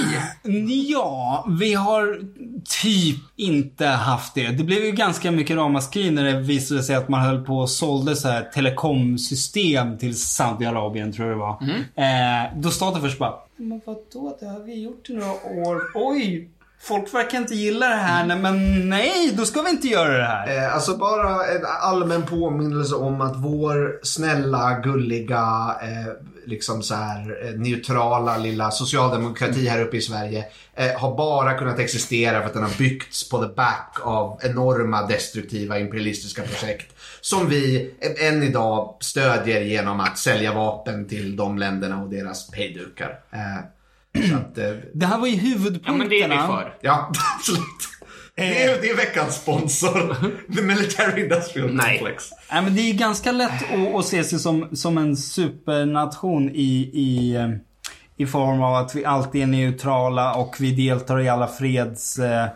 Ja, 0.89 1.47
vi 1.61 1.75
har 1.75 2.19
typ 2.83 3.17
inte 3.37 3.87
haft 3.87 4.35
det. 4.35 4.49
Det 4.49 4.65
blev 4.65 4.85
ju 4.85 4.91
ganska 4.91 5.31
mycket 5.31 5.57
ramaskri 5.57 6.11
när 6.11 6.25
det 6.25 6.41
visade 6.41 6.83
sig 6.83 6.97
att 6.97 7.09
man 7.09 7.21
höll 7.21 7.45
på 7.45 7.59
och 7.59 7.71
sålde 7.71 8.17
så 8.17 8.29
här 8.29 8.43
telekomsystem 8.43 9.99
till 9.99 10.19
Saudiarabien, 10.19 11.13
tror 11.13 11.29
jag 11.29 11.37
det 11.37 11.41
var. 11.41 11.63
Eh, 11.97 12.51
då 12.57 12.71
staten 12.71 13.03
först 13.03 13.19
bara, 13.19 13.35
men 13.57 13.81
vadå, 13.85 14.37
det 14.41 14.47
har 14.47 14.61
vi 14.61 14.83
gjort 14.83 15.11
i 15.11 15.15
några 15.15 15.33
år. 15.33 15.83
Oj! 15.95 16.51
folk 16.85 17.15
verkar 17.15 17.39
inte 17.39 17.55
gilla 17.55 17.89
det 17.89 17.95
här. 17.95 18.27
Nej, 18.27 18.39
men 18.39 18.89
nej, 18.89 19.33
då 19.37 19.45
ska 19.45 19.63
vi 19.63 19.71
inte 19.71 19.89
göra 19.89 20.19
det 20.19 20.25
här. 20.25 20.57
Eh, 20.57 20.75
alltså 20.75 20.97
bara 20.97 21.47
en 21.47 21.65
allmän 21.83 22.23
påminnelse 22.23 22.95
om 22.95 23.21
att 23.21 23.37
vår 23.37 24.01
snälla, 24.03 24.81
gulliga, 24.81 25.77
eh, 25.83 26.13
liksom 26.47 26.83
så 26.83 26.95
här 26.95 27.47
eh, 27.47 27.61
neutrala 27.61 28.39
lilla 28.39 28.71
socialdemokrati 28.71 29.69
här 29.69 29.83
uppe 29.83 29.97
i 29.97 30.01
Sverige 30.01 30.45
eh, 30.75 31.01
har 31.01 31.17
bara 31.17 31.59
kunnat 31.59 31.79
existera 31.79 32.41
för 32.41 32.47
att 32.47 32.55
den 32.55 32.63
har 32.63 32.79
byggts 32.79 33.29
på 33.29 33.39
the 33.39 33.55
back 33.55 33.97
av 34.03 34.41
enorma 34.43 35.07
destruktiva 35.07 35.79
imperialistiska 35.79 36.43
projekt. 36.43 36.94
Som 37.25 37.49
vi 37.49 37.91
eh, 38.01 38.29
än 38.29 38.43
idag 38.43 38.97
stödjer 39.01 39.61
genom 39.61 40.01
att 40.01 40.19
sälja 40.19 40.55
vapen 40.55 41.09
till 41.09 41.37
de 41.37 41.59
länderna 41.59 42.03
och 42.03 42.11
deras 42.11 42.55
hejdukar. 42.55 43.19
Eh, 43.33 44.37
att, 44.37 44.59
eh, 44.59 44.71
Det 44.95 45.07
här 45.07 45.19
var 45.19 45.27
ju 45.27 45.35
Ja, 45.35 45.41
huvudpunkterna. 45.41 45.97
men 45.99 46.09
det 46.09 46.23
är 46.23 46.29
vi 46.29 46.35
för. 46.35 46.77
ja, 46.81 47.13
absolut. 47.39 47.65
Det 48.35 48.63
är, 48.65 48.81
det 48.81 48.91
är 48.91 48.97
veckans 48.97 49.35
sponsor. 49.37 50.17
The 50.57 50.63
Military 50.63 51.23
Industrial 51.23 51.75
Nej. 51.75 51.99
Complex. 51.99 52.25
Nej, 52.53 52.63
men 52.63 52.77
det 52.77 52.81
är 52.81 52.95
ganska 52.95 53.33
lätt 53.33 53.63
att, 53.73 53.95
att 53.95 54.07
se 54.07 54.25
sig 54.25 54.39
som, 54.39 54.77
som 54.77 54.99
en 54.99 55.17
supernation 55.17 56.51
i, 56.55 56.91
i, 56.95 57.35
eh, 57.37 57.49
i 58.17 58.27
form 58.27 58.63
av 58.63 58.75
att 58.75 58.95
vi 58.95 59.05
alltid 59.05 59.43
är 59.43 59.47
neutrala 59.47 60.35
och 60.35 60.57
vi 60.61 60.89
deltar 60.89 61.21
i 61.21 61.29
alla 61.29 61.47
freds... 61.47 62.19
Eh, 62.19 62.49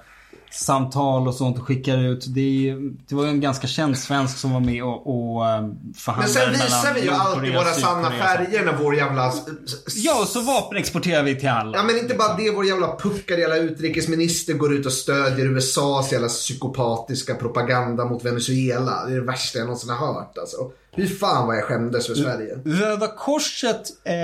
samtal 0.51 1.29
och 1.29 1.35
sånt 1.35 1.59
och 1.59 1.67
skickar 1.67 1.99
ut. 1.99 2.25
Det, 2.29 2.75
det 3.09 3.15
var 3.15 3.25
ju 3.25 3.31
en 3.31 3.41
ganska 3.41 3.67
känd 3.67 3.99
svensk 3.99 4.39
som 4.39 4.53
var 4.53 4.61
med 4.61 4.85
och, 4.85 5.07
och 5.07 5.47
eh, 5.47 5.63
Men 5.63 5.95
förhandlade 5.95 6.33
sen 6.33 6.53
visar 6.53 6.95
vi 6.95 7.01
ju 7.01 7.11
alltid 7.11 7.55
våra 7.55 7.73
sanna 7.73 8.11
färger 8.11 8.65
när 8.65 8.73
vår 8.73 8.95
jävla... 8.95 9.33
Ja, 9.95 10.21
och 10.23 10.29
så 10.29 10.41
vapen 10.41 10.79
exporterar 10.79 11.23
vi 11.23 11.41
till 11.41 11.49
alla. 11.49 11.79
Ja 11.79 11.85
men 11.85 11.99
inte 11.99 12.15
bara 12.15 12.37
det, 12.37 12.51
vår 12.51 12.67
jävla 12.67 12.97
puckade 12.97 13.41
jävla 13.41 13.57
utrikesminister 13.57 14.55
går 14.55 14.75
ut 14.75 14.87
och 14.87 14.93
stödjer 14.93 15.47
USAs 15.47 16.13
jävla 16.13 16.29
psykopatiska 16.29 17.35
propaganda 17.35 18.05
mot 18.05 18.25
Venezuela. 18.25 19.05
Det 19.07 19.13
är 19.13 19.17
det 19.17 19.27
värsta 19.27 19.59
jag 19.59 19.67
någonsin 19.67 19.91
har 19.91 20.07
hört 20.07 20.39
alltså. 20.39 20.57
Fy 20.97 21.07
fan 21.09 21.47
vad 21.47 21.57
jag 21.57 21.65
skämdes 21.65 22.07
för 22.07 22.15
Sverige. 22.15 22.59
Röda 22.65 23.07
Korset, 23.09 23.83
eh, 24.05 24.15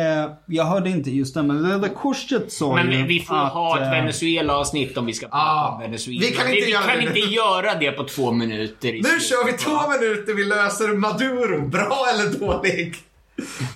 jag 0.46 0.64
hörde 0.64 0.90
inte 0.90 1.10
just 1.10 1.34
det, 1.34 1.42
men 1.42 1.70
Röda 1.70 1.88
Korset 1.88 2.52
sa 2.52 2.78
ju 2.80 2.84
Men 2.84 3.06
vi 3.06 3.20
får 3.20 3.34
att, 3.36 3.52
ha 3.52 3.76
ett 3.80 3.82
eh, 3.86 3.90
Venezuela-avsnitt 3.90 4.96
om 4.98 5.06
vi 5.06 5.12
ska 5.12 5.26
prata 5.26 5.38
Ja, 5.38 5.72
om 5.74 5.80
Venezuela. 5.80 6.20
vi 6.20 6.30
kan 6.32 6.46
inte 6.48 6.64
vi 6.66 6.70
göra 6.72 6.82
kan 6.82 6.96
det 6.98 7.04
inte 7.04 7.18
göra 7.34 7.74
det 7.74 7.92
på 7.92 8.04
två 8.04 8.32
minuter. 8.32 8.92
Nu 8.92 9.02
slutet. 9.02 9.22
kör 9.22 9.44
vi 9.46 9.52
två 9.52 9.90
minuter, 9.90 10.34
vi 10.34 10.44
löser 10.44 10.88
Maduro. 10.88 11.68
Bra 11.68 12.06
eller 12.14 12.38
dålig? 12.38 12.94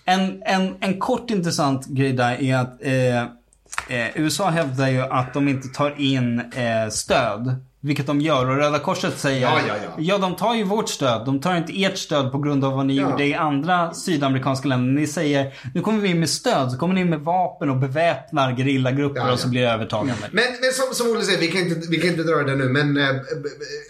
En, 0.05 0.43
en, 0.43 0.75
en 0.81 0.99
kort 1.01 1.31
intressant 1.31 1.87
grej 1.87 2.13
där 2.13 2.43
är 2.43 2.57
att 2.57 2.83
eh, 2.83 3.23
eh, 3.99 4.09
USA 4.15 4.49
hävdar 4.51 4.89
ju 4.89 5.01
att 5.01 5.35
de 5.35 5.49
inte 5.49 5.69
tar 5.69 6.01
in 6.01 6.39
eh, 6.39 6.89
stöd. 6.91 7.55
Vilket 7.81 8.07
de 8.07 8.21
gör 8.21 8.51
och 8.51 8.57
Röda 8.57 8.79
Korset 8.79 9.19
säger 9.19 9.41
Ja, 9.41 9.59
ja, 9.69 9.75
ja. 9.99 10.19
de 10.19 10.37
tar 10.37 10.55
ju 10.55 10.65
vårt 10.65 10.89
stöd. 10.89 11.27
De 11.27 11.41
tar 11.41 11.57
inte 11.57 11.83
ert 11.85 11.99
stöd 11.99 12.33
på 12.33 12.39
grund 12.39 12.65
av 12.65 12.73
vad 12.77 12.87
ni 12.87 12.97
Ja. 12.97 13.11
gjorde 13.11 13.25
i 13.25 13.35
andra 13.35 13.95
sydamerikanska 13.95 14.69
länder. 14.69 15.01
Ni 15.01 15.07
säger 15.07 15.55
nu 15.75 15.81
kommer 15.81 15.99
vi 16.01 16.09
in 16.09 16.21
med 16.21 16.31
stöd. 16.31 16.73
Så 16.73 16.79
kommer 16.79 16.95
ni 16.95 17.01
in 17.01 17.11
med 17.11 17.21
vapen 17.21 17.71
och 17.71 17.77
beväpnar 17.77 18.57
gerillagrupper 18.57 19.21
Ja, 19.21 19.33
och 19.33 19.39
så 19.41 19.47
ja. 19.47 19.51
blir 19.51 19.61
det 19.63 19.71
övertagande. 19.71 20.15
Men, 20.33 20.45
men 20.61 20.73
som, 20.73 20.95
som 20.95 21.13
Olle 21.13 21.23
säger, 21.25 21.39
vi 21.39 21.49
kan, 21.49 21.61
inte, 21.61 21.89
vi 21.91 21.97
kan 22.01 22.11
inte 22.11 22.23
dra 22.23 22.37
det 22.37 22.55
nu 22.57 22.65
men 22.69 22.97
eh, 22.97 23.17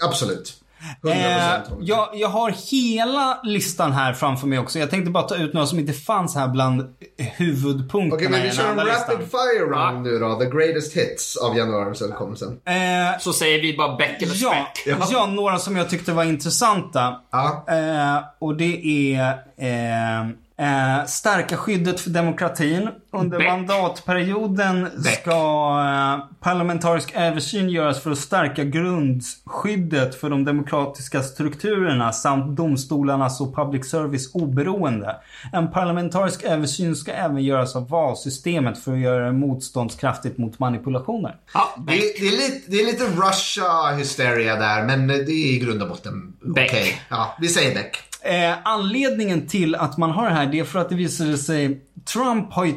absolut. 0.05 0.55
100% 1.03 1.11
Eh, 1.13 1.61
jag, 1.81 2.09
jag 2.15 2.29
har 2.29 2.51
hela 2.71 3.41
listan 3.43 3.93
här 3.93 4.13
framför 4.13 4.47
mig 4.47 4.59
också. 4.59 4.79
Jag 4.79 4.91
tänkte 4.91 5.11
bara 5.11 5.23
ta 5.25 5.37
ut 5.37 5.53
några 5.55 5.67
som 5.67 5.79
inte 5.79 5.93
fanns 5.93 6.35
här 6.35 6.49
bland 6.49 6.95
huvudpunkterna 7.19 8.15
Okej 8.15 8.29
men 8.29 8.41
i 8.41 8.43
vi 8.43 8.57
kör 8.57 8.71
en 8.71 8.77
rapid 8.77 8.87
listan. 8.89 9.17
fire 9.19 9.65
round 9.67 10.03
nu 10.03 10.19
då. 10.19 10.35
The 10.35 10.45
greatest 10.51 10.97
hits 10.97 11.37
av 11.37 11.57
januariöverenskommelsen. 11.57 12.49
Eh, 12.65 13.19
Så 13.21 13.33
säger 13.33 13.63
vi 13.63 13.77
bara 13.77 13.97
Beck 13.97 14.23
eller 14.23 14.35
Ja, 14.37 14.67
Speck. 14.75 14.97
ja. 15.13 15.27
några 15.27 15.59
som 15.59 15.77
jag 15.77 15.91
tyckte 15.91 16.13
var 16.13 16.25
intressanta. 16.25 17.21
Ja. 17.31 17.65
Eh, 17.69 18.19
och 18.39 18.57
det 18.57 18.87
är 19.15 19.31
eh, 19.57 20.29
eh, 20.59 21.05
stärka 21.07 21.57
skyddet 21.57 22.01
för 22.01 22.11
demokratin. 22.11 22.89
Under 23.13 23.39
Beck. 23.39 23.49
mandatperioden 23.49 24.89
Beck. 25.05 25.21
ska 25.21 25.31
eh, 25.31 26.25
parlamentarisk 26.41 27.13
översyn 27.15 27.69
göras 27.71 28.03
för 28.03 28.11
att 28.11 28.19
stärka 28.19 28.65
grundskyddet 28.65 30.15
för 30.15 30.31
de 30.31 30.45
demokratiska 30.45 31.23
strukturerna 31.23 32.13
samt 32.13 32.57
domstolarnas 32.57 33.41
och 33.41 33.55
public 33.57 33.91
service 33.91 34.31
oberoende. 34.35 35.17
En 35.53 35.71
parlamentarisk 35.71 36.43
översyn 36.45 36.97
ska 36.97 37.13
även 37.13 37.43
göras 37.43 37.77
av 37.77 37.89
valsystemet 37.89 38.79
för 38.85 38.93
att 38.93 38.99
göra 38.99 39.27
det 39.27 39.33
motståndskraftigt 39.33 40.39
mot 40.39 40.59
manipulationer. 40.59 41.37
Ja, 41.55 41.75
Det, 41.77 41.93
det, 41.93 42.27
är 42.29 42.31
lite, 42.37 42.71
det 42.71 42.77
är 42.81 42.87
lite 42.87 43.05
Russia 43.05 43.97
hysteria 43.97 44.57
där, 44.57 44.83
men 44.87 45.07
det 45.09 45.15
är 45.15 45.55
i 45.55 45.59
grund 45.59 45.83
och 45.83 45.89
botten 45.89 46.33
okej. 46.51 46.65
Beck. 46.73 47.01
Ja, 47.09 47.37
vi 47.41 47.49
säger 47.49 47.75
Beck. 47.75 47.97
Eh, 48.23 48.55
anledningen 48.65 49.47
till 49.47 49.75
att 49.75 49.97
man 49.99 50.11
har 50.11 50.25
det 50.25 50.35
här 50.35 50.47
det 50.47 50.59
är 50.59 50.65
för 50.65 50.79
att 50.79 50.89
det 50.89 50.95
visade 50.95 51.39
sig 51.39 51.81
Trump 52.13 52.53
har 52.53 52.65
ju 52.65 52.75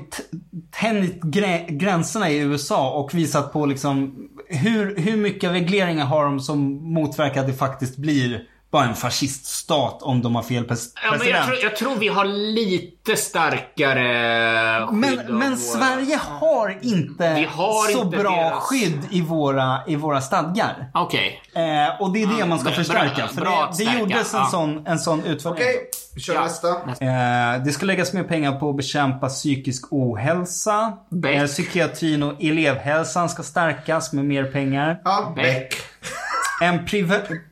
tänjt 0.72 1.22
grä- 1.24 1.66
gränserna 1.70 2.30
i 2.30 2.38
USA 2.38 2.92
och 2.92 3.14
visat 3.14 3.54
på 3.54 3.66
liksom 3.66 4.16
hur, 4.48 4.98
hur 4.98 5.18
mycket 5.18 5.52
regleringar 5.52 6.06
har 6.06 6.26
de 6.26 6.40
som 6.40 6.94
motverkar 6.94 7.42
att 7.42 7.48
det 7.48 7.54
faktiskt 7.54 7.98
blir 7.98 8.48
bara 8.72 8.86
en 8.86 8.96
fasciststat 8.96 10.02
om 10.04 10.22
de 10.22 10.36
har 10.36 10.44
fel 10.44 10.66
pres- 10.68 10.88
Ja, 11.04 11.10
men 11.10 11.20
president. 11.20 11.38
jag, 11.40 11.46
tror, 11.48 11.64
jag 11.64 11.76
tror 11.76 11.96
vi 11.96 12.08
har 12.08 12.26
lite 12.26 13.16
starkare 13.16 14.88
skydd 14.88 15.00
Men, 15.00 15.38
men 15.40 15.50
våra- 15.50 15.58
Sverige 15.58 16.20
har 16.40 16.78
inte 16.82 17.34
Vi 17.36 17.44
har 17.52 17.92
så 17.92 18.02
inte 18.04 18.18
bra 18.18 18.32
deras- 18.36 18.60
skydd 18.64 19.00
i 19.12 19.22
våra, 19.22 19.80
i 19.88 19.96
våra 19.96 20.22
stadgar. 20.22 20.92
Okej. 20.94 21.42
Eh, 21.56 22.02
och 22.02 22.14
det 22.14 22.24
är 22.24 22.28
det 22.28 22.40
Ja, 22.40 22.46
man 22.46 22.60
ska 22.60 22.66
bra- 22.70 22.76
förstärka. 22.76 23.28
för 23.28 23.42
bra 23.42 23.72
det, 23.78 23.86
det 23.86 24.00
gjordes 24.00 24.34
en 24.34 24.40
ja. 24.40 24.48
sån, 24.52 24.88
en 24.88 25.00
sån 25.00 25.24
utvärdering. 25.24 25.70
Okej, 25.70 25.90
vi 26.16 26.22
kör 26.22 26.34
Ja. 26.34 26.44
nästa. 26.44 26.68
Eh, 26.70 27.64
det 27.66 27.72
ska 27.72 27.86
läggas 27.86 28.14
mer 28.14 28.24
pengar 28.24 28.52
på 28.60 28.70
att 28.70 28.78
bekämpa 28.78 29.30
psykisk 29.30 29.86
ohälsa. 29.92 30.94
Beck. 31.10 31.36
Eh, 31.36 31.46
psykiatrin 31.48 32.24
och 32.24 32.44
elevhälsan 32.44 33.30
ska 33.30 33.44
stärkas 33.44 34.14
med 34.14 34.26
mer 34.26 34.44
pengar. 34.44 35.02
Ja, 35.04 35.34
Beck. 35.36 35.76
En 36.62 36.86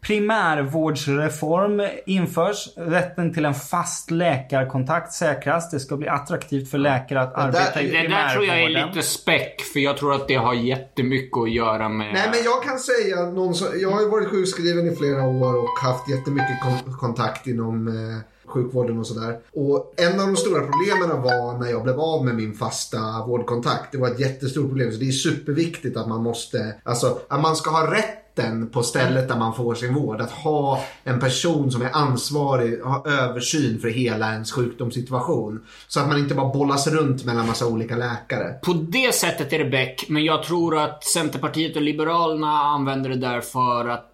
primärvårdsreform 0.02 1.82
införs. 2.06 2.70
Rätten 2.76 3.34
till 3.34 3.46
en 3.46 3.54
fast 3.54 4.12
läkarkontakt 4.12 5.14
säkras. 5.14 5.70
Det 5.72 5.80
ska 5.80 5.98
bli 5.98 6.08
attraktivt 6.08 6.72
för 6.72 6.78
läkare 6.78 7.22
att 7.22 7.34
där- 7.36 7.42
arbeta 7.42 7.82
i 7.82 7.92
Det 7.92 8.08
där 8.08 8.30
tror 8.30 8.46
jag 8.46 8.60
är 8.62 8.66
primärvården. 8.66 8.96
lite 8.96 9.08
späck, 9.08 9.62
för 9.74 9.80
jag 9.80 9.98
tror 9.98 10.14
att 10.14 10.28
det 10.28 10.36
har 10.36 10.54
jättemycket 10.54 11.38
att 11.38 11.52
göra 11.52 11.90
med... 11.90 12.14
Nej 12.14 12.30
men 12.34 12.44
jag 12.44 12.64
kan 12.64 12.80
säga, 12.80 13.22
någon 13.22 13.54
som, 13.56 13.68
jag 13.82 13.92
har 13.92 14.02
ju 14.02 14.10
varit 14.10 14.28
sjukskriven 14.28 14.88
i 14.92 14.96
flera 14.96 15.24
år 15.24 15.56
och 15.64 15.80
haft 15.84 16.10
jättemycket 16.10 16.62
kon- 16.64 16.94
kontakt 16.94 17.48
inom 17.48 17.88
eh, 17.88 17.94
sjukvården 18.50 19.00
och 19.00 19.08
sådär. 19.08 19.40
Och 19.54 19.94
en 19.98 20.20
av 20.20 20.28
de 20.28 20.36
stora 20.36 20.60
problemen 20.62 21.22
var 21.22 21.58
när 21.60 21.72
jag 21.72 21.84
blev 21.84 22.00
av 22.00 22.26
med 22.26 22.36
min 22.36 22.54
fasta 22.54 22.98
vårdkontakt. 23.28 23.92
Det 23.92 23.98
var 23.98 24.08
ett 24.08 24.20
jättestort 24.20 24.68
problem. 24.68 24.92
Så 24.92 24.98
det 24.98 25.08
är 25.08 25.12
superviktigt 25.12 25.98
att 25.98 26.08
man 26.08 26.24
måste, 26.24 26.76
alltså 26.84 27.20
att 27.30 27.42
man 27.42 27.56
ska 27.56 27.70
ha 27.70 27.96
rätten 28.40 28.70
på 28.70 28.84
stället 28.84 29.28
där 29.28 29.38
man 29.38 29.54
får 29.54 29.76
sin 29.76 29.94
vård. 29.94 30.22
Att 30.22 30.32
ha 30.32 30.84
en 31.04 31.20
person 31.20 31.72
som 31.72 31.82
är 31.82 31.96
ansvarig, 31.96 32.82
ha 32.82 33.06
översyn 33.06 33.80
för 33.80 33.88
hela 33.88 34.32
ens 34.34 34.52
sjukdomssituation. 34.52 35.66
Så 35.88 36.00
att 36.00 36.08
man 36.08 36.20
inte 36.20 36.36
bara 36.36 36.54
bollas 36.54 36.88
runt 36.88 37.26
mellan 37.26 37.48
massa 37.48 37.68
olika 37.68 37.96
läkare. 37.96 38.54
På 38.64 38.74
det 38.74 39.16
sättet 39.16 39.54
är 39.54 39.60
det 39.60 39.70
Beck, 39.70 40.06
men 40.10 40.24
jag 40.24 40.44
tror 40.44 40.78
att 40.78 41.04
Centerpartiet 41.04 41.76
och 41.76 41.82
Liberalerna 41.82 42.60
använder 42.60 43.10
det 43.10 43.16
där 43.16 43.42
för 43.42 43.90
att 43.90 44.06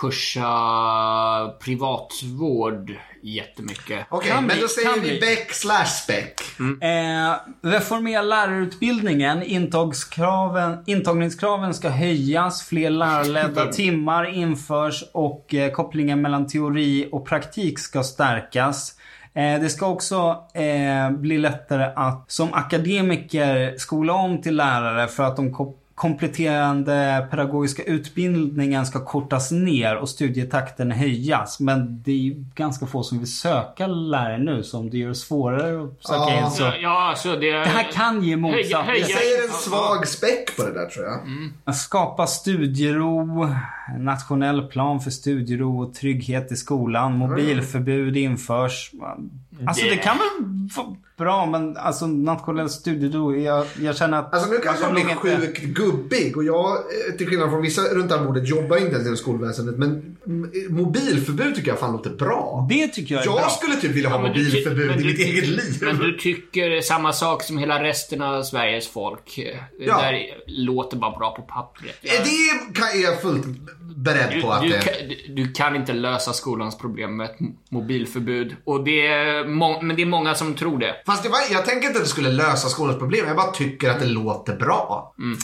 pusha 0.00 1.48
privatvård 1.60 2.96
jättemycket. 3.22 4.06
Okej, 4.08 4.30
Kan 4.30 4.44
men 4.44 4.60
då 4.60 4.68
säger 4.68 5.00
vi. 5.00 5.20
Beck 5.20 5.52
slash 5.52 6.06
Beck. 6.08 6.40
Eh, 6.82 7.34
reformera 7.62 8.22
lärarutbildningen. 8.22 9.42
Intagskraven, 9.42 10.84
intagningskraven 10.86 11.74
ska 11.74 11.88
höjas. 11.88 12.62
Fler 12.62 12.90
lärarledda 12.90 13.66
timmar 13.72 14.34
införs 14.34 15.04
och 15.12 15.54
eh, 15.54 15.72
kopplingen 15.72 16.22
mellan 16.22 16.46
teori 16.46 17.08
och 17.12 17.26
praktik 17.26 17.78
ska 17.78 18.02
stärkas. 18.02 18.94
Eh, 19.34 19.60
det 19.60 19.68
ska 19.68 19.86
också 19.86 20.44
eh, 20.54 21.10
bli 21.10 21.38
lättare 21.38 21.92
att 21.96 22.24
som 22.28 22.54
akademiker 22.54 23.74
skola 23.78 24.12
om 24.12 24.42
till 24.42 24.56
lärare 24.56 25.08
för 25.08 25.22
att 25.22 25.36
de 25.36 25.52
kompletterande 25.98 27.26
pedagogiska 27.30 27.82
utbildningen 27.82 28.86
ska 28.86 29.04
kortas 29.04 29.50
ner 29.50 29.96
och 29.96 30.08
studietakten 30.08 30.90
höjas. 30.92 31.60
Men 31.60 32.02
det 32.02 32.12
är 32.12 32.16
ju 32.16 32.44
ganska 32.54 32.86
få 32.86 33.02
som 33.02 33.18
vill 33.18 33.32
söka 33.32 33.86
lärare 33.86 34.38
nu 34.38 34.62
som 34.62 34.90
det 34.90 34.98
gör 34.98 35.08
det 35.08 35.14
svårare 35.14 35.82
att 35.84 36.02
söka 36.06 36.18
Ja. 36.34 36.44
in. 36.44 36.50
Så 36.50 36.62
Ja, 36.62 36.74
ja, 36.82 37.08
alltså 37.08 37.36
det... 37.36 37.50
det 37.52 37.64
här 37.64 37.92
kan 37.92 38.22
ge 38.22 38.36
motsatt. 38.36 38.64
Höja- 38.64 38.82
höja- 38.82 39.00
Jag 39.00 39.10
säger 39.10 39.44
en 39.48 39.52
svag 39.54 40.08
späck 40.08 40.56
på 40.56 40.62
det 40.62 40.72
där 40.72 40.86
tror 40.86 41.06
jag. 41.66 41.74
Skapa 41.74 42.26
studiero, 42.26 43.48
nationell 43.98 44.62
plan 44.62 45.00
för 45.00 45.10
studiero 45.10 45.82
och 45.82 45.94
trygghet 45.94 46.52
i 46.52 46.56
skolan. 46.56 47.12
Mobilförbud 47.18 48.16
införs. 48.16 48.90
Alltså 49.66 49.84
det 49.84 49.90
Det- 49.90 49.96
kan 49.96 50.16
väl 50.18 50.68
bra, 51.18 51.46
men 51.46 51.76
alltså 51.76 52.06
nationell 52.06 52.70
studiero, 52.70 53.36
jag, 53.36 53.66
jag 53.80 53.96
känner 53.96 54.18
att... 54.18 54.34
Alltså 54.34 54.50
nu 54.50 54.58
kanske 54.58 54.84
jag 54.84 54.92
blir 54.92 55.04
sjukt 55.14 55.62
gubbig 55.62 56.36
och 56.36 56.44
jag, 56.44 56.66
eh, 56.76 57.16
till 57.18 57.26
skillnad 57.28 57.50
från 57.50 57.62
vissa 57.62 57.82
runt 57.82 58.08
det 58.08 58.18
här 58.18 58.24
bordet, 58.24 58.48
jobbar 58.48 58.76
inte 58.76 58.90
ens 58.92 59.04
inom 59.06 59.16
skolväsendet. 59.16 59.78
Men 59.78 60.16
mm, 60.26 60.50
mobilförbud 60.68 61.54
tycker 61.54 61.68
jag 61.68 61.78
fan 61.78 61.92
låter 61.92 62.10
bra. 62.10 62.66
Det 62.70 62.88
tycker 62.88 63.14
jag 63.14 63.22
är 63.22 63.26
Jag 63.28 63.36
bra. 63.36 63.48
skulle 63.48 63.76
typ 63.76 63.90
vilja 63.90 64.08
ha 64.10 64.16
ty- 64.22 64.28
mobilförbud 64.28 65.00
i 65.00 65.04
mitt 65.04 65.18
eget 65.18 65.46
liv. 65.48 65.78
Men 65.82 65.96
du 65.98 66.16
tycker 66.18 66.80
samma 66.80 67.12
sak 67.12 67.42
som 67.42 67.58
hela 67.58 67.82
resten 67.82 68.22
av 68.22 68.42
Sveriges 68.42 68.88
folk. 68.88 69.36
Det 69.36 69.84
Ja. 69.84 69.96
där 70.00 70.18
låter 70.46 70.96
bara 70.96 71.18
bra 71.18 71.34
på 71.36 71.42
pappret. 71.42 71.96
Eh, 72.02 72.10
Det 72.24 72.74
kan, 72.80 72.88
är 72.88 73.02
jag 73.02 73.22
fullt 73.22 73.46
beredd 73.96 74.30
Du, 74.34 74.40
på 74.42 74.50
att 74.52 74.62
du, 74.62 74.68
det 74.68 74.78
kan, 74.78 74.92
du- 75.08 75.34
du 75.44 75.52
kan 75.52 75.76
inte 75.76 75.92
lösa 75.92 76.32
skolans 76.32 76.78
problem 76.78 77.16
med 77.16 77.24
ett 77.30 77.36
mobilförbud. 77.70 78.56
Och 78.64 78.84
det 78.84 79.06
är 79.06 79.44
må- 79.48 79.80
men 79.82 79.96
det 79.96 80.02
är 80.02 80.06
många 80.06 80.34
som 80.34 80.54
tror 80.54 80.78
det. 80.78 80.94
Fast 81.08 81.26
var, 81.28 81.40
jag 81.50 81.64
tänker 81.64 81.88
inte 81.88 81.98
att 81.98 82.04
det 82.04 82.10
skulle 82.10 82.30
lösa 82.30 82.68
skolans 82.68 82.98
problem. 82.98 83.26
Jag 83.26 83.36
bara 83.36 83.50
tycker 83.50 83.90
att 83.90 84.00
det 84.00 84.06
låter 84.06 84.56
bra. 84.56 85.14
Mm. 85.18 85.38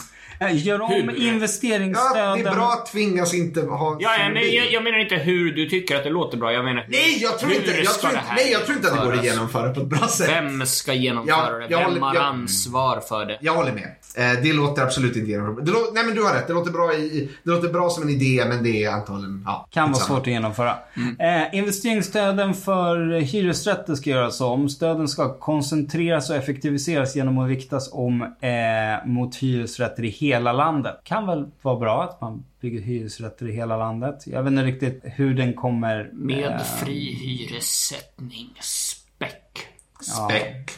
Gör 0.53 0.81
om 0.81 0.91
Hur? 0.91 1.03
Ja, 1.03 1.11
det 1.11 1.17
investeringsstöden. 1.27 2.47
är 2.47 2.51
bra 2.55 2.71
att 2.71 2.91
tvingas 2.91 3.33
inte 3.33 3.61
ha 3.61 3.97
Ja, 3.99 4.09
ja, 4.19 4.29
men 4.29 4.53
jag, 4.53 4.71
jag 4.71 4.83
menar 4.83 4.99
inte 4.99 5.15
hur 5.15 5.51
du 5.55 5.69
tycker 5.69 5.95
att 5.95 6.03
det 6.03 6.09
låter 6.09 6.37
bra. 6.37 6.53
Jag 6.53 6.65
menar 6.65 6.85
Nej, 6.89 7.17
jag 7.21 7.39
tror 7.39 7.53
inte, 7.53 7.71
jag 7.71 7.99
tror 7.99 8.11
nej, 8.35 8.51
jag 8.51 8.65
tror 8.65 8.77
inte 8.77 8.91
att 8.91 8.99
det 8.99 9.05
går 9.05 9.13
att 9.13 9.25
genomföra 9.25 9.73
på 9.73 9.79
ett 9.81 9.87
bra 9.87 10.07
sätt. 10.07 10.29
Vem 10.29 10.65
ska 10.65 10.93
genomföra 10.93 11.35
Ja, 11.37 11.51
det? 11.53 11.65
jag 11.69 11.77
Vem 11.79 11.87
håller- 11.87 12.01
har 12.01 12.15
jag- 12.15 12.23
ansvar 12.23 12.99
för 12.99 13.25
det? 13.25 13.37
Jag 13.41 13.53
håller 13.53 13.71
med. 13.73 13.95
Eh, 14.17 14.41
det 14.43 14.53
låter 14.53 14.81
absolut 14.81 15.15
inte 15.15 15.29
genomförbart. 15.31 15.93
Nej 15.93 16.05
men 16.05 16.15
du 16.15 16.23
har 16.23 16.33
rätt. 16.33 16.47
Det 16.47 16.53
låter, 16.53 16.71
bra 16.71 16.93
i, 16.93 17.29
det 17.43 17.51
låter 17.51 17.67
bra 17.69 17.89
som 17.89 18.03
en 18.03 18.09
idé 18.09 18.45
men 18.49 18.63
det 18.63 18.83
är 18.83 18.89
antagligen... 18.91 19.43
Ja, 19.45 19.67
Kan 19.71 19.91
vara 19.91 20.03
svårt 20.03 20.19
att 20.21 20.27
genomföra. 20.27 20.75
Mm. 20.97 21.41
Eh, 21.43 21.55
investeringsstöden 21.57 22.53
för 22.53 23.19
hyresrätter 23.19 23.95
ska 23.95 24.09
göras 24.09 24.41
om. 24.41 24.69
Stöden 24.69 25.07
ska 25.07 25.39
koncentreras 25.39 26.29
och 26.29 26.35
effektiviseras 26.35 27.15
genom 27.15 27.37
att 27.37 27.49
riktas 27.49 27.89
om 27.93 28.21
eh, 28.21 29.07
mot 29.07 29.35
hyresrätter 29.35 30.03
i 30.03 30.09
hela 30.25 30.53
landet. 30.53 31.01
Kan 31.03 31.27
väl 31.27 31.51
vara 31.61 31.79
bra 31.79 32.03
att 32.03 32.21
man 32.21 32.45
bygger 32.61 32.81
hyresrätter 32.81 33.49
i 33.49 33.51
hela 33.51 33.77
landet. 33.77 34.27
Jag 34.27 34.43
vet 34.43 34.51
inte 34.51 34.63
riktigt 34.63 35.01
hur 35.03 35.33
den 35.33 35.53
kommer... 35.53 36.09
Med 36.13 36.51
eh, 36.51 36.63
fri 36.63 37.13
hyressättning. 37.13 38.57
Späck. 38.59 39.67
Späck. 40.01 40.71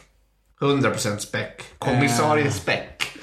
100% 0.59 1.17
späck. 1.17 1.61
Kommissarie 1.77 2.51
Späck. 2.51 3.17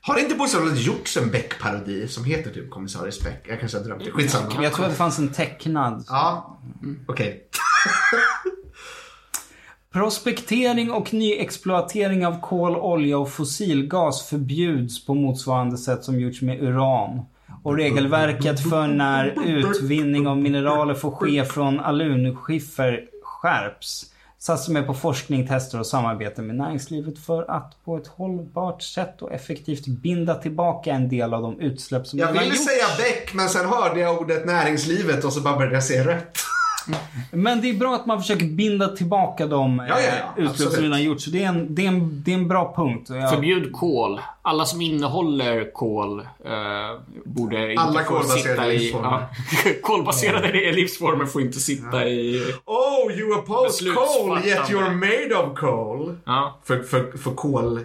Har 0.00 0.18
inte 0.18 0.34
Bostadsrådet 0.34 0.80
gjorts 0.80 1.16
en 1.16 1.30
Beck-parodi 1.30 2.08
som 2.08 2.24
heter 2.24 2.50
typ 2.50 2.70
Kommissarie 2.70 3.12
Späck? 3.12 3.44
Jag 3.48 3.60
kanske 3.60 3.78
har 3.78 3.84
drömt 3.84 4.04
det. 4.04 4.10
Skitsamma. 4.10 4.62
Jag 4.62 4.72
tror 4.72 4.84
att 4.84 4.90
det 4.90 4.96
fanns 4.96 5.18
en 5.18 5.32
tecknad. 5.32 6.04
Ja, 6.08 6.58
okej. 7.06 7.48
Prospektering 9.92 10.90
och 10.90 11.14
nyexploatering 11.14 12.26
av 12.26 12.40
kol, 12.40 12.76
olja 12.76 13.18
och 13.18 13.32
fossilgas 13.32 14.28
förbjuds 14.28 15.06
på 15.06 15.14
motsvarande 15.14 15.78
sätt 15.78 16.04
som 16.04 16.20
gjorts 16.20 16.42
med 16.42 16.62
uran. 16.62 17.22
Och 17.62 17.76
regelverket 17.76 18.70
för 18.70 18.86
när 18.86 19.46
utvinning 19.46 20.26
av 20.26 20.38
mineraler 20.38 20.94
får 20.94 21.10
ske 21.10 21.44
från 21.44 21.80
alunskiffer 21.80 23.04
skärps. 23.22 24.06
Satsar 24.38 24.72
med 24.72 24.86
på 24.86 24.94
forskning, 24.94 25.48
tester 25.48 25.80
och 25.80 25.86
samarbete 25.86 26.42
med 26.42 26.56
näringslivet 26.56 27.18
för 27.18 27.50
att 27.50 27.84
på 27.84 27.96
ett 27.96 28.06
hållbart 28.06 28.82
sätt 28.82 29.22
och 29.22 29.32
effektivt 29.32 29.86
binda 29.86 30.34
tillbaka 30.34 30.92
en 30.92 31.08
del 31.08 31.34
av 31.34 31.42
de 31.42 31.60
utsläpp 31.60 32.06
som 32.06 32.18
Jag 32.18 32.32
ville 32.32 32.54
säga 32.56 32.84
Beck 32.98 33.34
men 33.34 33.48
sen 33.48 33.66
hörde 33.66 34.00
jag 34.00 34.20
ordet 34.20 34.46
näringslivet 34.46 35.24
och 35.24 35.32
så 35.32 35.40
bara 35.40 35.56
började 35.56 35.76
jag 35.76 35.84
se 35.84 36.04
rött. 36.04 36.38
Men 37.32 37.60
det 37.60 37.70
är 37.70 37.74
bra 37.74 37.94
att 37.94 38.06
man 38.06 38.20
försöker 38.20 38.46
binda 38.46 38.88
tillbaka 38.88 39.46
de 39.46 39.84
Ja, 39.88 40.00
ja, 40.00 40.06
ja. 40.36 40.42
eh, 40.42 40.50
utsläpp 40.50 40.68
som 40.72 40.82
redan 40.82 41.02
gjorts. 41.02 41.24
Så 41.24 41.30
det 41.30 41.42
är 41.44 41.48
en, 41.48 41.74
det 41.74 41.84
är 41.84 41.88
en, 41.88 42.22
det 42.24 42.30
är 42.30 42.34
en 42.34 42.48
bra 42.48 42.72
punkt. 42.76 43.10
Jag- 43.10 43.30
Förbjud 43.30 43.72
kol. 43.72 44.20
Alla 44.42 44.64
som 44.64 44.80
innehåller 44.80 45.72
kol 45.72 46.20
eh, 46.20 47.00
borde 47.24 47.70
inte 47.70 47.82
Alla 47.82 48.00
få 48.04 48.14
kolbaserade 48.14 48.38
sitta 48.40 48.72
i... 48.72 48.90
Ja, 48.92 49.28
kolbaserade 49.82 50.72
livsformer 50.72 51.26
får 51.26 51.42
inte 51.42 51.60
sitta 51.60 52.08
i... 52.08 52.44
Oh, 52.64 53.12
you 53.18 53.34
oppose 53.38 53.84
coal 53.84 54.38
yet 54.44 54.58
you're 54.70 54.94
made 54.94 55.34
of 55.42 55.58
coal. 55.58 56.16
Ja. 56.24 56.58
För, 56.64 56.82
för, 56.82 57.18
för 57.18 57.30
kol... 57.30 57.80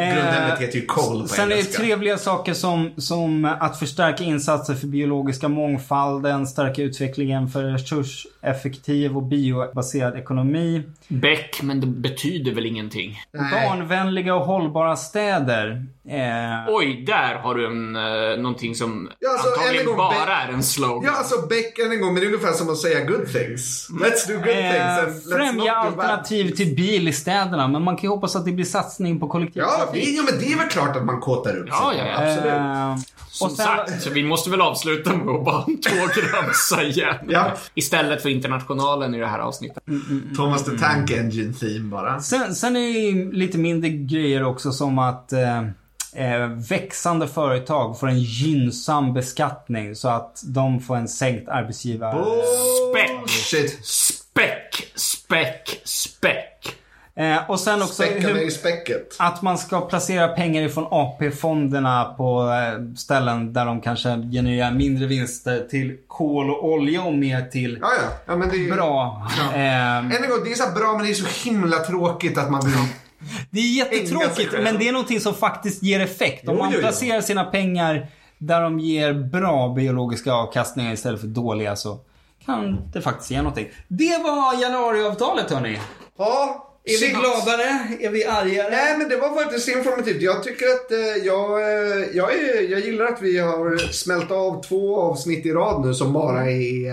Eh, 0.00 0.14
Grundämnet 0.14 0.60
heter 0.60 0.78
ju 0.78 0.86
coal 0.86 1.22
på 1.22 1.28
Sen 1.28 1.44
är 1.44 1.48
det 1.48 1.54
engelska. 1.54 1.82
trevliga 1.82 2.18
saker 2.18 2.54
som, 2.54 2.90
som 2.96 3.44
att 3.44 3.78
förstärka 3.78 4.24
insatser 4.24 4.74
för 4.74 4.86
biologiska 4.86 5.48
mångfalden, 5.48 6.46
stärka 6.46 6.82
utvecklingen 6.82 7.48
för 7.48 7.62
resurseffektiv 7.62 9.16
och 9.16 9.22
biobaserad 9.22 10.16
ekonomi, 10.16 10.82
Beck, 11.08 11.62
men 11.62 11.80
det 11.80 11.86
betyder 11.86 12.52
väl 12.52 12.66
ingenting. 12.66 13.16
Nej. 13.32 13.68
barnvänliga 13.68 14.34
och 14.34 14.46
hållbara 14.46 14.96
städer. 14.96 15.86
Eh, 16.10 16.64
Oj, 16.68 17.04
där 17.06 17.34
har 17.34 17.54
du 17.54 17.66
en, 17.66 17.96
eh, 17.96 18.36
någonting 18.42 18.74
som 18.74 19.10
Ja, 19.18 19.30
alltså, 19.32 19.48
antagligen 19.48 19.80
en 19.80 19.86
gång, 19.86 19.96
bara 19.96 20.14
Beck- 20.14 20.48
är 20.48 20.52
en 20.52 20.62
slogan. 20.62 21.04
Ja, 21.04 21.18
alltså 21.18 21.46
Beck 21.46 21.78
än 21.78 21.92
en 21.92 22.00
gång, 22.00 22.14
men 22.14 22.20
det 22.22 22.26
är 22.28 22.32
ungefär 22.34 22.52
som 22.52 22.70
att 22.70 22.78
säga 22.78 23.04
good 23.04 23.32
things. 23.32 23.88
Let's 23.90 24.28
do 24.28 24.34
good 24.34 24.44
things 24.44 24.74
eh, 24.74 24.98
and 24.98 25.08
let's 25.08 25.36
främja 25.36 25.72
alternativ 25.74 26.50
till 26.50 26.74
bil 26.76 27.08
i 27.08 27.12
städerna, 27.12 27.68
men 27.68 27.82
man 27.82 27.96
kan 27.96 28.02
ju 28.02 28.08
hoppas 28.08 28.36
att 28.36 28.44
det 28.44 28.52
blir 28.52 28.64
satsning 28.64 29.20
på 29.20 29.26
Ja, 29.26 29.30
kollektivtrafik. 29.30 30.04
det, 30.04 30.10
ja, 30.10 30.22
men 30.30 30.40
det 30.40 30.52
är 30.52 30.58
väl 30.58 30.68
klart 30.68 30.96
att 30.96 31.04
man 31.04 31.20
kåtar 31.20 31.56
upp 31.56 31.66
Ja, 31.68 31.90
sig. 31.94 31.98
ja, 32.00 32.06
ja. 32.06 32.32
Absolut. 32.32 32.52
Eh, 32.52 32.96
Som 33.30 33.48
sen- 33.50 33.56
sagt, 33.66 34.02
så 34.02 34.10
vi 34.10 34.24
måste 34.24 34.50
väl 34.50 34.60
avsluta 34.60 35.16
med 35.16 35.28
att 35.34 35.44
bara 35.44 35.62
tågramsa 35.64 36.82
igen. 36.82 37.16
Ja. 37.28 37.52
Istället 37.74 38.22
för 38.22 38.28
Internationalen 38.28 39.14
i 39.14 39.18
det 39.18 39.26
här 39.26 39.38
avsnittet. 39.38 39.82
Thomas 40.36 40.64
the 40.64 40.78
Tank 40.78 41.10
Engine 41.10 41.52
theme 41.54 41.90
bara. 41.90 42.20
Sen, 42.20 42.54
sen 42.54 42.76
är 42.76 42.80
det 42.80 42.86
ju 42.98 43.32
lite 43.32 43.58
mindre 43.58 43.88
grejer 43.90 44.44
också 44.44 44.72
som 44.72 44.98
att 44.98 45.32
eh, 46.14 46.46
växande 46.46 47.28
företag 47.28 47.98
får 47.98 48.08
en 48.08 48.18
gynnsam 48.18 49.14
beskattning 49.14 49.94
så 49.94 50.08
att 50.08 50.42
de 50.44 50.80
får 50.80 50.96
en 50.96 51.08
sänkt 51.08 51.48
arbetsgivare... 51.48 52.24
Späck. 52.90 53.30
Shit. 53.30 53.86
Späck, 53.86 54.92
späck, 54.94 55.80
späck. 55.84 56.76
Eh, 57.16 57.50
och 57.50 57.60
sen 57.60 57.82
också 57.82 58.02
hur, 58.02 58.50
att 59.18 59.42
man 59.42 59.58
ska 59.58 59.80
placera 59.80 60.28
pengar 60.28 60.62
ifrån 60.62 60.86
AP-fonderna 60.90 62.04
på 62.04 62.42
eh, 62.42 62.94
ställen 62.96 63.52
där 63.52 63.66
de 63.66 63.80
kanske 63.80 64.08
genererar 64.08 64.70
mindre 64.70 65.06
vinster 65.06 65.66
till 65.70 65.96
kol 66.06 66.50
och 66.50 66.64
olja 66.64 67.02
och 67.02 67.14
mer 67.14 67.42
till 67.42 67.78
Ja, 67.80 67.88
ja. 68.02 68.08
ja 68.26 68.36
men 68.36 68.48
det 68.48 68.56
är, 68.68 68.74
bra. 68.74 69.26
Eh, 69.54 69.96
Än 69.98 70.12
en 70.12 70.30
gång, 70.30 70.44
det 70.44 70.52
är 70.52 70.54
så 70.54 70.70
bra 70.74 70.92
men 70.92 71.06
det 71.06 71.12
är 71.12 71.14
så 71.14 71.48
himla 71.48 71.78
tråkigt 71.78 72.38
att 72.38 72.50
man 72.50 72.60
vill... 72.64 72.74
Det 73.50 73.60
är 73.60 73.76
jättetråkigt 73.76 74.52
men 74.52 74.78
det 74.78 74.88
är 74.88 74.92
någonting 74.92 75.20
som 75.20 75.34
faktiskt 75.34 75.82
ger 75.82 76.00
effekt. 76.00 76.48
Om 76.48 76.54
Jo, 76.54 76.58
man 76.62 76.70
jo, 76.72 76.76
jo. 76.76 76.80
placerar 76.82 77.20
sina 77.20 77.44
pengar 77.44 78.06
där 78.38 78.62
de 78.62 78.78
ger 78.80 79.12
bra 79.12 79.68
biologiska 79.68 80.32
avkastningar 80.32 80.92
istället 80.92 81.20
för 81.20 81.26
dåliga 81.26 81.76
så 81.76 81.98
kan 82.46 82.90
det 82.92 83.00
faktiskt 83.02 83.30
ge 83.30 83.36
någonting. 83.38 83.68
Det 83.88 84.18
var 84.24 84.62
januariavtalet 84.62 85.50
hörni. 85.50 85.78
Ja, 86.18 86.66
Är 86.84 87.00
vi 87.00 87.08
gladare? 87.10 87.96
Är 88.00 88.10
vi 88.10 88.24
argare? 88.24 88.70
Nej, 88.70 88.98
men 88.98 89.08
det 89.08 89.16
var 89.16 89.42
faktiskt 89.42 89.68
informativt. 89.68 90.22
Jag 90.22 90.42
tycker 90.42 90.66
att 90.66 90.92
eh, 90.92 90.98
jag, 91.26 91.60
eh, 91.60 92.06
jag, 92.14 92.32
är, 92.34 92.70
jag 92.70 92.80
gillar 92.80 93.04
att 93.04 93.22
vi 93.22 93.38
har 93.38 93.92
smält 93.92 94.30
av 94.30 94.62
två 94.62 95.00
avsnitt 95.00 95.46
i 95.46 95.52
rad 95.52 95.86
nu 95.86 95.94
som 95.94 96.12
bara 96.12 96.50
är 96.50 96.90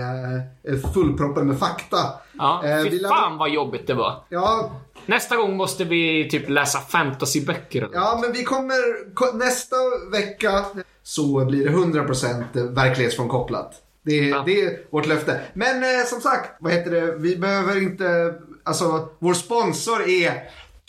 eh, 0.68 0.90
fullproppade 0.94 1.46
med 1.46 1.58
fakta. 1.58 1.98
Ja, 2.38 2.62
Eh, 2.64 2.82
fy 2.84 2.90
vi 2.90 2.98
lär- 2.98 3.08
fan 3.08 3.38
vad 3.38 3.50
jobbigt 3.50 3.86
det 3.86 3.94
var. 3.94 4.14
Ja, 4.28 4.70
Nästa 5.08 5.36
gång 5.36 5.56
måste 5.56 5.84
vi 5.84 6.28
typ 6.30 6.48
läsa 6.48 6.78
fantasyböcker. 6.80 7.88
ja, 7.92 8.18
men 8.22 8.32
vi 8.32 8.44
kommer... 8.44 9.14
ko- 9.14 9.36
Nästa 9.36 9.76
vecka 10.12 10.64
så 11.02 11.44
blir 11.44 11.64
det 11.64 11.70
100% 11.70 12.74
verklighetsfrånkopplat. 12.74 13.72
Det, 14.02 14.18
är- 14.18 14.28
Ja. 14.28 14.42
det 14.46 14.60
är 14.62 14.78
vårt 14.90 15.06
löfte. 15.06 15.40
Men 15.54 15.82
eh, 15.82 16.04
som 16.06 16.20
sagt, 16.20 16.50
vad 16.60 16.72
heter 16.72 16.90
det? 16.90 17.14
Vi 17.16 17.36
behöver 17.36 17.82
inte... 17.82 18.34
Alltså, 18.64 19.08
vår 19.18 19.34
sponsor 19.34 20.08
är 20.08 20.32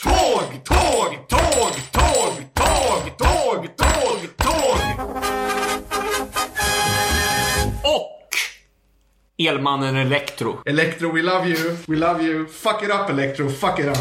Tåg, 0.03 0.63
tåg, 0.63 1.27
tåg, 1.29 1.71
tåg, 1.91 2.33
tåg, 2.53 3.17
tåg, 3.17 3.67
tåg, 3.77 4.27
tåg. 4.37 5.88
Elmannen 9.47 9.95
Elektro. 9.95 10.61
Electro, 10.65 11.09
we 11.09 11.21
love 11.21 11.47
you. 11.47 11.77
We 11.87 11.95
love 11.95 12.21
you. 12.21 12.45
Fuck 12.47 12.83
it 12.83 12.91
up, 12.91 13.09
Electro. 13.09 13.49
Fuck 13.49 13.79
it 13.79 13.87
up. 13.87 13.97